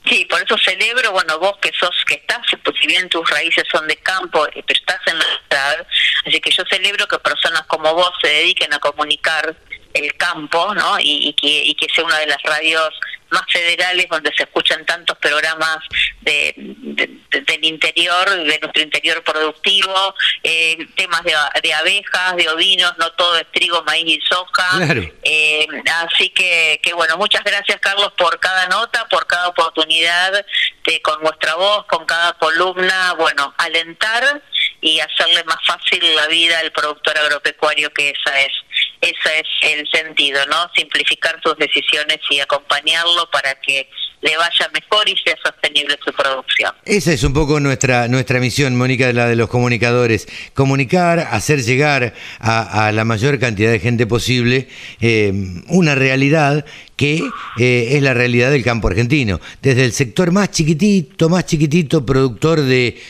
Sí, 0.07 0.25
por 0.29 0.41
eso 0.41 0.55
celebro, 0.57 1.11
bueno, 1.11 1.39
vos 1.39 1.57
que 1.61 1.71
sos, 1.77 1.95
que 2.07 2.15
estás, 2.15 2.39
pues 2.63 2.77
si 2.79 2.87
bien 2.87 3.09
tus 3.09 3.27
raíces 3.29 3.63
son 3.71 3.87
de 3.87 3.95
campo, 3.97 4.45
eh, 4.47 4.63
pero 4.65 4.79
estás 4.79 4.99
en 5.07 5.17
la 5.17 5.25
ciudad, 5.25 5.87
así 6.25 6.39
que 6.39 6.51
yo 6.51 6.63
celebro 6.69 7.07
que 7.07 7.19
personas 7.19 7.63
como 7.67 7.93
vos 7.93 8.11
se 8.21 8.27
dediquen 8.27 8.73
a 8.73 8.79
comunicar 8.79 9.55
el 9.93 10.15
campo, 10.15 10.73
¿no? 10.75 10.97
Y, 10.99 11.33
que, 11.33 11.63
y 11.63 11.75
que 11.75 11.87
sea 11.93 12.05
una 12.05 12.19
de 12.19 12.27
las 12.27 12.41
radios 12.43 12.89
más 13.31 13.43
federales 13.51 14.07
donde 14.09 14.31
se 14.35 14.43
escuchan 14.43 14.85
tantos 14.85 15.17
programas 15.17 15.77
de, 16.21 16.53
del 16.55 17.65
interior, 17.65 18.29
de 18.29 18.59
nuestro 18.59 18.81
interior 18.81 19.23
productivo, 19.23 20.15
eh, 20.43 20.77
temas 20.95 21.21
de, 21.23 21.73
abejas, 21.73 22.35
de 22.35 22.49
ovinos, 22.49 22.93
no 22.97 23.11
todo 23.13 23.37
es 23.37 23.51
trigo, 23.51 23.83
maíz 23.83 24.17
y 24.17 24.21
soja. 24.21 24.67
Eh, 25.23 25.67
así 26.05 26.29
que, 26.29 26.79
que 26.81 26.93
bueno, 26.93 27.17
muchas 27.17 27.43
gracias 27.43 27.79
Carlos 27.79 28.11
por 28.17 28.39
cada 28.39 28.67
nota, 28.67 29.07
por 29.07 29.27
cada 29.27 29.49
oportunidad 29.49 30.45
de 30.85 31.01
con 31.01 31.21
nuestra 31.21 31.55
voz, 31.55 31.85
con 31.85 32.05
cada 32.05 32.33
columna, 32.33 33.13
bueno, 33.13 33.53
alentar 33.57 34.41
y 34.81 34.99
hacerle 34.99 35.43
más 35.43 35.57
fácil 35.65 36.15
la 36.15 36.27
vida 36.27 36.59
al 36.59 36.71
productor 36.71 37.17
agropecuario, 37.17 37.91
que 37.93 38.09
esa 38.09 38.39
es 38.41 38.51
ese 39.01 39.39
es 39.39 39.77
el 39.77 39.87
sentido, 39.91 40.39
¿no? 40.47 40.69
Simplificar 40.75 41.39
sus 41.41 41.57
decisiones 41.57 42.17
y 42.29 42.39
acompañarlo 42.39 43.29
para 43.31 43.55
que 43.55 43.87
le 44.21 44.35
vaya 44.35 44.69
mejor 44.73 45.07
y 45.07 45.15
sea 45.17 45.35
sostenible 45.43 45.97
su 46.03 46.11
producción. 46.11 46.73
Esa 46.83 47.13
es 47.13 47.23
un 47.23 47.33
poco 47.33 47.59
nuestra, 47.61 48.09
nuestra 48.09 48.39
misión, 48.39 48.75
Mónica, 48.75 49.11
la 49.13 49.27
de 49.27 49.37
los 49.37 49.49
comunicadores. 49.49 50.27
Comunicar, 50.53 51.19
hacer 51.31 51.63
llegar 51.63 52.13
a, 52.39 52.91
la 52.91 53.05
mayor 53.05 53.39
cantidad 53.39 53.71
de 53.71 53.79
gente 53.79 54.05
posible 54.05 54.67
eh, 54.99 55.31
una 55.67 55.95
realidad 55.95 56.65
que 56.97 57.23
eh, 57.57 57.87
es 57.91 58.03
la 58.03 58.13
realidad 58.13 58.51
del 58.51 58.63
campo 58.63 58.89
argentino. 58.89 59.39
Desde 59.61 59.85
el 59.85 59.93
sector 59.93 60.31
más 60.31 60.51
chiquitito, 60.51 61.29
más 61.29 61.45
chiquitito, 61.45 62.05
productor 62.05 62.61
de 62.61 63.01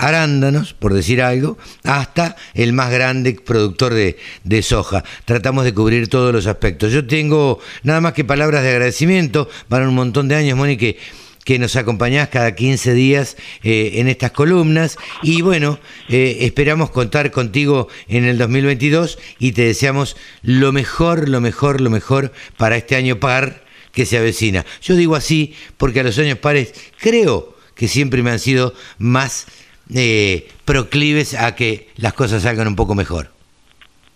arándanos, 0.00 0.72
por 0.72 0.94
decir 0.94 1.20
algo, 1.20 1.58
hasta 1.84 2.34
el 2.54 2.72
más 2.72 2.90
grande 2.90 3.34
productor 3.34 3.92
de, 3.92 4.62
soja. 4.62 5.04
Tratamos 5.26 5.64
de 5.64 5.74
cubrir 5.74 6.08
todos 6.08 6.32
los 6.32 6.46
aspectos. 6.46 6.90
Yo 6.90 7.06
tengo 7.06 7.60
nada 7.82 8.00
más 8.00 8.14
que 8.14 8.24
palabras 8.24 8.62
de 8.62 8.70
agradecimiento 8.70 9.48
para 9.68 9.86
un 9.86 9.94
montón 9.94 10.26
de 10.28 10.36
años, 10.36 10.58
que, 10.78 10.98
que 11.44 11.58
nos 11.58 11.76
acompañás 11.76 12.30
cada 12.30 12.54
15 12.54 12.94
días 12.94 13.36
eh, 13.62 13.92
en 13.96 14.08
estas 14.08 14.30
columnas. 14.30 14.96
Y 15.22 15.42
bueno, 15.42 15.78
eh, 16.08 16.38
esperamos 16.40 16.90
contar 16.90 17.30
contigo 17.30 17.88
en 18.08 18.24
el 18.24 18.38
2022 18.38 19.18
y 19.38 19.52
te 19.52 19.66
deseamos 19.66 20.16
lo 20.42 20.72
mejor, 20.72 21.28
lo 21.28 21.42
mejor, 21.42 21.82
lo 21.82 21.90
mejor 21.90 22.32
para 22.56 22.78
este 22.78 22.96
año 22.96 23.20
par 23.20 23.64
que 23.92 24.06
se 24.06 24.16
avecina. 24.16 24.64
Yo 24.80 24.96
digo 24.96 25.14
así 25.14 25.54
porque 25.76 26.00
a 26.00 26.04
los 26.04 26.18
años 26.18 26.38
pares 26.38 26.72
creo 26.98 27.54
que 27.74 27.88
siempre 27.88 28.22
me 28.22 28.30
han 28.30 28.38
sido 28.38 28.74
más 28.98 29.46
eh, 29.94 30.48
proclives 30.64 31.34
a 31.34 31.54
que 31.54 31.90
las 31.96 32.14
cosas 32.14 32.42
salgan 32.42 32.68
un 32.68 32.76
poco 32.76 32.94
mejor. 32.94 33.30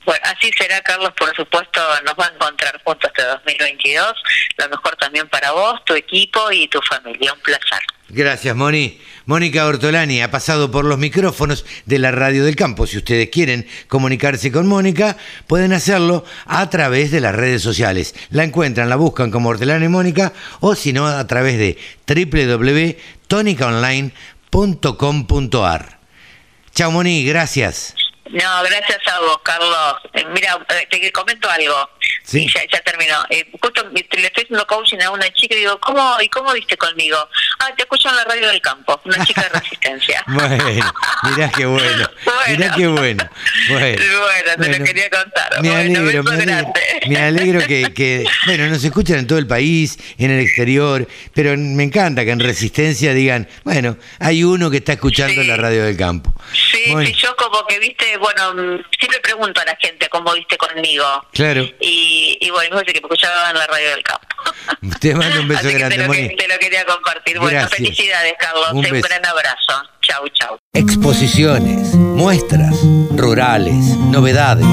Bueno, 0.05 0.21
así 0.25 0.51
será, 0.59 0.83
Carlos, 0.83 1.13
por 1.19 1.35
supuesto, 1.35 1.81
nos 2.05 2.15
va 2.15 2.27
a 2.27 2.35
encontrar 2.35 2.79
juntos 2.85 3.11
este 3.15 3.27
2022. 3.27 4.13
Lo 4.59 4.69
mejor 4.69 4.95
también 4.97 5.27
para 5.29 5.53
vos, 5.53 5.83
tu 5.87 5.95
equipo 5.95 6.53
y 6.53 6.69
tu 6.69 6.79
familia. 6.83 7.33
Un 7.33 7.41
placer. 7.41 7.81
Gracias, 8.11 8.55
Moni. 8.55 9.01
Mónica 9.25 9.65
Ortolani 9.65 10.21
ha 10.21 10.31
pasado 10.31 10.71
por 10.71 10.85
los 10.85 10.99
micrófonos 10.99 11.65
de 11.87 11.99
la 11.99 12.11
Radio 12.11 12.45
del 12.45 12.55
Campo. 12.55 12.87
Si 12.87 12.99
ustedes 12.99 13.31
quieren 13.31 13.67
comunicarse 13.89 14.53
con 14.53 14.67
Mónica, 14.67 15.17
pueden 15.47 15.73
hacerlo 15.73 16.27
a 16.45 16.69
través 16.69 17.11
de 17.11 17.23
las 17.23 17.35
redes 17.35 17.63
sociales. 17.63 18.15
La 18.29 18.45
encuentran, 18.45 18.91
la 18.91 18.97
buscan 18.97 19.31
como 19.31 19.49
Ortolani 19.49 19.89
Mónica 19.89 20.35
o 20.61 20.75
si 20.75 20.93
no, 20.93 21.07
a 21.07 21.27
través 21.27 21.57
de 21.57 21.79
www.tonicaonline.com 22.07 24.34
.com.ar. 24.55 25.99
Chao 26.73 26.91
Moni, 26.93 27.25
gracias. 27.25 27.95
No, 28.31 28.63
gracias 28.63 29.01
a 29.07 29.21
vos, 29.21 29.39
Carlos. 29.43 29.97
Eh, 30.15 30.25
mira, 30.33 30.59
eh, 30.71 30.87
te 30.91 31.13
comento 31.13 31.49
algo. 31.49 31.91
Sí. 32.25 32.47
Ya, 32.55 32.63
ya 32.73 32.81
terminó. 32.81 33.17
Eh, 33.29 33.47
justo 33.61 33.87
le 33.91 34.01
estoy 34.01 34.25
haciendo 34.25 34.67
coaching 34.67 34.99
a 35.01 35.11
una 35.11 35.31
chica 35.33 35.55
y 35.55 35.59
digo, 35.59 35.79
¿cómo, 35.81 36.17
¿y 36.23 36.29
cómo 36.29 36.53
viste 36.53 36.77
conmigo? 36.77 37.19
Ah, 37.59 37.71
te 37.77 37.83
escucho 37.83 38.09
en 38.09 38.17
la 38.17 38.25
radio 38.25 38.49
del 38.49 38.61
campo, 38.63 38.99
una 39.05 39.25
chica 39.27 39.43
de 39.43 39.49
resistencia. 39.61 40.25
bueno, 40.27 40.65
mirá 41.23 41.51
qué 41.51 41.67
bueno. 41.67 42.11
Mirá 42.49 42.75
qué 42.75 42.87
bueno. 42.87 43.29
Bueno, 43.69 44.03
te 44.59 44.79
lo 44.79 44.85
quería 44.85 45.11
contar. 45.11 45.63
Me 45.63 45.75
alegro, 45.75 46.23
me 46.23 46.33
alegro, 46.33 46.73
me 47.07 47.19
alegro 47.19 47.67
que, 47.67 47.93
que, 47.93 48.25
bueno, 48.47 48.69
nos 48.69 48.83
escuchan 48.83 49.19
en 49.19 49.27
todo 49.27 49.39
el 49.39 49.47
país, 49.47 49.99
en 50.19 50.31
el 50.31 50.41
exterior, 50.41 51.07
pero 51.35 51.57
me 51.57 51.85
encanta 51.85 52.25
que 52.25 52.31
en 52.31 52.41
resistencia 52.41 53.13
digan, 53.13 53.49
bueno, 53.65 53.97
hay 54.19 54.45
uno 54.45 54.71
que 54.71 54.79
está 54.79 54.95
escuchando 54.95 55.43
la 55.43 55.57
radio 55.57 55.85
del 55.85 55.97
campo. 55.97 56.35
Sí, 56.53 56.85
sí, 57.05 57.13
yo 57.15 57.37
como 57.37 57.67
que 57.67 57.79
viste, 57.79 58.14
bueno, 58.19 58.83
siempre 58.99 59.21
pregunto 59.23 59.61
a 59.61 59.65
la 59.65 59.77
gente 59.81 60.09
cómo 60.09 60.33
viste 60.33 60.57
conmigo. 60.57 61.05
Claro. 61.33 61.63
Y, 61.81 62.39
y 62.41 62.51
bueno, 62.51 62.77
me 62.77 62.83
que 62.85 62.93
me 62.93 62.99
escuchaba 62.99 63.51
en 63.51 63.59
la 63.59 63.67
radio 63.67 63.91
del 63.91 64.03
campo. 64.03 64.27
Te 65.01 65.15
mando 65.15 65.41
un 65.41 65.49
beso 65.49 65.69
grande, 65.71 65.97
te 65.97 66.03
lo, 66.03 66.09
Moni. 66.09 66.37
te 66.37 66.49
lo 66.49 66.59
quería 66.59 66.85
compartir. 66.85 67.39
Bueno, 67.39 67.67
felicidades, 67.69 68.35
Carlos. 68.39 68.73
Un, 68.73 68.87
un 68.87 69.01
gran 69.01 69.25
abrazo. 69.27 69.83
Chau, 70.03 70.29
chau. 70.29 70.59
Exposiciones, 70.75 71.95
muestras, 71.95 72.77
rurales, 73.13 73.97
novedades. 73.97 74.67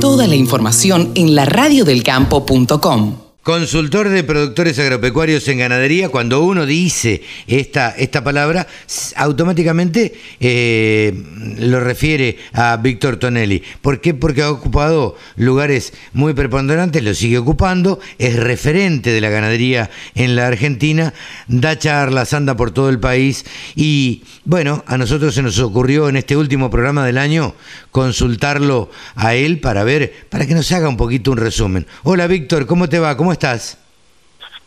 Toda 0.00 0.26
la 0.26 0.34
información 0.34 1.12
en 1.14 1.34
laradiodelcampo.com. 1.34 3.31
Consultor 3.42 4.08
de 4.08 4.22
productores 4.22 4.78
agropecuarios 4.78 5.48
en 5.48 5.58
ganadería, 5.58 6.10
cuando 6.10 6.44
uno 6.44 6.64
dice 6.64 7.22
esta, 7.48 7.90
esta 7.90 8.22
palabra, 8.22 8.68
automáticamente 9.16 10.14
eh, 10.38 11.12
lo 11.58 11.80
refiere 11.80 12.38
a 12.52 12.76
Víctor 12.76 13.16
Tonelli. 13.16 13.60
¿Por 13.80 14.00
qué? 14.00 14.14
Porque 14.14 14.42
ha 14.42 14.50
ocupado 14.52 15.16
lugares 15.34 15.92
muy 16.12 16.34
preponderantes, 16.34 17.02
lo 17.02 17.14
sigue 17.14 17.38
ocupando, 17.38 17.98
es 18.16 18.36
referente 18.36 19.10
de 19.10 19.20
la 19.20 19.30
ganadería 19.30 19.90
en 20.14 20.36
la 20.36 20.46
Argentina, 20.46 21.12
da 21.48 21.76
charlas, 21.76 22.34
anda 22.34 22.56
por 22.56 22.70
todo 22.70 22.90
el 22.90 23.00
país 23.00 23.44
y 23.74 24.22
bueno, 24.44 24.84
a 24.86 24.96
nosotros 24.96 25.34
se 25.34 25.42
nos 25.42 25.58
ocurrió 25.58 26.08
en 26.08 26.14
este 26.14 26.36
último 26.36 26.70
programa 26.70 27.04
del 27.04 27.18
año 27.18 27.56
consultarlo 27.90 28.88
a 29.16 29.34
él 29.34 29.58
para 29.58 29.82
ver, 29.82 30.12
para 30.30 30.46
que 30.46 30.54
nos 30.54 30.70
haga 30.70 30.88
un 30.88 30.96
poquito 30.96 31.32
un 31.32 31.38
resumen. 31.38 31.88
Hola 32.04 32.28
Víctor, 32.28 32.66
¿cómo 32.66 32.88
te 32.88 33.00
va? 33.00 33.16
¿Cómo 33.16 33.31
estás? 33.32 33.78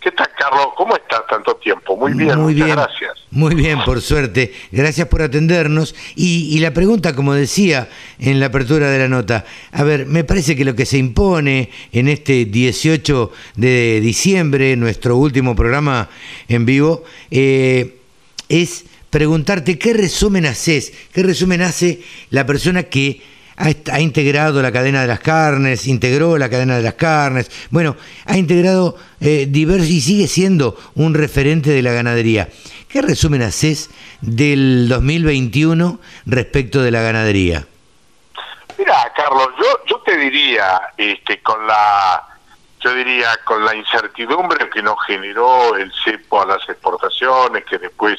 ¿Qué 0.06 0.12
tal, 0.12 0.30
Carlos? 0.38 0.68
¿Cómo 0.78 0.96
estás 0.96 1.22
tanto 1.28 1.56
tiempo? 1.56 1.98
Muy 1.98 2.14
bien, 2.14 2.38
Muy 2.38 2.54
muchas 2.54 2.66
bien. 2.68 2.78
gracias. 2.78 3.12
Muy 3.32 3.56
bien, 3.56 3.84
por 3.84 4.02
suerte. 4.02 4.54
Gracias 4.72 5.08
por 5.08 5.24
atendernos. 5.24 5.96
Y, 6.16 6.60
la 6.60 6.76
pregunta, 6.76 7.16
como 7.16 7.34
decía 7.34 7.90
en 8.20 8.40
la 8.40 8.46
apertura 8.46 8.92
de 8.92 9.00
la 9.00 9.08
nota, 9.08 9.46
a 9.72 9.84
ver, 9.84 10.06
me 10.06 10.24
parece 10.24 10.56
que 10.56 10.64
lo 10.64 10.76
que 10.76 10.86
se 10.86 11.00
impone 11.00 11.72
en 11.92 12.08
este 12.08 12.46
18 12.46 13.32
de 13.56 14.00
diciembre, 14.00 14.76
nuestro 14.76 15.18
último 15.18 15.56
programa 15.56 16.08
en 16.48 16.68
vivo, 16.68 17.04
eh, 17.32 17.98
es 18.48 18.86
preguntarte 19.10 19.80
qué 19.80 19.94
resumen 19.94 20.46
haces, 20.46 20.94
qué 21.14 21.24
resumen 21.24 21.64
hace 21.64 22.02
la 22.30 22.46
persona 22.46 22.84
que 22.84 23.22
ha, 23.58 24.00
integrado 24.00 24.62
la 24.62 24.72
cadena 24.72 25.02
de 25.02 25.08
las 25.08 25.20
carnes, 25.20 25.88
integró 25.88 26.38
la 26.38 26.50
cadena 26.50 26.78
de 26.78 26.84
las 26.84 26.96
carnes, 26.96 27.50
bueno, 27.70 27.96
ha 28.26 28.38
integrado 28.38 28.98
eh, 29.22 29.46
diversos 29.50 29.90
y 29.90 30.02
sigue 30.02 30.28
siendo 30.28 30.78
un 30.96 31.14
referente 31.14 31.70
de 31.70 31.82
la 31.82 31.94
ganadería. 31.94 32.50
¿Qué 32.90 33.02
resumen 33.02 33.42
haces 33.42 33.90
del 34.22 34.88
2021 34.88 36.00
respecto 36.26 36.82
de 36.82 36.92
la 36.92 37.02
ganadería? 37.02 37.66
Mira, 38.78 39.12
Carlos, 39.16 39.50
yo, 39.58 39.86
yo 39.88 40.00
te 40.02 40.18
diría, 40.18 40.82
este, 40.98 41.42
con 41.42 41.66
la, 41.66 42.24
yo 42.82 42.94
diría 42.94 43.38
con 43.46 43.64
la 43.64 43.76
incertidumbre 43.76 44.70
que 44.70 44.82
nos 44.82 44.98
generó 45.06 45.76
el 45.76 45.92
cepo 46.04 46.42
a 46.42 46.46
las 46.46 46.68
exportaciones, 46.68 47.64
que 47.66 47.78
después 47.78 48.18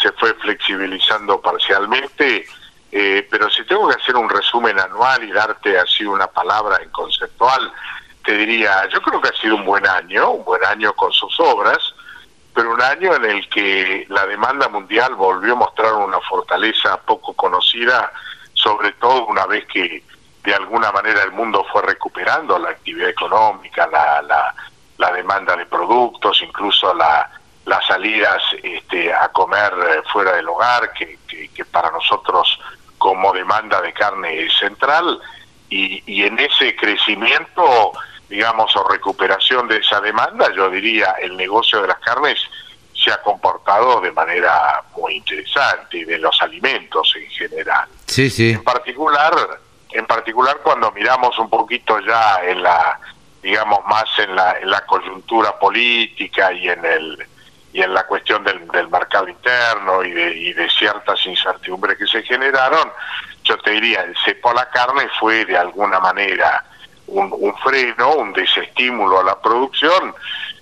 se 0.00 0.12
fue 0.12 0.34
flexibilizando 0.34 1.40
parcialmente, 1.40 2.46
eh, 2.92 3.26
pero 3.30 3.48
si 3.50 3.64
tengo 3.64 3.88
que 3.88 3.96
hacer 3.96 4.16
un 4.16 4.28
resumen 4.28 4.78
anual 4.78 5.22
y 5.22 5.32
darte 5.32 5.78
así 5.78 6.04
una 6.04 6.26
palabra 6.26 6.78
en 6.82 6.90
conceptual, 6.90 7.72
te 8.24 8.32
diría, 8.32 8.88
yo 8.88 9.00
creo 9.00 9.20
que 9.20 9.28
ha 9.28 9.40
sido 9.40 9.56
un 9.56 9.64
buen 9.64 9.86
año, 9.86 10.30
un 10.30 10.44
buen 10.44 10.64
año 10.64 10.92
con 10.94 11.12
sus 11.12 11.38
obras, 11.40 11.78
pero 12.54 12.72
un 12.72 12.82
año 12.82 13.14
en 13.14 13.24
el 13.24 13.48
que 13.48 14.06
la 14.08 14.26
demanda 14.26 14.68
mundial 14.68 15.14
volvió 15.14 15.52
a 15.52 15.56
mostrar 15.56 15.94
una 15.94 16.20
fortaleza 16.20 17.00
poco 17.02 17.32
conocida, 17.34 18.12
sobre 18.54 18.92
todo 18.92 19.26
una 19.26 19.46
vez 19.46 19.66
que 19.66 20.02
de 20.42 20.54
alguna 20.54 20.90
manera 20.90 21.22
el 21.22 21.32
mundo 21.32 21.64
fue 21.72 21.82
recuperando 21.82 22.58
la 22.58 22.70
actividad 22.70 23.08
económica, 23.08 23.86
la, 23.86 24.20
la, 24.22 24.54
la 24.98 25.12
demanda 25.12 25.56
de 25.56 25.66
productos, 25.66 26.42
incluso 26.42 26.92
la, 26.94 27.30
las 27.66 27.86
salidas 27.86 28.42
este, 28.62 29.12
a 29.12 29.28
comer 29.28 29.72
eh, 29.72 30.02
fuera 30.12 30.32
del 30.32 30.48
hogar, 30.48 30.92
que, 30.92 31.18
que 31.28 31.64
para 31.66 31.90
nosotros 31.90 32.58
como 33.00 33.32
demanda 33.32 33.80
de 33.80 33.94
carne 33.94 34.46
central 34.50 35.18
y, 35.70 36.02
y 36.06 36.24
en 36.24 36.38
ese 36.38 36.76
crecimiento, 36.76 37.92
digamos, 38.28 38.76
o 38.76 38.86
recuperación 38.86 39.66
de 39.68 39.78
esa 39.78 40.02
demanda, 40.02 40.52
yo 40.54 40.68
diría, 40.68 41.14
el 41.22 41.34
negocio 41.34 41.80
de 41.80 41.88
las 41.88 41.98
carnes 42.00 42.38
se 42.92 43.10
ha 43.10 43.22
comportado 43.22 44.02
de 44.02 44.12
manera 44.12 44.82
muy 44.94 45.14
interesante 45.14 45.96
y 45.96 46.04
de 46.04 46.18
los 46.18 46.42
alimentos 46.42 47.14
en 47.16 47.30
general. 47.30 47.88
Sí, 48.04 48.28
sí. 48.28 48.50
En 48.50 48.64
particular, 48.64 49.32
en 49.92 50.06
particular 50.06 50.58
cuando 50.62 50.92
miramos 50.92 51.38
un 51.38 51.48
poquito 51.48 51.98
ya 52.00 52.42
en 52.44 52.62
la, 52.62 53.00
digamos, 53.42 53.80
más 53.86 54.04
en 54.18 54.36
la, 54.36 54.58
en 54.58 54.70
la 54.70 54.84
coyuntura 54.84 55.58
política 55.58 56.52
y 56.52 56.68
en 56.68 56.84
el 56.84 57.26
y 57.72 57.82
en 57.82 57.94
la 57.94 58.06
cuestión 58.06 58.42
del, 58.42 58.66
del 58.68 58.88
mercado 58.88 59.28
interno 59.28 60.02
y 60.02 60.10
de, 60.12 60.36
y 60.36 60.52
de 60.52 60.68
ciertas 60.70 61.24
incertidumbres 61.26 61.96
que 61.98 62.06
se 62.06 62.22
generaron, 62.22 62.90
yo 63.44 63.56
te 63.58 63.70
diría, 63.70 64.02
el 64.02 64.16
cepo 64.24 64.50
a 64.50 64.54
la 64.54 64.70
carne 64.70 65.08
fue 65.18 65.44
de 65.44 65.56
alguna 65.56 66.00
manera 66.00 66.64
un, 67.06 67.54
freno, 67.62 68.14
un 68.14 68.32
desestímulo 68.32 69.20
a 69.20 69.24
la 69.24 69.40
producción, 69.40 70.14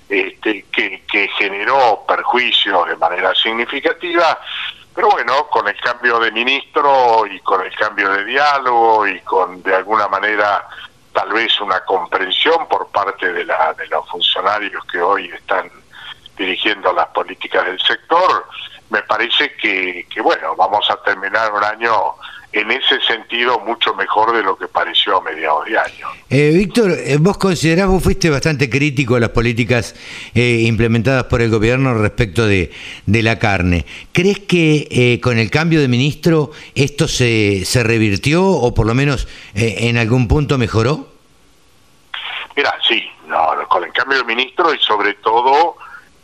este, 0.08 0.64
que, 0.72 1.02
que 1.10 1.28
generó 1.36 2.04
perjuicios 2.06 2.88
de 2.88 2.96
manera 2.96 3.34
significativa, 3.34 4.38
pero 4.94 5.10
bueno, 5.10 5.46
con 5.48 5.68
el 5.68 5.78
cambio 5.80 6.18
de 6.18 6.32
ministro 6.32 7.26
y 7.26 7.38
con 7.40 7.64
el 7.64 7.74
cambio 7.76 8.10
de 8.10 8.24
diálogo 8.24 9.06
y 9.06 9.20
con 9.20 9.62
de 9.62 9.74
alguna 9.74 10.08
manera 10.08 10.66
tal 11.12 11.32
vez 11.32 11.60
una 11.60 11.80
comprensión 11.84 12.66
por 12.68 12.88
parte 12.88 13.32
de, 13.32 13.44
la, 13.44 13.74
de 13.74 13.86
los 13.88 14.08
funcionarios 14.08 14.84
que 14.86 15.00
hoy 15.00 15.26
están 15.28 15.70
dirigiendo 16.38 16.92
las 16.92 17.08
políticas 17.08 17.66
del 17.66 17.80
sector, 17.80 18.46
me 18.90 19.02
parece 19.02 19.52
que, 19.60 20.06
que 20.08 20.20
bueno, 20.20 20.56
vamos 20.56 20.88
a 20.90 20.96
terminar 21.02 21.52
un 21.52 21.64
año 21.64 21.92
en 22.50 22.70
ese 22.70 22.98
sentido 23.06 23.60
mucho 23.60 23.94
mejor 23.94 24.34
de 24.34 24.42
lo 24.42 24.56
que 24.56 24.66
pareció 24.68 25.18
a 25.18 25.20
mediados 25.20 25.66
de 25.66 25.78
año. 25.78 26.06
Eh, 26.30 26.50
Víctor, 26.54 26.92
eh, 26.92 27.18
vos 27.20 27.36
considerás, 27.36 27.86
vos 27.88 28.02
fuiste 28.02 28.30
bastante 28.30 28.70
crítico 28.70 29.16
a 29.16 29.20
las 29.20 29.28
políticas 29.30 29.94
eh, 30.34 30.62
implementadas 30.64 31.24
por 31.24 31.42
el 31.42 31.50
gobierno 31.50 31.92
respecto 31.92 32.46
de, 32.46 32.72
de 33.04 33.22
la 33.22 33.38
carne. 33.38 33.84
¿Crees 34.12 34.40
que 34.40 34.88
eh, 34.90 35.20
con 35.20 35.38
el 35.38 35.50
cambio 35.50 35.80
de 35.80 35.88
ministro 35.88 36.50
esto 36.74 37.06
se, 37.06 37.66
se 37.66 37.82
revirtió 37.82 38.46
o 38.46 38.72
por 38.72 38.86
lo 38.86 38.94
menos 38.94 39.28
eh, 39.54 39.76
en 39.80 39.98
algún 39.98 40.26
punto 40.26 40.56
mejoró? 40.56 41.06
Mira, 42.56 42.74
sí, 42.88 43.04
no, 43.26 43.50
con 43.68 43.84
el 43.84 43.92
cambio 43.92 44.18
de 44.18 44.24
ministro 44.24 44.72
y 44.72 44.78
sobre 44.78 45.14
todo 45.14 45.76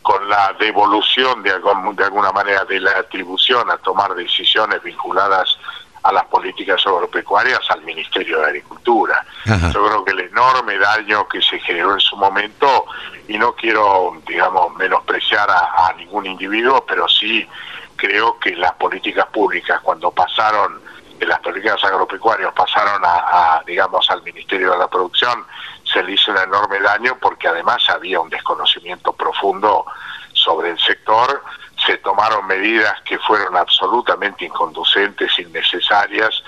con 0.04 0.28
la 0.28 0.52
devolución 0.60 1.42
de, 1.42 1.50
algún- 1.50 1.96
de 1.96 2.04
alguna 2.04 2.30
manera 2.30 2.64
de 2.66 2.78
la 2.78 2.90
atribución 2.98 3.68
a 3.70 3.78
tomar 3.78 4.14
decisiones 4.14 4.82
vinculadas 4.82 5.58
a 6.02 6.12
las 6.12 6.24
políticas 6.26 6.86
agropecuarias 6.86 7.60
al 7.70 7.80
Ministerio 7.82 8.38
de 8.40 8.44
Agricultura. 8.44 9.24
Ajá. 9.46 9.70
Yo 9.72 9.86
creo 9.86 10.04
que 10.04 10.12
el 10.12 10.20
enorme 10.20 10.76
daño 10.78 11.26
que 11.26 11.40
se 11.40 11.58
generó 11.60 11.94
en 11.94 12.00
su 12.00 12.14
momento, 12.18 12.84
y 13.26 13.38
no 13.38 13.54
quiero, 13.54 14.14
digamos, 14.28 14.74
menospreciar 14.76 15.48
a, 15.50 15.88
a 15.88 15.92
ningún 15.94 16.26
individuo, 16.26 16.84
pero 16.86 17.08
sí 17.08 17.48
creo 17.96 18.38
que 18.38 18.54
las 18.54 18.72
políticas 18.74 19.24
públicas, 19.28 19.80
cuando 19.82 20.10
pasaron 20.10 20.78
de 21.18 21.24
las 21.24 21.40
políticas 21.40 21.82
agropecuarias, 21.82 22.52
pasaron 22.52 23.02
a, 23.02 23.54
a, 23.56 23.62
digamos, 23.64 24.10
al 24.10 24.22
Ministerio 24.22 24.72
de 24.72 24.78
la 24.78 24.88
Producción, 24.88 25.46
se 25.94 26.02
le 26.02 26.12
hizo 26.12 26.32
un 26.32 26.38
enorme 26.38 26.80
daño 26.80 27.16
porque 27.20 27.48
además 27.48 27.88
había 27.88 28.20
un 28.20 28.28
desconocimiento 28.28 29.12
profundo 29.14 29.86
sobre 30.32 30.70
el 30.70 30.78
sector, 30.80 31.42
se 31.86 31.96
tomaron 31.98 32.46
medidas 32.46 33.00
que 33.02 33.18
fueron 33.20 33.56
absolutamente 33.56 34.44
inconducentes, 34.44 35.38
innecesarias, 35.38 36.42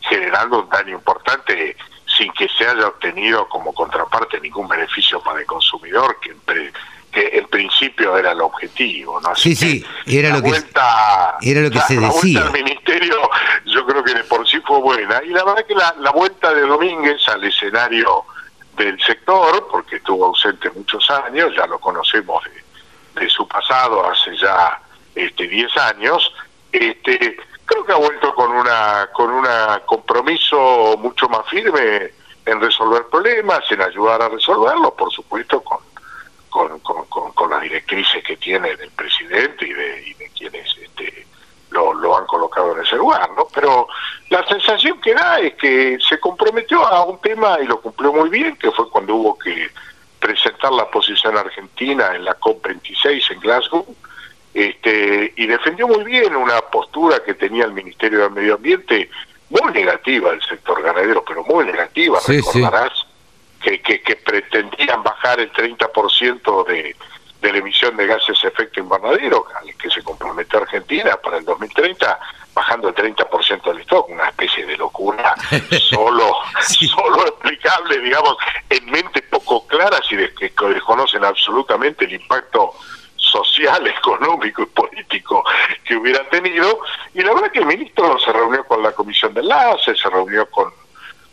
generando 0.00 0.60
un 0.62 0.68
daño 0.70 0.94
importante 0.94 1.76
sin 2.16 2.32
que 2.34 2.48
se 2.48 2.66
haya 2.66 2.86
obtenido 2.86 3.48
como 3.48 3.72
contraparte 3.74 4.40
ningún 4.40 4.68
beneficio 4.68 5.20
para 5.20 5.40
el 5.40 5.46
consumidor, 5.46 6.18
que 6.20 6.30
en, 6.30 6.40
pre- 6.40 6.72
que 7.10 7.30
en 7.38 7.46
principio 7.48 8.16
era 8.16 8.32
el 8.32 8.40
objetivo. 8.40 9.20
¿no? 9.20 9.30
Así 9.30 9.54
Sí, 9.56 9.82
que 9.82 9.86
sí, 10.10 10.18
era 10.18 10.28
la 10.30 10.36
lo 10.36 10.42
que, 10.42 10.48
vuelta, 10.50 11.36
era 11.42 11.60
lo 11.62 11.70
que 11.70 11.76
la- 11.78 11.86
se 11.86 11.94
la 11.94 12.00
vuelta 12.08 12.20
decía. 12.22 12.40
al 12.42 12.52
ministerio 12.52 13.30
yo 13.66 13.84
creo 13.86 14.04
que 14.04 14.14
de 14.14 14.24
por 14.24 14.46
sí 14.48 14.60
fue 14.60 14.78
buena. 14.80 15.20
Y 15.24 15.28
la 15.28 15.44
verdad 15.44 15.66
que 15.66 15.74
la, 15.74 15.94
la 15.98 16.10
vuelta 16.10 16.52
de 16.54 16.62
Domínguez 16.62 17.26
al 17.28 17.42
escenario 17.44 18.24
del 18.76 19.00
sector, 19.02 19.66
porque 19.70 19.96
estuvo 19.96 20.26
ausente 20.26 20.70
muchos 20.70 21.08
años, 21.10 21.52
ya 21.56 21.66
lo 21.66 21.78
conocemos 21.78 22.42
de, 22.44 23.20
de 23.20 23.28
su 23.30 23.46
pasado 23.46 24.08
hace 24.10 24.36
ya 24.36 24.80
este 25.14 25.46
10 25.46 25.76
años, 25.76 26.32
este 26.72 27.36
creo 27.66 27.84
que 27.84 27.92
ha 27.92 27.96
vuelto 27.96 28.34
con 28.34 28.50
una 28.52 29.08
con 29.12 29.30
un 29.30 29.46
compromiso 29.86 30.96
mucho 30.98 31.28
más 31.28 31.46
firme 31.48 32.10
en 32.44 32.60
resolver 32.60 33.04
problemas, 33.10 33.60
en 33.70 33.82
ayudar 33.82 34.22
a 34.22 34.28
resolverlos, 34.28 34.92
por 34.92 35.12
supuesto 35.12 35.62
con 35.62 35.78
con, 36.48 36.78
con, 36.80 37.04
con- 37.06 37.32
las 37.50 37.62
directrices 37.62 38.22
que 38.24 38.36
tiene 38.38 38.74
del 38.76 38.90
presidente 38.92 39.66
y 39.66 39.72
de, 39.74 40.08
y 40.08 40.14
de 40.14 40.28
quienes 40.30 40.74
este, 40.78 41.26
lo, 41.72 41.92
lo 41.94 42.16
han 42.16 42.26
colocado 42.26 42.74
en 42.76 42.84
ese 42.84 42.96
lugar, 42.96 43.28
¿no? 43.36 43.46
Pero 43.54 43.88
la 44.30 44.46
sensación 44.46 45.00
que 45.00 45.14
da 45.14 45.40
es 45.40 45.54
que 45.54 45.98
se 46.06 46.18
comprometió 46.20 46.86
a 46.86 47.04
un 47.04 47.18
tema 47.20 47.58
y 47.62 47.66
lo 47.66 47.80
cumplió 47.80 48.12
muy 48.12 48.28
bien, 48.30 48.56
que 48.56 48.70
fue 48.70 48.88
cuando 48.90 49.14
hubo 49.16 49.38
que 49.38 49.70
presentar 50.20 50.72
la 50.72 50.88
posición 50.90 51.36
argentina 51.36 52.14
en 52.14 52.24
la 52.24 52.38
COP26 52.38 53.32
en 53.32 53.40
Glasgow, 53.40 53.86
este, 54.54 55.32
y 55.36 55.46
defendió 55.46 55.88
muy 55.88 56.04
bien 56.04 56.36
una 56.36 56.60
postura 56.60 57.22
que 57.24 57.34
tenía 57.34 57.64
el 57.64 57.72
Ministerio 57.72 58.20
del 58.20 58.30
Medio 58.30 58.54
Ambiente, 58.54 59.10
muy 59.50 59.72
negativa 59.72 60.30
del 60.30 60.42
sector 60.42 60.82
ganadero, 60.82 61.24
pero 61.26 61.42
muy 61.44 61.64
negativa, 61.64 62.20
Sí, 62.20 62.40
sí. 62.40 62.58
recordarás, 62.58 63.06
que, 63.62 63.80
que, 63.80 64.00
que 64.02 64.16
pretendían 64.16 65.02
bajar 65.02 65.40
el 65.40 65.52
30% 65.52 66.66
de, 66.66 66.96
de 67.42 67.52
la 67.52 67.58
emisión 67.58 67.96
de 67.96 68.06
gases 68.06 68.40
de 68.40 68.48
efecto 68.48 68.80
invernadero, 68.80 69.44
al 69.60 69.74
que 69.74 69.90
se 69.90 70.00
comprometió 70.02 70.60
Argentina 70.60 71.16
para 71.16 71.38
el 71.38 71.44
2030, 71.44 72.18
bajando 72.54 72.88
el 72.88 72.94
30% 72.94 73.62
del 73.64 73.80
stock, 73.80 74.08
una 74.08 74.28
especie 74.28 74.64
de 74.64 74.76
locura 74.76 75.34
solo, 75.90 76.36
solo 76.60 77.26
explicable, 77.26 77.98
digamos, 77.98 78.36
en 78.70 78.86
mente 78.86 79.22
poco 79.22 79.66
claras 79.66 80.02
y 80.10 80.16
de 80.16 80.32
que 80.34 80.52
desconocen 80.68 81.24
absolutamente 81.24 82.04
el 82.04 82.14
impacto 82.14 82.74
social, 83.16 83.84
económico 83.98 84.62
y 84.62 84.66
político 84.66 85.44
que 85.84 85.96
hubiera 85.96 86.22
tenido. 86.28 86.78
Y 87.12 87.22
la 87.22 87.34
verdad 87.34 87.50
que 87.50 87.58
el 87.58 87.66
ministro 87.66 88.20
se 88.20 88.32
reunió 88.32 88.64
con 88.64 88.84
la 88.84 88.92
Comisión 88.92 89.34
de 89.34 89.40
Enlace, 89.40 89.96
se 89.96 90.08
reunió 90.08 90.48
con, 90.48 90.72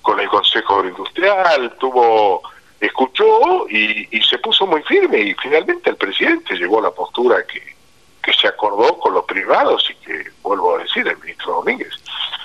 con 0.02 0.20
el 0.20 0.28
Consejo 0.28 0.78
Agroindustrial, 0.78 1.78
tuvo, 1.78 2.42
escuchó 2.80 3.68
y, 3.70 4.08
y 4.16 4.22
se 4.22 4.38
puso 4.38 4.66
muy 4.66 4.82
firme 4.84 5.20
y 5.20 5.34
finalmente 5.36 5.90
el 5.90 5.98
presidente 5.98 6.56
llegó 6.56 6.80
a 6.80 6.84
la 6.84 6.92
postura 6.92 7.46
que, 7.46 7.62
que 8.22 8.34
se 8.34 8.48
acordó 8.48 8.98
con 9.00 9.14
los 9.14 9.26
privados 9.26 9.90
y 9.90 9.96
que, 10.06 10.24
vuelvo 10.42 10.76
a 10.76 10.84
decir, 10.84 11.08
el 11.08 11.18
ministro 11.18 11.54
Domínguez 11.56 11.94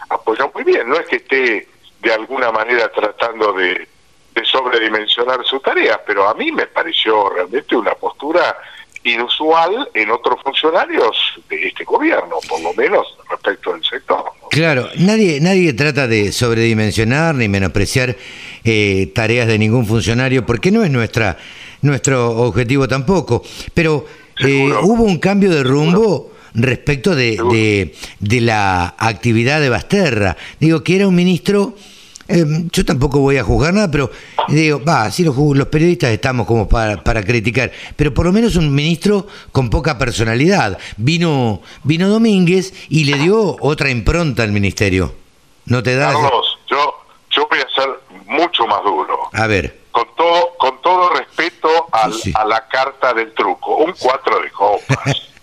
apoyó 0.08 0.50
muy 0.54 0.64
bien. 0.64 0.88
No 0.88 0.96
es 0.96 1.06
que 1.06 1.16
esté 1.16 1.68
de 2.00 2.12
alguna 2.12 2.50
manera 2.50 2.90
tratando 2.92 3.52
de, 3.52 3.88
de 4.34 4.44
sobredimensionar 4.44 5.44
su 5.44 5.60
tarea, 5.60 6.00
pero 6.04 6.28
a 6.28 6.34
mí 6.34 6.50
me 6.52 6.66
pareció 6.66 7.30
realmente 7.30 7.76
una 7.76 7.94
postura 7.94 8.56
inusual 9.04 9.88
en 9.94 10.10
otros 10.10 10.40
funcionarios 10.42 11.16
de 11.48 11.68
este 11.68 11.84
gobierno, 11.84 12.36
por 12.48 12.60
lo 12.60 12.72
menos 12.74 13.06
respecto 13.30 13.72
del 13.72 13.84
sector. 13.84 14.24
¿no? 14.40 14.48
Claro, 14.48 14.88
nadie, 14.96 15.40
nadie 15.40 15.72
trata 15.74 16.08
de 16.08 16.32
sobredimensionar 16.32 17.34
ni 17.34 17.48
menospreciar 17.48 18.16
eh, 18.64 19.12
tareas 19.14 19.46
de 19.46 19.58
ningún 19.58 19.86
funcionario, 19.86 20.46
porque 20.46 20.70
no 20.70 20.82
es 20.84 20.90
nuestra 20.90 21.36
nuestro 21.84 22.30
objetivo 22.30 22.88
tampoco. 22.88 23.42
Pero 23.72 24.06
eh, 24.40 24.72
hubo 24.82 25.04
un 25.04 25.18
cambio 25.18 25.50
de 25.50 25.62
rumbo 25.62 26.32
respecto 26.54 27.14
de, 27.14 27.36
de, 27.50 27.94
de 28.20 28.40
la 28.40 28.94
actividad 28.98 29.60
de 29.60 29.68
Basterra. 29.68 30.36
Digo, 30.58 30.82
que 30.82 30.96
era 30.96 31.06
un 31.06 31.14
ministro, 31.14 31.76
eh, 32.28 32.44
yo 32.72 32.84
tampoco 32.84 33.20
voy 33.20 33.36
a 33.38 33.44
juzgar 33.44 33.74
nada, 33.74 33.90
pero 33.90 34.10
digo, 34.48 34.82
va, 34.84 35.10
sí 35.10 35.22
los, 35.24 35.36
los 35.36 35.66
periodistas 35.68 36.10
estamos 36.10 36.46
como 36.46 36.68
para, 36.68 37.02
para 37.02 37.22
criticar, 37.22 37.70
pero 37.96 38.12
por 38.14 38.26
lo 38.26 38.32
menos 38.32 38.56
un 38.56 38.74
ministro 38.74 39.26
con 39.52 39.70
poca 39.70 39.98
personalidad. 39.98 40.78
Vino, 40.96 41.60
vino 41.82 42.08
Domínguez 42.08 42.72
y 42.88 43.04
le 43.04 43.18
dio 43.18 43.56
otra 43.60 43.90
impronta 43.90 44.42
al 44.42 44.52
ministerio. 44.52 45.14
¿No 45.66 45.82
te 45.82 45.94
da? 45.96 46.12
Carlos, 46.12 46.58
yo, 46.70 46.94
yo 47.30 47.46
voy 47.50 47.58
a 47.60 47.74
ser 47.74 47.88
mucho 48.26 48.66
más 48.66 48.82
duro. 48.84 49.18
A 49.32 49.46
ver, 49.46 49.80
Con 49.90 50.06
todo, 50.16 50.50
con 50.58 50.80
todo 50.82 51.10
respeto 51.10 51.68
al- 51.92 52.12
sí. 52.12 52.32
a 52.34 52.44
la 52.44 52.66
carta 52.68 53.14
del 53.14 53.32
truco, 53.34 53.76
un 53.76 53.94
cuatro 53.98 54.40
de 54.40 54.50
copas. 54.50 55.22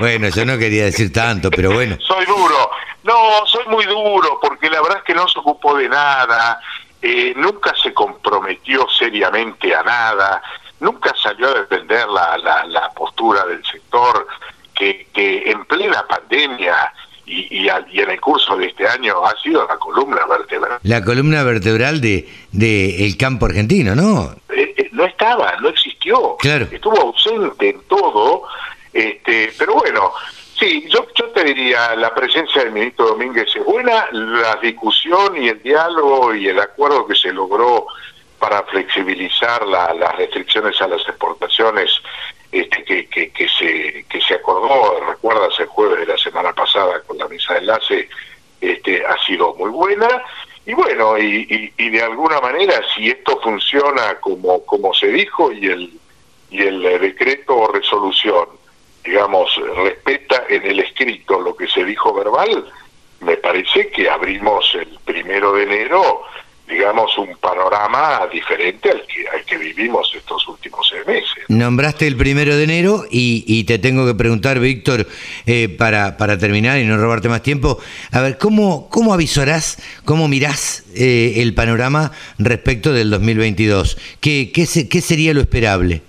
bueno, 0.00 0.28
yo 0.28 0.44
no 0.44 0.58
quería 0.58 0.84
decir 0.84 1.12
tanto, 1.12 1.50
pero 1.50 1.72
bueno. 1.72 1.96
soy 2.06 2.24
duro. 2.26 2.70
No, 3.04 3.46
soy 3.46 3.64
muy 3.68 3.84
duro, 3.86 4.38
porque 4.42 4.68
la 4.68 4.82
verdad 4.82 4.98
es 4.98 5.04
que 5.04 5.14
no 5.14 5.26
se 5.28 5.38
ocupó 5.38 5.76
de 5.76 5.88
nada, 5.88 6.60
eh, 7.00 7.32
nunca 7.36 7.74
se 7.82 7.94
comprometió 7.94 8.86
seriamente 8.90 9.74
a 9.74 9.82
nada, 9.82 10.42
nunca 10.80 11.14
salió 11.22 11.48
a 11.48 11.54
defender 11.60 12.06
la, 12.08 12.36
la, 12.38 12.64
la 12.66 12.90
postura 12.90 13.46
del 13.46 13.64
sector 13.64 14.26
que, 14.74 15.06
que 15.14 15.50
en 15.50 15.64
plena 15.64 16.04
pandemia 16.06 16.92
y, 17.24 17.62
y, 17.62 17.68
al- 17.68 17.86
y 17.90 18.00
en 18.00 18.10
el 18.10 18.20
curso 18.20 18.56
de 18.56 18.66
este 18.66 18.86
año 18.86 19.24
ha 19.24 19.34
sido 19.40 19.66
la 19.66 19.76
columna 19.76 20.26
vertebral. 20.28 20.78
La 20.82 21.02
columna 21.02 21.42
vertebral 21.44 22.00
de, 22.00 22.28
de 22.52 23.06
el 23.06 23.16
campo 23.16 23.46
argentino, 23.46 23.94
¿no? 23.94 24.32
Eh, 24.50 24.74
eh, 24.76 24.88
no 24.92 25.04
estaba, 25.04 25.54
no 25.60 25.68
existió. 25.68 26.36
Claro. 26.38 26.66
Estuvo 26.70 27.00
ausente 27.00 27.70
en 27.70 27.80
todo, 27.88 28.42
este, 28.98 29.52
pero 29.58 29.74
bueno, 29.74 30.12
sí, 30.58 30.86
yo, 30.88 31.04
te 31.34 31.44
diría, 31.44 31.94
la 31.96 32.14
presencia 32.14 32.62
del 32.64 32.72
ministro 32.72 33.06
Domínguez 33.08 33.54
es 33.54 33.64
buena, 33.64 34.06
la 34.12 34.56
discusión 34.56 35.40
y 35.42 35.48
el 35.48 35.62
diálogo 35.62 36.34
y 36.34 36.48
el 36.48 36.58
acuerdo 36.58 37.06
que 37.06 37.14
se 37.14 37.32
logró 37.32 37.86
para 38.38 38.62
flexibilizar 38.64 39.66
la- 39.66 39.92
las 39.94 40.16
restricciones 40.16 40.80
a 40.80 40.88
las 40.88 41.00
exportaciones 41.08 41.90
este, 42.50 42.82
que, 42.84 43.48
se, 43.58 44.04
que 44.08 44.20
se 44.20 44.34
acordó, 44.34 45.00
recuerdas 45.06 45.52
el 45.60 45.66
jueves 45.66 46.00
de 46.00 46.06
la 46.06 46.18
semana 46.18 46.52
pasada 46.54 47.02
con 47.06 47.18
la 47.18 47.28
mesa 47.28 47.54
de 47.54 47.58
enlace, 47.60 48.08
este, 48.60 49.04
ha 49.06 49.16
sido 49.24 49.54
muy 49.54 49.70
buena. 49.70 50.08
Y 50.64 50.72
bueno, 50.72 51.18
y, 51.18 51.46
y- 51.76 51.84
y 51.84 51.90
de 51.90 52.02
alguna 52.02 52.40
manera, 52.40 52.80
si 52.94 53.08
esto 53.08 53.38
funciona 53.42 54.14
como, 54.20 54.64
como 54.64 54.92
se 54.94 55.08
dijo 55.08 55.52
y 55.52 55.66
el, 55.66 55.92
y 56.50 56.62
el 56.62 56.84
eh, 56.86 56.98
decreto 56.98 57.54
o 57.56 57.72
resolución, 57.72 58.48
digamos, 59.08 59.50
respeta 59.84 60.44
en 60.50 60.66
el 60.66 60.80
escrito 60.80 61.40
lo 61.40 61.56
cual 61.56 62.72
me 63.20 63.36
parece 63.38 63.88
que 63.88 64.08
abrimos 64.08 64.74
el 64.74 64.98
primero 65.04 65.54
de 65.54 65.62
enero 65.64 66.24
digamos, 66.68 67.16
un 67.16 67.34
panorama 67.38 68.28
diferente 68.30 68.90
al 68.90 69.02
que, 69.06 69.26
al 69.26 69.42
que 69.44 69.56
vivimos 69.56 70.12
estos 70.14 70.46
últimos 70.48 70.86
seis 70.86 71.06
meses. 71.06 71.44
Nombraste 71.48 72.06
el 72.06 72.14
primero 72.14 72.54
de 72.56 72.64
enero 72.64 73.04
y, 73.10 73.64
te 73.64 73.78
tengo 73.78 74.06
que 74.06 74.14
preguntar, 74.14 74.60
Víctor, 74.60 75.06
eh, 75.46 75.70
para, 75.70 76.18
para 76.18 76.36
terminar 76.36 76.78
y 76.78 76.84
no 76.84 76.98
robarte 76.98 77.30
más 77.30 77.42
tiempo, 77.42 77.78
a 78.12 78.20
ver, 78.20 78.36
¿cómo, 78.36 78.90
cómo 78.90 79.14
avisarás, 79.14 79.78
cómo 80.04 80.28
mirás 80.28 80.84
eh, 80.94 81.34
el 81.36 81.54
panorama 81.54 82.12
respecto 82.38 82.92
del 82.92 83.08
2022? 83.10 83.96
¿Qué, 84.20 84.52
qué, 84.52 84.66
¿Qué 84.90 85.00
sería 85.00 85.32
lo 85.32 85.40
esperable? 85.40 86.02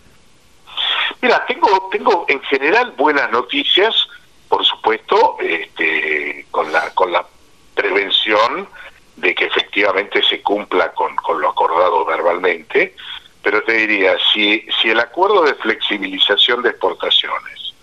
Mira, 1.22 1.46
tengo, 1.46 1.90
tengo 1.92 2.26
en 2.28 2.42
general 2.44 2.94
buenas 2.98 3.30
noticias, 3.32 4.08
por 4.48 4.66
supuesto, 4.66 5.38
este, 5.40 6.46
con 6.50 6.72
la, 6.72 6.90
con 6.92 7.12
la 7.12 7.26
prevención 7.76 8.68
de 9.18 9.36
que 9.36 9.46
efectivamente 9.46 10.24
se 10.24 10.42
cumpla 10.42 10.94
con, 10.94 11.14
con 11.18 11.42
lo 11.42 11.50
acordado 11.50 12.06
verbalmente, 12.06 12.96
pero 13.44 13.62
te 13.64 13.74
diría, 13.74 14.16
si, 14.34 14.66
si 14.82 14.90
el 14.90 15.00
acuerdo 15.00 15.44
de 15.44 15.56
flexibilización 15.56 16.62
de 16.62 16.70
exportaciones 16.70 17.74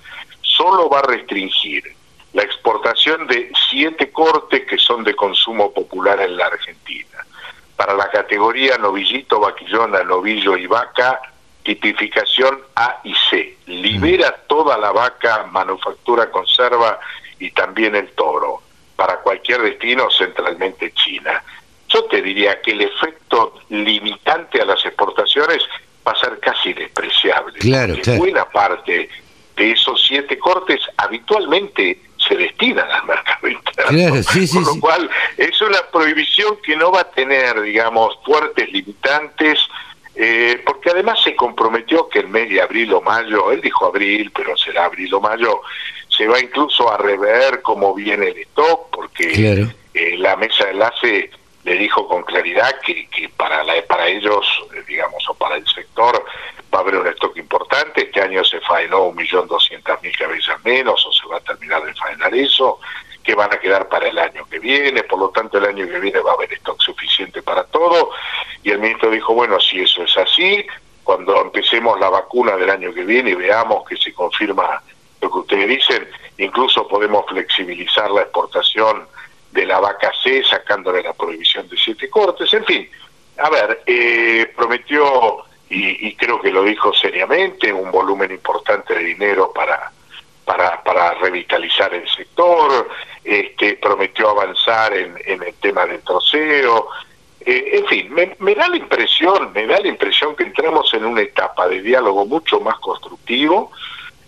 solo 0.41 0.89
va 0.89 1.01
a 1.01 1.03
restringir 1.03 1.85
la 2.33 2.43
exportación 2.43 3.27
de 3.27 3.53
siete 3.69 4.11
cortes 4.11 4.67
que 4.67 4.79
son 4.79 5.05
de 5.05 5.15
consumo 5.15 5.73
popular 5.73 6.21
en 6.21 6.37
la 6.37 6.47
Argentina, 6.47 7.27
para 7.77 7.95
la 7.95 8.11
categoría 8.11 8.79
novillito, 8.79 9.41
vaquillona, 9.41 10.03
novillo 10.05 10.57
y 10.57 10.67
vaca, 10.67 11.21
tipificación 11.67 12.61
A 12.77 13.01
y 13.03 13.15
C, 13.29 13.57
libera 13.67 14.33
toda 14.47 14.79
la 14.79 14.93
vaca, 14.93 15.47
manufactura, 15.51 16.31
conserva 16.31 17.01
y 17.39 17.51
también 17.51 17.97
el 17.97 18.09
toro 18.11 18.63
para 18.95 19.19
cualquier 19.19 19.61
destino, 19.63 20.09
centralmente 20.11 20.93
China. 20.93 21.43
Yo 21.89 22.05
te 22.05 22.23
diría 22.23 22.61
que 22.63 22.73
el 22.73 22.83
efecto 22.83 23.55
limitante 23.69 24.61
a 24.61 24.65
las 24.65 24.85
exportaciones 24.85 25.63
va 26.07 26.13
a 26.13 26.17
ser 26.17 26.39
casi 26.41 26.73
despreciable. 26.73 27.59
Claro, 27.59 27.95
Buena 28.17 28.45
parte 28.47 29.09
de 29.57 29.71
esos 29.73 30.03
siete 30.07 30.39
cortes 30.39 30.81
habitualmente 30.97 32.01
se 32.17 32.37
destinan 32.37 32.91
al 32.91 33.07
mercado 33.07 33.49
interno. 33.49 34.23
Con 34.53 34.65
lo 34.65 34.81
cual 34.81 35.11
es 35.37 35.61
una 35.61 35.83
prohibición 35.93 36.59
que 36.63 36.77
no 36.77 36.93
va 36.93 37.01
a 37.01 37.11
tener, 37.11 37.61
digamos, 37.61 38.19
fuertes 38.25 38.71
limitantes, 38.73 39.59
eh, 40.17 40.63
porque 40.65 40.91
además 40.91 41.23
se 41.23 41.37
comprometió 41.37 42.09
que 42.09 42.21
el 42.21 42.29
mes 42.29 42.49
de 42.49 42.63
abril 42.63 42.95
o 42.95 43.03
mayo, 43.03 43.53
él 43.53 43.61
dijo 43.61 43.85
abril, 43.85 44.33
pero 44.35 44.57
será 44.57 44.87
abril 44.87 45.13
o 45.13 45.21
mayo, 45.21 45.61
se 46.09 46.27
va 46.27 46.41
incluso 46.41 46.91
a 46.91 46.97
rever 46.97 47.61
cómo 47.61 47.95
viene 47.95 48.29
el 48.29 48.39
stock, 48.39 48.89
porque 48.91 49.69
eh, 49.93 50.17
la 50.17 50.37
mesa 50.37 50.65
de 50.65 50.71
enlace 50.71 51.31
le 51.65 51.77
dijo 51.77 52.07
con 52.09 52.23
claridad 52.23 52.81
que, 52.81 53.09
que 53.09 53.29
para, 53.29 53.63
la, 53.65 53.75
para 53.83 54.09
ellos, 54.09 54.47
eh, 54.75 54.83
digamos, 54.87 55.29
o 55.29 55.35
para 55.35 55.57
el 55.57 55.67
sector, 55.67 56.25
va 56.73 56.79
a 56.79 56.81
haber 56.81 56.97
un 56.97 57.09
stock 57.09 57.37
importante. 57.37 58.05
Este 58.05 58.23
año 58.23 58.43
se 58.45 58.61
faenó 58.61 59.05
un 59.05 59.17
millón 59.17 59.47
doscientas 59.49 60.03
mil 60.03 60.17
cabezas 60.17 60.65
menos, 60.65 61.05
o 61.05 61.13
se 61.13 61.27
va 61.27 61.37
a 61.37 61.41
terminar 61.41 61.85
de 61.85 61.93
faenar 61.95 62.35
eso, 62.35 62.81
que 63.27 63.35
van 63.35 63.53
a 63.53 63.59
quedar 63.59 63.89
para 63.89 64.09
el 64.09 64.19
año 64.19 64.47
que 64.49 64.61
viene. 64.61 65.03
Por 65.03 65.19
lo 65.19 65.29
tanto, 65.31 65.59
el 65.59 65.67
año 65.67 65.87
que 65.87 65.99
viene 65.99 66.21
va 66.21 66.31
a 66.31 66.35
haber 66.35 66.53
stock 66.55 66.81
suficiente 66.81 67.43
para 67.43 67.65
todo. 67.65 68.11
Y 68.63 68.71
el 68.71 68.79
ministro 68.79 69.11
dijo, 69.11 69.35
bueno, 69.35 69.61
si 69.61 69.81
eso 69.81 70.05
es 70.05 70.17
así, 70.17 70.65
cuando 71.03 71.43
empecemos 71.43 71.99
la 72.01 72.09
vacuna 72.09 72.57
del 72.57 72.71
año 72.71 72.95
que 72.95 73.05
viene 73.05 73.31
y 73.31 73.35
veamos 73.35 73.87
que 73.89 73.97
se 73.97 74.15
confirma 74.15 74.81
lo 75.21 75.31
que 75.31 75.39
ustedes 75.39 75.69
dicen, 75.69 76.09
incluso 76.39 76.87
podemos 76.87 77.27
flexibilizar 77.27 78.11
la 78.11 78.23
exportación 78.23 79.07
de 79.51 79.67
la 79.67 79.81
vaca 79.81 80.13
C 80.23 80.45
sacándole 80.45 81.03
la 81.03 81.13
prohibición 81.15 81.69
de 81.69 81.77
siete 81.77 82.09
cortes, 82.11 82.53
en 82.53 82.65
fin, 82.65 82.91
a 83.39 83.51
ver, 83.51 83.83
eh, 83.87 84.53
prometió 84.55 85.45
y, 85.69 86.15
creo 86.15 86.41
que 86.41 86.51
lo 86.51 86.63
dijo 86.63 86.93
seriamente 86.95 87.73
un 87.73 87.91
volumen 87.91 88.31
importante 88.31 88.95
de 88.95 89.03
dinero 89.03 89.53
para 89.53 89.91
para, 90.47 90.83
para 90.83 91.13
revitalizar 91.15 91.93
el 91.93 92.09
sector, 92.09 92.89
este, 93.23 93.75
prometió 93.75 94.31
avanzar 94.31 94.97
en, 94.97 95.15
en 95.27 95.43
el 95.43 95.55
tema 95.55 95.85
del 95.85 96.01
troceo, 96.01 96.89
eh, 97.47 97.79
en 97.79 97.87
fin, 97.87 98.13
me, 98.13 98.35
me, 98.41 98.57
da 98.57 98.69
la 98.69 98.77
impresión, 98.77 99.53
me 99.53 99.67
da 99.67 99.79
la 99.79 99.87
impresión 99.87 100.35
que 100.35 100.43
entramos 100.43 100.93
en 100.95 101.05
una 101.05 101.21
etapa 101.21 101.69
de 101.69 101.81
diálogo 101.81 102.27
mucho 102.27 102.59
más 102.61 102.77
constructivo, 102.81 103.71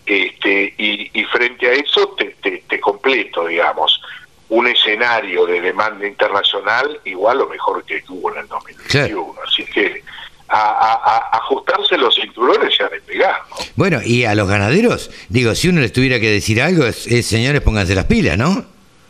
este, 0.07 0.73
y, 0.79 1.25
frente 1.25 1.69
a 1.69 1.73
eso 1.73 2.15
te, 2.17 2.27
te, 2.41 2.81
completo, 2.81 3.47
digamos, 3.47 4.01
un 4.49 4.67
escenario 4.69 5.47
de 5.47 5.61
demanda 5.61 6.07
internacional 6.07 7.01
igual 7.05 7.43
o 7.43 7.49
mejor 7.49 7.85
que 7.85 8.03
hubo 8.09 8.33
en 8.33 8.39
el 8.39 8.49
2021. 8.49 9.35
Así 9.47 9.65
que 9.67 10.03
a, 10.49 11.29
ajustarse 11.33 11.97
los 11.97 12.15
cinturones 12.15 12.75
y 12.79 12.83
a 12.83 12.89
despegar. 12.89 13.43
Bueno, 13.77 14.01
y 14.05 14.25
a 14.25 14.35
los 14.35 14.49
ganaderos, 14.49 15.11
digo, 15.29 15.55
si 15.55 15.69
uno 15.69 15.81
les 15.81 15.93
tuviera 15.93 16.21
que 16.21 16.31
decir 16.31 16.63
algo, 16.63 16.87
es, 16.87 17.27
señores, 17.27 17.61
pónganse 17.61 17.95
las 17.95 18.07
pilas, 18.07 18.39
¿no? 18.39 18.65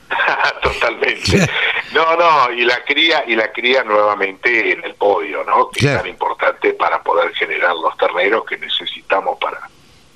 Totalmente. 0.63 1.49
No, 1.95 2.17
no, 2.17 2.53
y 2.53 2.65
la 2.65 2.85
cría 2.85 3.25
y 3.27 3.35
la 3.35 3.51
cría 3.51 3.83
nuevamente 3.83 4.73
en 4.73 4.85
el 4.85 4.95
podio, 4.95 5.43
¿no? 5.45 5.71
Que 5.71 5.87
es 5.87 5.99
tan 5.99 6.07
importante 6.07 6.75
para 6.75 7.03
poder 7.03 7.33
generar 7.35 7.75
los 7.75 7.97
terneros 7.97 8.45
que 8.45 8.59
necesitamos 8.59 9.39
para 9.41 9.59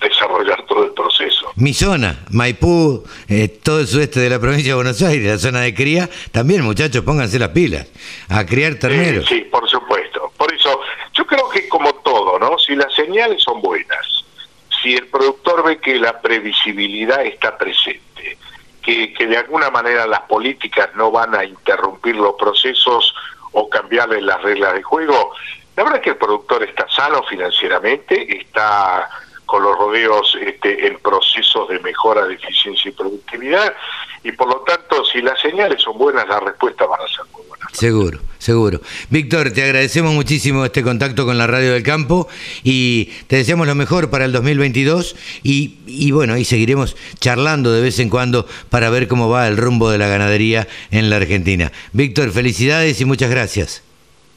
desarrollar 0.03 0.65
todo 0.67 0.85
el 0.85 0.93
proceso. 0.93 1.53
Mi 1.57 1.73
zona, 1.73 2.25
Maipú, 2.31 3.05
eh, 3.29 3.49
todo 3.49 3.81
el 3.81 3.87
sudeste 3.87 4.21
de 4.21 4.31
la 4.31 4.39
provincia 4.39 4.73
de 4.73 4.75
Buenos 4.75 5.01
Aires, 5.03 5.27
la 5.27 5.39
zona 5.39 5.61
de 5.61 5.75
cría, 5.75 6.11
también 6.33 6.63
muchachos, 6.63 7.05
pónganse 7.05 7.39
las 7.39 7.51
pilas, 7.51 7.87
a 8.29 8.45
criar 8.45 8.75
terneros. 8.75 9.27
sí, 9.29 9.41
por 9.51 9.69
supuesto. 9.69 10.33
Por 10.37 10.53
eso, 10.53 10.81
yo 11.15 11.27
creo 11.27 11.49
que 11.49 11.69
como 11.69 11.95
todo, 11.97 12.39
¿no? 12.39 12.59
Si 12.73 12.77
las 12.77 12.95
señales 12.95 13.43
son 13.43 13.61
buenas, 13.61 14.25
si 14.83 14.95
el 14.95 15.07
productor 15.09 15.63
ve 15.63 15.77
que 15.77 15.97
la 15.97 16.23
previsibilidad 16.23 17.23
está 17.23 17.59
presente, 17.59 18.39
que, 18.81 19.13
que 19.13 19.27
de 19.27 19.37
alguna 19.37 19.69
manera 19.69 20.07
las 20.07 20.23
políticas 20.23 20.89
no 20.95 21.11
van 21.11 21.35
a 21.35 21.45
interrumpir 21.45 22.17
los 22.17 22.33
procesos 22.37 23.15
o 23.51 23.69
cambiarle 23.69 24.23
las 24.23 24.41
reglas 24.41 24.73
de 24.73 24.83
juego, 24.83 25.35
la 25.77 25.83
verdad 25.83 25.99
es 25.99 26.03
que 26.03 26.11
el 26.11 26.17
productor 26.17 26.63
está 26.63 26.89
sano 26.89 27.23
financieramente, 27.25 28.39
está 28.41 29.07
con 29.45 29.63
los 29.63 29.77
rodeos 29.77 30.35
este, 30.41 30.87
en 30.87 30.99
procesos 31.01 31.69
de 31.69 31.79
mejora 31.81 32.25
de 32.25 32.37
eficiencia 32.37 32.89
y 32.89 32.93
productividad 32.93 33.77
y 34.23 34.33
por 34.33 34.49
lo 34.49 34.61
tanto 34.61 35.05
si 35.05 35.21
las 35.21 35.39
señales 35.43 35.83
son 35.83 35.99
buenas 35.99 36.27
las 36.27 36.43
respuestas 36.43 36.89
van 36.89 37.03
a 37.03 37.09
ser 37.09 37.27
muy 37.35 37.43
buenas. 37.49 37.62
Seguro, 37.73 38.21
seguro. 38.39 38.81
Víctor, 39.09 39.51
te 39.51 39.65
agradecemos 39.65 40.13
muchísimo 40.13 40.65
este 40.65 40.83
contacto 40.83 41.25
con 41.25 41.39
la 41.39 41.47
Radio 41.47 41.73
del 41.73 41.83
Campo 41.83 42.29
y 42.63 43.07
te 43.27 43.37
deseamos 43.37 43.67
lo 43.67 43.75
mejor 43.75 44.11
para 44.11 44.27
el 44.27 44.33
2022 44.33 45.17
y, 45.43 45.79
y 45.87 46.11
bueno, 46.11 46.37
y 46.37 46.45
seguiremos 46.45 46.97
charlando 47.19 47.73
de 47.73 47.81
vez 47.81 47.99
en 47.99 48.11
cuando 48.11 48.47
para 48.69 48.91
ver 48.91 49.09
cómo 49.09 49.31
va 49.31 49.49
el 49.49 49.57
rumbo 49.57 49.91
de 49.91 49.97
la 49.97 50.07
ganadería 50.07 50.69
en 50.91 51.09
la 51.09 51.17
Argentina. 51.17 51.73
Víctor, 51.93 52.31
felicidades 52.31 53.01
y 53.01 53.07
muchas 53.07 53.31
gracias. 53.31 53.83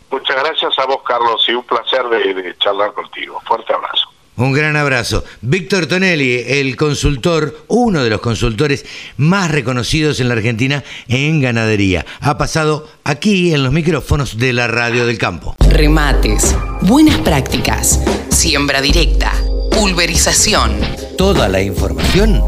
Muchas 0.09 0.37
gracias 0.37 0.79
a 0.79 0.85
vos, 0.85 1.01
Carlos, 1.05 1.45
y 1.49 1.53
un 1.53 1.63
placer 1.65 2.03
de 2.05 2.55
charlar 2.59 2.93
contigo. 2.93 3.41
Fuerte 3.45 3.73
abrazo. 3.73 4.04
Un 4.37 4.51
gran 4.51 4.75
abrazo. 4.75 5.23
Víctor 5.41 5.85
Tonelli, 5.85 6.43
el 6.45 6.75
consultor, 6.75 7.65
uno 7.69 8.03
de 8.03 8.09
los 8.09 8.19
consultores 8.19 8.85
más 9.15 9.49
reconocidos 9.49 10.19
en 10.19 10.27
la 10.27 10.33
Argentina 10.33 10.83
en 11.07 11.39
ganadería. 11.39 12.05
Ha 12.19 12.37
pasado 12.37 12.89
aquí 13.05 13.53
en 13.53 13.63
los 13.63 13.71
micrófonos 13.71 14.37
de 14.37 14.51
la 14.51 14.67
Radio 14.67 15.05
del 15.05 15.17
Campo. 15.17 15.55
Remates, 15.69 16.53
buenas 16.81 17.17
prácticas, 17.19 18.01
siembra 18.29 18.81
directa, 18.81 19.31
pulverización. 19.71 20.79
Toda 21.17 21.47
la 21.47 21.61
información 21.61 22.41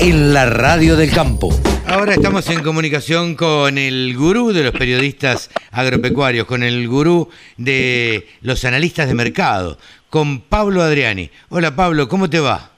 en 0.00 0.32
la 0.32 0.46
Radio 0.46 0.96
del 0.96 1.10
Campo. 1.10 1.54
Ahora 1.86 2.14
estamos 2.14 2.48
en 2.48 2.62
comunicación 2.62 3.36
con 3.36 3.78
el 3.78 4.16
gurú 4.16 4.52
de 4.52 4.64
los 4.64 4.72
periodistas 4.72 5.50
agropecuarios, 5.70 6.46
con 6.46 6.62
el 6.62 6.88
gurú 6.88 7.28
de 7.58 8.26
los 8.40 8.64
analistas 8.64 9.06
de 9.06 9.14
mercado, 9.14 9.78
con 10.16 10.40
Pablo 10.40 10.80
Adriani. 10.80 11.30
Hola 11.50 11.76
Pablo, 11.76 12.08
¿cómo 12.08 12.30
te 12.30 12.40
va? 12.40 12.70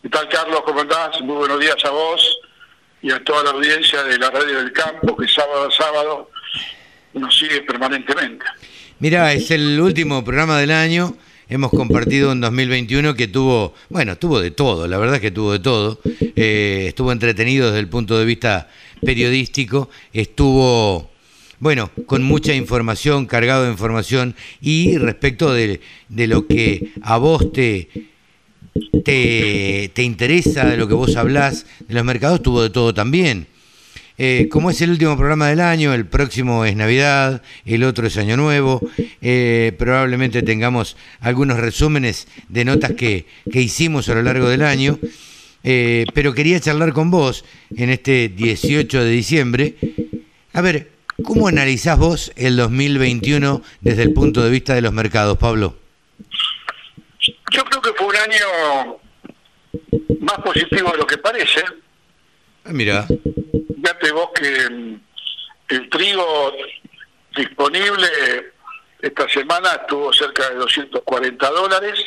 ¿Qué 0.00 0.08
tal 0.08 0.28
Carlos? 0.28 0.60
¿Cómo 0.64 0.82
estás? 0.82 1.20
Muy 1.22 1.34
buenos 1.38 1.58
días 1.58 1.74
a 1.84 1.90
vos 1.90 2.38
y 3.02 3.10
a 3.10 3.18
toda 3.24 3.42
la 3.42 3.50
audiencia 3.50 4.04
de 4.04 4.16
la 4.16 4.30
Radio 4.30 4.58
del 4.58 4.72
Campo 4.72 5.16
que 5.16 5.26
sábado 5.26 5.66
a 5.66 5.72
sábado 5.72 6.30
nos 7.14 7.36
sigue 7.36 7.62
permanentemente. 7.62 8.44
Mira, 9.00 9.32
es 9.32 9.50
el 9.50 9.80
último 9.80 10.24
programa 10.24 10.60
del 10.60 10.70
año. 10.70 11.16
Hemos 11.48 11.72
compartido 11.72 12.30
un 12.30 12.40
2021 12.40 13.16
que 13.16 13.26
tuvo, 13.26 13.74
bueno, 13.88 14.16
tuvo 14.16 14.38
de 14.38 14.52
todo, 14.52 14.86
la 14.86 14.98
verdad 14.98 15.16
es 15.16 15.22
que 15.22 15.32
tuvo 15.32 15.50
de 15.50 15.58
todo. 15.58 15.98
Eh, 16.04 16.84
estuvo 16.86 17.10
entretenido 17.10 17.66
desde 17.66 17.80
el 17.80 17.88
punto 17.88 18.16
de 18.16 18.24
vista 18.24 18.70
periodístico, 19.04 19.90
estuvo 20.12 21.10
bueno, 21.58 21.90
con 22.06 22.22
mucha 22.22 22.54
información, 22.54 23.26
cargado 23.26 23.64
de 23.64 23.70
información 23.70 24.34
y 24.60 24.98
respecto 24.98 25.52
de, 25.52 25.80
lo 26.08 26.46
que 26.46 26.92
a 27.02 27.16
vos 27.16 27.52
te, 27.52 27.88
te, 29.04 30.02
interesa, 30.02 30.66
de 30.66 30.76
lo 30.76 30.88
que 30.88 30.94
vos 30.94 31.16
hablás, 31.16 31.66
de 31.88 31.94
los 31.94 32.04
mercados 32.04 32.42
tuvo 32.42 32.62
de 32.62 32.70
todo 32.70 32.92
también. 32.92 33.46
eh, 34.18 34.48
como 34.50 34.70
es 34.70 34.80
el 34.80 34.90
último 34.90 35.16
programa 35.16 35.48
del 35.48 35.60
año, 35.60 35.92
el 35.94 36.06
próximo 36.06 36.64
es 36.64 36.76
Navidad, 36.76 37.42
el 37.64 37.84
otro 37.84 38.06
es 38.06 38.16
Año 38.16 38.36
Nuevo, 38.36 38.80
eh, 39.20 39.72
probablemente 39.78 40.42
tengamos 40.42 40.96
algunos 41.20 41.58
resúmenes 41.58 42.26
de 42.48 42.64
notas 42.64 42.92
que, 42.92 43.26
que 43.50 43.60
hicimos 43.60 44.08
a 44.08 44.14
lo 44.14 44.22
largo 44.22 44.48
del 44.48 44.62
año, 44.62 44.98
eh, 45.68 46.04
pero 46.14 46.32
quería 46.32 46.60
charlar 46.60 46.92
con 46.92 47.10
vos 47.10 47.44
en 47.76 47.90
este 47.90 48.28
18 48.28 49.02
de 49.02 49.10
diciembre. 49.10 49.74
A 50.52 50.60
ver, 50.60 50.95
¿cómo 51.22 51.48
analizás 51.48 51.98
vos 51.98 52.32
el 52.36 52.56
2021 52.56 53.62
desde 53.80 54.02
el 54.02 54.12
punto 54.12 54.42
de 54.42 54.50
vista 54.50 54.74
de 54.74 54.82
los 54.82 54.92
mercados, 54.92 55.38
Pablo? 55.38 55.76
Yo 57.52 57.64
creo 57.64 57.82
que 57.82 57.92
fue 57.94 58.06
un 58.06 58.16
año 58.16 58.98
más 60.20 60.38
positivo 60.38 60.90
de 60.92 60.98
lo 60.98 61.06
que 61.06 61.18
parece. 61.18 61.62
Ah, 62.64 62.72
mira. 62.72 63.06
Fíjate 63.06 64.12
vos 64.12 64.30
que 64.34 64.70
mm, 64.70 65.00
el 65.68 65.88
trigo 65.88 66.52
disponible 67.36 68.08
esta 69.00 69.28
semana 69.28 69.72
estuvo 69.80 70.12
cerca 70.12 70.48
de 70.50 70.56
240 70.56 71.50
dólares 71.50 72.04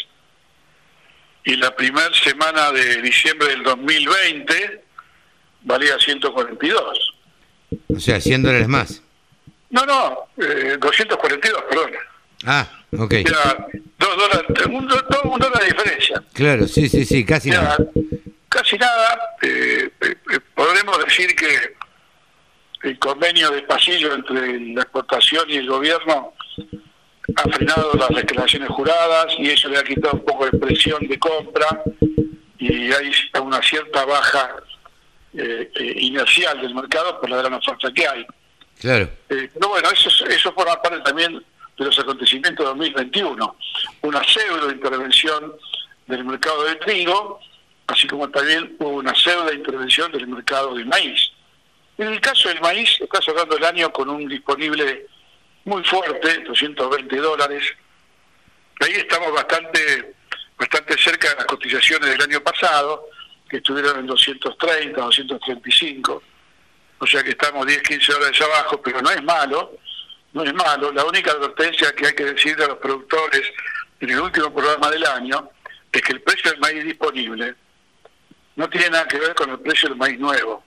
y 1.45 1.55
la 1.55 1.75
primera 1.75 2.13
semana 2.13 2.71
de 2.71 3.01
diciembre 3.01 3.47
del 3.49 3.63
2020 3.63 4.83
valía 5.61 5.97
142. 5.97 7.08
O 7.95 7.99
sea, 7.99 8.19
100 8.19 8.43
dólares 8.43 8.67
más. 8.67 9.01
No, 9.69 9.85
no, 9.85 10.27
eh, 10.37 10.77
242, 10.79 11.63
perdón. 11.69 11.91
Ah, 12.45 12.67
ok. 12.97 13.13
Dos 13.97 14.17
dólares, 14.17 14.65
un, 14.67 14.87
do- 14.87 15.05
un 15.25 15.39
dólar 15.39 15.59
de 15.61 15.65
diferencia. 15.67 16.23
Claro, 16.33 16.67
sí, 16.67 16.87
sí, 16.89 17.05
sí, 17.05 17.25
casi 17.25 17.49
nada. 17.51 17.77
Casi 18.47 18.77
nada. 18.77 19.19
eh, 19.41 19.89
eh, 20.01 20.15
eh, 20.33 20.39
podremos 20.55 20.97
decir 21.05 21.35
que 21.35 21.75
el 22.83 22.97
convenio 22.97 23.51
de 23.51 23.61
pasillo 23.63 24.13
entre 24.15 24.59
la 24.73 24.81
exportación 24.83 25.43
y 25.49 25.57
el 25.57 25.67
gobierno 25.67 26.33
ha 27.35 27.43
frenado 27.49 27.93
las 27.93 28.09
declaraciones 28.09 28.69
juradas 28.69 29.27
y 29.37 29.49
eso 29.51 29.67
le 29.69 29.77
ha 29.77 29.83
quitado 29.83 30.13
un 30.13 30.25
poco 30.25 30.45
de 30.45 30.57
presión 30.57 31.05
de 31.07 31.19
compra 31.19 31.83
y 32.57 32.91
hay 32.91 33.11
una 33.43 33.61
cierta 33.61 34.03
baja 34.05 34.49
eh, 35.33 35.71
eh, 35.75 35.93
inercial 35.97 36.61
del 36.61 36.73
mercado 36.73 37.19
por 37.19 37.29
la 37.29 37.37
gran 37.37 37.53
oferta 37.53 37.91
que 37.93 38.07
hay. 38.07 38.25
Claro. 38.79 39.09
Eh, 39.29 39.49
pero 39.53 39.69
bueno, 39.69 39.89
eso, 39.91 40.09
es- 40.09 40.35
eso 40.35 40.53
forma 40.53 40.81
parte 40.81 40.99
también 41.01 41.33
de 41.77 41.85
los 41.85 41.97
acontecimientos 41.99 42.65
de 42.65 42.69
2021. 42.69 43.57
Una 44.01 44.23
pseudo 44.23 44.71
intervención 44.71 45.53
del 46.07 46.23
mercado 46.25 46.63
de 46.63 46.75
trigo, 46.75 47.39
así 47.87 48.07
como 48.07 48.29
también 48.29 48.75
hubo 48.79 48.89
una 48.91 49.13
pseudo 49.15 49.51
intervención 49.53 50.11
del 50.11 50.27
mercado 50.27 50.73
del 50.75 50.85
maíz. 50.85 51.31
En 51.97 52.07
el 52.07 52.21
caso 52.21 52.47
del 52.49 52.61
maíz, 52.61 52.89
está 53.01 53.21
cerrando 53.21 53.57
el 53.57 53.63
año 53.65 53.91
con 53.91 54.09
un 54.09 54.27
disponible 54.27 55.05
muy 55.65 55.83
fuerte, 55.83 56.39
220 56.45 57.17
dólares. 57.17 57.63
Ahí 58.79 58.93
estamos 58.93 59.33
bastante 59.33 60.13
bastante 60.57 60.97
cerca 60.97 61.29
de 61.29 61.35
las 61.35 61.45
cotizaciones 61.45 62.09
del 62.09 62.21
año 62.21 62.41
pasado, 62.41 63.05
que 63.49 63.57
estuvieron 63.57 63.99
en 63.99 64.07
230, 64.07 65.01
235. 65.01 66.23
O 66.99 67.07
sea 67.07 67.23
que 67.23 67.31
estamos 67.31 67.65
10, 67.65 67.81
15 67.81 68.13
dólares 68.13 68.41
abajo, 68.41 68.81
pero 68.81 69.01
no 69.01 69.09
es 69.09 69.23
malo, 69.23 69.77
no 70.33 70.43
es 70.43 70.53
malo. 70.53 70.91
La 70.91 71.05
única 71.05 71.31
advertencia 71.31 71.93
que 71.93 72.07
hay 72.07 72.13
que 72.13 72.25
decirle 72.25 72.65
a 72.65 72.69
los 72.69 72.77
productores 72.77 73.41
en 73.99 74.09
el 74.09 74.19
último 74.19 74.53
programa 74.53 74.89
del 74.91 75.05
año 75.05 75.49
es 75.91 76.01
que 76.01 76.13
el 76.13 76.21
precio 76.21 76.51
del 76.51 76.59
maíz 76.59 76.83
disponible 76.83 77.55
no 78.55 78.69
tiene 78.69 78.89
nada 78.89 79.07
que 79.07 79.17
ver 79.17 79.33
con 79.33 79.49
el 79.49 79.59
precio 79.59 79.89
del 79.89 79.97
maíz 79.97 80.19
nuevo. 80.19 80.63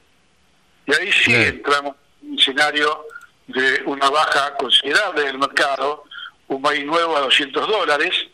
Y 0.87 0.95
ahí 0.95 1.13
sí 1.13 1.35
entramos 1.35 1.95
en 2.23 2.31
un 2.31 2.39
escenario 2.39 3.07
de 3.47 3.83
una 3.87 4.09
baja 4.11 4.55
considerable 4.57 5.23
del 5.23 5.39
mercado, 5.39 6.05
un 6.49 6.63
maíz 6.63 6.85
nuevo 6.85 7.17
a 7.17 7.21
200 7.21 7.69
dólares, 7.69 8.27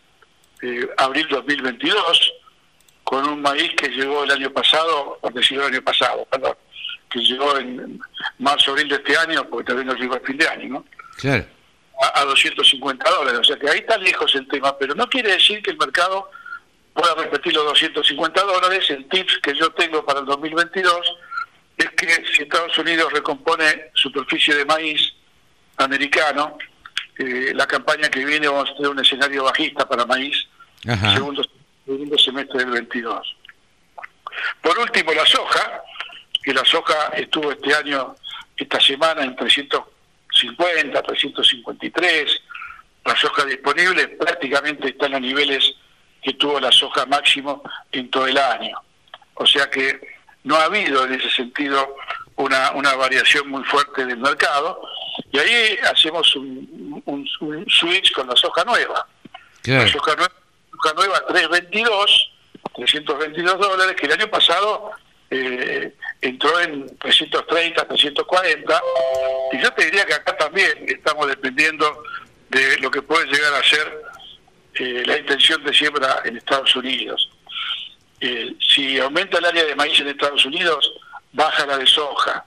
eh, 0.63 0.89
abril 0.97 1.27
2022, 1.29 2.33
con 3.09 3.27
un 3.27 3.41
maíz 3.41 3.73
que 3.75 3.89
llegó 3.89 4.23
el 4.23 4.31
año 4.33 4.51
pasado, 4.51 5.17
por 5.23 5.33
decirlo 5.33 5.67
el 5.67 5.73
año 5.73 5.83
pasado, 5.83 6.27
perdón, 6.31 6.55
que 7.11 7.21
llegó 7.21 7.57
en 7.57 7.99
marzo, 8.39 8.73
abril 8.73 8.87
de 8.87 8.97
este 8.97 9.17
año, 9.17 9.49
porque 9.49 9.69
también 9.69 9.87
no 9.87 9.95
llegó 9.95 10.17
a 10.17 10.21
fin 10.21 10.37
de 10.37 10.47
año, 10.47 10.69
¿no? 10.69 10.85
Claro. 11.17 11.47
a, 12.03 12.21
a 12.21 12.25
250 12.27 13.11
dólares. 13.11 13.41
O 13.41 13.45
sea 13.45 13.57
que 13.57 13.71
ahí 13.71 13.79
está 13.79 13.97
lejos 13.97 14.35
el 14.35 14.47
tema, 14.49 14.77
pero 14.77 14.95
no 14.95 15.09
quiere 15.09 15.33
decir 15.33 15.63
que 15.63 15.71
el 15.71 15.79
mercado 15.79 16.31
pueda 16.93 17.15
repetir 17.15 17.55
los 17.55 17.65
250 17.65 18.43
dólares. 18.43 18.91
El 18.91 19.09
tips 19.09 19.39
que 19.39 19.55
yo 19.55 19.71
tengo 19.71 20.05
para 20.05 20.21
el 20.21 20.27
2022 20.27 21.17
es 21.79 21.89
que 21.93 22.09
si 22.31 22.43
Estados 22.43 22.77
Unidos 22.77 23.11
recompone 23.11 23.91
superficie 23.95 24.55
de 24.55 24.67
maíz 24.67 25.15
americano, 25.79 26.59
eh, 27.19 27.53
la 27.55 27.67
campaña 27.67 28.11
que 28.11 28.23
viene 28.23 28.49
vamos 28.49 28.69
a 28.69 28.75
tener 28.75 28.91
un 28.91 28.99
escenario 28.99 29.45
bajista 29.45 29.89
para 29.89 30.05
maíz, 30.05 30.47
Ajá. 30.87 31.15
segundo, 31.15 31.43
segundo 31.89 32.19
semestre 32.19 32.59
del 32.61 32.71
22. 32.71 33.37
Por 34.61 34.79
último, 34.79 35.13
la 35.15 35.25
soja, 35.27 35.83
que 36.43 36.53
la 36.53 36.65
soja 36.65 37.09
estuvo 37.17 37.51
este 37.51 37.75
año, 37.75 38.15
esta 38.57 38.79
semana 38.81 39.23
en 39.25 39.35
350, 39.35 41.03
353. 41.03 42.41
La 43.07 43.17
soja 43.17 43.45
disponible 43.47 44.09
prácticamente 44.09 44.89
está 44.89 45.07
en 45.07 45.13
los 45.13 45.21
niveles 45.23 45.75
que 46.23 46.35
tuvo 46.35 46.61
la 46.61 46.71
soja 46.71 47.07
máximo 47.07 47.63
en 47.93 48.11
todo 48.11 48.27
el 48.27 48.37
año. 48.37 48.79
O 49.35 49.47
sea 49.47 49.71
que 49.71 49.99
no 50.45 50.57
ha 50.57 50.65
habido 50.65 51.05
en 51.07 51.15
ese 51.15 51.31
sentido 51.31 51.97
una, 52.37 52.73
una 52.73 52.95
variación 52.97 53.49
muy 53.49 53.65
fuerte 53.65 54.05
del 54.05 54.19
mercado. 54.19 54.79
Y 55.33 55.39
ahí 55.39 55.79
hacemos 55.91 56.37
un, 56.37 57.03
un- 57.07 57.29
un 57.41 57.67
switch 57.71 58.13
con 58.13 58.27
la 58.29 58.37
soja 58.37 58.63
nueva. 58.65 59.07
Claro. 59.63 59.85
La 59.85 59.91
soja 59.93 60.15
nueva, 60.17 60.33
soja 60.79 60.95
nueva 60.95 61.25
322, 61.27 62.31
322 62.77 63.59
dólares, 63.59 63.97
que 63.97 64.07
el 64.07 64.13
año 64.13 64.29
pasado 64.29 64.93
eh, 65.31 65.95
entró 66.21 66.61
en 66.61 66.99
330, 66.99 67.87
340. 67.87 68.83
Y 69.53 69.59
yo 69.61 69.73
te 69.73 69.85
diría 69.85 70.07
que 70.07 70.15
acá 70.15 70.37
también 70.37 70.85
estamos 70.87 71.27
dependiendo 71.27 72.03
de 72.49 72.79
lo 72.79 72.91
que 72.91 73.03
puede 73.03 73.27
llegar 73.27 73.55
a 73.55 73.63
ser 73.63 74.03
eh, 74.75 75.03
la 75.07 75.19
intención 75.19 75.63
de 75.65 75.75
siembra 75.75 76.23
en 76.25 76.37
Estados 76.37 76.75
Unidos. 76.77 77.31
Eh, 78.21 78.55
si 78.61 78.99
aumenta 78.99 79.39
el 79.39 79.45
área 79.45 79.65
de 79.65 79.75
maíz 79.75 79.99
en 80.01 80.09
Estados 80.09 80.45
Unidos, 80.45 80.93
baja 81.33 81.67
la 81.67 81.79
de 81.79 81.87
soja. 81.87 82.45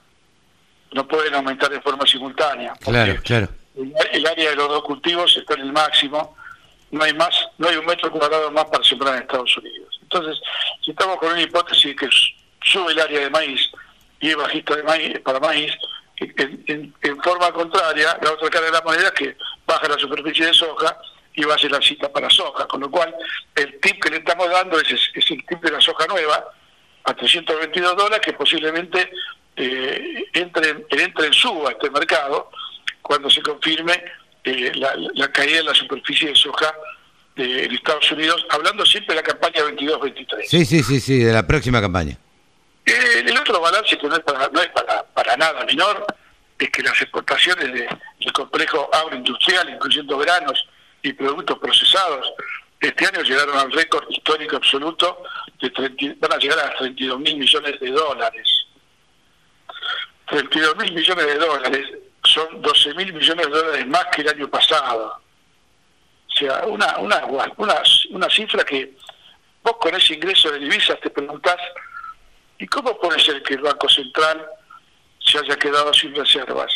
No 0.93 1.07
pueden 1.07 1.33
aumentar 1.35 1.69
de 1.69 1.79
forma 1.79 2.05
simultánea. 2.05 2.73
Claro, 2.81 3.15
claro. 3.23 3.47
el, 3.77 3.93
el 4.11 4.27
área 4.27 4.49
de 4.49 4.55
los 4.57 4.67
dos 4.67 4.83
cultivos 4.83 5.37
está 5.37 5.53
en 5.53 5.61
el 5.61 5.71
máximo, 5.71 6.35
no 6.91 7.03
hay 7.03 7.13
más, 7.13 7.47
no 7.57 7.69
hay 7.69 7.77
un 7.77 7.85
metro 7.85 8.11
cuadrado 8.11 8.51
más 8.51 8.65
para 8.65 8.83
sembrar 8.83 9.15
en 9.15 9.21
Estados 9.21 9.57
Unidos. 9.57 9.99
Entonces, 10.01 10.41
si 10.83 10.91
estamos 10.91 11.17
con 11.17 11.31
una 11.31 11.41
hipótesis 11.41 11.95
que 11.95 12.09
sube 12.63 12.91
el 12.91 12.99
área 12.99 13.21
de 13.21 13.29
maíz 13.29 13.69
y 14.19 14.29
es 14.29 14.35
bajista 14.35 14.75
de 14.75 14.83
maíz 14.83 15.19
para 15.19 15.39
maíz, 15.39 15.73
en, 16.17 17.21
forma 17.23 17.51
contraria, 17.51 18.17
la 18.21 18.31
otra 18.31 18.49
cara 18.49 18.65
de 18.65 18.71
la 18.71 18.81
moneda 18.81 19.07
es 19.07 19.11
que 19.11 19.37
baja 19.65 19.87
la 19.87 19.97
superficie 19.97 20.45
de 20.45 20.53
soja 20.53 20.97
y 21.33 21.43
va 21.43 21.55
a 21.55 21.57
ser 21.57 21.71
la 21.71 21.81
cita 21.81 22.11
para 22.11 22.29
soja, 22.29 22.67
con 22.67 22.81
lo 22.81 22.91
cual 22.91 23.13
el 23.55 23.79
tip 23.79 24.03
que 24.03 24.09
le 24.09 24.17
estamos 24.17 24.49
dando 24.49 24.79
es, 24.79 24.91
el 25.15 25.45
tip 25.45 25.61
de 25.61 25.71
la 25.71 25.81
soja 25.81 26.05
nueva 26.07 26.45
a 27.05 27.13
322 27.13 27.95
dólares 27.95 28.19
que 28.23 28.33
posiblemente 28.33 29.11
eh, 29.55 30.25
entre, 30.33 30.85
entre 30.89 31.27
en 31.27 31.33
suba 31.33 31.71
este 31.71 31.89
mercado 31.89 32.51
cuando 33.01 33.29
se 33.29 33.41
confirme 33.41 34.03
eh, 34.43 34.71
la, 34.75 34.93
la 35.15 35.31
caída 35.31 35.57
de 35.57 35.63
la 35.63 35.73
superficie 35.75 36.29
de 36.29 36.35
soja 36.35 36.73
de, 37.35 37.65
en 37.65 37.71
Estados 37.75 38.11
Unidos, 38.11 38.45
hablando 38.49 38.85
siempre 38.85 39.15
de 39.15 39.21
la 39.21 39.27
campaña 39.27 39.61
22-23. 39.65 40.45
Sí, 40.47 40.65
sí, 40.65 40.83
sí, 40.83 40.99
sí, 40.99 41.19
de 41.19 41.33
la 41.33 41.45
próxima 41.45 41.79
campaña. 41.81 42.17
Eh, 42.85 43.23
el 43.25 43.37
otro 43.37 43.59
balance 43.61 43.97
que 43.97 44.07
no 44.07 44.15
es 44.15 44.21
para, 44.21 44.47
no 44.49 44.59
es 44.61 44.69
para, 44.69 45.03
para 45.03 45.37
nada 45.37 45.63
menor 45.65 46.05
es 46.57 46.69
que 46.69 46.81
las 46.83 46.99
exportaciones 47.01 47.71
de- 47.73 47.87
del 48.19 48.33
complejo 48.33 48.89
agroindustrial, 48.93 49.69
incluyendo 49.69 50.17
granos 50.17 50.67
y 51.03 51.13
productos 51.13 51.57
procesados, 51.59 52.31
este 52.79 53.05
año 53.05 53.21
llegaron 53.21 53.57
al 53.57 53.71
récord 53.71 54.05
histórico 54.09 54.55
absoluto, 54.57 55.23
de 55.61 55.69
30 55.69 56.15
van 56.19 56.33
a 56.33 56.37
llegar 56.37 56.59
a 56.59 56.75
32 56.77 57.19
mil 57.19 57.37
millones 57.37 57.79
de 57.79 57.91
dólares. 57.91 58.65
32 60.29 60.77
mil 60.77 60.93
millones 60.93 61.25
de 61.25 61.35
dólares 61.35 61.85
son 62.23 62.61
12 62.61 62.93
mil 62.95 63.13
millones 63.13 63.45
de 63.47 63.51
dólares 63.51 63.87
más 63.87 64.05
que 64.13 64.21
el 64.21 64.29
año 64.29 64.49
pasado. 64.49 65.21
O 66.27 66.33
sea, 66.33 66.65
una, 66.65 66.97
una, 66.97 67.25
una, 67.25 67.53
una 68.11 68.29
cifra 68.29 68.63
que 68.63 68.93
vos 69.63 69.75
con 69.79 69.93
ese 69.95 70.15
ingreso 70.15 70.51
de 70.51 70.59
divisas 70.59 70.99
te 70.99 71.09
preguntás 71.09 71.57
¿Y 72.61 72.67
cómo 72.67 72.95
puede 72.99 73.19
ser 73.19 73.41
que 73.41 73.55
el 73.55 73.61
Banco 73.61 73.89
Central 73.89 74.45
se 75.17 75.39
haya 75.39 75.55
quedado 75.55 75.91
sin 75.95 76.13
reservas? 76.13 76.71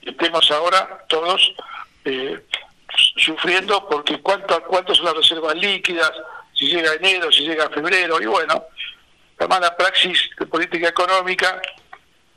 Estemos 0.00 0.48
ahora 0.52 1.04
todos 1.08 1.54
eh, 2.04 2.40
sufriendo 3.16 3.84
porque 3.88 4.20
cuánto, 4.20 4.62
cuánto 4.62 4.94
son 4.94 5.06
las 5.06 5.16
reservas 5.16 5.56
líquidas, 5.56 6.12
si 6.54 6.68
llega 6.68 6.94
enero, 6.94 7.32
si 7.32 7.40
llega 7.40 7.68
febrero, 7.68 8.22
y 8.22 8.26
bueno, 8.26 8.66
la 9.40 9.48
mala 9.48 9.76
praxis 9.76 10.30
de 10.38 10.46
política 10.46 10.88
económica 10.88 11.60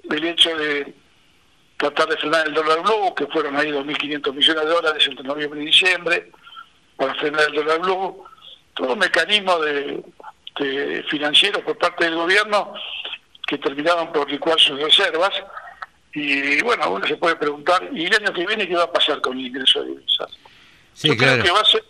el 0.09 0.23
hecho 0.25 0.57
de 0.57 0.91
tratar 1.81 2.07
de 2.09 2.17
frenar 2.17 2.47
el 2.47 2.53
dólar 2.53 2.81
blue, 2.83 3.13
que 3.15 3.25
fueron 3.27 3.57
ahí 3.57 3.69
2.500 3.71 4.33
millones 4.35 4.63
de 4.65 4.69
dólares 4.69 5.07
entre 5.07 5.23
noviembre 5.25 5.63
y 5.63 5.65
diciembre, 5.65 6.31
para 6.95 7.15
frenar 7.15 7.41
el 7.49 7.55
dólar 7.55 7.79
blue, 7.79 8.23
todo 8.75 8.93
un 8.93 8.99
mecanismo 8.99 9.57
de, 9.59 10.03
de 10.59 11.03
financieros 11.09 11.63
por 11.63 11.75
parte 11.79 12.05
del 12.05 12.15
gobierno 12.15 12.73
que 13.47 13.57
terminaban 13.57 14.13
por 14.13 14.29
licuar 14.29 14.59
sus 14.59 14.79
reservas. 14.79 15.31
Y 16.13 16.61
bueno, 16.61 16.91
uno 16.91 17.07
se 17.07 17.15
puede 17.17 17.35
preguntar, 17.37 17.89
¿y 17.93 18.05
el 18.05 18.13
año 18.15 18.31
que 18.31 18.45
viene 18.45 18.67
qué 18.67 18.75
va 18.75 18.83
a 18.83 18.91
pasar 18.91 19.19
con 19.21 19.39
el 19.39 19.47
ingreso 19.47 19.81
de 19.81 19.89
divisas? 19.89 20.27
Sí, 20.93 21.07
yo 21.07 21.17
claro. 21.17 21.41
creo 21.41 21.45
que 21.45 21.51
va 21.51 21.61
a 21.61 21.65
ser... 21.65 21.81
yo 21.81 21.85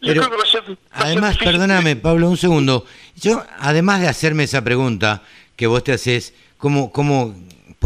Pero, 0.00 0.20
creo 0.22 0.30
que 0.30 0.36
va 0.36 0.42
a 0.42 0.46
ser- 0.46 0.62
va 0.62 0.74
a 0.90 1.00
ser 1.00 1.06
Además, 1.06 1.38
perdóname, 1.38 1.96
Pablo, 1.96 2.28
un 2.28 2.36
segundo. 2.36 2.84
Yo, 3.14 3.42
además 3.60 4.00
de 4.02 4.08
hacerme 4.08 4.42
esa 4.44 4.62
pregunta 4.62 5.22
que 5.56 5.66
vos 5.68 5.82
te 5.82 5.92
haces, 5.92 6.34
¿cómo, 6.58 6.92
cómo, 6.92 7.34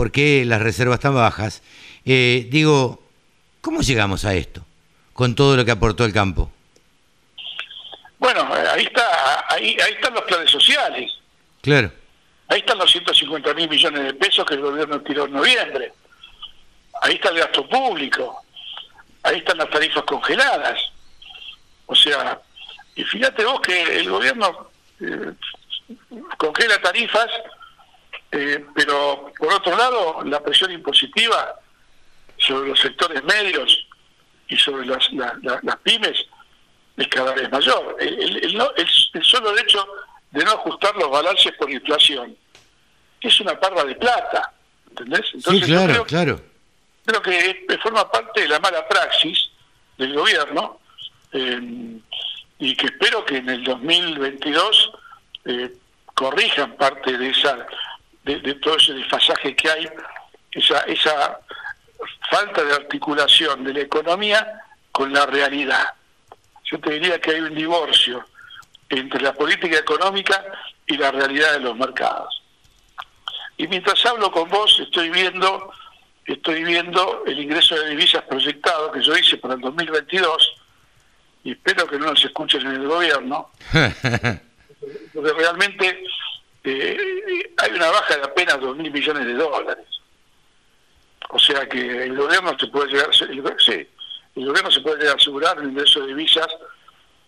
¿por 0.01 0.13
qué 0.13 0.47
las 0.47 0.63
reservas 0.63 0.99
tan 0.99 1.15
bajas? 1.15 1.63
Eh, 2.07 2.49
digo, 2.51 3.03
¿cómo 3.61 3.83
llegamos 3.83 4.25
a 4.25 4.33
esto? 4.33 4.65
Con 5.13 5.35
todo 5.35 5.59
lo 5.59 5.65
que 5.67 5.73
aportó 5.73 6.07
el 6.07 6.13
campo. 6.15 6.51
Bueno, 8.19 8.49
eh, 8.57 8.65
ahí 8.73 8.85
está, 8.85 9.45
ahí, 9.47 9.77
ahí 9.79 9.93
están 9.93 10.15
los 10.15 10.23
planes 10.23 10.51
sociales, 10.51 11.13
Claro. 11.61 11.93
ahí 12.49 12.61
están 12.61 12.79
los 12.79 12.91
150 12.91 13.53
mil 13.53 13.69
millones 13.69 14.05
de 14.05 14.15
pesos 14.15 14.47
que 14.47 14.55
el 14.55 14.63
gobierno 14.63 15.03
tiró 15.03 15.27
en 15.27 15.33
noviembre, 15.33 15.93
ahí 17.03 17.17
está 17.17 17.29
el 17.29 17.41
gasto 17.41 17.69
público, 17.69 18.43
ahí 19.23 19.37
están 19.37 19.59
las 19.59 19.69
tarifas 19.69 20.05
congeladas. 20.05 20.81
O 21.85 21.95
sea, 21.95 22.41
y 22.95 23.05
fíjate 23.05 23.45
vos 23.45 23.61
que 23.61 23.99
el 23.99 24.09
gobierno 24.09 24.71
eh, 24.99 25.33
congela 26.39 26.81
tarifas, 26.81 27.29
eh, 28.33 28.65
pero 28.75 29.33
por 29.39 29.53
otro 29.53 29.77
lado, 29.77 30.23
la 30.25 30.41
presión 30.43 30.71
impositiva 30.73 31.55
sobre 32.39 32.69
los 32.71 32.81
sectores 32.81 33.23
medios 33.25 33.87
y 34.49 34.57
sobre 34.57 34.87
las, 34.87 35.13
la- 35.13 35.37
la- 35.43 35.61
las 35.63 35.77
pymes 35.79 36.27
es 36.97 37.09
cada 37.09 37.33
vez 37.35 37.51
mayor. 37.51 37.97
El, 38.01 38.23
el- 38.23 38.45
el 38.45 38.55
no- 38.57 38.71
el- 38.77 38.89
el 39.15 39.25
solo 39.25 39.57
hecho 39.59 39.87
de 40.31 40.45
no 40.45 40.53
ajustar 40.53 40.95
los 40.97 41.11
balances 41.11 41.53
por 41.59 41.71
inflación 41.71 42.37
es 43.21 43.41
una 43.41 43.59
parra 43.59 43.85
de 43.85 43.95
plata, 43.97 44.53
¿entendés? 44.91 45.27
Sí, 45.33 45.61
yo 45.61 45.67
claro, 45.67 45.93
creo, 45.93 46.05
claro. 46.07 46.41
creo 47.05 47.23
que 47.23 47.79
forma 47.83 48.11
parte 48.11 48.43
de 48.43 48.49
la 48.49 48.59
mala 48.61 48.87
praxis 48.89 49.51
del 49.99 50.15
gobierno 50.15 50.81
eh, 51.33 51.99
y 52.59 52.77
que 52.77 52.87
espero 52.87 53.25
que 53.25 53.37
en 53.39 53.49
el 53.51 53.65
2022 53.65 54.93
eh, 55.47 55.73
corrijan 56.15 56.77
parte 56.77 57.17
de 57.19 57.31
esa 57.31 57.67
de, 58.31 58.41
de 58.41 58.55
todo 58.55 58.77
ese 58.77 58.93
desfasaje 58.95 59.55
que 59.57 59.71
hay, 59.71 59.89
esa, 60.53 60.81
esa 60.81 61.41
falta 62.31 62.65
de 62.65 62.75
articulación 62.75 63.65
de 63.65 63.75
la 63.75 63.81
economía 63.81 64.63
con 64.93 65.13
la 65.13 65.27
realidad. 65.27 65.95
Yo 66.65 66.79
te 66.79 66.93
diría 66.93 67.21
que 67.21 67.33
hay 67.33 67.41
un 67.41 67.55
divorcio 67.55 68.25
entre 68.89 69.21
la 69.21 69.33
política 69.33 69.79
económica 69.79 70.45
y 70.87 70.97
la 70.97 71.11
realidad 71.11 71.53
de 71.53 71.61
los 71.61 71.77
mercados. 71.77 72.43
Y 73.57 73.67
mientras 73.69 74.05
hablo 74.07 74.31
con 74.31 74.49
vos, 74.49 74.81
estoy 74.81 75.11
viendo, 75.11 75.73
estoy 76.25 76.65
viendo 76.65 77.25
el 77.27 77.39
ingreso 77.39 77.75
de 77.77 77.91
divisas 77.91 78.23
proyectado 78.23 78.91
que 78.93 79.03
yo 79.03 79.17
hice 79.17 79.37
para 79.37 79.55
el 79.55 79.61
2022 79.61 80.57
y 81.45 81.53
espero 81.53 81.87
que 81.87 81.99
no 81.99 82.07
nos 82.07 82.25
escuchen 82.25 82.61
en 82.63 82.83
el 82.83 82.87
gobierno, 82.87 83.51
porque 85.15 85.33
realmente 85.33 86.05
eh, 86.65 87.53
hay 87.57 87.71
una 87.73 87.91
baja 87.91 88.17
de 88.17 88.25
apenas 88.25 88.61
2 88.61 88.77
mil 88.77 88.91
millones 88.91 89.27
de 89.27 89.35
dólares. 89.35 89.87
O 91.31 91.39
sea 91.39 91.69
que 91.69 91.79
el 92.05 92.17
gobierno 92.17 92.57
se 92.59 92.67
puede 92.69 92.93
llegar, 92.93 93.09
el, 93.09 93.45
sí, 93.61 93.89
el 94.37 94.47
gobierno 94.47 94.71
se 94.71 94.81
puede 94.81 95.09
asegurar 95.09 95.59
un 95.61 95.71
ingreso 95.71 96.01
de 96.01 96.09
divisas 96.09 96.49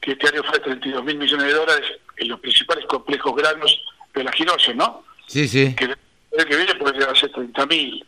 que 0.00 0.12
este 0.12 0.28
año 0.28 0.42
fue 0.42 0.58
de 0.58 0.64
32 0.64 1.04
mil 1.04 1.16
millones 1.18 1.46
de 1.46 1.52
dólares 1.52 1.86
en 2.16 2.28
los 2.28 2.40
principales 2.40 2.84
complejos 2.86 3.34
granos 3.36 3.80
de 4.12 4.24
la 4.24 4.32
girosa, 4.32 4.72
¿no? 4.74 5.04
Sí, 5.28 5.46
sí. 5.46 5.74
que 5.76 5.84
el 5.84 5.90
año 6.38 6.48
que 6.48 6.56
viene 6.56 6.74
puede 6.74 6.94
llegar 6.98 7.10
a 7.16 7.18
ser 7.20 7.30
30 7.30 7.66
mil. 7.66 8.04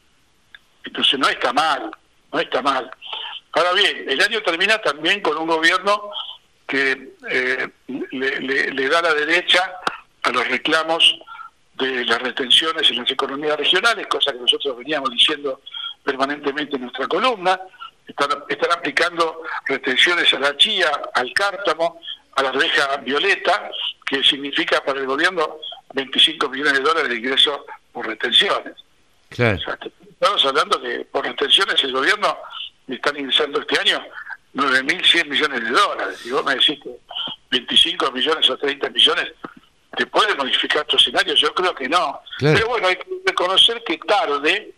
Entonces 0.85 1.19
no 1.19 1.29
está 1.29 1.53
mal, 1.53 1.91
no 2.33 2.41
está 2.41 2.61
mal. 2.61 2.91
Ahora 3.53 3.73
bien, 3.73 4.05
el 4.09 4.21
año 4.21 4.43
termina 4.43 4.79
también 4.79 5.21
con 5.21 5.37
un 5.39 5.47
gobierno 5.47 6.11
que 6.67 7.15
eh, 7.31 7.69
le, 7.87 8.41
le- 8.41 8.71
le 8.73 8.89
da 8.89 9.01
la 9.01 9.15
derecha 9.15 9.73
a 10.25 10.31
los 10.31 10.47
reclamos 10.49 11.19
de 11.75 12.05
las 12.05 12.21
retenciones 12.23 12.89
en 12.91 12.97
las 12.97 13.11
economías 13.11 13.57
regionales, 13.57 14.07
cosa 14.07 14.33
que 14.33 14.39
nosotros 14.39 14.77
veníamos 14.79 15.11
diciendo 15.11 15.61
permanentemente 16.03 16.77
en 16.77 16.83
nuestra 16.83 17.07
columna. 17.09 17.59
Están, 18.07 18.29
están 18.49 18.73
aplicando 18.73 19.43
retenciones 19.67 20.33
a 20.35 20.39
la 20.39 20.57
chía, 20.57 20.91
al 21.15 21.33
cártamo, 21.33 22.01
a 22.37 22.43
la 22.43 22.51
arveja 22.51 22.97
violeta, 22.99 23.71
que 24.05 24.23
significa 24.23 24.83
para 24.85 25.01
el 25.01 25.07
gobierno 25.07 25.57
25 25.95 26.49
millones 26.49 26.75
de 26.75 26.81
dólares 26.81 27.09
de 27.09 27.17
ingresos 27.17 27.61
por 27.93 28.07
retenciones. 28.07 28.75
Claro. 29.31 29.57
O 29.57 29.61
sea, 29.61 29.77
te- 29.77 29.91
estamos 30.09 30.45
hablando 30.45 30.81
que 30.81 31.01
por 31.11 31.25
retenciones 31.25 31.83
el 31.83 31.93
gobierno 31.93 32.37
le 32.87 32.97
están 32.97 33.19
ingresando 33.19 33.61
este 33.61 33.79
año 33.81 34.03
9.100 34.55 35.27
millones 35.29 35.65
de 35.65 35.71
dólares. 35.71 36.21
Y 36.27 36.31
vos 36.31 36.45
me 36.45 36.55
decís 36.55 36.79
que 36.83 36.91
25 37.51 38.13
millones 38.13 38.49
o 38.51 38.57
30 38.57 38.91
millones 38.91 39.33
te 39.97 40.07
puede 40.07 40.35
modificar 40.35 40.85
tu 40.85 40.97
escenario. 40.97 41.35
Yo 41.35 41.55
creo 41.55 41.75
que 41.75 41.89
no. 41.89 42.21
Claro. 42.39 42.57
Pero 42.57 42.69
bueno, 42.69 42.89
hay 42.89 42.97
que 42.97 43.07
reconocer 43.27 43.83
que 43.85 43.99
tarde, 43.99 44.75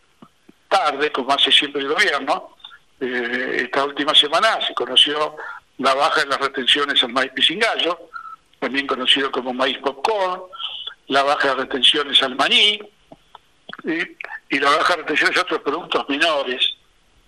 tarde, 0.69 1.13
como 1.13 1.33
hace 1.33 1.51
siempre 1.51 1.83
el 1.83 1.89
gobierno, 1.89 2.57
eh, 3.01 3.63
esta 3.65 3.85
última 3.85 4.15
semana 4.15 4.59
se 4.67 4.75
conoció 4.75 5.37
la 5.79 5.95
baja 5.95 6.23
en 6.23 6.31
las 6.31 6.41
retenciones 6.41 7.03
al 7.03 7.13
maíz 7.13 7.33
pisingallo, 7.33 8.09
también 8.59 8.87
conocido 8.87 9.31
como 9.31 9.53
maíz 9.53 9.79
popcorn, 9.79 10.43
la 11.09 11.23
baja 11.23 11.49
de 11.49 11.55
retenciones 11.57 12.23
al 12.23 12.35
maní, 12.35 12.81
y, 13.85 14.57
y 14.57 14.59
la 14.59 14.71
baja 14.71 14.97
de 14.97 15.03
retenciones 15.03 15.37
a 15.37 15.43
otros 15.43 15.61
productos 15.61 16.09
menores, 16.09 16.75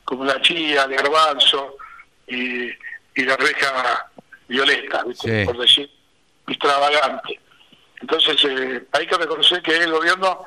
como 0.05 0.24
la 0.24 0.40
chía, 0.40 0.85
el 0.85 0.94
garbanzo 0.97 1.77
y, 2.27 2.69
y 3.15 3.24
la 3.24 3.36
reja 3.36 4.10
violeta, 4.48 5.05
¿viste? 5.05 5.40
Sí. 5.40 5.47
por 5.47 5.59
decir 5.59 5.90
extravagante. 6.47 7.39
Entonces 8.01 8.37
eh, 8.45 8.87
hay 8.93 9.07
que 9.07 9.16
reconocer 9.16 9.62
que 9.62 9.77
el 9.77 9.91
gobierno 9.91 10.45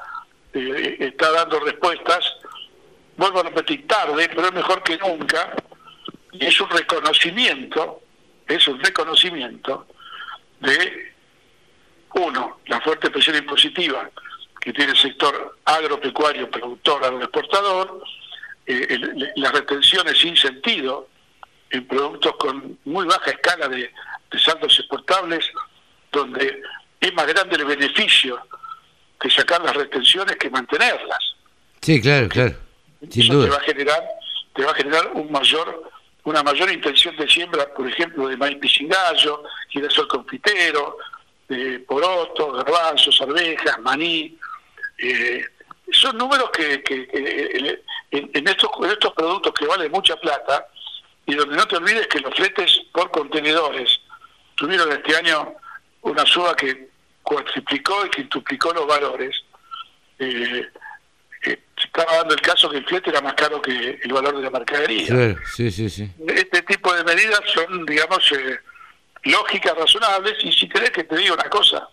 eh, 0.53 0.97
está 0.99 1.31
dando 1.31 1.59
respuestas, 1.59 2.23
vuelvo 3.17 3.39
a 3.39 3.43
repetir, 3.43 3.87
tarde, 3.87 4.29
pero 4.29 4.47
es 4.47 4.53
mejor 4.53 4.83
que 4.83 4.97
nunca, 4.97 5.53
y 6.31 6.45
es 6.45 6.59
un 6.61 6.69
reconocimiento, 6.69 8.01
es 8.47 8.67
un 8.67 8.79
reconocimiento 8.79 9.87
de, 10.61 11.13
uno, 12.15 12.59
la 12.67 12.79
fuerte 12.81 13.09
presión 13.09 13.35
impositiva 13.37 14.09
que 14.59 14.73
tiene 14.73 14.91
el 14.91 14.97
sector 14.97 15.57
agropecuario, 15.65 16.49
productor, 16.49 17.03
agroexportador, 17.03 18.03
eh, 18.65 18.85
el- 18.89 19.31
las 19.35 19.51
retenciones 19.51 20.17
sin 20.19 20.37
sentido 20.37 21.09
en 21.69 21.87
productos 21.87 22.35
con 22.37 22.77
muy 22.85 23.05
baja 23.05 23.31
escala 23.31 23.67
de, 23.67 23.91
de 24.29 24.39
saldos 24.39 24.77
exportables, 24.79 25.49
donde 26.11 26.61
es 27.01 27.13
más 27.13 27.27
grande 27.27 27.55
el 27.57 27.65
beneficio 27.65 28.39
de 29.21 29.29
sacar 29.29 29.61
las 29.63 29.75
retenciones 29.75 30.35
que 30.37 30.49
mantenerlas. 30.49 31.19
Sí, 31.81 31.99
claro, 32.01 32.29
claro. 32.29 32.55
Sin 33.09 33.23
Eso 33.23 33.31
te 33.33 33.37
va 33.39 33.45
duda. 33.47 33.57
a 33.57 33.61
generar, 33.61 34.03
te 34.53 34.63
va 34.63 34.71
a 34.71 34.75
generar 34.75 35.11
un 35.13 35.31
mayor, 35.31 35.91
una 36.23 36.43
mayor 36.43 36.71
intención 36.71 37.15
de 37.17 37.27
siembra, 37.27 37.73
por 37.73 37.87
ejemplo, 37.87 38.27
de 38.27 38.37
maíz 38.37 38.57
pisingallo, 38.57 39.43
girasol 39.69 40.07
confitero, 40.07 40.97
de 41.49 41.79
poroto, 41.79 42.51
garbanzos, 42.53 43.19
arvejas, 43.21 43.79
maní. 43.79 44.37
eh, 44.99 45.43
son 45.91 46.17
números 46.17 46.49
que, 46.51 46.81
que- 46.83 47.07
que, 47.07 47.17
eh, 47.17 47.83
en, 48.11 48.29
en 48.33 48.47
estos, 48.47 48.69
en 48.83 48.91
estos 48.91 49.11
productos 49.13 49.51
que 49.53 49.65
valen 49.65 49.91
mucha 49.91 50.15
plata 50.15 50.67
y 51.25 51.33
donde 51.35 51.55
no 51.57 51.67
te 51.67 51.75
olvides 51.77 52.07
que 52.07 52.19
los 52.19 52.33
fletes 52.35 52.81
por 52.93 53.09
contenedores 53.11 53.99
tuvieron 54.55 54.89
este 54.91 55.15
año 55.17 55.53
una 56.01 56.25
suba 56.25 56.55
que 56.55 56.90
cuatriplicó 57.31 58.05
y 58.05 58.09
quintuplicó 58.09 58.73
los 58.73 58.85
valores. 58.85 59.35
Eh, 60.19 60.67
eh, 61.43 61.59
estaba 61.77 62.17
dando 62.17 62.33
el 62.33 62.41
caso 62.41 62.69
que 62.69 62.77
el 62.77 62.85
flete 62.85 63.09
era 63.09 63.21
más 63.21 63.33
caro 63.35 63.61
que 63.61 63.99
el 64.03 64.13
valor 64.13 64.35
de 64.35 64.43
la 64.43 64.49
mercadería. 64.49 65.07
Claro, 65.07 65.37
sí, 65.55 65.71
sí, 65.71 65.89
sí. 65.89 66.09
Este 66.27 66.61
tipo 66.63 66.93
de 66.93 67.03
medidas 67.03 67.39
son, 67.53 67.85
digamos, 67.85 68.31
eh, 68.33 68.59
lógicas, 69.23 69.75
razonables, 69.75 70.33
y 70.43 70.51
si 70.51 70.67
querés 70.67 70.91
que 70.91 71.05
te 71.05 71.15
diga 71.15 71.33
una 71.33 71.49
cosa, 71.49 71.87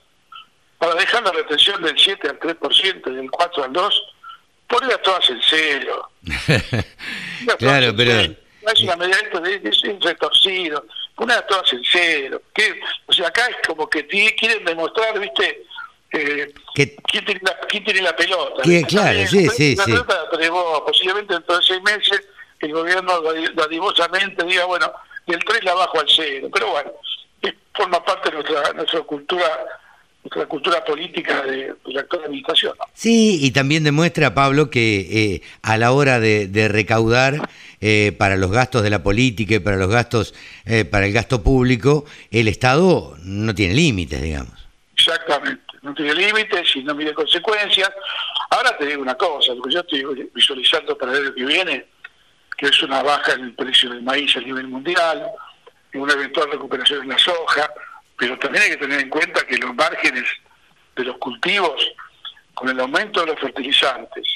para 0.77 0.94
dejar 0.94 1.23
la 1.23 1.32
retención 1.32 1.82
del 1.82 1.97
7 1.97 2.28
al 2.28 2.39
3% 2.39 3.12
y 3.12 3.15
del 3.15 3.31
4 3.31 3.65
al 3.65 3.73
2, 3.73 4.02
ponlas 4.66 5.02
todas 5.02 5.31
en 5.31 5.40
cero. 5.48 6.10
Claro, 7.59 7.94
pero... 7.97 8.12
es 8.12 8.81
una 8.82 8.97
medida 8.97 9.16
esto 9.23 9.40
de, 9.40 9.60
es 9.65 9.82
un 9.85 10.01
retorcido, 10.01 10.85
ponlas 11.18 11.46
todas 11.46 11.72
en 11.72 11.82
cero. 11.90 12.40
Que, 12.54 12.80
o 13.06 13.12
sea, 13.12 13.28
acá 13.28 13.46
es 13.48 13.56
como 13.66 13.88
que 13.88 14.06
quieren 14.36 14.64
demostrar, 14.64 15.18
¿viste? 15.18 15.64
eh, 16.12 16.52
Que- 16.74 16.96
¿quién, 17.06 17.24
tiene 17.26 17.40
la, 17.44 17.58
quién 17.68 17.84
tiene 17.84 18.00
la 18.02 18.16
pelota? 18.16 18.62
Claro, 18.88 19.26
sí, 19.26 19.44
La 19.46 19.52
sí, 19.52 19.76
sí. 19.76 19.82
pelota 19.84 20.22
la 20.32 20.50
vos. 20.50 20.82
posiblemente 20.86 21.34
dentro 21.34 21.58
de 21.58 21.62
seis 21.64 21.82
meses 21.82 22.22
el 22.60 22.72
gobierno 22.72 23.22
dadi- 23.22 23.52
dadivosamente 23.54 24.44
diga, 24.44 24.64
bueno, 24.64 24.90
y 25.26 25.34
el 25.34 25.44
3 25.44 25.62
la 25.64 25.74
bajo 25.74 26.00
al 26.00 26.08
cero. 26.08 26.48
Pero 26.52 26.68
bueno, 26.70 26.92
forma 27.74 28.02
parte 28.04 28.30
de 28.30 28.36
nuestra, 28.42 28.72
nuestra 28.72 29.00
cultura 29.02 29.46
nuestra 30.24 30.46
cultura 30.46 30.84
política 30.84 31.42
de, 31.42 31.56
de 31.56 31.92
la 31.92 32.00
actual 32.00 32.24
administración. 32.24 32.74
¿no? 32.78 32.84
Sí, 32.92 33.38
y 33.40 33.50
también 33.52 33.84
demuestra, 33.84 34.34
Pablo, 34.34 34.70
que 34.70 35.06
eh, 35.10 35.42
a 35.62 35.78
la 35.78 35.92
hora 35.92 36.20
de, 36.20 36.48
de 36.48 36.68
recaudar 36.68 37.48
eh, 37.80 38.12
para 38.18 38.36
los 38.36 38.50
gastos 38.50 38.82
de 38.82 38.90
la 38.90 39.02
política 39.02 39.54
y 39.54 39.58
para 39.60 39.76
los 39.76 39.88
gastos, 39.88 40.34
eh, 40.64 40.84
para 40.84 41.06
el 41.06 41.12
gasto 41.12 41.42
público, 41.42 42.04
el 42.30 42.48
Estado 42.48 43.16
no 43.22 43.54
tiene 43.54 43.74
límites, 43.74 44.20
digamos. 44.20 44.52
Exactamente, 44.94 45.62
no 45.82 45.94
tiene 45.94 46.14
límites 46.14 46.74
y 46.74 46.82
no 46.82 46.94
mide 46.94 47.14
consecuencias. 47.14 47.90
Ahora 48.50 48.76
te 48.76 48.86
digo 48.86 49.02
una 49.02 49.14
cosa, 49.14 49.54
lo 49.54 49.62
que 49.62 49.72
yo 49.72 49.80
estoy 49.80 50.30
visualizando 50.34 50.98
para 50.98 51.12
el 51.12 51.26
año 51.26 51.34
que 51.34 51.44
viene, 51.44 51.86
que 52.56 52.66
es 52.66 52.82
una 52.82 53.02
baja 53.02 53.34
en 53.34 53.44
el 53.44 53.54
precio 53.54 53.90
del 53.90 54.02
maíz 54.02 54.36
a 54.36 54.40
nivel 54.40 54.66
mundial, 54.66 55.24
y 55.92 55.98
una 55.98 56.12
eventual 56.14 56.50
recuperación 56.50 57.02
en 57.02 57.10
la 57.10 57.18
soja, 57.18 57.70
pero 58.18 58.38
también 58.38 58.64
hay 58.64 58.70
que 58.70 58.76
tener 58.78 59.00
en 59.00 59.08
cuenta 59.08 59.46
que 59.46 59.56
los 59.58 59.74
márgenes 59.74 60.24
de 60.96 61.04
los 61.04 61.16
cultivos, 61.18 61.92
con 62.54 62.68
el 62.68 62.80
aumento 62.80 63.20
de 63.20 63.26
los 63.28 63.38
fertilizantes, 63.40 64.26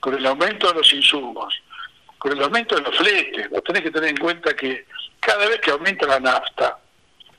con 0.00 0.14
el 0.14 0.26
aumento 0.26 0.68
de 0.68 0.74
los 0.74 0.92
insumos, 0.92 1.54
con 2.18 2.32
el 2.32 2.42
aumento 2.42 2.74
de 2.74 2.82
los 2.82 2.96
fletes, 2.96 3.48
vos 3.50 3.62
tenés 3.64 3.82
que 3.82 3.90
tener 3.92 4.10
en 4.10 4.16
cuenta 4.16 4.54
que 4.56 4.86
cada 5.20 5.46
vez 5.46 5.60
que 5.60 5.70
aumenta 5.70 6.06
la 6.06 6.18
nafta, 6.20 6.78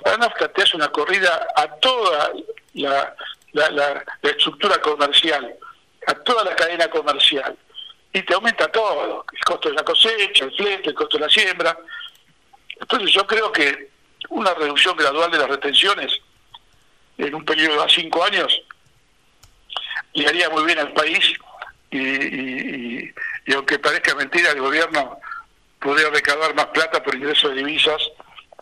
la 0.06 0.18
nafta 0.18 0.48
te 0.53 0.61
hace 0.64 0.77
una 0.77 0.88
corrida 0.89 1.48
a 1.56 1.68
toda 1.76 2.31
la, 2.73 3.15
la- 3.53 3.69
la- 3.72 4.06
la 4.22 4.30
estructura 4.30 4.80
comercial, 4.80 5.53
a 6.07 6.14
toda 6.14 6.45
la 6.45 6.56
cadena 6.56 6.88
comercial, 6.89 7.57
y 8.14 8.22
te 8.22 8.34
aumenta 8.34 8.72
todo, 8.72 9.26
el 9.34 9.39
costo 9.44 9.68
de 9.69 9.76
la 9.76 9.84
cosecha, 9.84 10.45
el 10.45 10.56
flete, 10.56 10.89
el 10.89 10.95
costo 10.95 11.18
de 11.18 11.26
la 11.26 11.30
siembra. 11.30 11.77
Entonces 12.80 13.11
yo 13.11 13.27
creo 13.27 13.52
que 13.52 13.89
una 14.30 14.54
reducción 14.54 14.95
gradual 14.98 15.32
de 15.32 15.38
las 15.38 15.49
retenciones 15.49 16.12
en 17.18 17.34
un 17.34 17.44
periodo 17.45 17.72
de 17.72 17.78
cinco 17.94 18.24
años 18.24 18.62
le 20.14 20.28
haría 20.28 20.49
muy 20.49 20.64
bien 20.66 20.80
al 20.80 20.94
país 20.94 21.20
y, 21.91 21.98
y- 21.99 23.14
aunque 23.54 23.80
parezca 23.80 24.14
mentira, 24.16 24.52
el 24.52 24.60
gobierno 24.60 25.20
podría 25.80 26.10
recaudar 26.10 26.54
más 26.56 26.66
plata 26.68 27.02
por 27.02 27.16
ingreso 27.16 27.49
de 27.49 27.56
divisas 27.56 28.02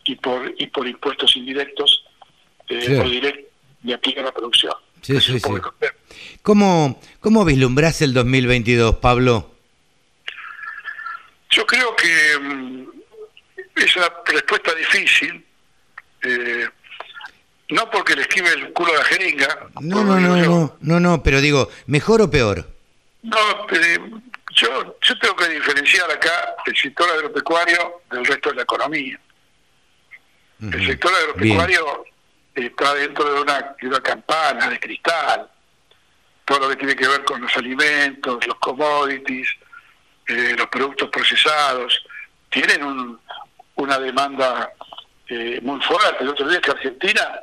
y 0.03 0.15
por 0.15 0.53
y 0.57 0.67
por 0.67 0.87
impuestos 0.87 1.35
indirectos 1.35 2.05
eh, 2.69 2.81
Sí. 2.85 2.93
o 2.95 3.03
directos 3.03 3.45
de 3.81 3.93
a 3.93 4.23
la 4.23 4.31
producción. 4.31 4.73
Sí, 5.01 5.19
sí, 5.21 5.39
sí. 5.39 5.49
¿Cómo, 6.41 6.99
¿Cómo 7.19 7.45
vislumbrás 7.45 8.01
el 8.01 8.13
2022, 8.13 8.95
Pablo? 8.97 9.51
Yo 11.51 11.65
creo 11.65 11.95
que 11.95 12.39
mm, 12.39 12.85
es 13.75 13.95
una 13.95 14.11
respuesta 14.25 14.73
difícil, 14.73 15.44
eh, 16.25 16.69
no 17.69 17.89
porque 17.89 18.15
le 18.15 18.21
esquive 18.23 18.49
el 18.51 18.73
culo 18.73 18.93
a 18.93 18.97
la 18.97 19.03
jeringa, 19.05 19.67
No, 19.81 20.03
no, 20.03 20.19
no, 20.19 20.35
no, 20.37 20.77
no, 20.79 20.99
no, 20.99 21.23
pero 21.23 21.41
digo, 21.41 21.69
¿mejor 21.87 22.21
o 22.21 22.29
peor? 22.29 22.67
No, 23.23 23.37
eh, 23.71 23.99
yo, 24.55 24.97
yo 25.01 25.19
tengo 25.19 25.35
que 25.35 25.49
diferenciar 25.49 26.09
acá 26.11 26.55
el 26.65 26.75
sector 26.77 27.09
agropecuario 27.09 28.01
del 28.11 28.25
resto 28.25 28.49
de 28.49 28.55
la 28.57 28.61
economía. 28.63 29.19
El 30.61 30.85
sector 30.87 31.11
agropecuario 31.13 32.05
está 32.53 32.93
dentro 32.93 33.33
de 33.33 33.41
una, 33.41 33.75
de 33.81 33.87
una 33.87 33.99
campana 34.01 34.69
de 34.69 34.79
cristal, 34.79 35.49
todo 36.45 36.59
lo 36.59 36.69
que 36.69 36.75
tiene 36.77 36.95
que 36.95 37.07
ver 37.07 37.25
con 37.25 37.41
los 37.41 37.55
alimentos, 37.57 38.45
los 38.47 38.55
commodities, 38.59 39.49
eh, 40.27 40.55
los 40.57 40.67
productos 40.67 41.09
procesados, 41.09 41.99
tienen 42.49 42.83
un- 42.83 43.19
una 43.75 43.99
demanda 43.99 44.71
eh, 45.27 45.59
muy 45.61 45.81
fuerte. 45.81 46.23
El 46.23 46.29
otro 46.29 46.47
día 46.47 46.61
que 46.61 46.71
Argentina 46.71 47.39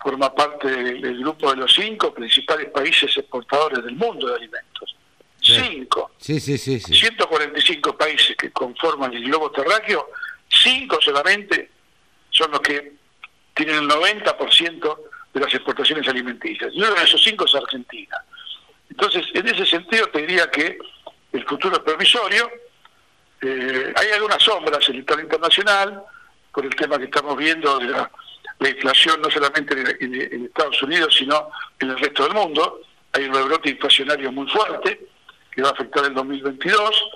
forma 0.00 0.34
parte 0.34 0.68
del, 0.68 1.00
del 1.00 1.18
grupo 1.18 1.50
de 1.50 1.56
los 1.56 1.72
cinco 1.72 2.14
principales 2.14 2.70
países 2.70 3.16
exportadores 3.16 3.84
del 3.84 3.96
mundo 3.96 4.28
de 4.28 4.36
alimentos. 4.36 4.94
Cinco. 5.40 6.12
Sí, 6.18 6.40
sí, 6.40 6.58
sí, 6.58 6.80
sí. 6.80 6.94
145 6.94 7.96
países 7.96 8.36
que 8.36 8.50
conforman 8.50 9.12
el 9.14 9.24
globo 9.24 9.50
terráqueo, 9.50 10.10
cinco 10.48 10.98
solamente 11.00 11.70
son 12.30 12.50
los 12.50 12.60
que 12.60 12.92
tienen 13.54 13.76
el 13.76 13.88
90% 13.88 14.98
de 15.32 15.40
las 15.40 15.54
exportaciones 15.54 16.06
alimenticias. 16.08 16.70
Y 16.72 16.82
uno 16.82 16.94
de 16.94 17.04
esos 17.04 17.22
cinco 17.22 17.44
es 17.44 17.54
Argentina. 17.54 18.16
Entonces, 18.90 19.26
en 19.34 19.46
ese 19.46 19.66
sentido 19.66 20.06
te 20.08 20.20
diría 20.20 20.50
que 20.50 20.78
el 21.32 21.44
futuro 21.44 21.76
es 21.76 21.82
promisorio. 21.82 22.50
Eh, 23.40 23.92
hay 23.94 24.10
algunas 24.10 24.42
sombras 24.42 24.88
en 24.88 24.96
el 24.96 25.04
plano 25.04 25.22
internacional 25.22 26.02
por 26.58 26.66
el 26.66 26.74
tema 26.74 26.98
que 26.98 27.04
estamos 27.04 27.36
viendo 27.36 27.78
de 27.78 27.84
la, 27.86 28.10
la 28.58 28.68
inflación 28.68 29.22
no 29.22 29.30
solamente 29.30 29.74
en, 29.80 29.86
en- 30.12 30.32
en 30.34 30.44
Estados 30.46 30.82
Unidos, 30.82 31.14
sino 31.16 31.50
en 31.78 31.90
el 31.90 31.98
resto 32.00 32.24
del 32.24 32.34
mundo. 32.34 32.80
Hay 33.12 33.26
un 33.26 33.34
rebrote 33.34 33.70
inflacionario 33.70 34.32
muy 34.32 34.48
fuerte 34.50 35.00
que 35.52 35.62
va 35.62 35.68
a 35.68 35.72
afectar 35.72 36.04
el 36.06 36.14
2022. 36.14 37.10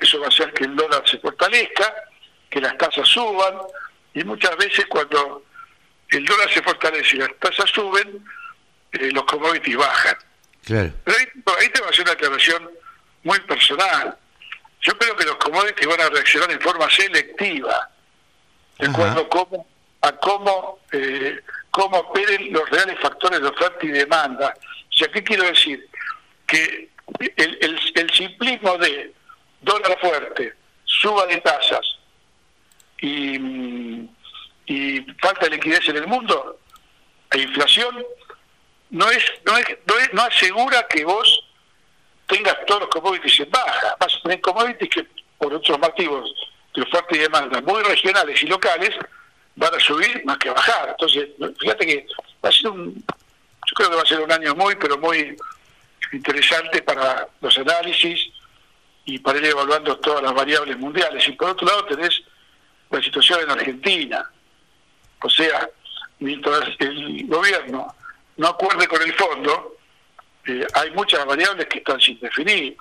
Eso 0.00 0.18
va 0.18 0.26
a 0.26 0.28
hacer 0.30 0.52
que 0.52 0.64
el 0.64 0.74
dólar 0.74 1.04
se 1.08 1.16
fortalezca, 1.20 1.94
que 2.50 2.60
las 2.60 2.76
tasas 2.76 3.06
suban, 3.08 3.54
y 4.14 4.24
muchas 4.24 4.56
veces 4.56 4.84
cuando 4.86 5.44
el 6.08 6.24
dólar 6.24 6.50
se 6.52 6.60
fortalece 6.60 7.16
y 7.18 7.20
las 7.20 7.38
tasas 7.38 7.70
suben, 7.70 8.24
eh, 8.94 9.10
los 9.12 9.22
commodities 9.26 9.76
bajan. 9.76 10.16
Claro. 10.64 10.90
Pero 11.04 11.16
ahí, 11.18 11.26
ahí 11.60 11.68
te 11.68 11.78
voy 11.82 11.86
a 11.86 11.90
hacer 11.92 12.02
una 12.04 12.12
aclaración 12.14 12.68
muy 13.22 13.38
personal. 13.42 14.18
Yo 14.80 14.98
creo 14.98 15.14
que 15.14 15.24
los 15.24 15.36
commodities 15.36 15.86
van 15.86 16.00
a 16.00 16.08
reaccionar 16.08 16.50
en 16.50 16.60
forma 16.60 16.90
selectiva, 16.90 17.88
de 18.82 18.88
acuerdo 18.92 19.28
cómo, 19.28 19.66
a 20.02 20.12
cómo, 20.12 20.78
eh, 20.92 21.40
cómo 21.70 21.98
operen 21.98 22.52
los 22.52 22.68
reales 22.70 22.98
factores 23.00 23.40
de 23.40 23.48
oferta 23.48 23.78
y 23.86 23.88
demanda. 23.88 24.54
O 24.58 24.92
sea, 24.92 25.08
¿qué 25.08 25.22
quiero 25.22 25.44
decir? 25.44 25.88
Que 26.46 26.88
el, 27.36 27.58
el, 27.60 27.80
el 27.94 28.10
simplismo 28.10 28.76
de 28.78 29.12
dólar 29.60 29.98
fuerte, 30.00 30.54
suba 30.84 31.26
de 31.26 31.38
tasas 31.40 31.86
y, 33.00 33.36
y 34.66 35.00
falta 35.20 35.46
de 35.46 35.50
liquidez 35.50 35.88
en 35.88 35.96
el 35.96 36.06
mundo 36.06 36.58
e 37.30 37.38
inflación 37.40 38.04
no 38.90 39.10
es 39.10 39.24
no 39.46 39.56
es, 39.56 39.66
no 39.86 39.98
es- 39.98 40.12
no 40.12 40.22
asegura 40.22 40.86
que 40.88 41.04
vos 41.04 41.48
tengas 42.26 42.56
todos 42.66 42.82
los 42.82 42.90
commodities 42.90 43.40
en 43.40 43.50
baja 43.50 43.96
a 43.98 44.06
tener 44.22 44.40
commodities 44.40 44.90
que 44.90 45.06
por 45.38 45.52
otros 45.54 45.78
motivos 45.78 46.30
de 46.74 46.82
oferta 46.82 47.16
y 47.16 47.18
demanda 47.18 47.60
muy 47.60 47.82
regionales 47.82 48.42
y 48.42 48.46
locales 48.46 48.90
van 49.56 49.74
a 49.74 49.80
subir 49.80 50.22
más 50.24 50.38
que 50.38 50.50
bajar. 50.50 50.90
Entonces 50.90 51.28
fíjate 51.60 51.86
que 51.86 52.06
va 52.44 52.48
a 52.48 52.52
ser 52.52 52.70
un 52.70 52.94
yo 52.94 53.74
creo 53.74 53.90
que 53.90 53.96
va 53.96 54.02
a 54.02 54.06
ser 54.06 54.20
un 54.20 54.32
año 54.32 54.54
muy 54.54 54.74
pero 54.76 54.98
muy 54.98 55.36
interesante 56.12 56.82
para 56.82 57.28
los 57.40 57.56
análisis 57.58 58.28
y 59.04 59.18
para 59.18 59.38
ir 59.38 59.46
evaluando 59.46 59.98
todas 59.98 60.22
las 60.22 60.34
variables 60.34 60.78
mundiales. 60.78 61.26
Y 61.26 61.32
por 61.32 61.50
otro 61.50 61.66
lado 61.66 61.84
tenés 61.86 62.22
la 62.90 63.02
situación 63.02 63.40
en 63.42 63.50
Argentina. 63.50 64.30
O 65.22 65.30
sea, 65.30 65.68
mientras 66.18 66.68
el 66.78 67.26
gobierno 67.26 67.94
no 68.36 68.48
acuerde 68.48 68.86
con 68.86 69.02
el 69.02 69.12
fondo, 69.14 69.76
eh, 70.46 70.66
hay 70.74 70.90
muchas 70.90 71.24
variables 71.24 71.66
que 71.66 71.78
están 71.78 72.00
sin 72.00 72.18
definir. 72.20 72.76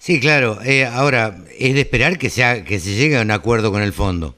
Sí, 0.00 0.18
claro. 0.18 0.58
eh, 0.64 0.86
ahora, 0.86 1.36
es 1.58 1.74
de 1.74 1.80
esperar 1.82 2.18
que, 2.18 2.30
sea, 2.30 2.64
que 2.64 2.80
se 2.80 2.94
llegue 2.94 3.18
a 3.18 3.20
un 3.20 3.30
acuerdo 3.30 3.70
con 3.70 3.82
el 3.82 3.92
fondo. 3.92 4.34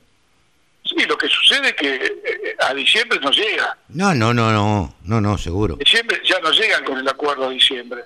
Sí, 0.85 0.97
lo 1.07 1.17
que 1.17 1.29
sucede 1.29 1.69
es 1.69 1.75
que 1.75 1.95
eh, 1.95 2.57
a 2.59 2.75
diciembre 2.75 3.21
no 3.23 3.31
llega. 3.31 3.79
No, 3.91 4.13
no, 4.13 4.35
no, 4.35 4.51
no, 4.53 4.97
no, 5.05 5.21
no, 5.21 5.39
seguro. 5.39 5.77
Diciembre 5.77 6.21
ya 6.25 6.41
no 6.41 6.51
llegan 6.51 6.85
con 6.85 6.99
el 6.99 7.07
acuerdo 7.09 7.47
a 7.47 7.51
diciembre. 7.51 8.03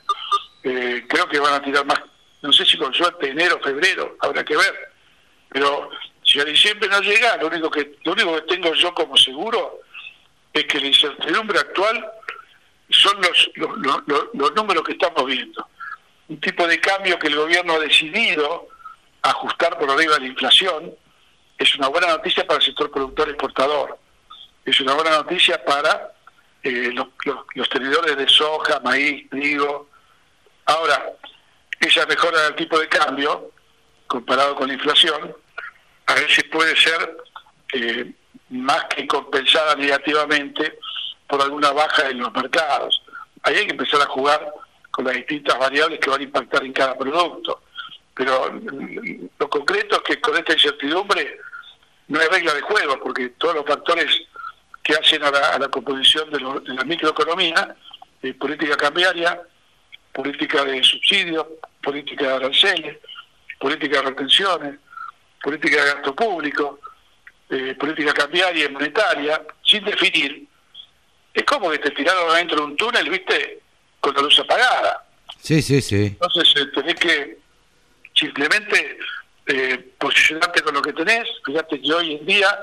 Eh, 0.65 1.05
creo 1.09 1.27
que 1.31 1.39
van 1.39 1.55
a 1.55 1.63
tirar 1.63 1.87
más, 1.87 1.99
no 2.43 2.53
sé 2.53 2.67
si 2.67 2.77
con 2.77 2.93
suerte 2.93 3.31
enero, 3.31 3.59
febrero, 3.65 4.19
habrá 4.21 4.45
que 4.45 4.55
ver. 4.55 4.75
Pero 5.49 5.89
si 6.23 6.39
a 6.39 6.45
diciembre 6.45 6.91
no 6.91 7.01
llega, 7.01 7.39
lo 7.39 7.47
único 7.47 7.71
que 7.71 7.97
lo 8.05 8.13
único 8.13 8.35
que 8.35 8.43
tengo 8.55 8.75
yo 8.75 8.93
como 8.93 9.17
seguro 9.17 9.81
es 10.53 10.65
que 10.67 10.79
la 10.79 10.89
incertidumbre 10.89 11.59
actual 11.59 12.05
son 12.91 13.17
los- 13.23 13.51
los- 13.57 14.25
los 14.35 14.55
números 14.55 14.85
que 14.85 14.93
estamos 14.93 15.25
viendo. 15.25 15.67
Un 16.29 16.41
tipo 16.41 16.67
de 16.67 16.81
cambio 16.81 17.19
que 17.19 17.29
el 17.29 17.37
gobierno 17.37 17.75
ha 17.75 17.79
decidido 17.79 18.69
ajustar 19.23 19.79
por 19.79 19.91
arriba 19.91 20.15
de 20.15 20.21
la 20.21 20.27
inflación 20.27 20.95
es 21.59 21.75
una 21.77 21.89
buena 21.89 22.09
noticia 22.09 22.47
para 22.47 22.59
el 22.59 22.65
sector 22.65 22.91
productor 22.91 23.29
exportador. 23.29 23.99
Es 24.65 24.81
una 24.81 24.95
buena 24.95 25.11
noticia 25.11 25.65
para 25.65 26.13
eh, 26.63 26.93
los, 26.93 27.69
tenedores 27.71 28.17
de 28.17 28.29
soja, 28.29 28.81
maíz, 28.81 29.29
trigo. 29.31 29.89
Ahora, 30.67 31.13
esa 31.81 32.05
mejora 32.07 32.43
del 32.43 32.57
tipo 32.57 32.79
de 32.79 32.89
cambio, 32.89 33.53
comparado 34.07 34.55
con 34.57 34.69
la 34.69 34.75
inflación, 34.75 35.35
a 36.07 36.15
veces 36.15 36.45
puede 36.45 36.77
ser 36.77 37.17
eh, 37.73 38.13
más 38.51 38.85
que 38.85 39.07
compensada 39.07 39.75
negativamente 39.77 40.79
por 41.27 41.41
alguna 41.41 41.73
baja 41.73 42.11
en 42.11 42.19
los 42.19 42.33
mercados. 42.33 43.03
Ahí 43.43 43.57
hay 43.57 43.67
que 43.67 43.73
empezar 43.73 44.01
a 44.03 44.07
jugar 44.07 44.53
con 44.97 45.05
las 45.05 45.15
distintas 45.15 45.59
variables 45.59 46.01
que 46.01 46.09
van 46.09 46.21
a 46.21 46.25
impactar 46.25 46.65
en 46.65 46.73
cada 46.73 46.97
producto. 46.97 47.61
Pero 48.15 48.51
mm, 48.51 49.29
lo 49.39 49.51
concreto 49.51 49.97
es 49.97 50.03
que 50.03 50.21
con 50.23 50.35
esta 50.35 50.55
incertidumbre 50.55 51.39
no 52.09 52.19
hay 52.19 52.29
regla 52.29 52.55
de 52.55 52.63
juego, 52.63 52.99
porque 53.03 53.29
todos 53.37 53.57
los 53.57 53.67
factores 53.67 54.23
que 54.83 54.95
hacen 54.95 55.23
a 55.23 55.31
la, 55.59 55.69
composición 55.69 56.31
de, 56.31 56.41
la 56.73 56.85
microeconomía, 56.85 57.77
eh, 58.23 58.33
política 58.33 58.75
cambiaria, 58.75 59.39
política 60.15 60.65
de 60.65 60.83
subsidios, 60.83 61.47
política 61.83 62.29
de 62.29 62.33
aranceles, 62.33 62.97
política 63.59 63.99
de 63.99 64.03
retenciones, 64.09 64.79
política 65.43 65.85
de 65.85 65.93
gasto 65.93 66.17
público, 66.17 66.81
eh, 67.51 67.75
política 67.79 68.15
cambiaria 68.15 68.65
y 68.65 68.73
monetaria, 68.73 69.43
sin 69.63 69.85
definir, 69.85 70.49
es 71.35 71.45
como 71.45 71.69
que 71.71 71.81
te 71.81 71.91
tiraron 71.91 72.31
adentro 72.31 72.57
de 72.57 72.63
un 72.63 72.77
túnel, 72.79 73.11
viste, 73.11 73.61
con 74.07 74.15
la 74.15 74.23
luz 74.23 74.39
apagada. 74.39 75.05
Sí, 75.41 75.61
sí, 75.61 75.83
sí. 75.83 76.17
Entonces 76.21 76.55
eh, 76.57 76.67
tenés 76.75 76.95
que 76.95 77.39
simplemente 78.15 78.99
eh, 79.47 79.93
posicionarte 79.99 80.63
con 80.63 80.75
lo 80.75 80.83
que 80.83 80.93
tenés. 80.93 81.29
Fíjate 81.45 81.81
que 81.81 81.93
hoy 81.93 82.15
en 82.15 82.27
día 82.27 82.57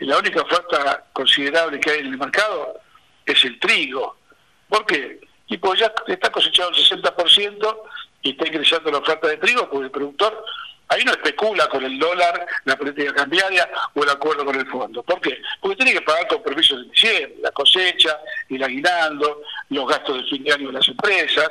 la 0.00 0.18
única 0.18 0.42
oferta 0.42 1.04
considerable 1.12 1.78
que 1.78 1.90
hay 1.90 2.00
en 2.00 2.06
el 2.06 2.18
mercado 2.18 2.80
es 3.24 3.44
el 3.44 3.60
trigo. 3.60 4.16
¿Por 4.68 4.84
qué? 4.86 5.20
Y 5.46 5.58
pues 5.58 5.78
ya 5.78 5.92
está 6.08 6.32
cosechado 6.32 6.70
el 6.70 6.76
60% 6.76 7.76
y 8.22 8.30
está 8.30 8.48
ingresando 8.48 8.90
la 8.90 8.98
oferta 8.98 9.28
de 9.28 9.36
trigo, 9.36 9.68
porque 9.70 9.84
el 9.84 9.90
productor 9.90 10.44
ahí 10.90 11.04
no 11.04 11.12
especula 11.12 11.68
con 11.68 11.84
el 11.84 11.98
dólar, 11.98 12.46
la 12.64 12.76
política 12.76 13.14
cambiaria 13.14 13.68
o 13.94 14.02
el 14.02 14.10
acuerdo 14.10 14.44
con 14.44 14.56
el 14.56 14.66
fondo. 14.66 15.02
¿Por 15.02 15.20
qué? 15.20 15.40
Porque 15.60 15.76
tiene 15.76 15.92
que 15.92 16.02
pagar 16.02 16.26
con 16.28 16.42
permisos 16.42 16.82
de 16.82 16.90
diciembre, 16.90 17.36
la 17.40 17.52
cosecha, 17.52 18.18
el 18.48 18.62
aguinaldo, 18.62 19.42
los 19.70 19.88
gastos 19.88 20.18
de 20.18 20.24
fin 20.24 20.44
de 20.44 20.52
año 20.52 20.66
de 20.66 20.74
las 20.74 20.88
empresas, 20.88 21.48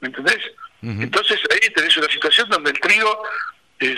¿me 0.00 0.08
entendés? 0.08 0.40
Entonces 0.82 1.38
ahí 1.50 1.70
tenés 1.74 1.96
una 1.98 2.08
situación 2.08 2.48
donde 2.48 2.70
el 2.70 2.80
trigo 2.80 3.22
se, 3.78 3.96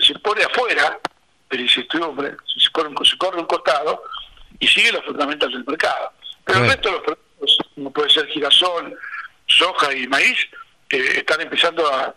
se, 0.00 0.18
pone 0.18 0.42
afuera 0.42 0.98
la 1.50 1.60
incertidumbre, 1.60 2.36
se 2.58 2.70
corre, 2.72 2.90
se 3.04 3.16
corre 3.16 3.38
un 3.38 3.46
costado 3.46 4.02
y 4.58 4.66
sigue 4.66 4.90
los 4.90 5.04
fundamentales 5.04 5.54
del 5.54 5.64
mercado. 5.64 6.12
Pero 6.44 6.58
el 6.60 6.68
resto 6.68 6.88
de 6.88 6.94
los 6.96 7.04
productos, 7.04 7.58
como 7.76 7.92
puede 7.92 8.10
ser 8.10 8.26
girasol, 8.26 8.98
soja 9.46 9.94
y 9.94 10.08
maíz, 10.08 10.48
eh, 10.90 11.18
están 11.18 11.40
empezando 11.40 11.86
a, 11.86 12.14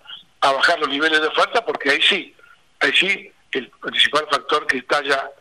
bajar 0.54 0.80
los 0.80 0.90
niveles 0.90 1.22
de 1.22 1.28
oferta 1.28 1.64
porque 1.66 1.92
ahí 1.92 2.02
sí, 2.02 2.36
ahí 2.80 2.92
sí 2.94 3.32
el 3.52 3.70
principal 3.70 4.26
factor 4.30 4.68
que 4.68 4.78
estalla 4.80 5.32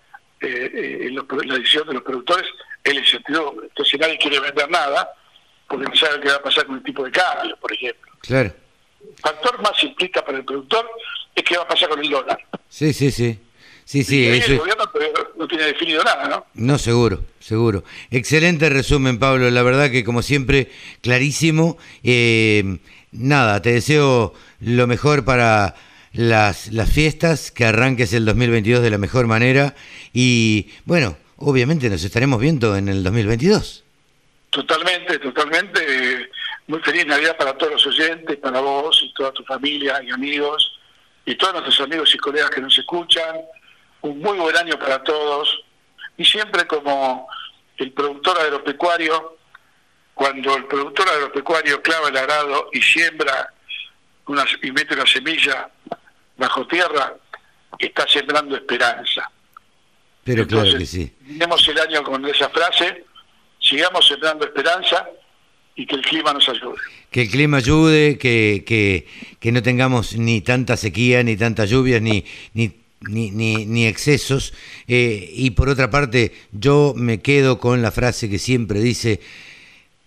eh, 0.41 0.71
eh, 0.73 1.07
en, 1.09 1.15
la 1.49 1.55
decisión 1.59 1.87
de 1.89 1.95
los 1.95 2.03
productores 2.03 2.47
es 2.83 2.95
la 2.95 3.01
incertidumbre. 3.01 3.67
Entonces 3.69 4.01
nadie 4.01 4.19
quiere 4.19 4.41
vender 4.41 4.71
nada 4.71 5.11
porque 5.69 5.87
no 5.87 5.97
sabe 5.97 6.21
qué 6.21 6.29
va 6.29 6.37
a 6.37 6.43
pasar 6.43 6.67
con 6.67 6.77
el 6.77 6.83
tipo 6.83 7.05
de 7.05 7.11
cambio, 7.11 7.57
por 7.57 7.73
ejemplo. 7.73 8.13
Claro. 8.21 8.53
El 9.01 9.17
factor 9.21 9.61
más 9.63 9.83
implica 9.83 10.25
para 10.25 10.39
el 10.39 10.45
productor 10.45 10.89
es 11.35 11.45
qué 11.45 11.57
va 11.57 11.65
a 11.65 11.69
pasar 11.69 11.89
con 11.89 12.01
el 12.01 12.11
dólar. 12.11 12.39
Sí, 12.69 12.93
sí, 12.93 13.11
sí. 13.11 13.39
Sí, 13.85 14.03
sí, 14.03 14.27
El 14.27 14.59
gobierno 14.59 14.83
no 15.39 15.47
tiene 15.47 15.67
definido 15.67 16.03
nada, 16.03 16.27
¿no? 16.29 16.47
No, 16.55 16.77
seguro, 16.77 17.23
seguro. 17.39 17.85
Excelente 18.11 18.69
resumen, 18.69 19.21
Pablo. 19.21 19.49
La 19.49 19.63
verdad 19.63 19.93
que, 19.93 20.03
como 20.03 20.23
siempre, 20.23 20.73
clarísimo. 21.03 21.79
Eh, 22.03 22.79
nada, 23.13 23.63
te 23.63 23.73
deseo 23.73 24.35
lo 24.61 24.87
mejor 24.87 25.25
para 25.25 25.75
las, 26.13 26.73
las 26.73 26.91
fiestas, 26.91 27.51
que 27.51 27.65
arranques 27.65 28.13
el 28.13 28.25
2022 28.25 28.83
de 28.83 28.91
la 28.91 28.99
mejor 28.99 29.27
manera. 29.27 29.75
Y, 30.13 30.71
bueno, 30.85 31.17
obviamente 31.39 31.89
nos 31.91 32.05
estaremos 32.05 32.41
viendo 32.41 32.77
en 32.77 32.89
el 32.89 33.03
2022. 33.03 33.85
Totalmente, 34.51 35.19
totalmente. 35.19 36.31
Muy 36.67 36.81
feliz 36.81 37.07
Navidad 37.07 37.37
para 37.37 37.57
todos 37.57 37.73
los 37.73 37.87
oyentes, 37.87 38.37
para 38.39 38.61
vos 38.61 39.01
y 39.05 39.13
toda 39.15 39.33
tu 39.33 39.45
familia 39.45 40.03
y 40.03 40.11
amigos, 40.11 40.79
y 41.25 41.35
todos 41.37 41.53
nuestros 41.55 41.81
amigos 41.81 42.15
y 42.15 42.19
colegas 42.19 42.51
que 42.51 42.61
nos 42.61 42.77
escuchan 42.79 43.37
un 44.03 44.19
muy 44.21 44.39
buen 44.39 44.57
año 44.57 44.79
para 44.79 45.03
todos 45.03 45.63
y 46.17 46.25
siempre 46.25 46.67
como 46.67 47.29
el 47.77 47.93
productor 47.93 48.39
agropecuario, 48.41 49.36
cuando 50.17 50.57
el 50.57 50.65
productor 50.65 51.07
agropecuario 51.11 51.83
clava 51.83 52.09
el 52.09 52.17
arado 52.17 52.71
y 52.73 52.81
siembra 52.81 53.53
una, 54.27 54.47
y 54.63 54.73
mete 54.73 54.95
una 54.95 55.05
semilla 55.05 55.69
bajo 56.39 56.67
tierra, 56.67 57.15
está 57.79 58.09
sembrando 58.09 58.57
esperanza. 58.57 59.31
Pero 60.25 60.47
claro 60.47 60.79
que 60.79 60.87
sí. 60.87 61.13
Tenemos 61.27 61.69
el 61.69 61.79
año 61.79 62.03
con 62.03 62.25
esa 62.25 62.49
frase, 62.49 63.05
sigamos 63.61 64.09
sembrando 64.09 64.47
esperanza 64.47 65.07
y 65.75 65.85
que 65.85 65.97
el 65.97 66.03
clima 66.03 66.33
nos 66.33 66.49
ayude. 66.49 66.79
Que 67.11 67.21
el 67.21 67.31
clima 67.31 67.59
ayude, 67.59 68.17
que, 68.17 68.65
que, 68.67 69.07
que 69.39 69.53
no 69.53 69.63
tengamos 69.63 70.17
ni 70.17 70.41
tanta 70.41 70.79
sequía, 70.79 71.23
ni 71.25 71.37
tantas 71.37 71.69
lluvias, 71.69 72.01
ni, 72.01 72.25
ni 72.55 72.73
ni, 73.03 73.31
ni, 73.31 73.67
ni 73.67 73.87
excesos. 73.87 74.55
Eh, 74.89 75.31
y 75.35 75.51
por 75.51 75.69
otra 75.69 75.91
parte, 75.91 76.33
yo 76.53 76.95
me 76.97 77.21
quedo 77.21 77.59
con 77.59 77.83
la 77.83 77.93
frase 77.93 78.31
que 78.31 78.39
siempre 78.39 78.81
dice 78.81 79.21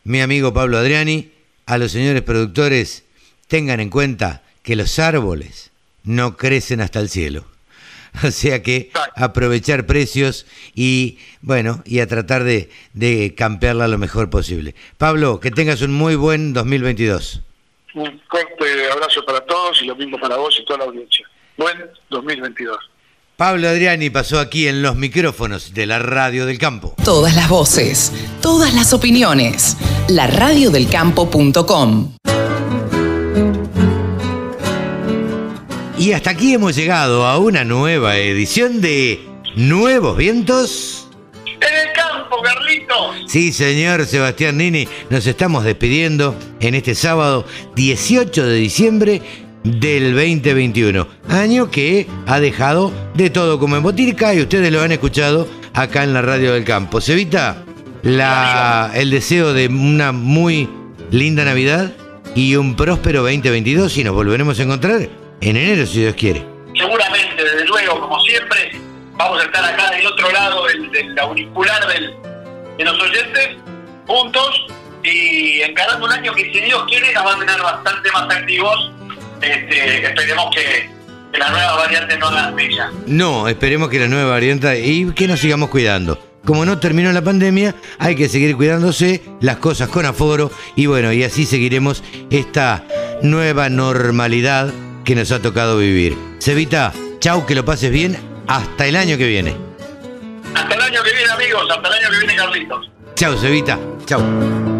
mi 0.03 0.21
amigo 0.21 0.53
Pablo 0.53 0.77
Adriani, 0.77 1.31
a 1.65 1.77
los 1.77 1.91
señores 1.91 2.21
productores, 2.21 3.05
tengan 3.47 3.79
en 3.79 3.89
cuenta 3.89 4.43
que 4.63 4.75
los 4.75 4.99
árboles 4.99 5.71
no 6.03 6.37
crecen 6.37 6.81
hasta 6.81 6.99
el 6.99 7.09
cielo. 7.09 7.45
O 8.23 8.31
sea 8.31 8.63
que 8.63 8.89
aprovechar 9.15 9.85
precios 9.85 10.47
y 10.73 11.19
bueno, 11.41 11.83
y 11.85 11.99
a 11.99 12.07
tratar 12.07 12.43
de, 12.43 12.71
de 12.93 13.35
campearla 13.35 13.87
lo 13.87 13.99
mejor 13.99 14.31
posible. 14.31 14.73
Pablo, 14.97 15.39
que 15.39 15.51
tengas 15.51 15.83
un 15.83 15.93
muy 15.93 16.15
buen 16.15 16.51
2022. 16.53 17.41
Un 17.93 18.19
corte 18.27 18.91
abrazo 18.91 19.23
para 19.23 19.41
todos 19.41 19.79
y 19.83 19.85
lo 19.85 19.95
mismo 19.95 20.19
para 20.19 20.37
vos 20.37 20.57
y 20.59 20.65
toda 20.65 20.79
la 20.79 20.85
audiencia 20.85 21.29
buen 21.59 21.77
2022. 22.09 22.77
Pablo 23.39 23.69
Adriani 23.69 24.09
pasó 24.09 24.37
aquí 24.37 24.67
en 24.67 24.81
los 24.81 24.97
micrófonos 24.97 25.73
de 25.73 25.85
la 25.85 25.97
Radio 25.97 26.45
del 26.45 26.57
Campo. 26.57 26.93
Todas 27.05 27.37
las 27.37 27.47
voces, 27.47 28.11
todas 28.41 28.73
las 28.73 28.91
opiniones. 28.91 29.77
La 30.09 30.27
radiodelcampo.com. 30.27 32.15
Y 35.97 36.11
hasta 36.11 36.31
aquí 36.31 36.53
hemos 36.53 36.75
llegado 36.75 37.25
a 37.25 37.37
una 37.37 37.63
nueva 37.63 38.17
edición 38.17 38.81
de 38.81 39.21
Nuevos 39.55 40.17
Vientos. 40.17 41.07
En 41.45 41.87
el 41.87 41.93
campo, 41.93 42.41
Carlitos. 42.43 43.31
Sí, 43.31 43.53
señor 43.53 44.05
Sebastián 44.05 44.57
Nini, 44.57 44.85
nos 45.09 45.25
estamos 45.25 45.63
despidiendo 45.63 46.35
en 46.59 46.75
este 46.75 46.93
sábado 46.93 47.45
18 47.77 48.45
de 48.45 48.55
diciembre 48.55 49.21
del 49.63 50.15
2021. 50.15 51.07
Año 51.29 51.69
que 51.69 52.07
ha 52.27 52.39
dejado 52.39 52.91
de 53.13 53.29
todo 53.29 53.59
como 53.59 53.77
en 53.77 53.83
Botica 53.83 54.33
y 54.33 54.41
ustedes 54.41 54.71
lo 54.71 54.81
han 54.81 54.91
escuchado 54.91 55.47
acá 55.73 56.03
en 56.03 56.13
la 56.13 56.21
radio 56.21 56.53
del 56.53 56.63
campo. 56.63 57.01
Se 57.01 57.13
evita 57.13 57.63
la, 58.01 58.91
el 58.93 59.09
deseo 59.09 59.53
de 59.53 59.67
una 59.67 60.11
muy 60.11 60.69
linda 61.11 61.43
Navidad 61.45 61.91
y 62.35 62.55
un 62.55 62.75
próspero 62.75 63.21
2022 63.23 63.97
y 63.97 64.03
nos 64.03 64.13
volveremos 64.13 64.59
a 64.59 64.63
encontrar 64.63 65.01
en 65.41 65.57
enero 65.57 65.85
si 65.85 66.01
Dios 66.01 66.15
quiere. 66.15 66.45
Seguramente, 66.75 67.43
desde 67.43 67.65
luego, 67.65 67.99
como 67.99 68.19
siempre, 68.21 68.71
vamos 69.13 69.41
a 69.41 69.45
estar 69.45 69.63
acá 69.65 69.91
del 69.91 70.05
otro 70.05 70.31
lado 70.31 70.65
del, 70.65 71.19
auricular 71.19 71.87
del, 71.87 72.13
de 72.77 72.83
los 72.85 72.99
oyentes, 73.01 73.57
juntos 74.07 74.67
y 75.03 75.61
encarando 75.61 76.05
un 76.05 76.11
año 76.11 76.33
que 76.33 76.43
si 76.43 76.61
Dios 76.61 76.83
quiere 76.87 77.13
nos 77.13 77.25
va 77.25 77.35
a 77.35 77.39
tener 77.39 77.61
bastante 77.61 78.11
más 78.11 78.35
activos 78.35 78.91
este, 79.41 80.05
esperemos 80.05 80.55
que, 80.55 80.89
la 81.37 81.49
nueva 81.51 81.75
variante 81.75 82.17
no 82.17 82.31
la 82.31 82.51
mella. 82.51 82.91
No, 83.05 83.47
esperemos 83.47 83.89
que 83.89 83.99
la 83.99 84.07
nueva 84.07 84.31
variante 84.31 84.83
y 84.83 85.11
que 85.11 85.27
nos 85.27 85.39
sigamos 85.39 85.69
cuidando. 85.69 86.19
Como 86.45 86.65
no 86.65 86.79
terminó 86.79 87.11
la 87.11 87.21
pandemia, 87.21 87.75
hay 87.99 88.15
que 88.15 88.29
seguir 88.29 88.55
cuidándose, 88.55 89.21
las 89.41 89.57
cosas 89.57 89.89
con 89.89 90.05
aforo 90.05 90.51
y 90.75 90.85
bueno, 90.87 91.13
y 91.13 91.23
así 91.23 91.45
seguiremos 91.45 92.03
esta 92.31 92.83
nueva 93.21 93.69
normalidad 93.69 94.73
que 95.03 95.15
nos 95.15 95.31
ha 95.31 95.41
tocado 95.41 95.77
vivir. 95.77 96.17
Cevita, 96.39 96.93
chau, 97.19 97.45
que 97.45 97.55
lo 97.55 97.65
pases 97.65 97.91
bien, 97.91 98.17
hasta 98.47 98.87
el 98.87 98.95
año 98.95 99.17
que 99.17 99.27
viene. 99.27 99.55
Hasta 100.55 100.75
el 100.75 100.81
año 100.81 101.03
que 101.03 101.13
viene, 101.13 101.31
amigos, 101.31 101.63
hasta 101.69 101.87
el 101.87 101.93
año 101.93 102.11
que 102.11 102.17
viene, 102.17 102.35
Carlitos. 102.35 102.91
Chau, 103.15 103.37
Cevita, 103.37 103.77
chau. 104.05 104.78